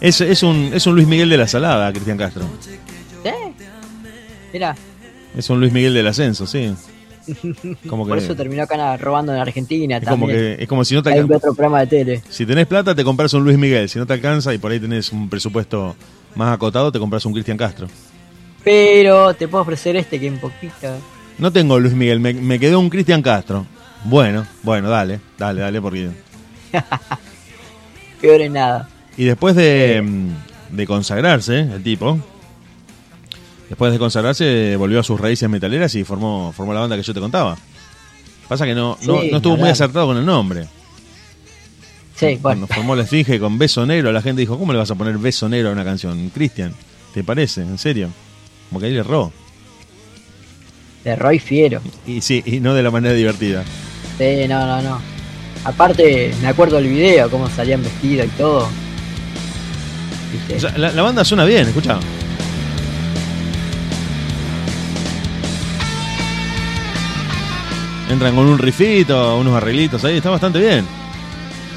Es, 0.08 0.20
es, 0.20 0.42
un, 0.44 0.70
es 0.72 0.86
un 0.86 0.94
Luis 0.94 1.08
Miguel 1.08 1.28
de 1.28 1.36
la 1.36 1.48
Salada, 1.48 1.92
Cristian 1.92 2.16
Castro. 2.16 2.44
¿eh? 3.24 3.52
Mira, 4.52 4.76
Es 5.36 5.50
un 5.50 5.58
Luis 5.58 5.72
Miguel 5.72 5.92
del 5.92 6.06
Ascenso, 6.06 6.46
sí. 6.46 6.72
Como 7.88 8.04
que, 8.04 8.08
por 8.08 8.18
eso 8.18 8.36
terminó 8.36 8.62
acá 8.62 8.96
robando 8.98 9.34
en 9.34 9.40
Argentina 9.40 9.96
es 9.96 10.04
como 10.04 10.26
también. 10.26 10.56
que 10.56 10.62
es 10.62 10.68
como 10.68 10.84
si 10.84 10.94
no 10.94 11.02
te 11.02 11.12
alcanza. 11.12 11.50
Si 12.28 12.46
tenés 12.46 12.68
plata, 12.68 12.94
te 12.94 13.02
compras 13.02 13.34
un 13.34 13.42
Luis 13.42 13.58
Miguel. 13.58 13.88
Si 13.88 13.98
no 13.98 14.06
te 14.06 14.12
alcanza 14.12 14.54
y 14.54 14.58
por 14.58 14.70
ahí 14.70 14.78
tenés 14.78 15.10
un 15.12 15.28
presupuesto 15.28 15.96
más 16.34 16.54
acotado, 16.54 16.92
te 16.92 16.98
compras 16.98 17.24
un 17.24 17.32
Cristian 17.32 17.56
Castro. 17.56 17.88
Pero 18.64 19.34
te 19.34 19.48
puedo 19.48 19.62
ofrecer 19.62 19.96
este 19.96 20.20
que 20.20 20.28
un 20.28 20.38
poquito. 20.38 20.88
No 21.38 21.50
tengo 21.52 21.78
Luis 21.78 21.94
Miguel, 21.94 22.20
me, 22.20 22.34
me 22.34 22.58
quedó 22.58 22.78
un 22.78 22.90
Cristian 22.90 23.22
Castro. 23.22 23.66
Bueno, 24.04 24.46
bueno, 24.62 24.88
dale, 24.88 25.20
dale, 25.38 25.60
dale, 25.60 25.80
porque. 25.80 26.10
Peor 28.20 28.40
en 28.40 28.52
nada. 28.54 28.88
Y 29.16 29.24
después 29.24 29.56
de, 29.56 30.02
mm, 30.02 30.76
de 30.76 30.86
consagrarse, 30.86 31.60
el 31.60 31.82
tipo, 31.82 32.18
después 33.68 33.92
de 33.92 33.98
consagrarse, 33.98 34.76
volvió 34.76 35.00
a 35.00 35.02
sus 35.02 35.20
raíces 35.20 35.48
metaleras 35.48 35.94
y 35.94 36.04
formó, 36.04 36.52
formó 36.52 36.72
la 36.74 36.80
banda 36.80 36.96
que 36.96 37.02
yo 37.02 37.14
te 37.14 37.20
contaba. 37.20 37.56
Pasa 38.48 38.66
que 38.66 38.74
no, 38.74 38.98
no, 39.02 39.20
Sí, 39.20 39.30
no 39.30 39.36
estuvo 39.36 39.56
muy 39.56 39.68
acertado 39.68 40.06
con 40.06 40.16
el 40.16 40.26
nombre. 40.26 40.66
Sí, 42.20 42.26
bueno. 42.26 42.40
Cuando 42.42 42.66
formó 42.66 42.94
la 42.94 43.04
esfinge 43.04 43.40
con 43.40 43.56
beso 43.56 43.86
negro, 43.86 44.12
la 44.12 44.20
gente 44.20 44.40
dijo, 44.40 44.58
¿cómo 44.58 44.74
le 44.74 44.78
vas 44.78 44.90
a 44.90 44.94
poner 44.94 45.16
beso 45.16 45.48
negro 45.48 45.70
a 45.70 45.72
una 45.72 45.84
canción? 45.84 46.28
Cristian, 46.28 46.74
¿te 47.14 47.24
parece? 47.24 47.62
¿En 47.62 47.78
serio? 47.78 48.10
Como 48.68 48.78
que 48.78 48.86
ahí 48.86 48.92
le 48.92 49.00
erró. 49.00 49.32
De 51.02 51.16
Roy 51.16 51.38
Fiero. 51.38 51.80
Y 52.06 52.20
sí, 52.20 52.42
y 52.44 52.60
no 52.60 52.74
de 52.74 52.82
la 52.82 52.90
manera 52.90 53.14
divertida. 53.14 53.64
Sí, 54.18 54.46
no, 54.46 54.66
no, 54.66 54.82
no. 54.82 55.00
Aparte, 55.64 56.34
me 56.42 56.48
acuerdo 56.48 56.76
del 56.76 56.88
video, 56.88 57.30
cómo 57.30 57.48
salían 57.48 57.82
vestidos 57.82 58.26
y 58.26 58.30
todo. 58.30 58.68
¿Viste? 60.30 60.56
O 60.56 60.60
sea, 60.60 60.76
la, 60.76 60.92
la 60.92 61.00
banda 61.00 61.24
suena 61.24 61.46
bien, 61.46 61.68
escucha. 61.68 61.98
Entran 68.10 68.34
con 68.34 68.44
un 68.44 68.58
rifito, 68.58 69.38
unos 69.38 69.54
arreglitos 69.54 70.04
ahí, 70.04 70.18
está 70.18 70.28
bastante 70.28 70.58
bien. 70.58 70.99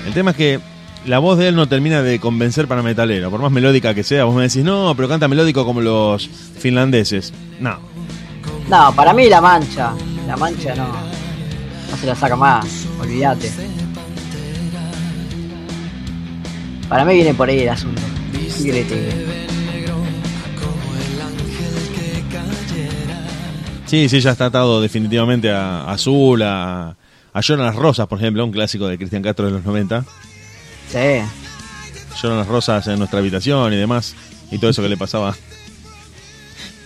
El 0.05 0.13
tema 0.13 0.31
es 0.31 0.37
que 0.37 0.59
la 1.05 1.19
voz 1.19 1.37
de 1.37 1.49
él 1.49 1.55
no 1.55 1.67
termina 1.67 2.01
de 2.01 2.19
convencer 2.19 2.67
para 2.67 2.81
metalero, 2.81 3.29
por 3.29 3.41
más 3.41 3.51
melódica 3.51 3.93
que 3.93 4.03
sea. 4.03 4.25
Vos 4.25 4.35
me 4.35 4.43
decís, 4.43 4.63
no, 4.63 4.93
pero 4.95 5.09
canta 5.09 5.27
melódico 5.27 5.65
como 5.65 5.81
los 5.81 6.27
finlandeses. 6.27 7.33
No, 7.59 7.77
No, 8.69 8.93
para 8.95 9.13
mí 9.13 9.27
la 9.29 9.41
mancha. 9.41 9.93
La 10.27 10.37
mancha 10.37 10.75
no. 10.75 10.87
No 10.87 11.97
se 11.97 12.05
la 12.05 12.15
saca 12.15 12.35
más. 12.35 12.87
Olvídate. 12.99 13.51
Para 16.87 17.05
mí 17.05 17.15
viene 17.15 17.33
por 17.33 17.49
ahí 17.49 17.59
el 17.61 17.69
asunto. 17.69 18.01
Sí, 23.85 24.09
sí, 24.09 24.19
ya 24.21 24.31
está 24.31 24.45
atado 24.45 24.81
definitivamente 24.81 25.51
a 25.51 25.89
Azul, 25.89 26.41
a, 26.41 26.95
a 27.33 27.41
Lloran 27.41 27.65
las 27.65 27.75
Rosas, 27.75 28.07
por 28.07 28.19
ejemplo, 28.19 28.43
un 28.45 28.51
clásico 28.51 28.87
de 28.87 28.97
Cristian 28.97 29.21
Castro 29.23 29.45
de 29.47 29.51
los 29.53 29.63
90. 29.65 30.03
Sí. 30.91 31.21
Lloran 32.21 32.37
las 32.39 32.47
Rosas 32.47 32.87
en 32.87 32.99
nuestra 32.99 33.19
habitación 33.19 33.73
y 33.73 33.77
demás, 33.77 34.15
y 34.51 34.57
todo 34.59 34.69
eso 34.71 34.81
que 34.81 34.89
le 34.89 34.97
pasaba. 34.97 35.35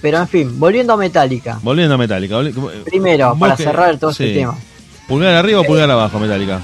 Pero 0.01 0.19
en 0.19 0.27
fin, 0.27 0.59
volviendo 0.59 0.93
a 0.93 0.97
Metallica. 0.97 1.59
Volviendo 1.63 1.95
a 1.95 1.97
Metallica. 1.97 2.35
volvi- 2.39 2.83
Primero, 2.85 3.35
para 3.39 3.57
cerrar 3.57 3.97
todo 3.97 4.13
sí. 4.13 4.25
este 4.25 4.39
tema. 4.39 4.55
¿Pulgar 5.07 5.33
arriba 5.35 5.61
o 5.61 5.63
pulgar 5.63 5.89
abajo, 5.89 6.19
Metallica? 6.19 6.59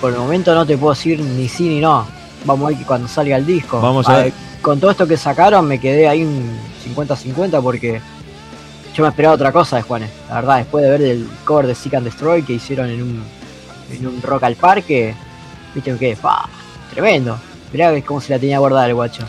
Por 0.00 0.12
el 0.12 0.18
momento 0.18 0.54
no 0.54 0.64
te 0.64 0.78
puedo 0.78 0.94
decir 0.94 1.18
ni 1.20 1.48
sí 1.48 1.68
ni 1.68 1.80
no. 1.80 2.06
Vamos 2.44 2.66
a 2.66 2.68
ver 2.70 2.78
que 2.78 2.84
cuando 2.84 3.08
salga 3.08 3.36
el 3.36 3.44
disco. 3.44 3.80
Vamos 3.80 4.08
a 4.08 4.18
ver. 4.18 4.32
Con 4.62 4.78
todo 4.78 4.90
esto 4.92 5.06
que 5.06 5.16
sacaron 5.16 5.66
me 5.66 5.80
quedé 5.80 6.08
ahí 6.08 6.22
un 6.22 6.48
50-50 6.94 7.60
porque 7.62 8.00
yo 8.98 9.04
me 9.04 9.10
esperaba 9.10 9.36
otra 9.36 9.52
cosa 9.52 9.76
de 9.76 9.82
Juanes. 9.82 10.10
La 10.28 10.34
verdad, 10.34 10.58
después 10.58 10.82
de 10.82 10.90
ver 10.90 11.02
el 11.02 11.28
cover 11.44 11.68
de 11.68 11.76
Seek 11.76 11.94
and 11.94 12.04
Destroy 12.04 12.42
que 12.42 12.54
hicieron 12.54 12.90
en 12.90 13.00
un, 13.00 13.22
en 13.92 14.06
un 14.08 14.20
Rock 14.20 14.42
al 14.42 14.56
Parque, 14.56 15.14
viste 15.72 15.96
que 15.96 16.16
pa, 16.16 16.48
tremendo. 16.90 17.38
Mirá 17.72 17.92
cómo 18.02 18.20
se 18.20 18.32
la 18.32 18.40
tenía 18.40 18.58
guardada 18.58 18.88
el 18.88 18.94
guacho. 18.94 19.22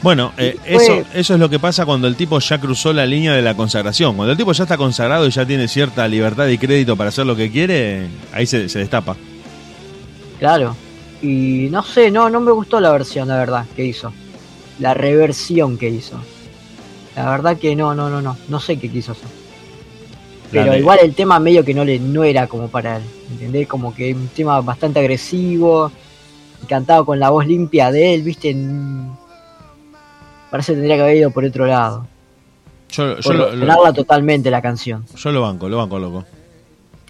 Bueno, 0.00 0.32
eh, 0.38 0.56
eso, 0.64 1.04
eso 1.12 1.34
es 1.34 1.38
lo 1.38 1.50
que 1.50 1.58
pasa 1.58 1.84
cuando 1.84 2.08
el 2.08 2.16
tipo 2.16 2.38
ya 2.38 2.58
cruzó 2.58 2.94
la 2.94 3.04
línea 3.04 3.34
de 3.34 3.42
la 3.42 3.54
consagración. 3.54 4.16
Cuando 4.16 4.32
el 4.32 4.38
tipo 4.38 4.52
ya 4.52 4.64
está 4.64 4.78
consagrado 4.78 5.26
y 5.26 5.30
ya 5.30 5.44
tiene 5.44 5.68
cierta 5.68 6.08
libertad 6.08 6.46
y 6.46 6.56
crédito 6.56 6.96
para 6.96 7.08
hacer 7.10 7.26
lo 7.26 7.36
que 7.36 7.50
quiere, 7.50 8.08
ahí 8.32 8.46
se, 8.46 8.66
se 8.70 8.78
destapa. 8.78 9.14
Claro. 10.38 10.74
Y 11.20 11.68
no 11.70 11.82
sé, 11.82 12.10
no, 12.10 12.30
no 12.30 12.40
me 12.40 12.50
gustó 12.50 12.80
la 12.80 12.90
versión, 12.92 13.28
la 13.28 13.36
verdad, 13.36 13.66
que 13.76 13.84
hizo. 13.84 14.10
La 14.78 14.94
reversión 14.94 15.76
que 15.76 15.90
hizo. 15.90 16.18
La 17.16 17.30
verdad 17.30 17.56
que 17.58 17.76
no, 17.76 17.94
no, 17.94 18.08
no, 18.08 18.20
no. 18.22 18.36
No 18.48 18.60
sé 18.60 18.78
qué 18.78 18.88
quiso 18.90 19.12
hacer. 19.12 19.28
Pero 20.50 20.72
igual 20.80 20.98
el 21.02 21.14
tema 21.14 21.38
medio 21.38 21.64
que 21.64 21.72
no 21.74 21.84
le 21.84 21.98
no 21.98 22.24
era 22.24 22.46
como 22.46 22.68
para 22.68 22.96
él. 22.98 23.02
¿Entendés? 23.30 23.66
Como 23.68 23.94
que 23.94 24.12
un 24.14 24.28
tema 24.28 24.60
bastante 24.60 25.00
agresivo. 25.00 25.90
Cantado 26.68 27.04
con 27.04 27.18
la 27.18 27.30
voz 27.30 27.46
limpia 27.46 27.90
de 27.90 28.14
él, 28.14 28.22
viste. 28.22 28.54
Parece 30.50 30.72
que 30.72 30.76
tendría 30.76 30.96
que 30.96 31.02
haber 31.02 31.16
ido 31.16 31.30
por 31.30 31.44
otro 31.44 31.66
lado. 31.66 32.06
Yo, 32.90 33.16
lo, 33.32 33.56
lo- 33.56 33.92
totalmente 33.94 34.50
la 34.50 34.60
canción. 34.60 35.04
yo 35.16 35.32
lo 35.32 35.40
banco, 35.40 35.68
lo 35.68 35.78
banco, 35.78 35.98
loco. 35.98 36.24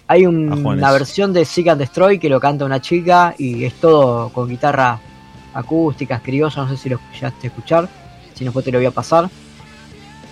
Hay 0.07 0.25
un- 0.25 0.49
una 0.77 0.91
versión 0.91 1.33
de 1.33 1.43
Seek 1.43 1.67
and 1.67 1.79
Destroy 1.79 2.19
que 2.19 2.29
lo 2.29 2.39
canta 2.39 2.63
una 2.65 2.81
chica 2.81 3.35
y 3.37 3.65
es 3.65 3.73
todo 3.75 4.29
con 4.29 4.47
guitarra 4.47 4.99
acústica, 5.53 6.19
criolla, 6.19 6.63
no 6.63 6.69
sé 6.69 6.77
si 6.77 6.89
lo 6.89 6.95
escuchaste 6.97 7.47
escuchar, 7.47 7.89
si 8.33 8.43
no 8.45 8.49
después 8.49 8.63
te 8.65 8.71
lo 8.71 8.79
voy 8.79 8.85
a 8.85 8.91
pasar. 8.91 9.29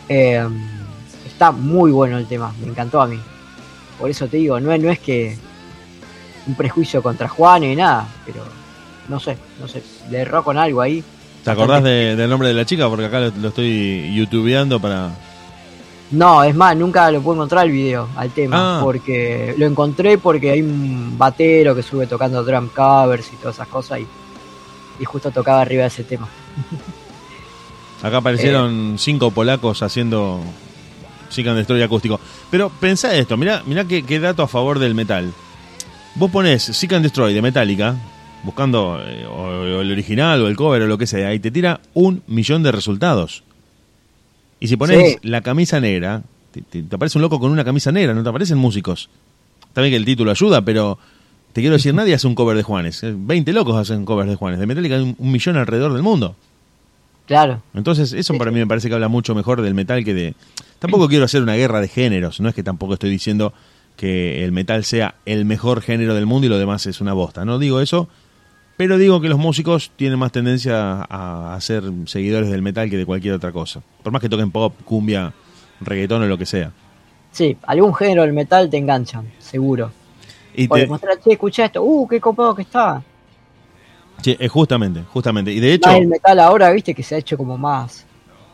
Eh, 0.10 0.45
está 1.26 1.52
muy 1.52 1.91
bueno 1.91 2.18
el 2.18 2.28
tema, 2.28 2.53
me 2.61 2.68
encantó 2.68 3.02
a 3.02 3.07
mí. 3.07 3.19
Por 3.99 4.10
eso 4.10 4.28
te 4.28 4.38
digo, 4.38 4.60
no 4.60 4.72
es, 4.72 4.82
no 4.82 4.90
es 4.91 4.99
que 4.99 5.38
un 6.48 6.56
prejuicio 6.56 7.02
contra 7.03 7.28
Juan 7.30 7.61
ni 7.61 7.76
nada, 7.76 8.07
pero 8.26 8.44
no 9.07 9.19
sé, 9.19 9.38
no 9.60 9.68
sé, 9.68 9.84
le 10.10 10.19
erró 10.19 10.44
con 10.44 10.57
algo 10.57 10.82
ahí. 10.82 11.03
¿Te 11.44 11.52
acordás 11.52 11.84
de- 11.84 12.15
del 12.15 12.30
nombre 12.30 12.48
de 12.49 12.53
la 12.53 12.65
chica? 12.65 12.88
Porque 12.90 13.06
acá 13.06 13.19
lo, 13.19 13.32
lo 13.41 13.48
estoy 13.49 14.14
youtubeando 14.14 14.80
para... 14.80 15.10
No, 16.11 16.44
es 16.44 16.53
más, 16.53 16.76
nunca 16.76 17.10
lo 17.10 17.22
pude 17.22 17.36
encontrar 17.36 17.65
el 17.68 17.72
video 17.72 18.10
al 18.18 18.32
tema, 18.32 18.80
Ah. 18.80 18.82
porque 18.84 19.56
lo 19.57 19.65
encontré 19.65 20.18
porque 20.18 20.52
hay 20.52 20.61
un 20.61 21.18
batero 21.18 21.73
que 21.73 21.82
sube 21.84 22.06
tocando 22.06 22.44
drum 22.44 22.68
covers 22.68 23.32
y 23.32 23.38
todas 23.38 23.56
esas 23.56 23.68
cosas 23.69 23.99
y, 24.02 24.07
y 24.99 25.06
justo 25.06 25.32
tocaba 25.32 25.61
arriba 25.61 25.84
de 25.84 25.88
ese 25.88 26.03
tema. 26.03 26.28
Acá 28.03 28.18
aparecieron 28.18 28.95
cinco 28.98 29.32
polacos 29.32 29.82
haciendo 29.84 30.41
Seek 31.30 31.48
and 31.48 31.57
Destroy 31.57 31.82
acústico. 31.84 32.19
Pero 32.49 32.69
pensá 32.69 33.15
esto, 33.15 33.38
mirá, 33.38 33.61
mirá 33.65 33.86
qué, 33.86 34.03
qué 34.03 34.19
dato 34.19 34.44
a 34.44 34.48
favor 34.48 34.80
del 34.80 34.95
metal. 34.95 35.32
Vos 36.15 36.32
ponés 36.32 36.64
Seek 36.64 36.94
and 36.94 37.03
Destroy 37.03 37.34
de 37.34 37.41
Metallica, 37.41 37.95
buscando 38.44 38.99
eh, 39.06 39.26
o, 39.26 39.32
o 39.78 39.82
el 39.82 39.91
original 39.91 40.41
o 40.41 40.48
el 40.48 40.56
cover 40.56 40.82
o 40.82 40.88
lo 40.88 40.98
que 40.98 41.07
sea, 41.07 41.34
y 41.34 41.40
te 41.40 41.52
tira 41.52 41.80
un 41.94 42.23
millón 42.28 42.64
de 42.64 42.72
resultados. 42.72 43.44
Y 44.60 44.68
si 44.68 44.78
pones 44.78 45.14
Sí. 45.14 45.18
la 45.22 45.41
camisa 45.41 45.80
negra 45.80 46.22
te, 46.52 46.61
te- 46.64 46.84
te 46.84 46.95
aparece 46.95 47.18
un 47.18 47.22
loco 47.22 47.40
con 47.40 47.52
una 47.52 47.64
camisa 47.64 47.91
negra, 47.91 48.14
no 48.14 48.23
te 48.23 48.30
aparecen 48.30 48.57
músicos. 48.57 49.10
También 49.73 49.91
que 49.94 49.98
el 49.98 50.06
título 50.06 50.32
ayuda, 50.32 50.61
pero 50.64 50.98
te 51.53 51.61
quiero 51.61 51.76
decir, 51.78 51.94
nadie 51.94 52.14
hace 52.14 52.28
un 52.28 52.36
cover 52.36 52.57
de 52.57 52.64
Juanes. 52.64 53.02
Eh, 53.03 53.14
20 53.15 53.53
locos 53.53 53.78
hacen 53.78 54.03
covers 54.06 54.30
de 54.30 54.36
Juanes. 54.36 54.60
De 54.60 54.68
Metallica 54.68 54.95
hay 54.95 55.02
un, 55.03 55.15
un 55.18 55.32
millón 55.32 55.56
alrededor 55.56 55.94
del 55.94 56.02
mundo. 56.03 56.36
Claro. 57.32 57.62
Entonces, 57.74 58.12
eso 58.12 58.38
para 58.38 58.52
mí 58.52 58.60
me 58.60 58.68
parece 58.68 58.90
que 58.90 58.94
habla 58.94 59.08
mucho 59.08 59.34
mejor 59.34 59.62
del 59.62 59.74
metal 59.74 60.03
que 60.03 60.14
de... 60.14 60.36
Tampoco 60.80 61.08
quiero 61.08 61.24
hacer 61.24 61.41
una 61.41 61.56
guerra 61.56 61.80
de 61.80 61.88
géneros, 61.88 62.41
no 62.41 62.49
es 62.49 62.56
que 62.56 62.62
tampoco 62.62 62.95
estoy 62.95 63.10
diciendo 63.10 63.53
que 63.95 64.44
el 64.44 64.52
metal 64.52 64.84
sea 64.84 65.16
el 65.26 65.45
mejor 65.45 65.82
género 65.82 66.14
del 66.14 66.26
mundo 66.26 66.48
y 66.48 66.49
lo 66.49 66.58
demás 66.58 66.86
es 66.88 66.99
una 66.99 67.14
bosta. 67.14 67.45
No 67.45 67.58
digo 67.58 67.80
eso, 67.80 68.10
pero 68.76 68.98
digo 68.98 69.22
que 69.22 69.30
los 69.30 69.40
músicos 69.40 69.91
tienen 69.95 70.20
más 70.20 70.34
tendencia 70.34 71.03
a, 71.03 71.56
a 71.56 71.62
ser 71.62 71.84
seguidores 72.06 72.49
del 72.49 72.62
metal 72.62 72.90
que 72.90 72.98
de 72.98 73.06
cualquier 73.06 73.36
otra 73.36 73.53
cosa. 73.53 73.82
Por 74.03 74.12
más 74.12 74.22
que 74.22 74.28
toquen 74.28 74.52
pop, 74.52 74.74
cumbia, 74.84 75.32
reggaetón 75.80 76.24
o 76.24 76.26
lo 76.26 76.38
que 76.38 76.45
sea. 76.45 76.74
Sí, 77.32 77.56
algún 77.66 77.94
género 77.95 78.24
del 78.24 78.34
metal 78.34 78.70
te 78.70 78.76
enganchan, 78.78 79.32
seguro. 79.40 79.94
Y 80.53 80.68
te- 80.68 80.86
mostrar, 80.88 81.18
che, 81.24 81.32
escucha 81.32 81.64
esto, 81.64 81.82
uh, 81.82 82.06
qué 82.10 82.20
copado 82.20 82.53
que 82.53 82.64
está. 82.64 83.02
Sí, 84.22 84.35
eh, 84.39 84.48
justamente, 84.48 85.03
justamente. 85.03 85.52
Y 85.52 85.60
de 85.60 85.73
hecho, 85.73 85.89
Más 85.89 85.98
el 85.98 86.07
metal 86.07 86.39
ahora, 86.39 86.72
viste, 86.72 86.93
que 86.93 87.03
se 87.03 87.15
ha 87.15 87.18
hecho 87.18 87.38
como 87.38 87.57
más, 87.57 88.06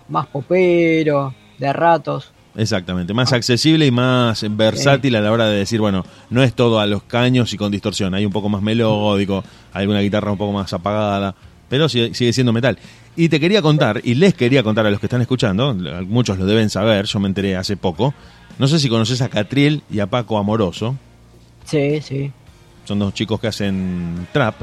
más 0.08 0.28
popero, 0.28 1.36
de 1.58 1.74
ratos. 1.74 2.34
exactamente, 2.56 3.14
más 3.14 3.34
accesible 3.34 3.86
y 3.86 3.92
más 3.92 4.44
versátil 4.56 5.16
a 5.16 5.22
la 5.22 5.32
hora 5.32 5.46
de 5.48 5.58
decir, 5.58 5.80
bueno, 5.80 6.06
no 6.30 6.42
es 6.44 6.54
todo 6.56 6.80
a 6.80 6.88
los 6.88 7.04
caños 7.04 7.54
y 7.54 7.58
con 7.58 7.72
distorsión, 7.72 8.14
hay 8.16 8.26
un 8.26 8.32
poco 8.32 8.50
más 8.50 8.62
melódico, 8.62 9.44
hay 9.74 9.82
alguna 9.84 10.00
guitarra 10.02 10.32
un 10.32 10.38
poco 10.38 10.54
más 10.54 10.74
apagada, 10.74 11.36
pero 11.70 11.88
sigue, 11.90 12.14
sigue 12.14 12.34
siendo 12.34 12.54
metal. 12.54 12.78
Y 13.16 13.30
te 13.30 13.40
quería 13.40 13.62
contar, 13.62 14.02
y 14.04 14.16
les 14.16 14.34
quería 14.36 14.64
contar 14.64 14.86
a 14.86 14.92
los 14.92 15.00
que 15.00 15.08
están 15.08 15.22
escuchando, 15.22 15.74
muchos 16.08 16.38
lo 16.38 16.46
deben 16.46 16.70
saber, 16.70 17.06
yo 17.06 17.20
me 17.20 17.28
enteré 17.28 17.56
hace 17.56 17.78
poco, 17.78 18.14
no 18.60 18.68
sé 18.68 18.80
si 18.80 18.90
conoces 18.90 19.22
a 19.22 19.30
Catriel 19.30 19.84
y 19.90 20.00
a 20.00 20.08
Paco 20.08 20.38
Amoroso, 20.38 20.96
Sí, 21.66 22.02
sí, 22.02 22.32
son 22.86 23.00
dos 23.00 23.14
chicos 23.14 23.40
que 23.40 23.48
hacen 23.48 24.28
trap, 24.32 24.56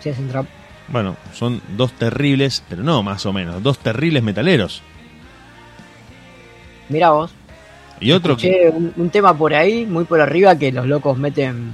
sí 0.00 0.10
hacen 0.10 0.28
trap. 0.28 0.46
bueno, 0.88 1.16
son 1.32 1.62
dos 1.76 1.92
terribles, 1.92 2.64
pero 2.68 2.82
no 2.82 3.02
más 3.02 3.24
o 3.26 3.32
menos, 3.32 3.62
dos 3.62 3.78
terribles 3.78 4.22
metaleros. 4.22 4.82
Mira 6.88 7.10
vos, 7.10 7.32
Y 8.00 8.12
otro 8.12 8.36
que... 8.36 8.70
un, 8.74 8.92
un 8.96 9.10
tema 9.10 9.36
por 9.36 9.54
ahí, 9.54 9.86
muy 9.86 10.04
por 10.04 10.20
arriba, 10.20 10.56
que 10.58 10.72
los 10.72 10.86
locos 10.86 11.16
meten 11.18 11.72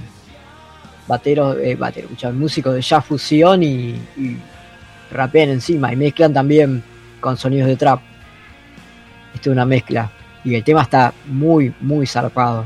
bateros, 1.07 1.57
eh, 1.59 1.75
bateros, 1.75 2.11
músicos 2.35 2.75
de 2.75 2.81
jazz 2.81 3.03
fusión 3.05 3.63
y, 3.63 3.95
y 4.17 4.37
rapean 5.11 5.49
encima 5.49 5.91
y 5.91 5.95
mezclan 5.95 6.33
también 6.33 6.83
con 7.19 7.37
sonidos 7.37 7.67
de 7.67 7.77
trap. 7.77 7.99
Esto 9.33 9.49
es 9.49 9.53
una 9.53 9.65
mezcla. 9.65 10.11
Y 10.43 10.53
el 10.55 10.63
tema 10.63 10.83
está 10.83 11.13
muy, 11.25 11.73
muy 11.81 12.05
zarpado. 12.05 12.65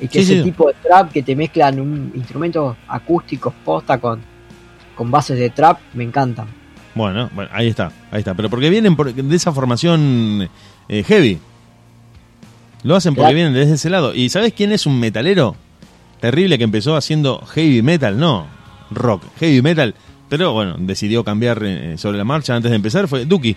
Y 0.00 0.08
que 0.08 0.24
Sí, 0.24 0.32
ese 0.32 0.36
sí. 0.38 0.42
tipo 0.44 0.68
de 0.68 0.74
trap 0.82 1.12
que 1.12 1.22
te 1.22 1.36
mezclan 1.36 1.78
un 1.80 2.12
instrumentos 2.14 2.76
acústicos 2.88 3.52
posta 3.64 3.98
con, 3.98 4.20
con 4.94 5.10
bases 5.10 5.38
de 5.38 5.50
trap, 5.50 5.78
me 5.94 6.04
encantan. 6.04 6.46
Bueno, 6.94 7.28
bueno, 7.34 7.50
ahí 7.52 7.68
está, 7.68 7.90
ahí 8.10 8.20
está. 8.20 8.34
Pero 8.34 8.48
porque 8.50 8.70
vienen 8.70 8.94
por- 8.96 9.12
de 9.12 9.36
esa 9.36 9.52
formación 9.52 10.48
eh, 10.88 11.02
heavy. 11.04 11.38
Lo 12.84 12.94
hacen 12.96 13.14
porque 13.14 13.22
Claro. 13.32 13.34
vienen 13.34 13.54
desde 13.54 13.74
ese 13.74 13.90
lado. 13.90 14.14
¿Y 14.14 14.28
sabes 14.28 14.52
quién 14.52 14.70
es 14.72 14.86
un 14.86 15.00
metalero? 15.00 15.56
Terrible 16.20 16.56
que 16.58 16.64
empezó 16.64 16.96
haciendo 16.96 17.40
heavy 17.46 17.82
metal, 17.82 18.18
no, 18.18 18.46
rock, 18.90 19.22
heavy 19.38 19.60
metal. 19.62 19.94
Pero 20.28 20.52
bueno, 20.52 20.76
decidió 20.78 21.24
cambiar 21.24 21.60
eh, 21.64 21.96
sobre 21.98 22.16
la 22.18 22.24
marcha 22.24 22.54
antes 22.54 22.70
de 22.70 22.76
empezar. 22.76 23.08
Fue 23.08 23.24
Duki. 23.24 23.56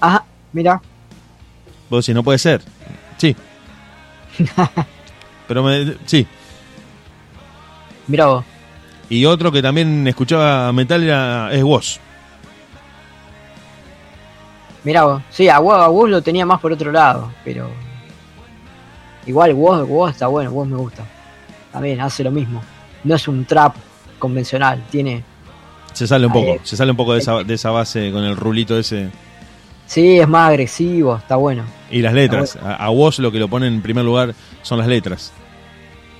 Ajá, 0.00 0.24
mira, 0.52 0.80
Vos 1.90 2.04
decís, 2.04 2.14
no 2.14 2.22
puede 2.24 2.38
ser. 2.38 2.62
Sí. 3.18 3.34
Pero 5.48 5.62
me, 5.62 5.94
sí. 6.06 6.26
mira 8.08 8.26
vos. 8.26 8.44
Y 9.08 9.24
otro 9.26 9.52
que 9.52 9.62
también 9.62 10.06
escuchaba 10.06 10.72
metal 10.72 11.02
era, 11.02 11.52
es 11.52 11.62
Woz. 11.62 11.98
Mira 14.84 15.04
vos. 15.04 15.22
Sí, 15.30 15.48
a 15.48 15.58
vos, 15.58 15.74
a 15.74 16.08
lo 16.08 16.22
tenía 16.22 16.44
más 16.44 16.60
por 16.60 16.72
otro 16.72 16.92
lado, 16.92 17.32
pero. 17.44 17.70
Igual 19.26 19.54
vos, 19.54 19.88
vos 19.88 20.10
está 20.10 20.26
bueno, 20.26 20.50
vos 20.50 20.68
me 20.68 20.76
gusta. 20.76 21.04
También 21.72 22.00
hace 22.00 22.22
lo 22.22 22.30
mismo. 22.30 22.62
No 23.02 23.14
es 23.14 23.26
un 23.26 23.44
trap 23.44 23.74
convencional, 24.18 24.82
tiene. 24.90 25.24
Se 25.92 26.06
sale 26.06 26.26
un 26.26 26.32
poco, 26.32 26.58
se 26.62 26.76
sale 26.76 26.90
un 26.90 26.96
poco 26.96 27.14
de 27.14 27.20
esa, 27.20 27.42
de 27.44 27.54
esa 27.54 27.70
base 27.70 28.10
con 28.12 28.24
el 28.24 28.36
rulito 28.36 28.78
ese. 28.78 29.10
Sí, 29.86 30.18
es 30.18 30.28
más 30.28 30.50
agresivo, 30.50 31.16
está 31.16 31.36
bueno. 31.36 31.64
Y 31.90 32.00
las 32.00 32.14
letras. 32.14 32.56
A, 32.56 32.74
a 32.74 32.90
Woz 32.90 33.18
lo 33.18 33.30
que 33.30 33.38
lo 33.38 33.48
pone 33.48 33.66
en 33.66 33.80
primer 33.80 34.04
lugar 34.04 34.34
son 34.62 34.78
las 34.78 34.88
letras. 34.88 35.32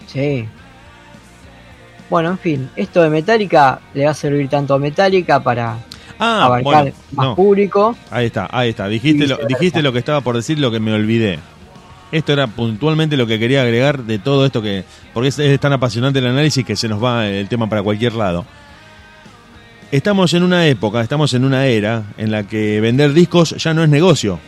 Sí. 0.06 0.46
Bueno, 2.14 2.30
en 2.30 2.38
fin, 2.38 2.70
esto 2.76 3.02
de 3.02 3.10
Metallica 3.10 3.80
le 3.92 4.04
va 4.04 4.12
a 4.12 4.14
servir 4.14 4.48
tanto 4.48 4.72
a 4.72 4.78
Metallica 4.78 5.42
para 5.42 5.78
Ah, 6.16 6.44
abarcar 6.44 6.82
bueno, 6.84 6.96
más 7.10 7.26
no. 7.26 7.34
público. 7.34 7.96
Ahí 8.08 8.26
está, 8.26 8.48
ahí 8.52 8.68
está. 8.70 8.86
Dijiste, 8.86 9.26
lo, 9.26 9.34
viceversa. 9.34 9.58
dijiste 9.58 9.82
lo 9.82 9.92
que 9.92 9.98
estaba 9.98 10.20
por 10.20 10.36
decir, 10.36 10.60
lo 10.60 10.70
que 10.70 10.78
me 10.78 10.92
olvidé. 10.92 11.40
Esto 12.12 12.32
era 12.32 12.46
puntualmente 12.46 13.16
lo 13.16 13.26
que 13.26 13.40
quería 13.40 13.62
agregar 13.62 14.04
de 14.04 14.20
todo 14.20 14.46
esto 14.46 14.62
que... 14.62 14.84
Porque 15.12 15.30
es, 15.30 15.40
es 15.40 15.58
tan 15.58 15.72
apasionante 15.72 16.20
el 16.20 16.28
análisis 16.28 16.64
que 16.64 16.76
se 16.76 16.86
nos 16.86 17.02
va 17.02 17.26
el 17.26 17.48
tema 17.48 17.68
para 17.68 17.82
cualquier 17.82 18.12
lado. 18.12 18.46
Estamos 19.90 20.34
en 20.34 20.44
una 20.44 20.68
época, 20.68 21.00
estamos 21.00 21.34
en 21.34 21.44
una 21.44 21.66
era 21.66 22.04
en 22.16 22.30
la 22.30 22.44
que 22.44 22.80
vender 22.80 23.12
discos 23.12 23.56
ya 23.56 23.74
no 23.74 23.82
es 23.82 23.88
negocio. 23.88 24.38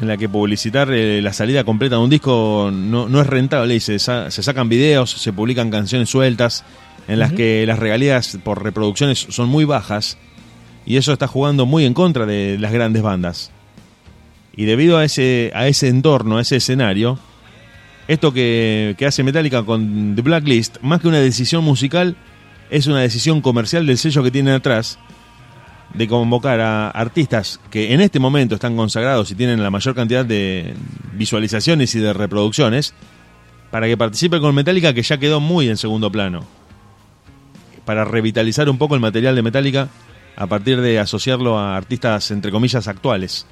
En 0.00 0.06
la 0.06 0.16
que 0.16 0.28
publicitar 0.28 0.92
eh, 0.92 1.20
la 1.22 1.32
salida 1.32 1.64
completa 1.64 1.96
de 1.96 2.02
un 2.02 2.10
disco 2.10 2.70
no, 2.72 3.08
no 3.08 3.20
es 3.20 3.26
rentable 3.26 3.74
y 3.74 3.80
se, 3.80 3.98
sa- 3.98 4.30
se 4.30 4.42
sacan 4.44 4.68
videos, 4.68 5.10
se 5.10 5.32
publican 5.32 5.70
canciones 5.70 6.08
sueltas, 6.08 6.64
en 7.08 7.18
las 7.18 7.32
que 7.32 7.64
las 7.66 7.78
regalías 7.78 8.38
por 8.44 8.62
reproducciones 8.62 9.18
son 9.30 9.48
muy 9.48 9.64
bajas 9.64 10.18
y 10.86 10.98
eso 10.98 11.12
está 11.12 11.26
jugando 11.26 11.64
muy 11.66 11.84
en 11.84 11.94
contra 11.94 12.26
de 12.26 12.58
las 12.60 12.70
grandes 12.72 13.02
bandas. 13.02 13.50
Y 14.54 14.66
debido 14.66 14.98
a 14.98 15.04
ese, 15.04 15.50
a 15.54 15.66
ese 15.68 15.88
entorno, 15.88 16.38
a 16.38 16.42
ese 16.42 16.56
escenario, 16.56 17.18
esto 18.08 18.32
que, 18.32 18.94
que 18.98 19.06
hace 19.06 19.22
Metallica 19.22 19.62
con 19.64 20.14
The 20.16 20.22
Blacklist, 20.22 20.76
más 20.82 21.00
que 21.00 21.08
una 21.08 21.18
decisión 21.18 21.64
musical, 21.64 22.16
es 22.70 22.86
una 22.86 23.00
decisión 23.00 23.40
comercial 23.40 23.86
del 23.86 23.98
sello 23.98 24.22
que 24.22 24.30
tienen 24.30 24.54
atrás, 24.54 24.98
de 25.94 26.06
convocar 26.06 26.60
a 26.60 26.90
artistas 26.90 27.60
que 27.70 27.94
en 27.94 28.00
este 28.00 28.18
momento 28.18 28.54
están 28.54 28.76
consagrados 28.76 29.30
y 29.30 29.34
tienen 29.34 29.62
la 29.62 29.70
mayor 29.70 29.94
cantidad 29.94 30.24
de 30.24 30.74
visualizaciones 31.14 31.94
y 31.94 32.00
de 32.00 32.12
reproducciones, 32.12 32.94
para 33.70 33.86
que 33.86 33.96
participe 33.96 34.40
con 34.40 34.54
Metallica, 34.54 34.92
que 34.94 35.02
ya 35.02 35.18
quedó 35.18 35.40
muy 35.40 35.68
en 35.68 35.76
segundo 35.76 36.10
plano. 36.10 36.44
Para 37.84 38.04
revitalizar 38.04 38.68
un 38.68 38.78
poco 38.78 38.94
el 38.94 39.00
material 39.00 39.34
de 39.34 39.42
Metallica 39.42 39.88
a 40.36 40.46
partir 40.46 40.80
de 40.80 40.98
asociarlo 40.98 41.58
a 41.58 41.76
artistas, 41.76 42.30
entre 42.30 42.50
comillas, 42.50 42.86
actuales. 42.86 43.46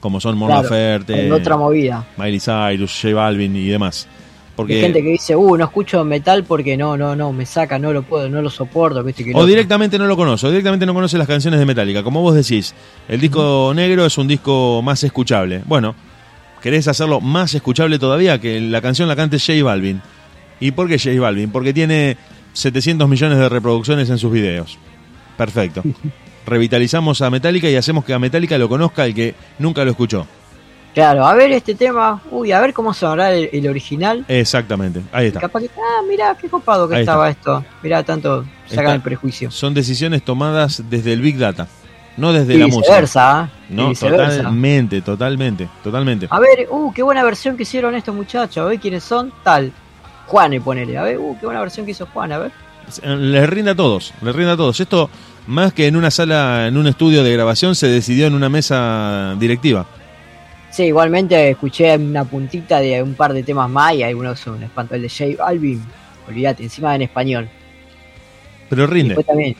Como 0.00 0.20
son 0.20 0.36
Mon 0.36 0.48
Claro, 0.48 0.62
Laferte, 0.62 1.26
en 1.26 1.32
otra 1.32 1.56
movida. 1.56 2.06
Miley 2.16 2.40
Cyrus, 2.40 2.98
J 3.00 3.14
Balvin 3.14 3.54
y 3.54 3.68
demás. 3.68 4.08
Porque, 4.56 4.74
Hay 4.74 4.80
gente 4.82 5.02
que 5.02 5.10
dice, 5.10 5.34
uh, 5.36 5.56
no 5.56 5.64
escucho 5.64 6.04
metal 6.04 6.44
porque 6.44 6.76
no, 6.76 6.96
no, 6.96 7.16
no, 7.16 7.32
me 7.32 7.46
saca, 7.46 7.78
no 7.78 7.92
lo 7.92 8.02
puedo, 8.02 8.28
no 8.28 8.42
lo 8.42 8.50
soporto, 8.50 9.02
viste 9.02 9.24
que 9.24 9.30
el 9.30 9.36
o 9.36 9.46
directamente 9.46 9.98
no 9.98 10.06
lo 10.06 10.16
conoce, 10.16 10.46
o 10.46 10.50
directamente 10.50 10.84
no 10.84 10.92
conoce 10.92 11.16
las 11.16 11.26
canciones 11.26 11.58
de 11.60 11.66
Metallica. 11.66 12.02
Como 12.02 12.20
vos 12.20 12.34
decís, 12.34 12.74
el 13.08 13.20
disco 13.20 13.72
negro 13.74 14.04
es 14.04 14.18
un 14.18 14.28
disco 14.28 14.82
más 14.82 15.02
escuchable. 15.02 15.62
Bueno, 15.64 15.94
querés 16.62 16.88
hacerlo 16.88 17.20
más 17.20 17.54
escuchable 17.54 17.98
todavía 17.98 18.40
que 18.40 18.60
la 18.60 18.80
canción 18.82 19.08
la 19.08 19.16
cante 19.16 19.38
J 19.38 19.64
Balvin. 19.64 20.02
¿Y 20.58 20.72
por 20.72 20.88
qué 20.88 20.98
J 20.98 21.18
Balvin? 21.18 21.50
Porque 21.50 21.72
tiene 21.72 22.18
700 22.52 23.08
millones 23.08 23.38
de 23.38 23.48
reproducciones 23.48 24.10
en 24.10 24.18
sus 24.18 24.30
videos. 24.30 24.78
Perfecto. 25.36 25.82
Revitalizamos 26.46 27.22
a 27.22 27.30
Metallica 27.30 27.70
y 27.70 27.76
hacemos 27.76 28.04
que 28.04 28.12
a 28.12 28.18
Metallica 28.18 28.58
lo 28.58 28.68
conozca 28.68 29.06
el 29.06 29.14
que 29.14 29.34
nunca 29.58 29.84
lo 29.84 29.92
escuchó. 29.92 30.26
Claro, 30.94 31.24
a 31.24 31.34
ver 31.34 31.52
este 31.52 31.74
tema, 31.76 32.20
uy, 32.32 32.50
a 32.50 32.60
ver 32.60 32.74
cómo 32.74 32.92
sonará 32.92 33.32
el, 33.32 33.48
el 33.52 33.68
original. 33.68 34.24
Exactamente. 34.26 35.00
Ahí 35.12 35.26
Y 35.26 35.28
está. 35.28 35.40
capaz 35.40 35.60
que, 35.60 35.70
ah, 35.76 36.02
mira, 36.08 36.36
qué 36.40 36.48
copado 36.48 36.88
que 36.88 36.96
Ahí 36.96 37.00
estaba 37.02 37.30
esto. 37.30 37.64
Mirá, 37.82 38.02
tanto 38.02 38.44
sacan 38.66 38.84
Está. 38.86 38.94
el 38.96 39.00
prejuicio. 39.00 39.50
Son 39.52 39.72
decisiones 39.72 40.24
tomadas 40.24 40.82
desde 40.90 41.12
el 41.12 41.20
Big 41.20 41.38
Data, 41.38 41.68
no 42.16 42.32
desde 42.32 42.54
y 42.54 42.58
la 42.58 42.66
música. 42.66 42.98
¿eh? 42.98 43.48
Y 43.70 43.74
No, 43.74 43.88
viceversa. 43.90 44.36
totalmente, 44.38 45.00
totalmente, 45.02 45.68
totalmente. 45.84 46.26
A 46.28 46.40
ver, 46.40 46.66
uh, 46.70 46.92
qué 46.92 47.02
buena 47.04 47.22
versión 47.22 47.56
que 47.56 47.62
hicieron 47.62 47.94
estos 47.94 48.14
muchachos. 48.14 48.58
A 48.58 48.64
ver 48.68 48.80
quiénes 48.80 49.04
son. 49.04 49.32
Tal. 49.44 49.72
Juane, 50.26 50.60
ponele. 50.60 50.98
A 50.98 51.02
ver, 51.04 51.18
uh, 51.18 51.36
qué 51.38 51.46
buena 51.46 51.60
versión 51.60 51.86
que 51.86 51.92
hizo 51.92 52.06
Juan. 52.06 52.32
A 52.32 52.38
ver. 52.38 52.52
Les 53.04 53.48
rinde 53.48 53.70
a 53.70 53.74
todos, 53.76 54.12
les 54.22 54.34
rinde 54.34 54.50
a 54.50 54.56
todos. 54.56 54.80
Esto, 54.80 55.08
más 55.46 55.72
que 55.72 55.86
en 55.86 55.94
una 55.94 56.10
sala, 56.10 56.66
en 56.66 56.76
un 56.76 56.88
estudio 56.88 57.22
de 57.22 57.32
grabación, 57.32 57.76
se 57.76 57.86
decidió 57.86 58.26
en 58.26 58.34
una 58.34 58.48
mesa 58.48 59.36
directiva. 59.38 59.86
Sí, 60.70 60.84
igualmente 60.84 61.50
escuché 61.50 61.96
una 61.96 62.24
puntita 62.24 62.78
de 62.80 63.02
un 63.02 63.14
par 63.14 63.32
de 63.32 63.42
temas 63.42 63.68
más 63.68 63.94
y 63.94 64.02
algunos 64.02 64.38
son 64.38 64.62
espanto. 64.62 64.94
El 64.94 65.02
de 65.02 65.08
J 65.08 65.42
Balvin, 65.42 65.82
olvídate, 66.28 66.62
encima 66.62 66.94
en 66.94 67.02
español. 67.02 67.48
Pero 68.68 68.86
rinde. 68.86 69.16
también. 69.24 69.56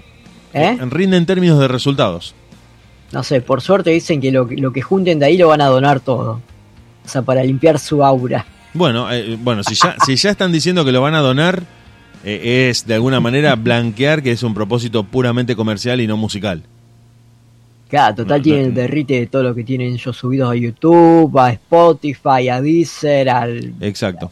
¿Eh? 0.55 0.79
Rinde 0.89 1.17
en 1.17 1.27
términos 1.27 1.59
de 1.59 1.69
resultados. 1.69 2.35
no 3.13 3.23
sé, 3.25 3.41
por 3.41 3.61
suerte 3.61 3.91
dicen 3.91 4.21
que 4.21 4.31
lo, 4.31 4.47
que- 4.47 4.57
lo 4.57 4.73
que 4.73 4.83
junten 4.83 5.19
de 5.19 5.27
ahí 5.27 5.37
lo 5.37 5.49
van 5.49 5.61
a 5.61 5.67
donar 5.67 5.99
todo. 6.01 6.41
O 7.05 7.09
sea, 7.09 7.23
para 7.23 7.43
limpiar 7.43 7.79
su 7.81 8.05
aura. 8.05 8.47
Bueno, 8.73 9.11
eh, 9.13 9.37
bueno, 9.41 9.65
si 9.65 9.75
ya, 9.75 9.97
si 10.07 10.15
ya 10.15 10.31
están 10.31 10.53
diciendo 10.53 10.85
que 10.85 10.93
lo 10.93 11.01
van 11.01 11.15
a 11.15 11.21
donar, 11.21 11.65
eh, 12.25 12.69
es 12.71 12.87
de 12.87 12.95
alguna 12.95 13.19
manera 13.19 13.57
blanquear 13.57 14.23
que 14.23 14.31
es 14.31 14.45
un 14.45 14.55
propósito 14.55 15.03
puramente 15.03 15.57
comercial 15.57 16.01
y 16.01 16.07
no 16.07 16.17
musical. 16.17 16.63
Claro, 17.91 18.15
total 18.15 18.41
tienen 18.41 18.67
el 18.67 18.75
derrite 18.75 19.15
de 19.15 19.27
todo 19.27 19.43
lo 19.43 19.55
que 19.55 19.65
tienen 19.65 19.93
ellos 19.93 20.17
subidos 20.17 20.53
a 20.53 20.55
YouTube, 20.55 21.37
a 21.37 21.51
Spotify, 21.51 22.49
a 22.49 22.61
Deezer, 22.61 23.29
al 23.29 23.75
Exacto. 23.81 24.31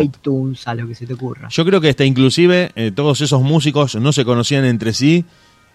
iTunes, 0.00 0.68
a 0.68 0.76
lo 0.76 0.86
que 0.86 0.94
se 0.94 1.04
te 1.04 1.14
ocurra. 1.14 1.48
Yo 1.50 1.64
creo 1.64 1.80
que 1.80 1.88
hasta 1.88 2.04
inclusive 2.04 2.70
eh, 2.76 2.92
todos 2.94 3.20
esos 3.20 3.42
músicos 3.42 3.96
no 3.96 4.12
se 4.12 4.24
conocían 4.24 4.64
entre 4.64 4.92
sí 4.92 5.24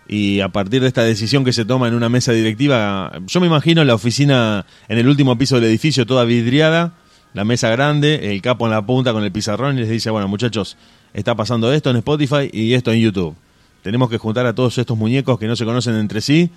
y 0.07 0.39
a 0.39 0.47
partir 0.47 0.81
de 0.81 0.87
esta 0.87 1.03
decisión 1.03 1.43
que 1.43 1.51
se 1.51 1.65
toma 1.65 1.89
en 1.89 1.93
una 1.93 2.07
mesa 2.07 2.31
directiva, 2.31 3.11
yo 3.27 3.41
me 3.41 3.47
imagino 3.47 3.83
la 3.83 3.95
oficina 3.95 4.65
en 4.87 4.97
el 4.97 5.07
último 5.09 5.37
piso 5.37 5.55
del 5.55 5.65
edificio 5.65 6.05
toda 6.05 6.23
vidriada, 6.23 6.93
la 7.33 7.43
mesa 7.43 7.69
grande, 7.69 8.33
el 8.33 8.41
capo 8.41 8.65
en 8.65 8.71
la 8.71 8.81
punta 8.85 9.11
con 9.11 9.25
el 9.25 9.31
pizarrón 9.33 9.77
y 9.77 9.81
les 9.81 9.89
dice, 9.89 10.09
bueno 10.09 10.29
muchachos, 10.29 10.77
está 11.13 11.35
pasando 11.35 11.73
esto 11.73 11.89
en 11.89 11.97
Spotify 11.97 12.49
y 12.51 12.75
esto 12.75 12.93
en 12.93 13.01
YouTube. 13.01 13.35
Tenemos 13.83 14.09
que 14.09 14.17
juntar 14.17 14.45
a 14.45 14.55
todos 14.55 14.77
estos 14.77 14.97
muñecos 14.97 15.37
que 15.37 15.47
no 15.47 15.57
se 15.57 15.65
conocen 15.65 15.95
entre 15.95 16.21
sí 16.21 16.49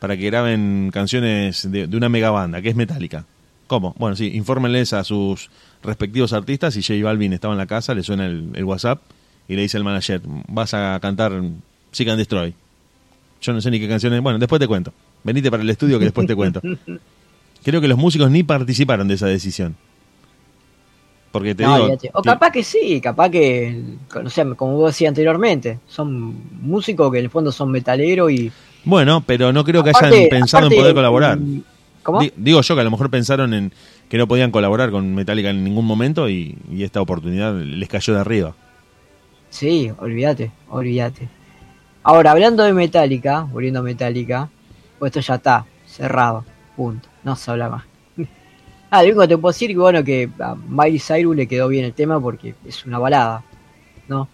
para 0.00 0.16
que 0.16 0.24
graben 0.26 0.90
canciones 0.92 1.70
de, 1.70 1.86
de 1.86 1.96
una 1.96 2.08
mega 2.08 2.30
banda, 2.30 2.60
que 2.60 2.70
es 2.70 2.76
Metallica. 2.76 3.24
¿Cómo? 3.68 3.94
Bueno, 3.98 4.16
sí, 4.16 4.32
infórmenles 4.34 4.92
a 4.92 5.04
sus 5.04 5.48
respectivos 5.84 6.32
artistas 6.32 6.76
y 6.76 6.82
J 6.82 7.04
Balvin 7.04 7.32
estaba 7.32 7.54
en 7.54 7.58
la 7.58 7.66
casa, 7.66 7.94
le 7.94 8.02
suena 8.02 8.26
el, 8.26 8.48
el 8.54 8.64
WhatsApp 8.64 9.00
y 9.46 9.54
le 9.54 9.62
dice 9.62 9.76
al 9.76 9.84
manager, 9.84 10.20
vas 10.48 10.74
a 10.74 10.98
cantar 11.00 11.40
Seek 11.92 12.08
and 12.08 12.18
Destroy. 12.18 12.52
Yo 13.40 13.52
no 13.52 13.60
sé 13.60 13.70
ni 13.70 13.78
qué 13.78 13.88
canciones, 13.88 14.20
bueno, 14.22 14.38
después 14.40 14.58
te 14.58 14.66
cuento. 14.66 14.92
Venite 15.22 15.50
para 15.50 15.62
el 15.62 15.70
estudio 15.70 15.98
que 15.98 16.06
después 16.06 16.26
te 16.26 16.34
cuento. 16.34 16.60
Creo 17.62 17.80
que 17.80 17.88
los 17.88 17.98
músicos 17.98 18.30
ni 18.30 18.42
participaron 18.42 19.06
de 19.06 19.14
esa 19.14 19.26
decisión. 19.26 19.76
Porque 21.30 21.54
te 21.54 21.62
No, 21.62 21.76
digo... 21.86 21.98
o 22.14 22.22
capaz 22.22 22.50
que 22.50 22.64
sí, 22.64 23.00
capaz 23.00 23.30
que, 23.30 23.80
o 24.24 24.28
sea, 24.30 24.44
como 24.54 24.76
vos 24.76 24.90
decías 24.92 25.10
anteriormente, 25.10 25.78
son 25.86 26.34
músicos 26.60 27.12
que 27.12 27.18
en 27.18 27.24
el 27.26 27.30
fondo 27.30 27.52
son 27.52 27.70
metaleros 27.70 28.32
y... 28.32 28.50
Bueno, 28.84 29.22
pero 29.26 29.52
no 29.52 29.64
creo 29.64 29.82
que 29.84 29.90
Aparte- 29.90 30.16
hayan 30.16 30.28
pensado 30.28 30.64
aparte, 30.66 30.74
en 30.76 30.80
poder 30.80 30.94
colaborar. 30.94 31.38
mm, 31.38 31.62
¿Cómo? 32.02 32.20
Di- 32.20 32.32
digo 32.36 32.60
yo 32.62 32.74
que 32.74 32.80
a 32.80 32.84
lo 32.84 32.90
mejor 32.90 33.10
pensaron 33.10 33.52
en 33.52 33.72
que 34.08 34.16
no 34.18 34.26
podían 34.26 34.50
colaborar 34.50 34.90
con 34.90 35.14
Metallica 35.14 35.50
en 35.50 35.62
ningún 35.62 35.84
momento 35.86 36.28
y, 36.28 36.56
y 36.70 36.82
esta 36.82 37.00
oportunidad 37.00 37.54
les 37.54 37.88
cayó 37.88 38.14
de 38.14 38.20
arriba. 38.20 38.54
Sí, 39.50 39.90
olvídate, 39.98 40.50
olvídate. 40.68 41.28
Ahora, 42.02 42.30
hablando 42.32 42.62
de 42.64 42.72
Metallica, 42.72 43.42
volviendo 43.42 43.80
a 43.80 43.82
Metallica, 43.82 44.48
pues 44.98 45.10
esto 45.10 45.20
ya 45.20 45.34
está, 45.36 45.66
cerrado, 45.86 46.44
punto, 46.76 47.08
no 47.24 47.36
se 47.36 47.50
habla 47.50 47.68
más. 47.68 47.84
ah, 48.90 49.02
lo 49.02 49.08
único 49.08 49.20
que 49.22 49.28
te 49.28 49.38
puedo 49.38 49.52
decir 49.52 49.68
que 49.70 49.76
bueno 49.76 50.02
que 50.02 50.30
a 50.40 50.54
Miley 50.54 50.98
Cyrus 50.98 51.36
le 51.36 51.46
quedó 51.46 51.68
bien 51.68 51.84
el 51.84 51.92
tema 51.92 52.18
porque 52.20 52.54
es 52.66 52.86
una 52.86 52.98
balada, 52.98 53.42
¿no? 54.08 54.28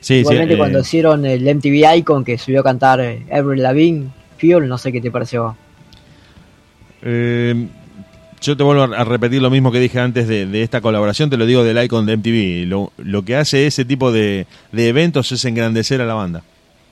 Sí, 0.00 0.14
Igualmente 0.14 0.52
sí, 0.52 0.54
eh, 0.54 0.58
cuando 0.58 0.80
hicieron 0.80 1.26
el 1.26 1.42
MTV 1.54 1.96
Icon 1.96 2.24
que 2.24 2.38
subió 2.38 2.60
a 2.60 2.64
cantar 2.64 3.00
eh, 3.00 3.26
Avril 3.32 3.62
Lavigne, 3.62 4.08
Fuel, 4.38 4.66
no 4.68 4.78
sé 4.78 4.92
qué 4.92 5.00
te 5.00 5.10
pareció. 5.10 5.56
eh, 7.02 7.66
yo 8.40 8.56
te 8.56 8.62
vuelvo 8.62 8.82
a 8.82 9.00
a 9.00 9.04
repetir 9.04 9.42
lo 9.42 9.50
mismo 9.50 9.70
que 9.70 9.78
dije 9.80 10.00
antes 10.00 10.26
de, 10.26 10.46
de 10.46 10.62
esta 10.62 10.80
colaboración, 10.80 11.28
te 11.28 11.36
lo 11.36 11.44
digo 11.44 11.62
del 11.62 11.82
Icon 11.84 12.06
de 12.06 12.16
MTV. 12.16 12.66
Lo, 12.68 12.90
lo 12.96 13.22
que 13.22 13.36
hace 13.36 13.66
ese 13.66 13.84
tipo 13.84 14.12
de, 14.12 14.46
de 14.72 14.88
eventos 14.88 15.30
es 15.32 15.44
engrandecer 15.44 16.00
a 16.00 16.06
la 16.06 16.14
banda. 16.14 16.42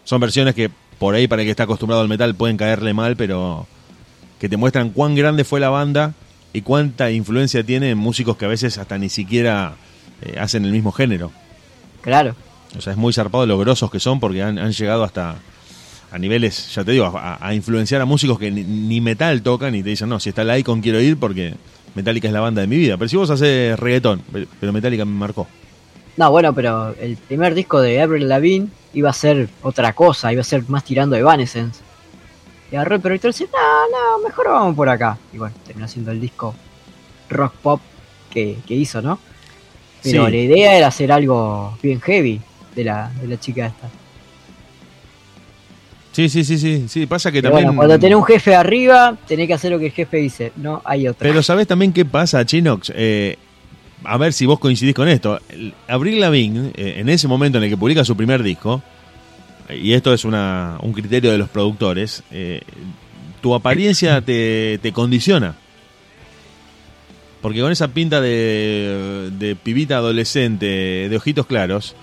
Son 0.05 0.21
versiones 0.21 0.55
que 0.55 0.69
por 0.99 1.15
ahí 1.15 1.27
para 1.27 1.41
el 1.41 1.47
que 1.47 1.51
está 1.53 1.63
acostumbrado 1.63 2.03
al 2.03 2.09
metal 2.09 2.35
pueden 2.35 2.59
caerle 2.59 2.93
mal, 2.93 3.17
pero 3.17 3.67
que 4.39 4.49
te 4.51 4.59
muestran 4.59 4.91
cuán 4.91 5.15
grande 5.15 5.45
fue 5.45 5.59
la 5.59 5.71
banda 5.71 6.13
y 6.53 6.61
cuánta 6.61 7.11
influencia 7.11 7.63
tiene 7.65 7.91
en 7.91 7.99
músicos 7.99 8.37
que 8.37 8.45
a 8.45 8.49
veces 8.49 8.77
hasta 8.77 8.99
ni 8.99 9.09
siquiera 9.09 9.73
eh, 10.21 10.37
hacen 10.39 10.67
el 10.67 10.73
mismo 10.73 10.93
género. 10.93 11.33
Claro, 12.03 12.37
O 12.77 12.81
sea, 12.81 12.93
es 12.93 12.97
muy 12.99 13.13
zarpado 13.13 13.47
lo 13.47 13.59
grosos 13.59 13.91
que 13.91 13.99
son 14.01 14.21
porque 14.21 14.43
han, 14.43 14.59
han 14.59 14.73
llegado 14.73 15.05
hasta 15.05 15.37
a 16.11 16.19
niveles, 16.19 16.75
ya 16.75 16.85
te 16.85 16.93
digo, 16.93 17.07
a, 17.07 17.39
a 17.47 17.55
influenciar 17.55 18.01
a 18.01 18.05
músicos 18.07 18.39
que 18.39 18.51
ni, 18.51 18.63
ni 18.65 19.01
metal 19.01 19.43
tocan 19.43 19.75
y 19.75 19.83
te 19.83 19.91
dicen, 19.91 20.09
no, 20.09 20.19
si 20.21 20.31
está 20.31 20.43
el 20.43 20.59
Icon 20.59 20.81
quiero 20.81 21.01
ir 21.01 21.19
porque 21.19 21.55
Metallica 21.95 22.29
es 22.29 22.33
la 22.35 22.41
banda 22.41 22.61
de 22.63 22.67
mi 22.67 22.77
vida. 22.77 22.97
Pero 22.97 23.09
si 23.09 23.17
vos 23.17 23.29
haces 23.31 23.79
reggaetón, 23.79 24.21
pe- 24.21 24.47
pero 24.61 24.73
Metallica 24.73 25.05
me 25.05 25.13
marcó. 25.13 25.47
No, 26.17 26.31
bueno, 26.31 26.53
pero 26.55 26.95
el 26.99 27.17
primer 27.17 27.55
disco 27.55 27.81
de 27.81 28.01
Avril 28.01 28.29
Lavigne 28.29 28.69
iba 28.95 29.11
a 29.11 29.13
ser 29.13 29.49
otra 29.63 29.93
cosa, 29.93 30.33
iba 30.33 30.41
a 30.41 30.45
ser 30.45 30.65
más 30.69 30.83
tirando 30.85 31.15
Evanescence. 31.17 31.81
Y 32.73 32.77
agarró 32.77 32.97
el 32.97 33.01
productor 33.03 33.31
y 33.31 33.33
dice, 33.33 33.49
no, 33.53 34.19
no, 34.19 34.25
mejor 34.27 34.49
vamos 34.49 34.75
por 34.77 34.89
acá. 34.89 35.17
Y 35.33 35.39
bueno, 35.39 35.55
terminó 35.67 35.89
siendo 35.89 36.11
el 36.11 36.21
disco 36.21 36.55
rock 37.31 37.53
pop 37.63 37.81
que, 38.31 38.57
que 38.67 38.75
hizo, 38.75 39.01
¿no? 39.03 39.19
Pero 40.03 40.27
Sí. 40.27 40.31
la 40.33 40.39
idea 40.39 40.77
era 40.77 40.87
hacer 40.89 41.13
algo 41.13 41.77
bien 41.83 42.01
heavy 42.01 42.41
de 42.79 42.85
la, 42.85 43.11
de 43.21 43.27
la 43.27 43.41
chica 43.41 43.67
esta. 43.67 43.89
Sí, 46.13 46.29
sí, 46.29 46.45
sí, 46.45 46.59
sí, 46.59 46.89
sí, 46.89 47.07
pasa 47.07 47.31
que 47.31 47.43
Pero 47.43 47.53
también... 47.55 47.69
bueno, 47.69 47.77
cuando 47.79 47.99
tenés 47.99 48.17
un 48.17 48.25
jefe 48.25 48.55
arriba, 48.55 49.17
tenés 49.27 49.47
que 49.49 49.55
hacer 49.55 49.71
lo 49.71 49.79
que 49.79 49.87
el 49.87 49.93
jefe 49.93 50.19
dice, 50.19 50.53
no 50.57 50.81
hay 50.85 51.09
otra. 51.09 51.29
Pero 51.29 51.43
¿sabés 51.43 51.67
también 51.67 51.93
qué 51.93 52.05
pasa, 52.05 52.45
Chinox? 52.45 52.93
Eh, 52.95 53.37
a 54.05 54.17
ver 54.17 54.33
si 54.33 54.47
vos 54.47 54.59
coincidís 54.59 54.95
con 54.95 55.09
esto. 55.09 55.41
Avril 55.89 56.21
Lavigne, 56.21 56.71
eh, 56.77 56.95
en 56.99 57.09
ese 57.09 57.29
momento 57.29 57.59
en 57.59 57.65
el 57.65 57.71
que 57.71 57.77
publica 57.77 58.05
su 58.05 58.17
primer 58.17 58.43
disco, 58.43 58.83
y 59.71 59.93
esto 59.93 60.15
es 60.15 60.25
una, 60.25 60.79
un 60.83 60.93
criterio 60.93 61.31
de 61.31 61.39
los 61.39 61.49
productores, 61.49 62.23
eh, 62.31 62.63
tu 63.41 63.55
apariencia 63.55 64.21
te, 64.21 64.79
te 64.81 64.93
condiciona. 64.93 65.55
Porque 67.41 67.61
con 67.61 67.71
esa 67.71 67.89
pinta 67.89 68.21
de, 68.21 69.31
de 69.39 69.55
pibita 69.55 69.99
adolescente, 69.99 71.09
de 71.09 71.17
ojitos 71.17 71.47
claros, 71.47 71.95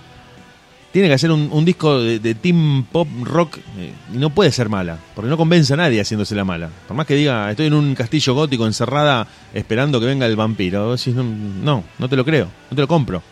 tiene 0.96 1.08
que 1.08 1.14
hacer 1.14 1.30
un, 1.30 1.64
disco 1.66 2.00
de, 2.00 2.18
de 2.20 2.34
team 2.34 2.86
pop 2.90 3.06
rock 3.24 3.58
eh, 3.76 3.92
y 4.14 4.16
no 4.16 4.30
puede 4.30 4.50
ser 4.50 4.70
mala, 4.70 4.96
porque 5.14 5.28
no 5.28 5.36
convence 5.36 5.74
a 5.74 5.76
nadie 5.76 6.00
haciéndose 6.00 6.34
la 6.34 6.42
mala. 6.42 6.70
Por 6.88 6.96
más 6.96 7.04
que 7.04 7.14
diga, 7.14 7.50
estoy 7.50 7.66
en 7.66 7.74
un 7.74 7.94
castillo 7.94 8.32
gótico 8.32 8.64
encerrada 8.64 9.26
esperando 9.52 10.00
que 10.00 10.06
venga 10.06 10.24
el 10.24 10.36
vampiro, 10.36 10.96
decís, 10.96 11.14
no, 11.14 11.84
no, 11.98 12.08
te 12.08 12.16
lo 12.16 12.24
creo, 12.24 12.46
no 12.70 12.74
te 12.74 12.80
lo 12.80 12.88
compro. 12.88 13.22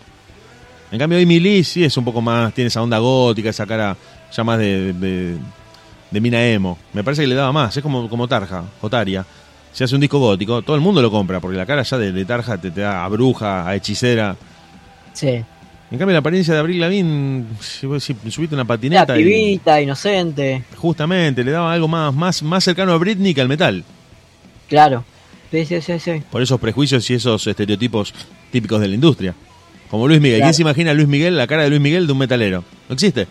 En 0.93 0.99
cambio, 0.99 1.19
Amy 1.19 1.41
Lee 1.41 1.65
sí 1.65 1.83
es 1.83 1.97
un 1.97 2.05
poco 2.05 2.21
más, 2.21 2.53
tiene 2.53 2.69
esa 2.69 2.83
onda 2.83 2.99
gótica, 2.99 3.49
esa 3.49 3.65
cara 3.65 3.97
ya 4.31 4.45
más 4.45 4.59
de, 4.59 4.93
de, 6.11 6.21
mina 6.21 6.47
emo. 6.47 6.77
Me 6.93 7.03
parece 7.03 7.23
que 7.23 7.29
le 7.29 7.35
daba 7.35 7.51
más, 7.51 7.75
es 7.75 7.83
como, 7.83 8.11
como 8.11 8.29
Tarja, 8.29 8.63
Otaria. 8.83 9.25
Si 9.73 9.83
hace 9.83 9.95
un 9.95 10.03
disco 10.03 10.19
gótico, 10.19 10.61
todo 10.61 10.77
el 10.77 10.83
mundo 10.83 11.01
lo 11.01 11.11
compra, 11.11 11.41
porque 11.41 11.57
la 11.57 11.65
cara 11.65 11.83
ya 11.83 11.97
de, 11.97 12.25
Tarja 12.27 12.59
te 12.59 12.69
da 12.69 13.07
a 13.07 13.09
bruja, 13.09 13.67
a 13.67 13.75
hechicera. 13.75 14.37
Sí, 15.15 15.43
En 15.95 15.99
cambio, 15.99 16.13
la 16.13 16.19
apariencia 16.19 16.53
de 16.55 16.61
Abril 16.61 16.81
Lavigne, 16.81 17.45
si 17.61 17.87
vos 17.87 18.03
subiste 18.03 18.55
una 18.55 18.63
la 18.63 18.65
patineta 18.65 19.17
y 19.19 19.23
pibita, 19.25 19.81
inocente, 19.81 20.65
justamente 20.77 21.45
le 21.45 21.53
daba 21.53 21.73
algo 21.73 21.87
más, 21.87 22.13
más, 22.13 22.43
más 22.43 22.65
cercano 22.65 22.93
a 22.93 22.99
Britney 22.99 23.33
que 23.33 23.41
al 23.41 23.49
metal. 23.49 23.85
claro. 24.69 25.05
Sí, 25.53 25.65
sí, 25.67 25.81
sí, 25.81 26.01
sí. 26.01 26.21
Por 26.33 26.43
esos 26.43 26.59
prejuicios 26.59 27.09
y 27.11 27.15
esos 27.15 27.47
estereotipos 27.47 28.13
típicos 28.51 28.81
de 28.81 28.89
la 28.89 28.95
industria. 28.97 29.35
Como 29.89 30.09
Luis 30.09 30.21
Miguel. 30.21 30.39
Claro. 30.39 30.49
¿Quién 30.49 30.55
se 30.55 30.63
imagina 30.63 30.91
a 30.91 30.95
Luis 30.95 31.07
Miguel, 31.07 31.37
la 31.37 31.47
cara 31.47 31.63
de 31.63 31.69
Luis 31.71 31.81
Miguel 31.81 32.07
de 32.09 32.13
un 32.13 32.19
metalero? 32.19 32.65
No 32.89 32.95
existe. 32.95 33.29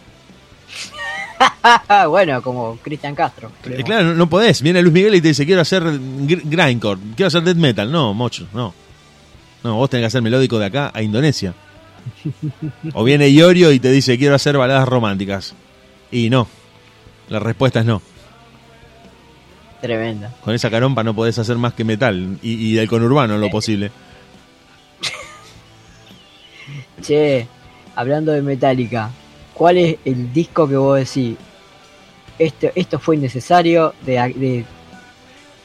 bueno, 2.10 2.41
como 2.41 2.77
Cristian 2.81 3.14
Castro. 3.14 3.52
creo. 3.61 3.77
Eh, 3.80 3.84
claro, 3.84 4.03
no, 4.06 4.14
no 4.14 4.30
podés. 4.30 4.61
Viene 4.61 4.81
Luis 4.81 4.94
Miguel 4.94 5.15
y 5.15 5.22
te 5.22 5.30
dice, 5.30 5.45
quiero 5.45 5.60
hacer 5.61 5.84
gr- 5.84 6.41
grindcore, 6.45 7.02
quiero 7.15 7.27
hacer 7.27 7.44
death 7.44 7.57
metal. 7.57 7.91
No, 7.91 8.14
mocho, 8.14 8.48
no. 8.53 8.73
No, 9.64 9.76
vos 9.76 9.90
tenés 9.90 10.03
que 10.03 10.07
hacer 10.07 10.22
melódico 10.22 10.57
de 10.60 10.65
acá 10.68 10.91
a 10.94 11.02
Indonesia. 11.02 11.53
O 12.93 13.03
viene 13.03 13.30
Iorio 13.30 13.71
y 13.71 13.80
te 13.80 13.91
dice, 13.91 14.17
quiero 14.17 14.35
hacer 14.35 14.57
baladas 14.57 14.88
románticas. 14.88 15.53
Y 16.11 16.30
no. 16.30 16.47
La 17.30 17.39
respuesta 17.39 17.80
es 17.80 17.85
no. 17.85 18.01
Tremenda. 19.81 20.34
Con 20.43 20.53
esa 20.53 20.69
carompa 20.69 21.03
no 21.03 21.13
podés 21.13 21.38
hacer 21.39 21.57
más 21.57 21.73
que 21.73 21.84
metal. 21.84 22.38
Y, 22.41 22.53
y 22.53 22.73
del 22.73 22.88
conurbano 22.88 23.35
en 23.35 23.41
lo 23.41 23.49
posible. 23.49 23.91
Che, 27.01 27.47
hablando 27.95 28.31
de 28.31 28.41
Metallica, 28.41 29.09
¿cuál 29.53 29.77
es 29.77 29.97
el 30.05 30.31
disco 30.31 30.67
que 30.67 30.77
vos 30.77 30.97
decís? 30.97 31.38
Esto, 32.39 32.67
esto 32.75 32.99
fue 32.99 33.17
innecesario 33.17 33.93
de, 34.05 34.13
de, 34.13 34.65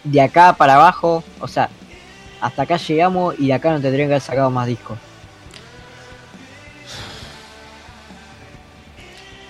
de 0.04 0.20
acá 0.20 0.52
para 0.52 0.74
abajo, 0.74 1.24
o 1.40 1.48
sea, 1.48 1.70
hasta 2.40 2.62
acá 2.62 2.76
llegamos 2.76 3.34
y 3.38 3.48
de 3.48 3.54
acá 3.54 3.72
no 3.72 3.80
tendrían 3.80 4.08
que 4.08 4.14
haber 4.14 4.22
sacado 4.22 4.50
más 4.50 4.66
discos. 4.66 4.98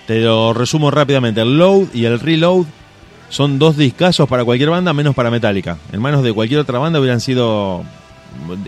Te 0.09 0.21
lo 0.21 0.55
resumo 0.55 0.89
rápidamente. 0.89 1.39
El 1.41 1.59
Load 1.59 1.93
y 1.93 2.05
el 2.05 2.19
Reload 2.19 2.65
son 3.29 3.59
dos 3.59 3.77
discazos 3.77 4.27
para 4.27 4.43
cualquier 4.43 4.71
banda, 4.71 4.91
menos 4.91 5.13
para 5.13 5.29
Metallica. 5.29 5.77
En 5.91 6.01
manos 6.01 6.23
de 6.23 6.33
cualquier 6.33 6.61
otra 6.61 6.79
banda 6.79 6.99
hubieran 6.99 7.21
sido. 7.21 7.83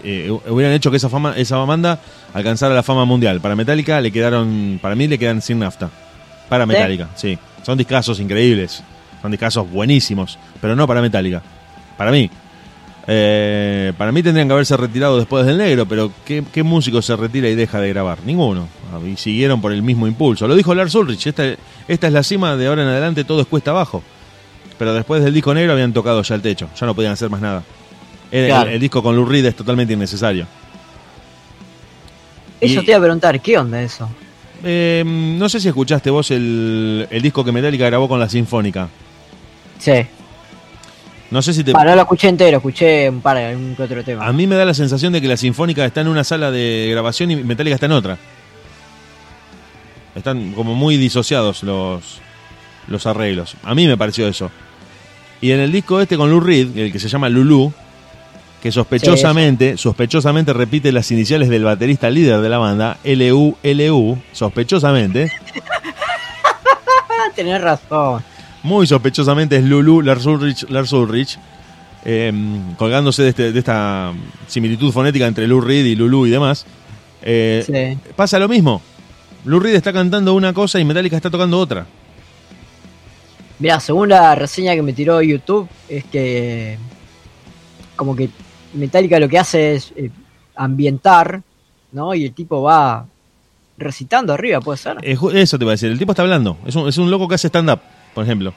eh, 0.03 0.31
hubieran 0.47 0.71
hecho 0.71 0.91
que 0.91 0.97
esa 0.97 1.09
fama, 1.09 1.33
esa 1.35 1.57
banda 1.57 1.97
alcanzara 2.35 2.75
la 2.75 2.83
fama 2.83 3.05
mundial. 3.05 3.41
Para 3.41 3.55
Metallica 3.55 3.99
le 4.01 4.11
quedaron. 4.11 4.77
Para 4.79 4.93
mí 4.93 5.07
le 5.07 5.17
quedan 5.17 5.41
sin 5.41 5.57
nafta. 5.57 5.89
Para 6.47 6.67
Metallica, 6.67 7.07
sí. 7.15 7.39
Son 7.63 7.75
discazos 7.75 8.19
increíbles. 8.19 8.83
Son 9.23 9.31
discazos 9.31 9.67
buenísimos, 9.67 10.37
pero 10.61 10.75
no 10.75 10.85
para 10.85 11.01
Metallica. 11.01 11.41
Para 11.97 12.11
mí. 12.11 12.29
Eh, 13.13 13.91
para 13.97 14.13
mí 14.13 14.23
tendrían 14.23 14.47
que 14.47 14.53
haberse 14.53 14.77
retirado 14.77 15.17
después 15.17 15.45
del 15.45 15.57
negro, 15.57 15.85
pero 15.85 16.11
¿qué, 16.23 16.43
qué 16.53 16.63
músico 16.63 17.01
se 17.01 17.13
retira 17.17 17.49
y 17.49 17.55
deja 17.55 17.81
de 17.81 17.89
grabar? 17.89 18.19
Ninguno. 18.25 18.69
Ah, 18.93 18.99
Y 19.05 19.17
siguieron 19.17 19.59
por 19.59 19.73
el 19.73 19.81
mismo 19.83 20.07
impulso. 20.07 20.47
Lo 20.47 20.55
dijo 20.55 20.73
Lars 20.73 20.95
Ulrich, 20.95 21.27
esta, 21.27 21.43
esta 21.89 22.07
es 22.07 22.13
la 22.13 22.23
cima, 22.23 22.55
de 22.55 22.67
ahora 22.67 22.83
en 22.83 22.87
adelante 22.87 23.25
todo 23.25 23.41
es 23.41 23.47
cuesta 23.47 23.71
abajo. 23.71 24.01
Pero 24.79 24.93
después 24.93 25.21
del 25.23 25.33
disco 25.33 25.53
negro 25.53 25.73
habían 25.73 25.91
tocado 25.91 26.21
ya 26.21 26.35
el 26.35 26.41
techo, 26.41 26.69
ya 26.79 26.85
no 26.85 26.95
podían 26.95 27.11
hacer 27.11 27.29
más 27.29 27.41
nada. 27.41 27.63
El, 28.31 28.47
Claro. 28.47 28.69
el- 28.69 28.75
el 28.75 28.79
disco 28.79 29.03
con 29.03 29.13
Lou 29.15 29.25
Reed 29.25 29.45
es 29.45 29.55
totalmente 29.57 29.91
innecesario. 29.93 30.47
Eso 32.61 32.81
Y- 32.81 32.85
te 32.85 32.91
iba 32.91 32.97
a 32.97 33.01
preguntar, 33.01 33.41
¿qué 33.41 33.57
onda 33.57 33.81
eso? 33.81 34.07
Eh, 34.63 35.03
no 35.05 35.49
sé 35.49 35.59
si 35.59 35.67
escuchaste 35.67 36.09
vos 36.11 36.29
el, 36.31 37.07
el 37.09 37.21
disco 37.21 37.43
que 37.43 37.51
Metallica 37.51 37.87
grabó 37.87 38.07
con 38.07 38.19
la 38.19 38.29
Sinfónica. 38.29 38.87
Sí. 39.79 39.91
No 41.31 41.41
sé 41.41 41.53
si 41.53 41.63
te... 41.63 41.71
Bueno, 41.71 41.91
no 41.91 41.95
lo 41.95 42.01
escuché 42.01 42.27
entero, 42.27 42.57
escuché 42.57 43.09
un 43.09 43.21
par, 43.21 43.37
que 43.37 43.83
otro 43.83 44.03
tema. 44.03 44.27
A 44.27 44.33
mí 44.33 44.47
me 44.47 44.55
da 44.55 44.65
la 44.65 44.73
sensación 44.73 45.13
de 45.13 45.21
que 45.21 45.27
la 45.27 45.37
Sinfónica 45.37 45.85
está 45.85 46.01
en 46.01 46.09
una 46.09 46.25
sala 46.25 46.51
de 46.51 46.89
grabación 46.91 47.31
y 47.31 47.37
Metallica 47.37 47.75
está 47.75 47.85
en 47.85 47.93
otra. 47.93 48.17
Están 50.13 50.51
como 50.51 50.75
muy 50.75 50.97
disociados 50.97 51.63
los, 51.63 52.19
los 52.87 53.05
arreglos. 53.07 53.55
A 53.63 53.73
mí 53.73 53.87
me 53.87 53.97
pareció 53.97 54.27
eso. 54.27 54.51
Y 55.39 55.51
en 55.51 55.61
el 55.61 55.71
disco 55.71 56.01
este 56.01 56.17
con 56.17 56.29
Lou 56.29 56.41
Reed, 56.41 56.77
el 56.77 56.91
que 56.91 56.99
se 56.99 57.07
llama 57.07 57.29
Lulu, 57.29 57.71
que 58.61 58.71
sospechosamente, 58.71 59.77
sospechosamente 59.77 60.51
repite 60.53 60.91
las 60.91 61.09
iniciales 61.11 61.47
del 61.47 61.63
baterista 61.63 62.09
líder 62.09 62.41
de 62.41 62.49
la 62.49 62.57
banda, 62.57 62.97
L-U-L-U, 63.03 64.21
sospechosamente, 64.33 65.31
tenés 67.35 67.61
razón. 67.61 68.23
Muy 68.63 68.85
sospechosamente 68.87 69.57
es 69.57 69.63
Lulu 69.63 70.01
Lars 70.01 70.25
Ulrich, 70.25 70.69
Lars 70.69 70.91
Ulrich 70.93 71.37
eh, 72.05 72.31
colgándose 72.77 73.23
de, 73.23 73.29
este- 73.29 73.51
de 73.51 73.59
esta 73.59 74.11
similitud 74.47 74.91
fonética 74.91 75.27
entre 75.27 75.47
Lou 75.47 75.61
Reed 75.61 75.85
y 75.85 75.95
Lulu 75.95 76.25
y 76.27 76.29
demás. 76.31 76.65
Eh, 77.21 77.63
Sí. 77.65 78.11
Pasa 78.15 78.39
lo 78.39 78.47
mismo. 78.47 78.81
Lou 79.45 79.59
Reed 79.59 79.75
está 79.75 79.91
cantando 79.93 80.33
una 80.33 80.53
cosa 80.53 80.79
y 80.79 80.85
Metallica 80.85 81.15
está 81.15 81.29
tocando 81.29 81.59
otra. 81.59 81.85
Mirá, 83.59 83.79
según 83.79 84.09
la 84.09 84.33
reseña 84.35 84.73
que 84.73 84.81
me 84.81 84.93
tiró 84.93 85.21
YouTube, 85.21 85.67
es 85.87 86.03
que 86.05 86.77
como 87.95 88.15
que 88.15 88.29
Metallica 88.73 89.19
lo 89.19 89.29
que 89.29 89.37
hace 89.37 89.75
es 89.75 89.93
eh, 89.95 90.09
ambientar, 90.55 91.41
¿no? 91.91 92.15
Y 92.15 92.25
el 92.25 92.33
tipo 92.33 92.63
va 92.63 93.05
recitando 93.77 94.33
arriba, 94.33 94.59
puede 94.61 94.77
ser. 94.77 94.97
Eh, 95.03 95.17
eso 95.35 95.59
te 95.59 95.65
va 95.65 95.71
a 95.71 95.73
decir. 95.73 95.91
El 95.91 95.99
tipo 95.99 96.11
está 96.13 96.23
hablando. 96.23 96.57
Es 96.65 96.75
un, 96.75 96.87
es 96.87 96.97
un 96.97 97.11
loco 97.11 97.27
que 97.27 97.35
hace 97.35 97.47
stand-up, 97.49 97.79
por 98.13 98.23
ejemplo. 98.23 98.53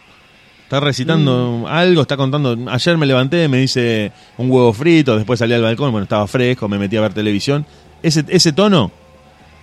Está 0.65 0.81
recitando 0.81 1.61
Mm. 1.63 1.67
algo, 1.67 2.03
está 2.03 2.17
contando. 2.17 2.57
Ayer 2.71 2.97
me 2.97 3.07
levanté, 3.07 3.49
me 3.49 3.63
hice 3.63 4.13
un 4.39 4.51
huevo 4.51 4.73
frito, 4.73 5.17
después 5.17 5.39
salí 5.39 5.53
al 5.53 5.63
balcón, 5.63 5.93
bueno, 5.93 6.05
estaba 6.05 6.27
fresco, 6.27 6.69
me 6.69 6.79
metí 6.79 6.97
a 6.97 7.01
ver 7.03 7.13
televisión. 7.13 7.67
Ese, 8.03 8.25
ese 8.29 8.53
tono, 8.53 8.91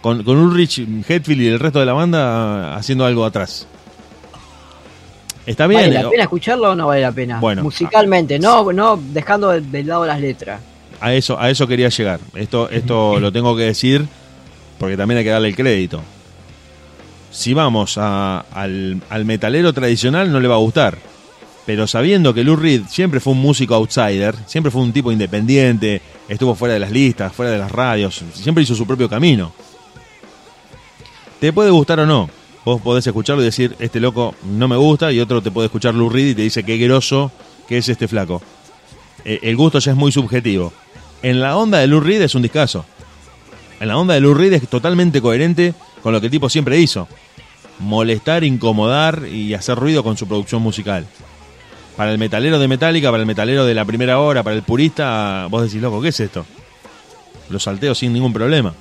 con, 0.01 0.23
con 0.23 0.37
Ulrich, 0.37 0.79
Hetfield 1.07 1.41
y 1.41 1.47
el 1.47 1.59
resto 1.59 1.79
de 1.79 1.85
la 1.85 1.93
banda 1.93 2.75
haciendo 2.75 3.05
algo 3.05 3.25
atrás. 3.25 3.67
Está 5.45 5.65
bien. 5.67 5.81
¿Vale 5.81 6.03
la 6.03 6.09
pena 6.09 6.23
escucharlo 6.23 6.71
o 6.71 6.75
no 6.75 6.87
vale 6.87 7.01
la 7.01 7.11
pena? 7.11 7.39
Bueno. 7.39 7.63
Musicalmente, 7.63 8.37
no, 8.39 8.71
no 8.71 8.97
dejando 9.11 9.49
de, 9.49 9.61
de 9.61 9.83
lado 9.83 10.05
las 10.05 10.19
letras. 10.21 10.61
A 10.99 11.13
eso, 11.13 11.39
a 11.39 11.49
eso 11.49 11.65
quería 11.67 11.89
llegar. 11.89 12.19
Esto, 12.35 12.69
esto 12.69 13.19
lo 13.19 13.31
tengo 13.31 13.55
que 13.55 13.63
decir 13.63 14.05
porque 14.77 14.95
también 14.95 15.17
hay 15.17 15.23
que 15.23 15.31
darle 15.31 15.47
el 15.49 15.55
crédito. 15.55 16.01
Si 17.31 17.53
vamos 17.53 17.97
al 17.97 19.25
metalero 19.25 19.73
tradicional 19.73 20.31
no 20.31 20.39
le 20.39 20.47
va 20.47 20.55
a 20.55 20.59
gustar. 20.59 20.97
Pero 21.65 21.87
sabiendo 21.87 22.33
que 22.33 22.43
Lou 22.43 22.55
Reed 22.55 22.83
siempre 22.89 23.19
fue 23.19 23.33
un 23.33 23.39
músico 23.39 23.75
outsider, 23.75 24.35
siempre 24.47 24.71
fue 24.71 24.81
un 24.81 24.91
tipo 24.91 25.11
independiente, 25.11 26.01
estuvo 26.27 26.55
fuera 26.55 26.73
de 26.73 26.79
las 26.79 26.91
listas, 26.91 27.33
fuera 27.33 27.51
de 27.51 27.59
las 27.59 27.71
radios, 27.71 28.23
siempre 28.33 28.63
hizo 28.63 28.75
su 28.75 28.87
propio 28.87 29.07
camino. 29.07 29.53
Te 31.39 31.53
puede 31.53 31.69
gustar 31.69 31.99
o 31.99 32.05
no. 32.05 32.29
Vos 32.65 32.81
podés 32.81 33.05
escucharlo 33.07 33.41
y 33.41 33.45
decir, 33.45 33.75
este 33.79 33.99
loco 33.99 34.35
no 34.43 34.67
me 34.67 34.75
gusta, 34.75 35.11
y 35.11 35.19
otro 35.19 35.41
te 35.41 35.49
puede 35.49 35.65
escuchar 35.65 35.95
Lou 35.95 36.09
Reed 36.09 36.27
y 36.27 36.35
te 36.35 36.41
dice, 36.43 36.63
qué 36.63 36.77
groso 36.77 37.31
que 37.67 37.77
es 37.77 37.89
este 37.89 38.07
flaco. 38.07 38.41
Eh, 39.23 39.39
el 39.43 39.55
gusto 39.55 39.79
ya 39.79 39.91
es 39.91 39.97
muy 39.97 40.11
subjetivo. 40.11 40.73
En 41.23 41.39
la 41.39 41.57
onda 41.57 41.77
de 41.77 41.87
Lou 41.87 41.99
Reed 41.99 42.21
es 42.21 42.35
un 42.35 42.41
discazo. 42.41 42.85
En 43.79 43.87
la 43.87 43.97
onda 43.97 44.13
de 44.13 44.19
Lou 44.19 44.33
Reed 44.33 44.53
es 44.53 44.67
totalmente 44.67 45.21
coherente 45.21 45.73
con 46.01 46.13
lo 46.13 46.19
que 46.19 46.27
el 46.27 46.31
tipo 46.31 46.49
siempre 46.49 46.79
hizo. 46.79 47.07
Molestar, 47.79 48.43
incomodar 48.43 49.27
y 49.27 49.53
hacer 49.53 49.77
ruido 49.77 50.03
con 50.03 50.17
su 50.17 50.27
producción 50.27 50.61
musical. 50.61 51.05
Para 51.97 52.11
el 52.11 52.17
metalero 52.17 52.59
de 52.59 52.67
Metallica, 52.67 53.11
para 53.11 53.21
el 53.21 53.27
metalero 53.27 53.65
de 53.65 53.73
la 53.73 53.85
primera 53.85 54.19
hora, 54.19 54.43
para 54.43 54.55
el 54.55 54.63
purista, 54.63 55.47
vos 55.49 55.63
decís, 55.63 55.81
loco, 55.81 56.01
¿qué 56.01 56.09
es 56.09 56.19
esto? 56.19 56.45
Lo 57.49 57.59
salteo 57.59 57.93
sin 57.95 58.13
ningún 58.13 58.33
problema. 58.33 58.73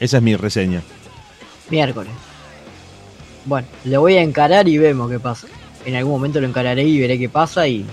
Esa 0.00 0.16
es 0.18 0.22
mi 0.22 0.36
reseña. 0.36 0.82
Miércoles. 1.70 2.12
Bueno, 3.44 3.68
lo 3.84 4.00
voy 4.00 4.16
a 4.16 4.22
encarar 4.22 4.68
y 4.68 4.78
vemos 4.78 5.10
qué 5.10 5.20
pasa. 5.20 5.46
En 5.84 5.94
algún 5.94 6.12
momento 6.12 6.40
lo 6.40 6.48
encararé 6.48 6.82
y 6.82 6.98
veré 6.98 7.18
qué 7.18 7.28
pasa 7.28 7.68
y 7.68 7.84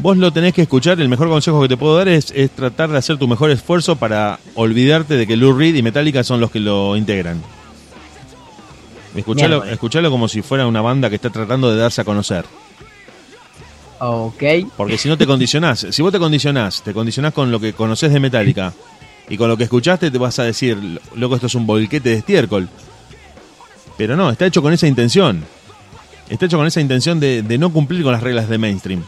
Vos 0.00 0.16
lo 0.16 0.32
tenés 0.32 0.54
que 0.54 0.62
escuchar, 0.62 1.00
el 1.00 1.08
mejor 1.08 1.28
consejo 1.28 1.60
que 1.60 1.68
te 1.68 1.76
puedo 1.76 1.96
dar 1.96 2.06
es, 2.06 2.30
es 2.30 2.50
tratar 2.50 2.90
de 2.90 2.98
hacer 2.98 3.18
tu 3.18 3.26
mejor 3.26 3.50
esfuerzo 3.50 3.96
para 3.96 4.38
olvidarte 4.54 5.16
de 5.16 5.26
que 5.26 5.36
Lou 5.36 5.52
Reed 5.56 5.74
y 5.74 5.82
Metallica 5.82 6.22
son 6.22 6.40
los 6.40 6.52
que 6.52 6.60
lo 6.60 6.96
integran. 6.96 7.42
Escuchalo, 9.16 9.64
escuchalo 9.64 10.10
como 10.10 10.28
si 10.28 10.42
fuera 10.42 10.66
una 10.66 10.80
banda 10.80 11.08
que 11.08 11.16
está 11.16 11.30
tratando 11.30 11.72
de 11.72 11.78
darse 11.78 12.00
a 12.00 12.04
conocer. 12.04 12.44
ok. 13.98 14.42
Porque 14.76 14.98
si 14.98 15.08
no 15.08 15.18
te 15.18 15.26
condicionás, 15.26 15.86
si 15.90 16.02
vos 16.02 16.12
te 16.12 16.20
condicionás, 16.20 16.82
te 16.82 16.94
condicionás 16.94 17.32
con 17.32 17.50
lo 17.50 17.58
que 17.58 17.72
conoces 17.72 18.12
de 18.12 18.20
Metallica 18.20 18.72
y 19.28 19.36
con 19.36 19.48
lo 19.48 19.56
que 19.56 19.64
escuchaste, 19.64 20.12
te 20.12 20.18
vas 20.18 20.38
a 20.38 20.44
decir, 20.44 20.78
loco, 21.16 21.34
esto 21.34 21.48
es 21.48 21.54
un 21.56 21.66
volquete 21.66 22.10
de 22.10 22.16
estiércol. 22.16 22.68
Pero 23.96 24.16
no, 24.16 24.30
está 24.30 24.46
hecho 24.46 24.62
con 24.62 24.72
esa 24.72 24.86
intención. 24.86 25.44
Está 26.28 26.46
hecho 26.46 26.56
con 26.56 26.66
esa 26.68 26.80
intención 26.80 27.18
de, 27.18 27.42
de 27.42 27.58
no 27.58 27.72
cumplir 27.72 28.04
con 28.04 28.12
las 28.12 28.22
reglas 28.22 28.48
de 28.48 28.58
mainstream. 28.58 29.02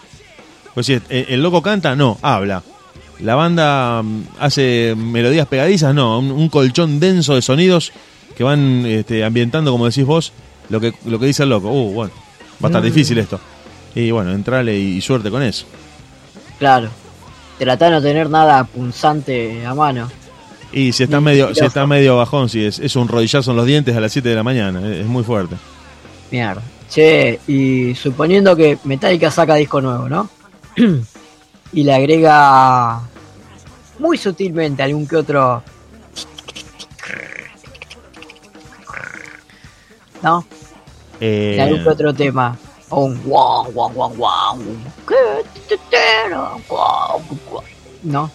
Pues 0.75 0.87
si 0.87 1.01
el, 1.09 1.43
loco 1.43 1.63
canta, 1.63 1.97
no, 1.97 2.19
habla. 2.23 2.63
La 3.21 3.35
banda 3.35 4.03
mm, 4.03 4.23
hace 4.39 4.95
melodías 4.97 5.47
pegadizas, 5.47 5.95
no, 5.95 6.19
un, 6.19 6.31
un 6.31 6.49
colchón 6.49 7.01
denso 7.01 7.35
de 7.35 7.43
sonidos 7.43 7.93
que 8.37 8.45
van 8.45 8.87
este, 8.87 9.25
ambientando, 9.25 9.73
como 9.73 9.87
decís 9.87 10.07
vos, 10.07 10.33
lo 10.69 10.81
que, 10.81 10.95
lo 11.05 11.19
que 11.19 11.27
dice 11.27 11.43
el 11.43 11.51
loco. 11.51 11.71
Uh, 11.71 11.93
bueno, 11.93 12.13
va 12.63 12.67
a 12.67 12.71
estar 12.71 12.83
Mm. 12.83 12.87
difícil 12.87 13.19
esto. 13.19 13.41
Y 13.95 14.11
bueno, 14.13 14.33
entrale 14.33 14.79
y, 14.79 14.97
y 14.97 15.01
suerte 15.01 15.31
con 15.31 15.43
eso. 15.43 15.67
Claro. 16.59 16.89
Trata 17.59 17.87
de 17.87 17.91
no 17.91 18.01
tener 18.01 18.31
nada 18.31 18.65
punzante 18.65 19.67
a 19.67 19.75
mano. 19.75 20.09
Y 20.73 20.93
si 20.93 21.03
está 21.03 21.19
Ni 21.19 21.25
medio, 21.25 21.55
si 21.55 21.65
está 21.65 21.87
medio 21.87 22.17
bajón, 22.17 22.49
si 22.49 22.65
es, 22.65 22.79
es 22.79 22.95
un 22.97 23.09
rodillazo 23.09 23.51
en 23.51 23.57
los 23.57 23.67
dientes 23.67 23.97
a 23.97 24.01
las 24.01 24.13
7 24.13 24.29
de 24.29 24.35
la 24.37 24.45
mañana, 24.45 24.81
es, 24.89 24.99
es 24.99 25.07
muy 25.07 25.25
fuerte. 25.25 25.57
Mierda. 26.31 26.63
Che, 26.89 27.41
y 27.49 27.95
suponiendo 27.97 28.55
que 28.57 28.79
Metallica 28.85 29.31
saca 29.31 29.57
disco 29.57 29.81
nuevo, 29.81 30.09
¿no? 30.09 30.31
y 31.73 31.83
le 31.83 31.95
agrega 31.95 33.01
muy 33.99 34.17
sutilmente 34.17 34.83
algún 34.83 35.07
que 35.07 35.17
otro. 35.17 35.63
¿No? 40.23 40.45
Eh, 41.21 41.59
algún 41.61 41.83
que 41.83 41.89
otro 41.89 42.15
tema. 42.15 42.59
O 42.89 43.05
un 43.05 43.23
guau, 43.23 43.71
guau. 43.73 43.91
Guau, 43.93 44.15
guau. 44.17 44.59
¿No? 48.03 48.31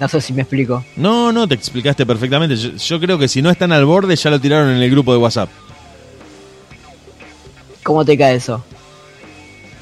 No 0.00 0.08
sé 0.08 0.20
si 0.20 0.32
me 0.32 0.42
explico. 0.42 0.84
no, 0.96 1.30
no, 1.30 1.46
te 1.46 1.54
explicaste 1.54 2.04
perfectamente. 2.04 2.56
Yo, 2.56 2.70
yo 2.70 3.00
creo 3.00 3.18
que 3.18 3.28
si 3.28 3.40
no 3.40 3.50
están 3.50 3.70
al 3.72 3.84
borde, 3.84 4.16
ya 4.16 4.30
lo 4.30 4.40
tiraron 4.40 4.70
en 4.70 4.82
el 4.82 4.90
grupo 4.90 5.12
de 5.12 5.18
WhatsApp. 5.18 5.48
¿Cómo 7.84 8.04
te 8.04 8.18
cae 8.18 8.34
eso? 8.36 8.64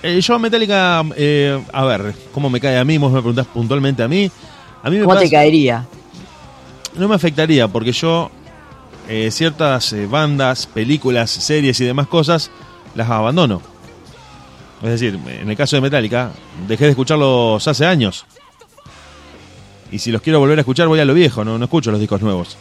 Eh, 0.02 0.20
yo 0.20 0.34
a 0.34 0.38
Metallica, 0.38 1.04
eh, 1.16 1.62
a 1.72 1.84
ver, 1.84 2.14
¿cómo 2.32 2.50
me 2.50 2.60
cae 2.60 2.78
a 2.78 2.84
mí? 2.84 2.98
Vos 2.98 3.12
me 3.12 3.20
preguntás 3.20 3.46
puntualmente 3.46 4.02
a 4.02 4.08
mí. 4.08 4.30
A 4.82 4.90
mí 4.90 4.98
me 4.98 5.04
¿Cómo 5.04 5.16
te 5.16 5.30
caería? 5.30 5.86
no 6.94 7.08
me 7.08 7.14
afectaría 7.14 7.68
porque 7.68 7.92
yo 7.92 8.30
eh, 9.08 9.30
ciertas 9.30 9.92
eh, 9.92 10.06
bandas, 10.06 10.66
películas, 10.66 11.30
series 11.30 11.80
y 11.80 11.84
demás 11.84 12.06
cosas 12.06 12.50
las 12.94 13.08
abandono. 13.08 13.62
Es 14.82 14.90
decir, 14.90 15.18
en 15.26 15.48
el 15.48 15.56
caso 15.56 15.76
de 15.76 15.82
Metallica, 15.82 16.32
dejé 16.66 16.84
de 16.84 16.90
escucharlos 16.90 17.66
hace 17.66 17.86
años. 17.86 18.26
Y 19.92 19.98
si 19.98 20.10
los 20.10 20.22
quiero 20.22 20.40
volver 20.40 20.58
a 20.58 20.62
escuchar, 20.62 20.88
voy 20.88 20.98
a 21.00 21.04
lo 21.04 21.14
viejo, 21.14 21.44
no, 21.44 21.58
no 21.58 21.64
escucho 21.64 21.90
los 21.90 22.00
discos 22.00 22.20
nuevos. 22.20 22.56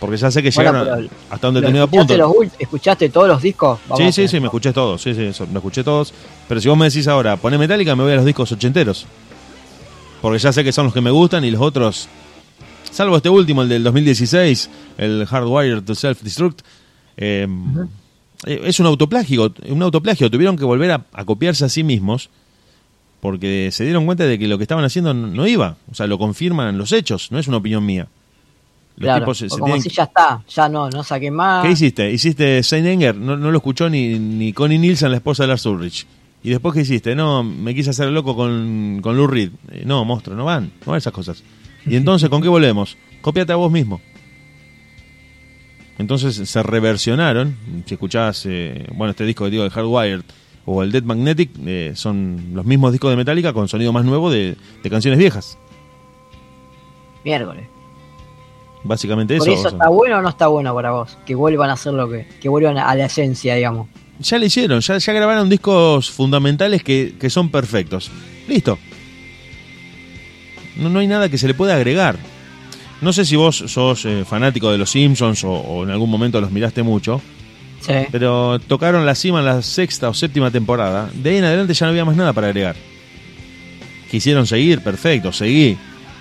Porque 0.00 0.16
ya 0.16 0.30
sé 0.30 0.42
que 0.42 0.50
Bueno, 0.50 0.82
llegaron 0.82 1.10
hasta 1.30 1.48
un 1.48 1.54
¿Lo 1.54 1.60
determinado 1.60 1.84
escuchaste, 1.84 2.18
punto. 2.18 2.40
los 2.40 2.52
¿Escuchaste 2.58 3.08
todos 3.10 3.28
los 3.28 3.42
discos? 3.42 3.78
Vamos 3.86 3.98
Sí, 3.98 4.12
sí, 4.12 4.28
sí, 4.28 4.40
me 4.40 4.46
escuché 4.46 4.72
todos, 4.72 5.02
sí, 5.02 5.14
sí, 5.14 5.44
me 5.52 5.58
escuché 5.58 5.84
todos. 5.84 6.14
Pero 6.48 6.60
si 6.60 6.68
vos 6.68 6.78
me 6.78 6.86
decís 6.86 7.06
ahora, 7.06 7.36
poné 7.36 7.58
Metallica, 7.58 7.94
me 7.94 8.02
voy 8.02 8.12
a 8.12 8.16
los 8.16 8.24
discos 8.24 8.50
ochenteros. 8.50 9.06
Porque 10.22 10.38
ya 10.38 10.52
sé 10.52 10.64
que 10.64 10.72
son 10.72 10.86
los 10.86 10.94
que 10.94 11.02
me 11.02 11.10
gustan 11.10 11.44
y 11.44 11.50
los 11.50 11.60
otros, 11.60 12.08
salvo 12.90 13.16
este 13.16 13.28
último, 13.28 13.62
el 13.62 13.68
del 13.68 13.82
2016, 13.84 14.70
el 14.98 15.26
Hardwired 15.26 15.82
to 15.82 15.94
Self-Destruct, 15.94 16.60
eh, 17.18 17.46
eh, 18.46 18.60
es 18.64 18.80
un 18.80 18.86
autoplagio, 18.86 19.52
un 19.68 19.82
autoplagio. 19.82 20.30
Tuvieron 20.30 20.56
que 20.56 20.64
volver 20.64 20.92
a, 20.92 21.04
a 21.12 21.24
copiarse 21.24 21.64
a 21.66 21.68
sí 21.68 21.82
mismos 21.84 22.30
porque 23.20 23.68
se 23.70 23.84
dieron 23.84 24.06
cuenta 24.06 24.24
de 24.24 24.38
que 24.38 24.48
lo 24.48 24.56
que 24.56 24.64
estaban 24.64 24.84
haciendo 24.84 25.12
no 25.12 25.46
iba. 25.46 25.76
O 25.90 25.94
sea, 25.94 26.06
lo 26.06 26.18
confirman 26.18 26.78
los 26.78 26.92
hechos, 26.92 27.30
no 27.30 27.38
es 27.38 27.48
una 27.48 27.58
opinión 27.58 27.84
mía. 27.84 28.08
Los 29.00 29.06
Claro, 29.06 29.20
tipos 29.24 29.38
se- 29.38 29.48
como 29.48 29.64
tienen- 29.64 29.82
si 29.82 29.88
ya 29.88 30.02
está, 30.02 30.42
ya 30.46 30.68
no, 30.68 30.90
no 30.90 31.02
saqué 31.02 31.30
más. 31.30 31.64
¿Qué 31.64 31.72
hiciste? 31.72 32.12
Hiciste 32.12 32.62
Saint 32.62 32.86
Anger, 32.86 33.16
no, 33.16 33.34
no 33.36 33.50
lo 33.50 33.56
escuchó 33.56 33.88
ni, 33.88 34.18
ni 34.18 34.52
Connie 34.52 34.78
Nielsen, 34.78 35.10
la 35.10 35.16
esposa 35.16 35.44
de 35.44 35.48
Lars 35.48 35.64
Ulrich. 35.64 36.06
¿Y 36.42 36.50
después 36.50 36.74
qué 36.74 36.82
hiciste? 36.82 37.14
No, 37.14 37.42
me 37.42 37.74
quise 37.74 37.90
hacer 37.90 38.08
loco 38.10 38.36
con, 38.36 39.00
con 39.02 39.16
Lou 39.16 39.26
Reed. 39.26 39.50
Eh, 39.72 39.84
no, 39.86 40.04
monstruo, 40.04 40.36
no 40.36 40.44
van, 40.44 40.70
no 40.84 40.92
van 40.92 40.98
esas 40.98 41.12
cosas. 41.14 41.42
Y 41.86 41.96
entonces, 41.96 42.28
¿con 42.28 42.42
qué 42.42 42.48
volvemos? 42.48 42.98
Cópiate 43.22 43.52
a 43.52 43.56
vos 43.56 43.72
mismo. 43.72 44.00
Entonces 45.98 46.36
se 46.48 46.62
reversionaron. 46.62 47.56
Si 47.86 47.94
escuchás, 47.94 48.44
eh, 48.46 48.86
bueno, 48.94 49.10
este 49.12 49.24
disco 49.24 49.44
que 49.44 49.50
digo 49.50 49.64
de 49.64 49.70
Hardwired 49.70 50.22
o 50.66 50.82
el 50.82 50.92
Dead 50.92 51.02
Magnetic, 51.04 51.50
eh, 51.66 51.92
son 51.94 52.50
los 52.54 52.64
mismos 52.66 52.92
discos 52.92 53.10
de 53.10 53.16
Metallica 53.16 53.52
con 53.54 53.66
sonido 53.68 53.92
más 53.92 54.04
nuevo 54.04 54.30
de, 54.30 54.56
de 54.82 54.90
canciones 54.90 55.18
viejas. 55.18 55.58
Miércoles. 57.24 57.66
Básicamente 58.82 59.36
Por 59.36 59.48
eso. 59.48 59.58
eso 59.58 59.68
o 59.68 59.70
sea. 59.70 59.76
está 59.78 59.88
bueno 59.90 60.18
o 60.18 60.22
no 60.22 60.28
está 60.28 60.46
bueno 60.46 60.74
para 60.74 60.92
vos. 60.92 61.18
Que 61.26 61.34
vuelvan 61.34 61.70
a 61.70 61.74
hacer 61.74 61.92
lo 61.92 62.08
que. 62.08 62.26
Que 62.40 62.48
vuelvan 62.48 62.78
a 62.78 62.94
la 62.94 63.06
esencia, 63.06 63.54
digamos. 63.54 63.88
Ya 64.20 64.38
le 64.38 64.46
hicieron, 64.46 64.80
ya, 64.80 64.98
ya 64.98 65.12
grabaron 65.12 65.48
discos 65.48 66.10
fundamentales 66.10 66.82
que, 66.82 67.14
que 67.18 67.30
son 67.30 67.48
perfectos. 67.50 68.10
Listo. 68.48 68.78
No, 70.76 70.88
no 70.88 70.98
hay 70.98 71.06
nada 71.06 71.28
que 71.28 71.38
se 71.38 71.46
le 71.46 71.54
pueda 71.54 71.74
agregar. 71.74 72.16
No 73.00 73.12
sé 73.12 73.24
si 73.24 73.36
vos 73.36 73.56
sos 73.66 74.04
eh, 74.04 74.24
fanático 74.26 74.70
de 74.70 74.78
los 74.78 74.90
Simpsons 74.90 75.42
o, 75.44 75.50
o 75.52 75.84
en 75.84 75.90
algún 75.90 76.10
momento 76.10 76.40
los 76.40 76.50
miraste 76.50 76.82
mucho, 76.82 77.20
Sí. 77.80 77.94
pero 78.12 78.58
tocaron 78.58 79.06
la 79.06 79.14
cima 79.14 79.38
en 79.38 79.46
la 79.46 79.62
sexta 79.62 80.10
o 80.10 80.14
séptima 80.14 80.50
temporada. 80.50 81.08
De 81.14 81.30
ahí 81.30 81.36
en 81.38 81.44
adelante 81.44 81.72
ya 81.72 81.86
no 81.86 81.90
había 81.90 82.04
más 82.04 82.14
nada 82.16 82.34
para 82.34 82.48
agregar. 82.48 82.76
Quisieron 84.10 84.46
seguir, 84.46 84.82
perfecto, 84.82 85.32
seguí. 85.32 85.78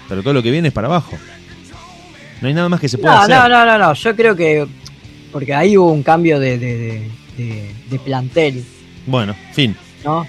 Pero 0.07 0.23
todo 0.23 0.34
lo 0.34 0.41
que 0.41 0.52
viene 0.52 0.69
es 0.69 0.73
para 0.73 0.88
abajo. 0.88 1.18
No 2.41 2.48
hay 2.48 2.53
nada 2.53 2.70
más 2.70 2.80
que 2.80 2.88
se 2.90 2.98
pueda 2.98 3.16
No, 3.16 3.22
hacer. 3.22 3.36
no, 3.38 3.49
no, 3.49 3.66
no, 3.66 3.78
no. 3.78 3.94
Yo 3.94 4.16
creo 4.16 4.36
que. 4.36 4.66
Porque 5.32 5.53
ahí 5.53 5.78
hubo 5.78 5.91
un 5.91 6.03
cambio 6.03 6.40
de, 6.40 6.57
de, 6.57 6.78
de, 6.78 7.11
de- 7.38 7.76
de 7.90 7.99
plantel, 7.99 8.64
Bueno, 9.06 9.36
fin, 9.53 9.76
¿no? 10.03 10.26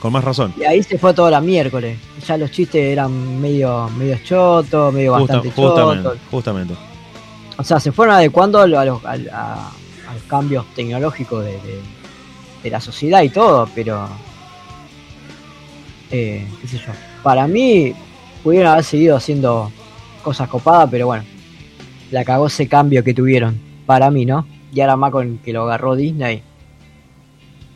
con 0.00 0.12
más 0.12 0.22
razón. 0.24 0.52
Y 0.58 0.64
ahí 0.64 0.82
se 0.82 0.98
fue 0.98 1.14
toda 1.14 1.30
la 1.30 1.40
miércoles. 1.40 1.98
Ya 2.26 2.36
los 2.36 2.50
chistes 2.50 2.82
eran 2.84 3.40
medio, 3.40 3.88
medio 3.96 4.18
chotos, 4.24 4.92
medio 4.92 5.14
Justa- 5.16 5.34
bastante 5.36 5.54
justamente, 5.62 6.02
chotos. 6.04 6.18
justamente. 6.30 6.74
O 7.56 7.64
sea, 7.64 7.80
se 7.80 7.90
fueron 7.92 8.14
adecuando 8.16 8.60
a, 8.60 8.66
lo- 8.66 8.78
a 8.78 8.84
los, 8.84 9.04
a- 9.04 9.12
a- 9.32 9.68
a 10.10 10.14
los 10.14 10.22
cambios 10.28 10.66
tecnológicos 10.74 11.44
de, 11.44 11.52
de- 11.52 11.80
de 12.62 12.70
la 12.70 12.80
sociedad 12.80 13.22
y 13.22 13.28
todo, 13.30 13.68
pero. 13.74 14.08
Eh, 16.10 16.46
qué 16.60 16.68
sé 16.68 16.78
yo. 16.78 16.92
Para 17.22 17.46
mí, 17.46 17.92
pudieron 18.42 18.72
haber 18.72 18.84
seguido 18.84 19.16
haciendo 19.16 19.70
cosas 20.24 20.48
copadas, 20.48 20.88
pero 20.90 21.06
bueno. 21.06 21.24
La 22.10 22.24
cagó 22.24 22.48
ese 22.48 22.66
cambio 22.66 23.04
que 23.04 23.14
tuvieron. 23.14 23.58
Para 23.86 24.10
mí, 24.10 24.24
¿no? 24.24 24.46
Y 24.72 24.80
ahora 24.80 24.96
más 24.96 25.12
con 25.12 25.38
que 25.38 25.52
lo 25.52 25.62
agarró 25.62 25.94
Disney. 25.94 26.42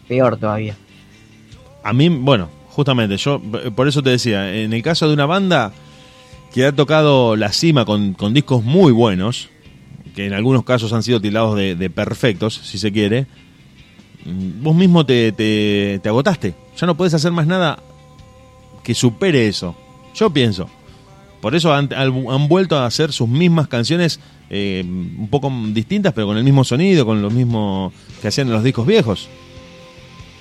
Peor 0.08 0.36
todavía. 0.38 0.74
A 1.84 1.92
mí, 1.92 2.08
bueno, 2.08 2.48
justamente, 2.70 3.16
yo 3.16 3.40
por 3.74 3.88
eso 3.88 4.02
te 4.02 4.10
decía, 4.10 4.54
en 4.54 4.72
el 4.72 4.82
caso 4.82 5.06
de 5.06 5.14
una 5.14 5.26
banda 5.26 5.72
que 6.52 6.64
ha 6.66 6.72
tocado 6.72 7.36
la 7.36 7.52
cima 7.52 7.84
con, 7.84 8.14
con 8.14 8.34
discos 8.34 8.64
muy 8.64 8.92
buenos, 8.92 9.48
que 10.14 10.26
en 10.26 10.32
algunos 10.32 10.64
casos 10.64 10.92
han 10.92 11.02
sido 11.02 11.20
tildados 11.20 11.56
de, 11.56 11.90
perfectos, 11.90 12.54
si 12.54 12.78
se 12.78 12.90
quiere, 12.90 13.26
vos 14.60 14.74
mismo 14.74 15.06
te, 15.06 15.32
te, 15.32 16.00
te 16.02 16.08
agotaste. 16.08 16.54
Ya 16.76 16.86
no 16.86 16.96
puedes 16.96 17.14
hacer 17.14 17.32
más 17.32 17.46
nada 17.46 17.78
que 18.82 18.94
supere 18.94 19.46
eso. 19.46 19.76
Yo 20.14 20.30
pienso. 20.30 20.68
Por 21.40 21.54
eso 21.54 21.72
han, 21.72 21.88
vuelto 22.48 22.76
a 22.76 22.86
hacer 22.86 23.12
sus 23.12 23.28
mismas 23.28 23.68
canciones 23.68 24.18
eh, 24.50 24.82
un 24.84 25.28
poco 25.30 25.52
distintas, 25.72 26.12
pero 26.12 26.26
con 26.26 26.36
el 26.36 26.44
mismo 26.44 26.64
sonido, 26.64 27.06
con 27.06 27.22
lo 27.22 27.30
mismo 27.30 27.92
que 28.20 28.28
hacían 28.28 28.48
en 28.48 28.54
los 28.54 28.64
discos 28.64 28.86
viejos. 28.86 29.28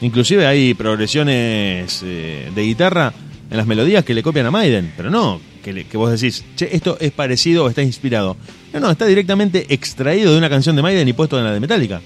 Inclusive 0.02 0.46
hay 0.46 0.74
progresiones 0.74 2.02
eh, 2.06 2.52
de 2.54 2.62
guitarra 2.64 3.14
en 3.50 3.58
las 3.58 3.66
melodías 3.66 4.04
que 4.04 4.14
le 4.14 4.22
copian 4.24 4.46
a 4.46 4.52
Maiden, 4.52 4.94
pero 4.96 5.10
no 5.10 5.40
que, 5.64 5.74
le- 5.74 5.86
que 5.86 5.98
vos 5.98 6.10
decís, 6.12 6.44
che, 6.56 6.70
esto 6.76 6.98
es 7.00 7.12
parecido 7.12 7.66
o 7.66 7.70
está 7.70 7.82
inspirado. 7.84 8.38
No, 8.74 8.80
no, 8.80 8.92
está 8.92 9.06
directamente 9.06 9.66
extraído 9.74 10.32
de 10.32 10.38
una 10.38 10.50
canción 10.50 10.76
de 10.76 10.82
Maiden 10.82 11.08
y 11.08 11.14
puesto 11.14 11.38
en 11.38 11.46
la 11.46 11.52
de 11.52 11.60
Metallica. 11.60 12.02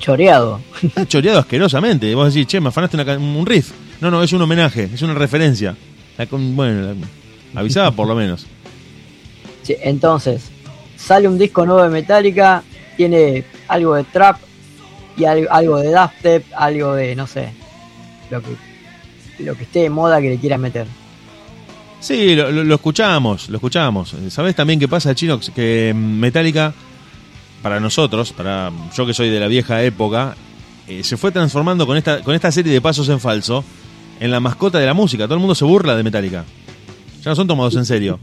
Choreado. 0.00 0.60
Está 0.82 1.06
choreado 1.06 1.38
asquerosamente. 1.40 2.14
Vos 2.14 2.32
decís, 2.32 2.46
che, 2.46 2.60
me 2.60 2.68
afanaste 2.68 2.96
una 2.96 3.16
un 3.18 3.46
riff. 3.46 3.70
No, 4.00 4.10
no, 4.10 4.22
es 4.22 4.32
un 4.32 4.42
homenaje, 4.42 4.88
es 4.92 5.02
una 5.02 5.14
referencia. 5.14 5.76
La 6.16 6.26
bueno, 6.30 6.82
la- 6.82 6.94
avisaba 7.54 7.90
por 7.92 8.06
lo 8.08 8.14
menos. 8.14 8.46
Sí, 9.62 9.74
entonces, 9.82 10.44
sale 10.96 11.28
un 11.28 11.38
disco 11.38 11.64
nuevo 11.66 11.82
de 11.82 11.90
Metallica, 11.90 12.62
tiene 12.96 13.44
algo 13.68 13.94
de 13.94 14.04
trap 14.04 14.38
y 15.16 15.24
algo, 15.24 15.50
algo 15.50 15.78
de 15.78 15.88
dubstep, 15.92 16.44
algo 16.56 16.94
de, 16.94 17.14
no 17.16 17.26
sé, 17.26 17.50
lo 18.30 18.40
que, 18.42 18.48
lo 19.40 19.54
que 19.56 19.64
esté 19.64 19.80
de 19.80 19.90
moda 19.90 20.20
que 20.20 20.30
le 20.30 20.38
quieras 20.38 20.58
meter. 20.60 20.86
Sí, 22.00 22.34
lo, 22.36 22.50
lo- 22.52 22.64
lo 22.64 22.74
escuchamos, 22.76 23.48
lo 23.50 23.56
escuchamos. 23.56 24.14
¿Sabés 24.30 24.54
también 24.54 24.78
qué 24.78 24.86
pasa, 24.88 25.14
Chino? 25.14 25.40
Que 25.54 25.92
Metallica, 25.94 26.72
para 27.62 27.80
nosotros, 27.80 28.32
para 28.32 28.70
yo 28.96 29.04
que 29.04 29.12
soy 29.14 29.30
de 29.30 29.40
la 29.40 29.48
vieja 29.48 29.82
época, 29.82 30.36
eh, 30.86 31.02
se 31.02 31.16
fue 31.16 31.32
transformando 31.32 31.86
con 31.86 31.96
esta, 31.96 32.22
con 32.22 32.34
esta 32.36 32.52
serie 32.52 32.72
de 32.72 32.80
pasos 32.80 33.08
en 33.08 33.18
falso 33.18 33.64
en 34.20 34.30
la 34.30 34.38
mascota 34.40 34.78
de 34.78 34.86
la 34.86 34.94
música. 34.94 35.24
Todo 35.24 35.34
el 35.34 35.40
mundo 35.40 35.54
se 35.56 35.64
burla 35.64 35.96
de 35.96 36.02
Metallica. 36.04 36.44
Ya 37.24 37.30
no 37.30 37.36
son 37.36 37.46
tomados 37.46 37.74
en 37.76 37.84
serio. 37.84 38.18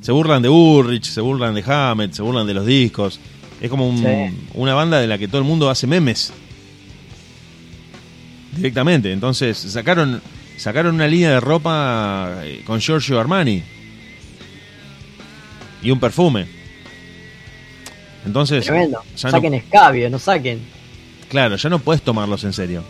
Se 0.00 0.12
burlan 0.12 0.42
de 0.42 0.48
Ulrich, 0.48 1.04
se 1.06 1.20
burlan 1.20 1.54
de 1.54 1.62
Hammett, 1.66 2.12
se 2.12 2.22
burlan 2.22 2.46
de 2.46 2.54
los 2.54 2.66
discos. 2.66 3.18
Es 3.60 3.70
como 3.70 3.88
un- 3.88 3.98
Sí. 3.98 4.46
una 4.54 4.74
banda 4.74 5.00
de 5.00 5.06
la 5.06 5.16
que 5.18 5.28
todo 5.28 5.38
el 5.38 5.44
mundo 5.46 5.70
hace 5.70 5.86
memes. 5.86 6.32
Directamente. 8.56 9.12
Entonces 9.12 9.56
sacaron, 9.58 10.20
sacaron 10.56 10.94
una 10.94 11.06
línea 11.08 11.30
de 11.30 11.40
ropa 11.40 12.40
eh, 12.42 12.62
con 12.66 12.80
Giorgio 12.80 13.18
Armani. 13.18 13.62
Y 15.82 15.90
un 15.90 16.00
perfume. 16.00 16.46
Entonces, 18.26 18.64
Tremendo. 18.64 19.02
ya 19.16 19.28
no- 19.28 19.36
saquen 19.36 19.54
escabio, 19.54 20.08
no 20.08 20.18
saquen. 20.18 20.60
claro, 21.28 21.56
ya 21.56 21.68
no 21.68 21.78
puedes 21.78 22.00
tomarlos 22.02 22.42
en 22.44 22.52
serio. 22.54 22.82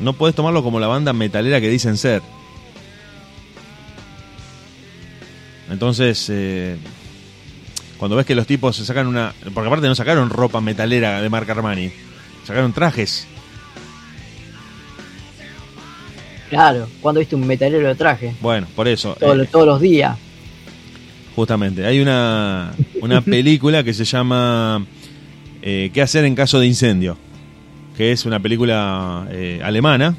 No 0.00 0.12
puedes 0.12 0.34
tomarlo 0.36 0.62
como 0.62 0.78
la 0.78 0.88
banda 0.88 1.12
metalera 1.14 1.58
que 1.60 1.70
dicen 1.70 1.96
ser. 1.96 2.20
Entonces, 5.70 6.26
eh, 6.30 6.76
cuando 7.98 8.16
ves 8.16 8.26
que 8.26 8.34
los 8.34 8.46
tipos 8.46 8.76
se 8.76 8.84
sacan 8.84 9.06
una... 9.06 9.32
Porque 9.54 9.66
aparte 9.68 9.86
no 9.88 9.94
sacaron 9.94 10.30
ropa 10.30 10.60
metalera 10.60 11.20
de 11.20 11.28
marca 11.28 11.52
Armani. 11.52 11.90
Sacaron 12.44 12.72
trajes. 12.72 13.26
Claro, 16.50 16.86
cuando 17.00 17.18
viste 17.18 17.34
un 17.34 17.46
metalero 17.46 17.88
de 17.88 17.94
traje, 17.96 18.34
Bueno, 18.40 18.68
por 18.76 18.86
eso. 18.86 19.16
Todo- 19.18 19.42
eh, 19.42 19.48
todos 19.50 19.66
los 19.66 19.80
días. 19.80 20.16
Justamente. 21.34 21.84
Hay 21.84 22.00
una, 22.00 22.72
una 23.00 23.20
película 23.22 23.82
que 23.82 23.92
se 23.92 24.04
llama 24.04 24.84
eh, 25.60 25.90
¿Qué 25.92 26.02
hacer 26.02 26.24
en 26.24 26.34
caso 26.36 26.60
de 26.60 26.66
incendio? 26.66 27.18
Que 27.96 28.12
es 28.12 28.24
una 28.26 28.38
película 28.38 29.26
eh, 29.30 29.60
alemana 29.64 30.14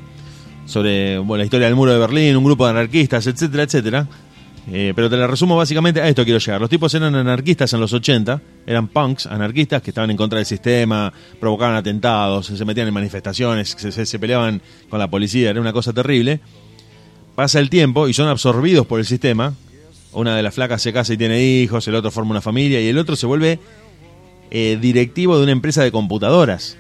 sobre 0.66 1.18
bueno, 1.20 1.38
la 1.38 1.46
historia 1.46 1.68
del 1.68 1.76
muro 1.76 1.94
de 1.94 2.00
Berlín, 2.00 2.36
un 2.36 2.44
grupo 2.44 2.66
de 2.66 2.72
anarquistas, 2.72 3.26
etcétera, 3.26 3.64
etcétera. 3.64 4.08
Eh, 4.70 4.92
pero 4.96 5.10
te 5.10 5.16
la 5.16 5.28
resumo 5.28 5.56
básicamente 5.56 6.02
a 6.02 6.10
esto 6.10 6.26
quiero 6.26 6.40
llegar. 6.40 6.60
Los 6.60 6.70
tipos 6.70 6.94
eran 6.94 7.16
anarquistas 7.16 7.72
en 7.72 7.80
los 7.80 7.94
80, 7.94 8.42
eran 8.66 8.90
punks 8.90 9.26
anarquistas 9.26 9.82
que 9.82 9.92
estaban 9.92 10.12
en 10.12 10.18
contra 10.18 10.38
del 10.38 10.46
sistema, 10.46 11.14
provocaban 11.40 11.76
atentados, 11.78 12.48
se 12.48 12.66
metían 12.66 12.88
en 12.88 12.94
manifestaciones, 12.94 13.70
se, 13.78 13.92
se- 13.94 14.06
se 14.06 14.20
peleaban 14.20 14.62
con 14.90 15.00
la 15.00 15.10
policía, 15.10 15.52
era 15.52 15.62
una 15.62 15.72
cosa 15.72 15.94
terrible. 15.94 16.42
Pasa 17.36 17.60
el 17.60 17.70
tiempo 17.70 18.08
y 18.10 18.14
son 18.14 18.28
absorbidos 18.28 18.86
por 18.88 19.00
el 19.00 19.06
sistema. 19.06 19.54
Una 20.12 20.36
de 20.36 20.44
las 20.44 20.54
flacas 20.56 20.82
se 20.82 20.92
casa 20.92 21.14
y 21.14 21.18
tiene 21.18 21.42
hijos, 21.44 21.88
el 21.88 21.96
otro 21.96 22.12
forma 22.12 22.32
una 22.32 22.42
familia 22.42 22.82
y 22.82 22.88
el 22.88 22.98
otro 22.98 23.16
se 23.16 23.26
vuelve 23.26 23.60
eh, 24.52 24.78
directivo 24.82 25.38
de 25.38 25.44
una 25.44 25.52
empresa 25.54 25.82
de 25.84 25.92
computadoras. 25.92 26.78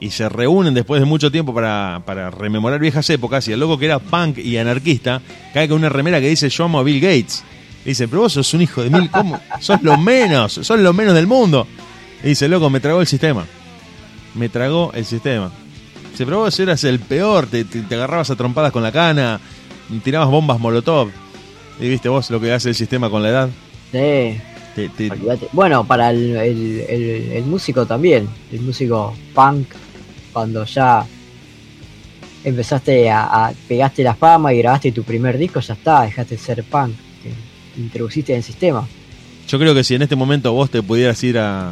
Y 0.00 0.10
se 0.10 0.28
reúnen 0.28 0.74
después 0.74 1.00
de 1.00 1.06
mucho 1.06 1.30
tiempo 1.32 1.52
para, 1.52 2.02
para 2.06 2.30
rememorar 2.30 2.78
viejas 2.78 3.08
épocas 3.10 3.48
y 3.48 3.52
el 3.52 3.58
loco 3.60 3.78
que 3.78 3.86
era 3.86 3.98
punk 3.98 4.38
y 4.38 4.56
anarquista 4.56 5.20
cae 5.52 5.68
con 5.68 5.78
una 5.78 5.88
remera 5.88 6.20
que 6.20 6.28
dice 6.28 6.48
yo 6.48 6.64
amo 6.64 6.78
a 6.78 6.82
Bill 6.84 7.00
Gates. 7.00 7.42
Y 7.84 7.90
dice, 7.90 8.06
pero 8.06 8.22
vos 8.22 8.32
sos 8.32 8.52
un 8.54 8.62
hijo 8.62 8.82
de 8.82 8.90
mil, 8.90 9.10
¿cómo? 9.10 9.40
Sos 9.60 9.82
lo 9.82 9.96
menos, 9.98 10.52
sos 10.52 10.78
lo 10.78 10.92
menos 10.92 11.14
del 11.14 11.26
mundo. 11.26 11.66
Y 12.22 12.28
dice, 12.28 12.46
loco, 12.48 12.68
me 12.70 12.80
tragó 12.80 13.00
el 13.00 13.06
sistema. 13.06 13.44
Me 14.34 14.48
tragó 14.48 14.92
el 14.94 15.04
sistema. 15.04 15.50
Dice, 16.12 16.24
pero 16.24 16.38
vos 16.40 16.60
eras 16.60 16.84
el 16.84 17.00
peor, 17.00 17.46
te, 17.46 17.64
te- 17.64 17.82
te 17.82 17.94
agarrabas 17.94 18.30
a 18.30 18.36
trompadas 18.36 18.72
con 18.72 18.82
la 18.82 18.92
cana, 18.92 19.40
tirabas 20.04 20.28
bombas 20.28 20.60
molotov. 20.60 21.08
Y 21.80 21.88
viste 21.88 22.08
vos 22.08 22.28
lo 22.30 22.40
que 22.40 22.52
hace 22.52 22.68
el 22.68 22.74
sistema 22.74 23.08
con 23.10 23.22
la 23.22 23.28
edad. 23.30 23.48
Sí. 23.90 24.40
Te-. 24.96 25.10
Bueno, 25.52 25.84
para 25.84 26.10
el, 26.10 26.36
el- 26.36 26.80
el- 26.88 27.32
el 27.32 27.44
músico 27.46 27.86
también, 27.86 28.28
el 28.52 28.60
músico 28.60 29.14
punk, 29.34 29.66
cuando 30.38 30.64
ya 30.64 31.04
empezaste 32.44 33.10
a, 33.10 33.24
a- 33.48 33.52
pegaste 33.66 34.04
la 34.04 34.14
fama 34.14 34.54
y 34.54 34.58
grabaste 34.58 34.92
tu 34.92 35.02
primer 35.02 35.36
disco, 35.36 35.58
ya 35.58 35.74
está, 35.74 36.02
dejaste 36.02 36.36
de 36.36 36.40
ser 36.40 36.62
punk, 36.64 36.92
te 37.74 37.80
introduciste 37.80 38.32
en 38.32 38.38
el 38.38 38.44
sistema. 38.44 38.86
Yo 39.48 39.58
creo 39.58 39.74
que 39.74 39.82
si 39.82 39.96
en 39.96 40.02
este 40.02 40.14
momento 40.14 40.52
vos 40.52 40.70
te 40.70 40.80
pudieras 40.80 41.20
ir 41.24 41.38
a, 41.38 41.70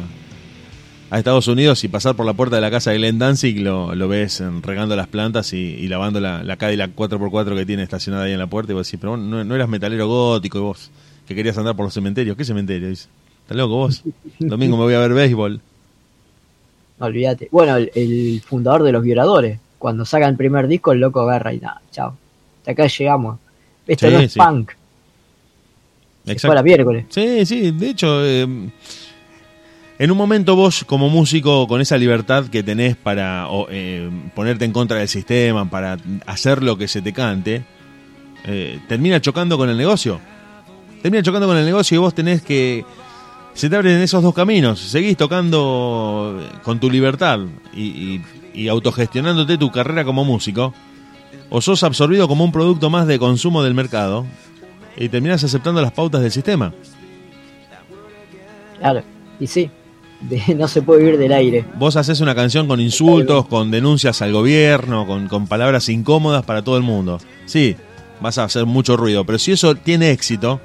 a 1.09 1.17
Estados 1.17 1.47
Unidos 1.47 1.81
y 1.85 1.87
pasar 1.87 2.15
por 2.15 2.25
la 2.25 2.33
puerta 2.33 2.57
de 2.57 2.61
la 2.61 2.69
casa 2.71 2.91
de 2.91 2.97
Glenn 2.97 3.19
Danzig, 3.19 3.61
lo, 3.61 3.95
lo 3.95 4.09
ves 4.09 4.43
regando 4.63 4.97
las 4.97 5.07
plantas 5.07 5.53
y, 5.53 5.57
y 5.59 5.87
lavando 5.87 6.19
la, 6.19 6.43
la 6.43 6.57
Cadillac 6.57 6.93
4x4 6.93 7.55
que 7.55 7.65
tiene 7.65 7.83
estacionada 7.83 8.25
ahí 8.25 8.33
en 8.33 8.39
la 8.39 8.47
puerta 8.47 8.73
y 8.73 8.75
vos 8.75 8.85
decís, 8.85 8.99
pero 8.99 9.15
no, 9.15 9.45
no 9.45 9.55
eras 9.55 9.69
metalero 9.69 10.07
gótico 10.09 10.57
y 10.57 10.61
vos 10.61 10.91
que 11.25 11.35
querías 11.35 11.57
andar 11.57 11.75
por 11.77 11.85
los 11.85 11.93
cementerios. 11.93 12.35
¿Qué 12.35 12.43
cementerio? 12.43 12.89
Dice, 12.89 13.07
¿estás 13.43 13.55
loco 13.55 13.75
vos? 13.75 14.03
Domingo 14.39 14.75
me 14.75 14.83
voy 14.83 14.95
a 14.95 14.99
ver 14.99 15.13
béisbol. 15.13 15.61
Olvídate. 16.99 17.47
Bueno, 17.51 17.75
el, 17.77 17.91
el 17.95 18.41
fundador 18.45 18.83
de 18.83 18.91
los 18.91 19.03
violadores, 19.03 19.59
cuando 19.77 20.05
saca 20.05 20.27
el 20.27 20.35
primer 20.35 20.67
disco, 20.67 20.91
el 20.91 20.99
loco 20.99 21.21
agarra 21.21 21.53
y 21.53 21.59
nada, 21.59 21.81
chao. 21.91 22.15
Hasta 22.59 22.71
acá 22.71 22.87
llegamos. 22.87 23.39
Esto 23.85 24.07
Sí, 24.07 24.13
no 24.13 24.19
es 24.19 24.31
sí. 24.33 24.39
punk. 24.39 24.71
Exacto. 26.25 26.47
fue 26.47 26.51
a 26.51 26.55
la 26.55 26.63
miércoles. 26.63 27.05
Sí, 27.09 27.45
sí, 27.45 27.71
de 27.71 27.89
hecho, 27.89 28.25
eh, 28.25 28.41
en 29.99 30.11
un 30.11 30.17
momento 30.17 30.55
vos 30.55 30.83
como 30.85 31.09
músico 31.09 31.67
con 31.67 31.79
esa 31.79 31.97
libertad 31.97 32.47
que 32.47 32.63
tenés 32.63 32.95
para 32.97 33.47
o, 33.49 33.67
eh, 33.69 34.09
ponerte 34.35 34.65
en 34.65 34.73
contra 34.73 34.97
del 34.97 35.07
sistema, 35.07 35.69
para 35.69 35.97
hacer 36.25 36.63
lo 36.63 36.77
que 36.77 36.87
se 36.87 37.01
te 37.01 37.13
cante, 37.13 37.63
eh, 38.45 38.79
termina 38.89 39.21
chocando 39.21 39.57
con 39.57 39.69
el 39.69 39.77
negocio. 39.77 40.19
Termina 41.01 41.23
chocando 41.23 41.47
con 41.47 41.57
el 41.57 41.65
negocio 41.65 41.95
y 41.95 41.99
vos 41.99 42.13
tenés 42.13 42.41
que... 42.41 42.83
Se 43.57 43.69
te 43.69 43.75
abren 43.75 43.99
esos 44.01 44.21
dos 44.21 44.33
caminos. 44.35 44.79
Seguís 44.79 45.17
tocando 45.17 46.39
con 46.63 46.79
tu 46.79 46.89
libertad 46.91 47.39
y, 47.73 47.81
y- 47.81 48.21
y 48.53 48.67
autogestionándote 48.69 49.57
tu 49.57 49.71
carrera 49.71 50.03
como 50.03 50.23
músico, 50.25 50.73
o 51.49 51.61
sos 51.61 51.83
absorbido 51.83 52.27
como 52.27 52.43
un 52.43 52.51
producto 52.51 52.89
más 52.89 53.05
de 53.07 53.19
consumo 53.19 53.61
del 53.63 53.73
mercado 53.75 54.25
y 54.95 55.09
terminás 55.09 55.43
aceptando 55.43 55.79
las 55.81 55.91
pautas 55.91 56.21
del 56.21 56.31
sistema. 56.31 56.73
Claro. 58.79 59.01
Y 59.39 59.47
sí, 59.47 59.69
de- 60.21 60.55
no 60.55 60.67
se 60.67 60.81
puede 60.81 61.01
vivir 61.03 61.17
del 61.19 61.33
aire. 61.33 61.65
Vos 61.77 61.95
haces 61.95 62.19
una 62.21 62.35
canción 62.35 62.67
con 62.67 62.79
insultos, 62.79 63.47
con 63.47 63.69
denuncias 63.71 64.21
al 64.21 64.33
gobierno, 64.33 65.05
con, 65.07 65.27
con 65.27 65.47
palabras 65.47 65.89
incómodas 65.89 66.43
para 66.45 66.63
todo 66.63 66.77
el 66.77 66.83
mundo. 66.83 67.19
Sí, 67.45 67.75
vas 68.21 68.37
a 68.37 68.43
hacer 68.43 68.65
mucho 68.65 68.97
ruido, 68.97 69.23
pero 69.25 69.37
si 69.39 69.51
eso 69.51 69.73
tiene 69.75 70.11
éxito, 70.11 70.59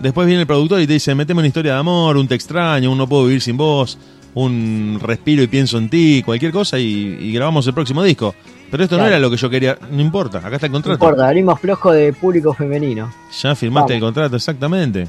después 0.00 0.26
viene 0.26 0.42
el 0.42 0.46
productor 0.46 0.80
y 0.80 0.86
te 0.86 0.94
dice, 0.94 1.14
meteme 1.14 1.40
una 1.40 1.48
historia 1.48 1.74
de 1.74 1.78
amor, 1.80 2.16
un 2.16 2.28
te 2.28 2.34
extraño, 2.34 2.90
un 2.92 2.98
no 2.98 3.08
puedo 3.08 3.24
vivir 3.24 3.40
sin 3.42 3.56
vos, 3.56 3.98
un 4.34 4.98
respiro 5.00 5.42
y 5.42 5.46
pienso 5.46 5.78
en 5.78 5.88
ti, 5.88 6.22
cualquier 6.24 6.52
cosa 6.52 6.78
y, 6.78 6.84
y 7.20 7.32
grabamos 7.32 7.66
el 7.66 7.74
próximo 7.74 8.02
disco. 8.02 8.34
Pero 8.70 8.82
esto 8.82 8.98
no 8.98 9.06
era 9.06 9.18
lo 9.20 9.30
que 9.30 9.36
yo 9.36 9.48
quería, 9.48 9.78
no 9.90 10.00
importa, 10.00 10.38
acá 10.38 10.56
está 10.56 10.66
el 10.66 10.72
No 10.72 10.76
contrato. 10.78 11.04
importa, 11.04 11.28
abrimos 11.28 11.60
flojo 11.60 11.92
de 11.92 12.12
público 12.12 12.52
femenino. 12.52 13.12
Ya 13.40 13.54
firmaste 13.54 13.92
Vamos. 13.92 13.94
el 13.94 14.00
contrato, 14.00 14.36
exactamente. 14.36 15.08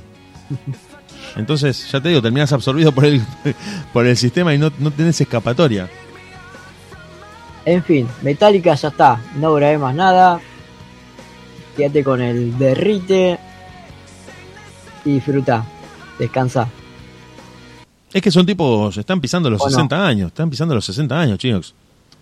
Entonces, 1.35 1.91
ya 1.91 1.99
te 1.99 2.09
digo, 2.09 2.21
terminas 2.21 2.53
absorbido 2.53 2.91
por 2.91 3.05
el, 3.05 3.21
por 3.93 4.05
el 4.05 4.15
sistema 4.15 4.53
y 4.53 4.57
no, 4.57 4.71
no 4.79 4.91
tenés 4.91 5.19
escapatoria. 5.21 5.89
En 7.65 7.83
fin, 7.83 8.07
Metallica 8.21 8.75
ya 8.75 8.87
está. 8.87 9.19
No 9.35 9.53
grabé 9.55 9.77
más 9.77 9.93
nada. 9.93 10.39
Quédate 11.75 12.03
con 12.03 12.21
el 12.21 12.57
derrite. 12.57 13.37
Y 15.07 15.13
disfruta. 15.15 15.63
Descansa. 16.19 16.67
Es 18.13 18.21
que 18.21 18.31
son 18.31 18.45
tipos, 18.45 18.97
están 18.97 19.21
pisando 19.21 19.49
los 19.49 19.61
¿O 19.61 19.65
no? 19.65 19.69
60 19.69 20.07
años, 20.07 20.27
están 20.27 20.49
pisando 20.49 20.73
los 20.75 20.83
60 20.85 21.19
años, 21.19 21.37
chicos. 21.39 21.73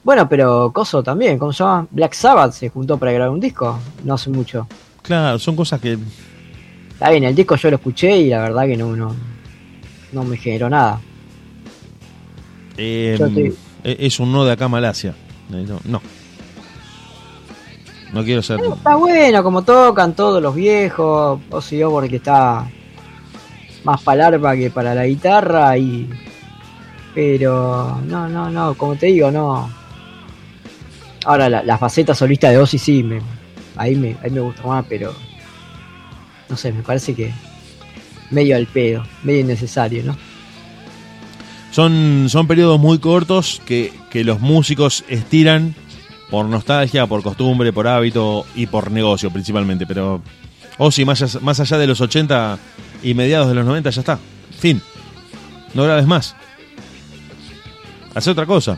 Bueno, 0.03 0.27
pero 0.29 0.71
Coso 0.73 1.01
también, 1.01 1.39
¿cómo 1.39 1.51
se 1.53 1.63
llama? 1.63 1.87
Black 1.89 2.13
Sabbath 2.13 2.53
se 2.53 2.69
juntó 2.69 2.97
para 2.97 3.11
grabar 3.11 3.31
un 3.31 3.39
disco. 3.39 3.79
No 4.03 4.13
hace 4.15 4.29
mucho. 4.29 4.67
Claro, 5.01 5.39
son 5.39 5.55
cosas 5.55 5.79
que... 5.81 5.97
Está 6.91 7.09
bien, 7.09 7.23
el 7.23 7.35
disco 7.35 7.55
yo 7.55 7.69
lo 7.71 7.77
escuché 7.77 8.17
y 8.17 8.29
la 8.29 8.41
verdad 8.41 8.65
que 8.65 8.77
no, 8.77 8.95
no, 8.95 9.15
no 10.11 10.23
me 10.23 10.37
generó 10.37 10.69
nada. 10.69 10.99
eh, 12.77 13.15
Yo 13.19 13.25
estoy- 13.27 13.55
e- 13.83 13.97
es 13.99 14.19
un 14.19 14.31
no 14.31 14.45
de 14.45 14.51
acá 14.51 14.67
Malasia. 14.67 15.15
Eh, 15.53 15.65
No, 15.67 15.79
no. 15.85 16.01
No 18.13 18.23
quiero 18.23 18.41
ser... 18.41 18.59
Está 18.61 18.95
bueno 18.95 19.43
como 19.43 19.63
tocan 19.63 20.13
todos 20.15 20.41
los 20.41 20.55
viejos. 20.55 21.39
O 21.49 21.61
si 21.61 21.77
yo 21.77 21.89
porque 21.91 22.15
está 22.17 22.69
más 23.85 24.01
para 24.01 24.27
el 24.27 24.33
arpa 24.35 24.55
que 24.55 24.69
para 24.69 24.93
la 24.93 25.05
guitarra 25.05 25.77
y 25.77 26.09
pero 27.13 28.01
no, 28.05 28.27
no, 28.27 28.49
no, 28.49 28.73
como 28.73 28.97
te 28.97 29.05
digo, 29.05 29.31
no. 29.31 29.69
Ahora 31.23 31.47
la, 31.47 31.63
la 31.63 31.77
faceta 31.77 32.13
solista 32.13 32.49
de 32.49 32.57
Ozzy 32.57 32.77
sí, 32.77 33.03
me, 33.03 33.21
ahí 33.77 33.95
me, 33.95 34.17
ahí 34.21 34.29
me 34.31 34.41
gusta 34.41 34.63
más, 34.63 34.85
pero 34.89 35.15
no 36.49 36.57
sé, 36.57 36.73
me 36.73 36.83
parece 36.83 37.15
que 37.15 37.31
medio 38.31 38.57
al 38.57 38.67
pedo, 38.67 39.05
medio 39.23 39.39
innecesario, 39.41 40.03
¿no? 40.03 40.17
Son, 41.71 42.27
son 42.29 42.47
periodos 42.47 42.79
muy 42.79 42.99
cortos 42.99 43.61
que, 43.65 43.93
que 44.09 44.23
los 44.23 44.41
músicos 44.41 45.03
estiran 45.07 45.73
por 46.29 46.45
nostalgia, 46.47 47.05
por 47.07 47.23
costumbre, 47.23 47.71
por 47.71 47.87
hábito 47.87 48.45
y 48.55 48.67
por 48.67 48.91
negocio 48.91 49.29
principalmente. 49.31 49.85
Pero, 49.85 50.21
o 50.77 50.91
si 50.91 51.05
más, 51.05 51.41
más 51.41 51.59
allá 51.59 51.77
de 51.77 51.87
los 51.87 52.01
80 52.01 52.59
y 53.09 53.13
mediados 53.13 53.47
de 53.47 53.53
los 53.55 53.65
90 53.65 53.89
ya 53.89 53.99
está. 54.01 54.19
Fin. 54.59 54.81
No 55.73 55.83
grabes 55.83 56.07
más. 56.07 56.35
Hace 58.13 58.31
otra 58.31 58.45
cosa. 58.45 58.77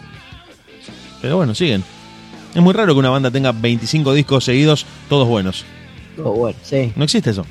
Pero 1.22 1.38
bueno, 1.38 1.54
siguen. 1.56 1.84
Es 2.56 2.62
muy 2.62 2.74
raro 2.74 2.94
que 2.94 3.00
una 3.00 3.10
banda 3.10 3.30
tenga 3.32 3.52
25 3.52 4.14
discos 4.14 4.44
seguidos, 4.44 4.86
todos 5.10 5.28
buenos. 5.28 5.64
Todo 6.16 6.32
bueno, 6.32 6.58
sí. 6.64 6.92
No 6.96 7.04
existe 7.04 7.30
eso. 7.30 7.46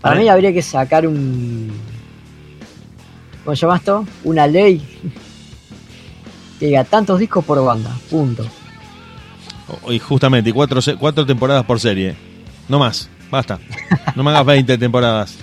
Para 0.00 0.14
mí 0.16 0.28
habría 0.28 0.52
que 0.52 0.62
sacar 0.62 1.06
un. 1.06 1.72
¿Cómo 3.44 3.54
se 3.56 3.62
llama 3.62 3.76
esto? 3.76 4.06
Una 4.24 4.46
ley. 4.46 4.82
Que 6.58 6.66
diga 6.66 6.84
tantos 6.84 7.18
discos 7.20 7.44
por 7.44 7.62
banda. 7.64 7.94
Punto. 8.10 8.46
O- 9.84 9.92
Y 9.92 9.98
justamente, 9.98 10.50
y 10.50 10.52
cuatro, 10.52 10.80
cuatro 10.98 11.26
temporadas 11.26 11.64
por 11.64 11.78
serie. 11.80 12.16
No 12.68 12.78
más, 12.78 13.08
basta. 13.30 13.58
No 14.16 14.22
me 14.22 14.30
hagas 14.30 14.46
20 14.46 14.78
temporadas. 14.78 15.36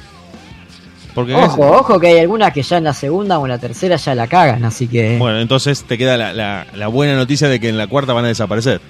Porque 1.15 1.33
Ojo, 1.33 1.65
ojo 1.65 1.99
que 1.99 2.07
hay 2.07 2.19
algunas 2.19 2.51
que 2.53 2.61
ya 2.61 2.77
en 2.77 2.83
la 2.83 2.93
segunda 2.93 3.39
o 3.39 3.45
en 3.45 3.49
la 3.51 3.57
tercera 3.57 3.95
ya 3.95 4.13
la 4.13 4.27
cagan, 4.27 4.63
así 4.65 4.87
que. 4.87 5.17
Bueno, 5.17 5.39
entonces 5.39 5.83
te 5.85 5.97
queda 5.97 6.17
la, 6.17 6.33
la- 6.33 6.67
la 6.75 6.87
buena 6.87 7.15
noticia 7.15 7.47
de 7.47 7.59
que 7.59 7.69
en 7.69 7.77
la 7.77 7.87
cuarta 7.87 8.11
van 8.13 8.25
a 8.25 8.27
desaparecer. 8.27 8.81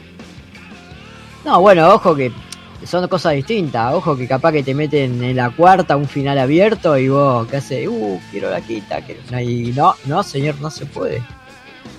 No, 1.45 1.61
bueno, 1.61 1.88
ojo 1.93 2.15
que 2.15 2.31
son 2.84 3.07
cosas 3.07 3.34
distintas. 3.34 3.93
Ojo 3.93 4.18
que 4.18 4.27
capaz 4.27 4.52
que 4.53 4.64
te 4.64 4.73
meten 4.73 5.23
en 5.23 5.35
la 5.35 5.52
cuarta 5.52 5.95
un 5.95 6.07
final 6.07 6.39
abierto 6.39 6.97
y 6.97 7.10
vos, 7.10 7.47
¿qué 7.47 7.57
haces? 7.57 7.88
Uh, 7.88 8.19
quiero 8.31 8.49
la 8.49 8.60
quita. 8.61 9.02
Que... 9.06 9.19
Y 9.43 9.72
no, 9.73 9.93
no, 10.06 10.23
señor, 10.23 10.60
no 10.60 10.72
se 10.72 10.88
puede. 10.88 11.22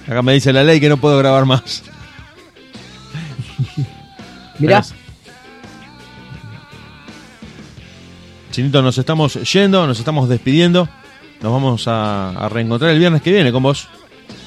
Acá 0.09 0.23
me 0.23 0.33
dice 0.33 0.53
la 0.53 0.65
ley 0.65 0.81
que 0.81 0.89
no 0.89 0.97
puedo 0.97 1.17
grabar 1.19 1.45
más. 1.47 1.85
Mirá. 4.59 4.83
Chinito, 8.57 8.81
nos 8.81 8.97
estamos 8.97 9.35
yendo, 9.53 9.87
nos 9.87 9.99
estamos 9.99 10.31
despidiendo. 10.31 10.89
Nos 11.43 11.53
vamos 11.53 11.85
a, 11.89 12.49
reencontrar 12.51 12.91
el 12.91 12.99
viernes 12.99 13.21
que 13.21 13.31
viene 13.31 13.53
con 13.53 13.63
vos 13.63 13.87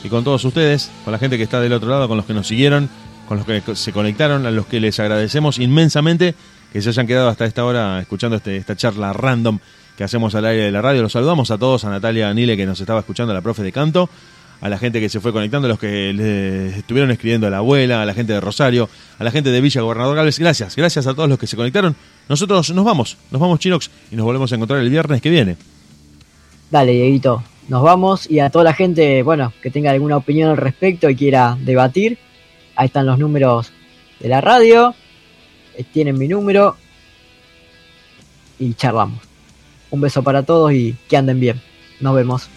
y 0.04 0.10
con 0.10 0.24
todos 0.24 0.44
ustedes, 0.46 0.90
con 1.06 1.12
la 1.12 1.20
gente 1.20 1.38
que 1.38 1.44
está 1.44 1.62
del 1.62 1.74
otro 1.74 1.92
lado, 1.92 2.08
con 2.08 2.18
los 2.18 2.26
que 2.26 2.34
nos 2.34 2.48
siguieron, 2.48 2.90
con 3.28 3.38
los 3.38 3.46
que 3.46 3.62
se 3.76 3.94
conectaron, 3.94 4.48
a 4.48 4.50
los 4.50 4.66
que 4.66 4.80
les 4.80 5.00
agradecemos 5.00 5.60
inmensamente 5.60 6.34
que 6.74 6.82
se 6.82 6.90
hayan 6.90 7.06
quedado 7.06 7.30
hasta 7.30 7.46
esta 7.46 7.64
hora 7.64 8.00
escuchando 8.00 8.38
este, 8.38 8.58
esta 8.58 8.76
charla 8.76 9.14
random 9.14 9.60
que 9.96 10.04
hacemos 10.04 10.34
al 10.34 10.46
aire 10.46 10.64
de 10.64 10.72
la 10.72 10.82
radio. 10.82 11.04
Los 11.04 11.12
saludamos 11.12 11.52
a 11.52 11.60
todos, 11.60 11.86
a 11.86 11.92
Natalia 11.92 12.34
Nile 12.34 12.58
que 12.58 12.66
nos 12.66 12.82
estaba 12.82 13.02
escuchando, 13.02 13.30
a 13.30 13.36
la 13.36 13.42
profe 13.42 13.62
de 13.62 13.72
canto, 13.72 14.10
a 14.62 14.70
la 14.70 14.78
gente 14.78 15.00
que 15.00 15.10
se 15.10 15.20
fue 15.20 15.32
conectando, 15.32 15.68
a 15.68 15.70
los 15.70 15.80
que 15.80 16.14
le 16.14 16.78
estuvieron 16.78 17.12
escribiendo 17.12 17.48
a 17.48 17.50
la 17.50 17.58
abuela, 17.58 18.02
a 18.02 18.06
la 18.06 18.14
gente 18.14 18.34
de 18.34 18.42
Rosario, 18.42 18.90
a 19.18 19.24
la 19.24 19.32
gente 19.32 19.52
de 19.52 19.62
Villa 19.62 19.82
Gobernador 19.82 20.16
Gálvez. 20.16 20.40
Gracias, 20.40 20.76
gracias 20.76 21.08
a 21.08 21.14
todos 21.14 21.30
los 21.30 21.40
que 21.40 21.48
se 21.48 21.56
conectaron. 21.56 21.96
Nosotros 22.28 22.70
nos 22.72 22.86
vamos, 22.86 23.18
nos 23.32 23.42
vamos 23.42 23.60
Chinox 23.60 23.90
y 24.12 24.16
nos 24.16 24.26
volvemos 24.26 24.52
a 24.52 24.56
encontrar 24.56 24.80
el 24.82 24.90
viernes 24.90 25.22
que 25.22 25.30
viene. 25.30 25.56
dale, 26.70 26.92
Dieguito. 26.92 27.44
Nos 27.70 27.84
vamos 27.84 28.30
y 28.30 28.40
a 28.40 28.50
toda 28.50 28.66
la 28.66 28.74
gente, 28.74 29.22
bueno, 29.22 29.54
que 29.62 29.70
tenga 29.70 29.92
alguna 29.92 30.18
opinión 30.18 30.50
al 30.50 30.58
respecto 30.58 31.08
y 31.10 31.16
quiera 31.16 31.56
debatir, 31.62 32.18
ahí 32.76 32.88
están 32.88 33.06
los 33.06 33.20
números 33.20 33.72
de 34.20 34.28
la 34.28 34.42
radio, 34.42 34.96
eh, 35.78 35.84
tienen 35.84 36.18
mi 36.18 36.28
número 36.28 36.76
y 38.58 38.74
charlamos. 38.74 39.20
Un 39.92 40.02
beso 40.02 40.24
para 40.24 40.44
todos 40.44 40.74
y 40.74 40.96
que 41.08 41.18
anden 41.18 41.40
bien. 41.40 41.62
Nos 42.00 42.16
vemos. 42.16 42.50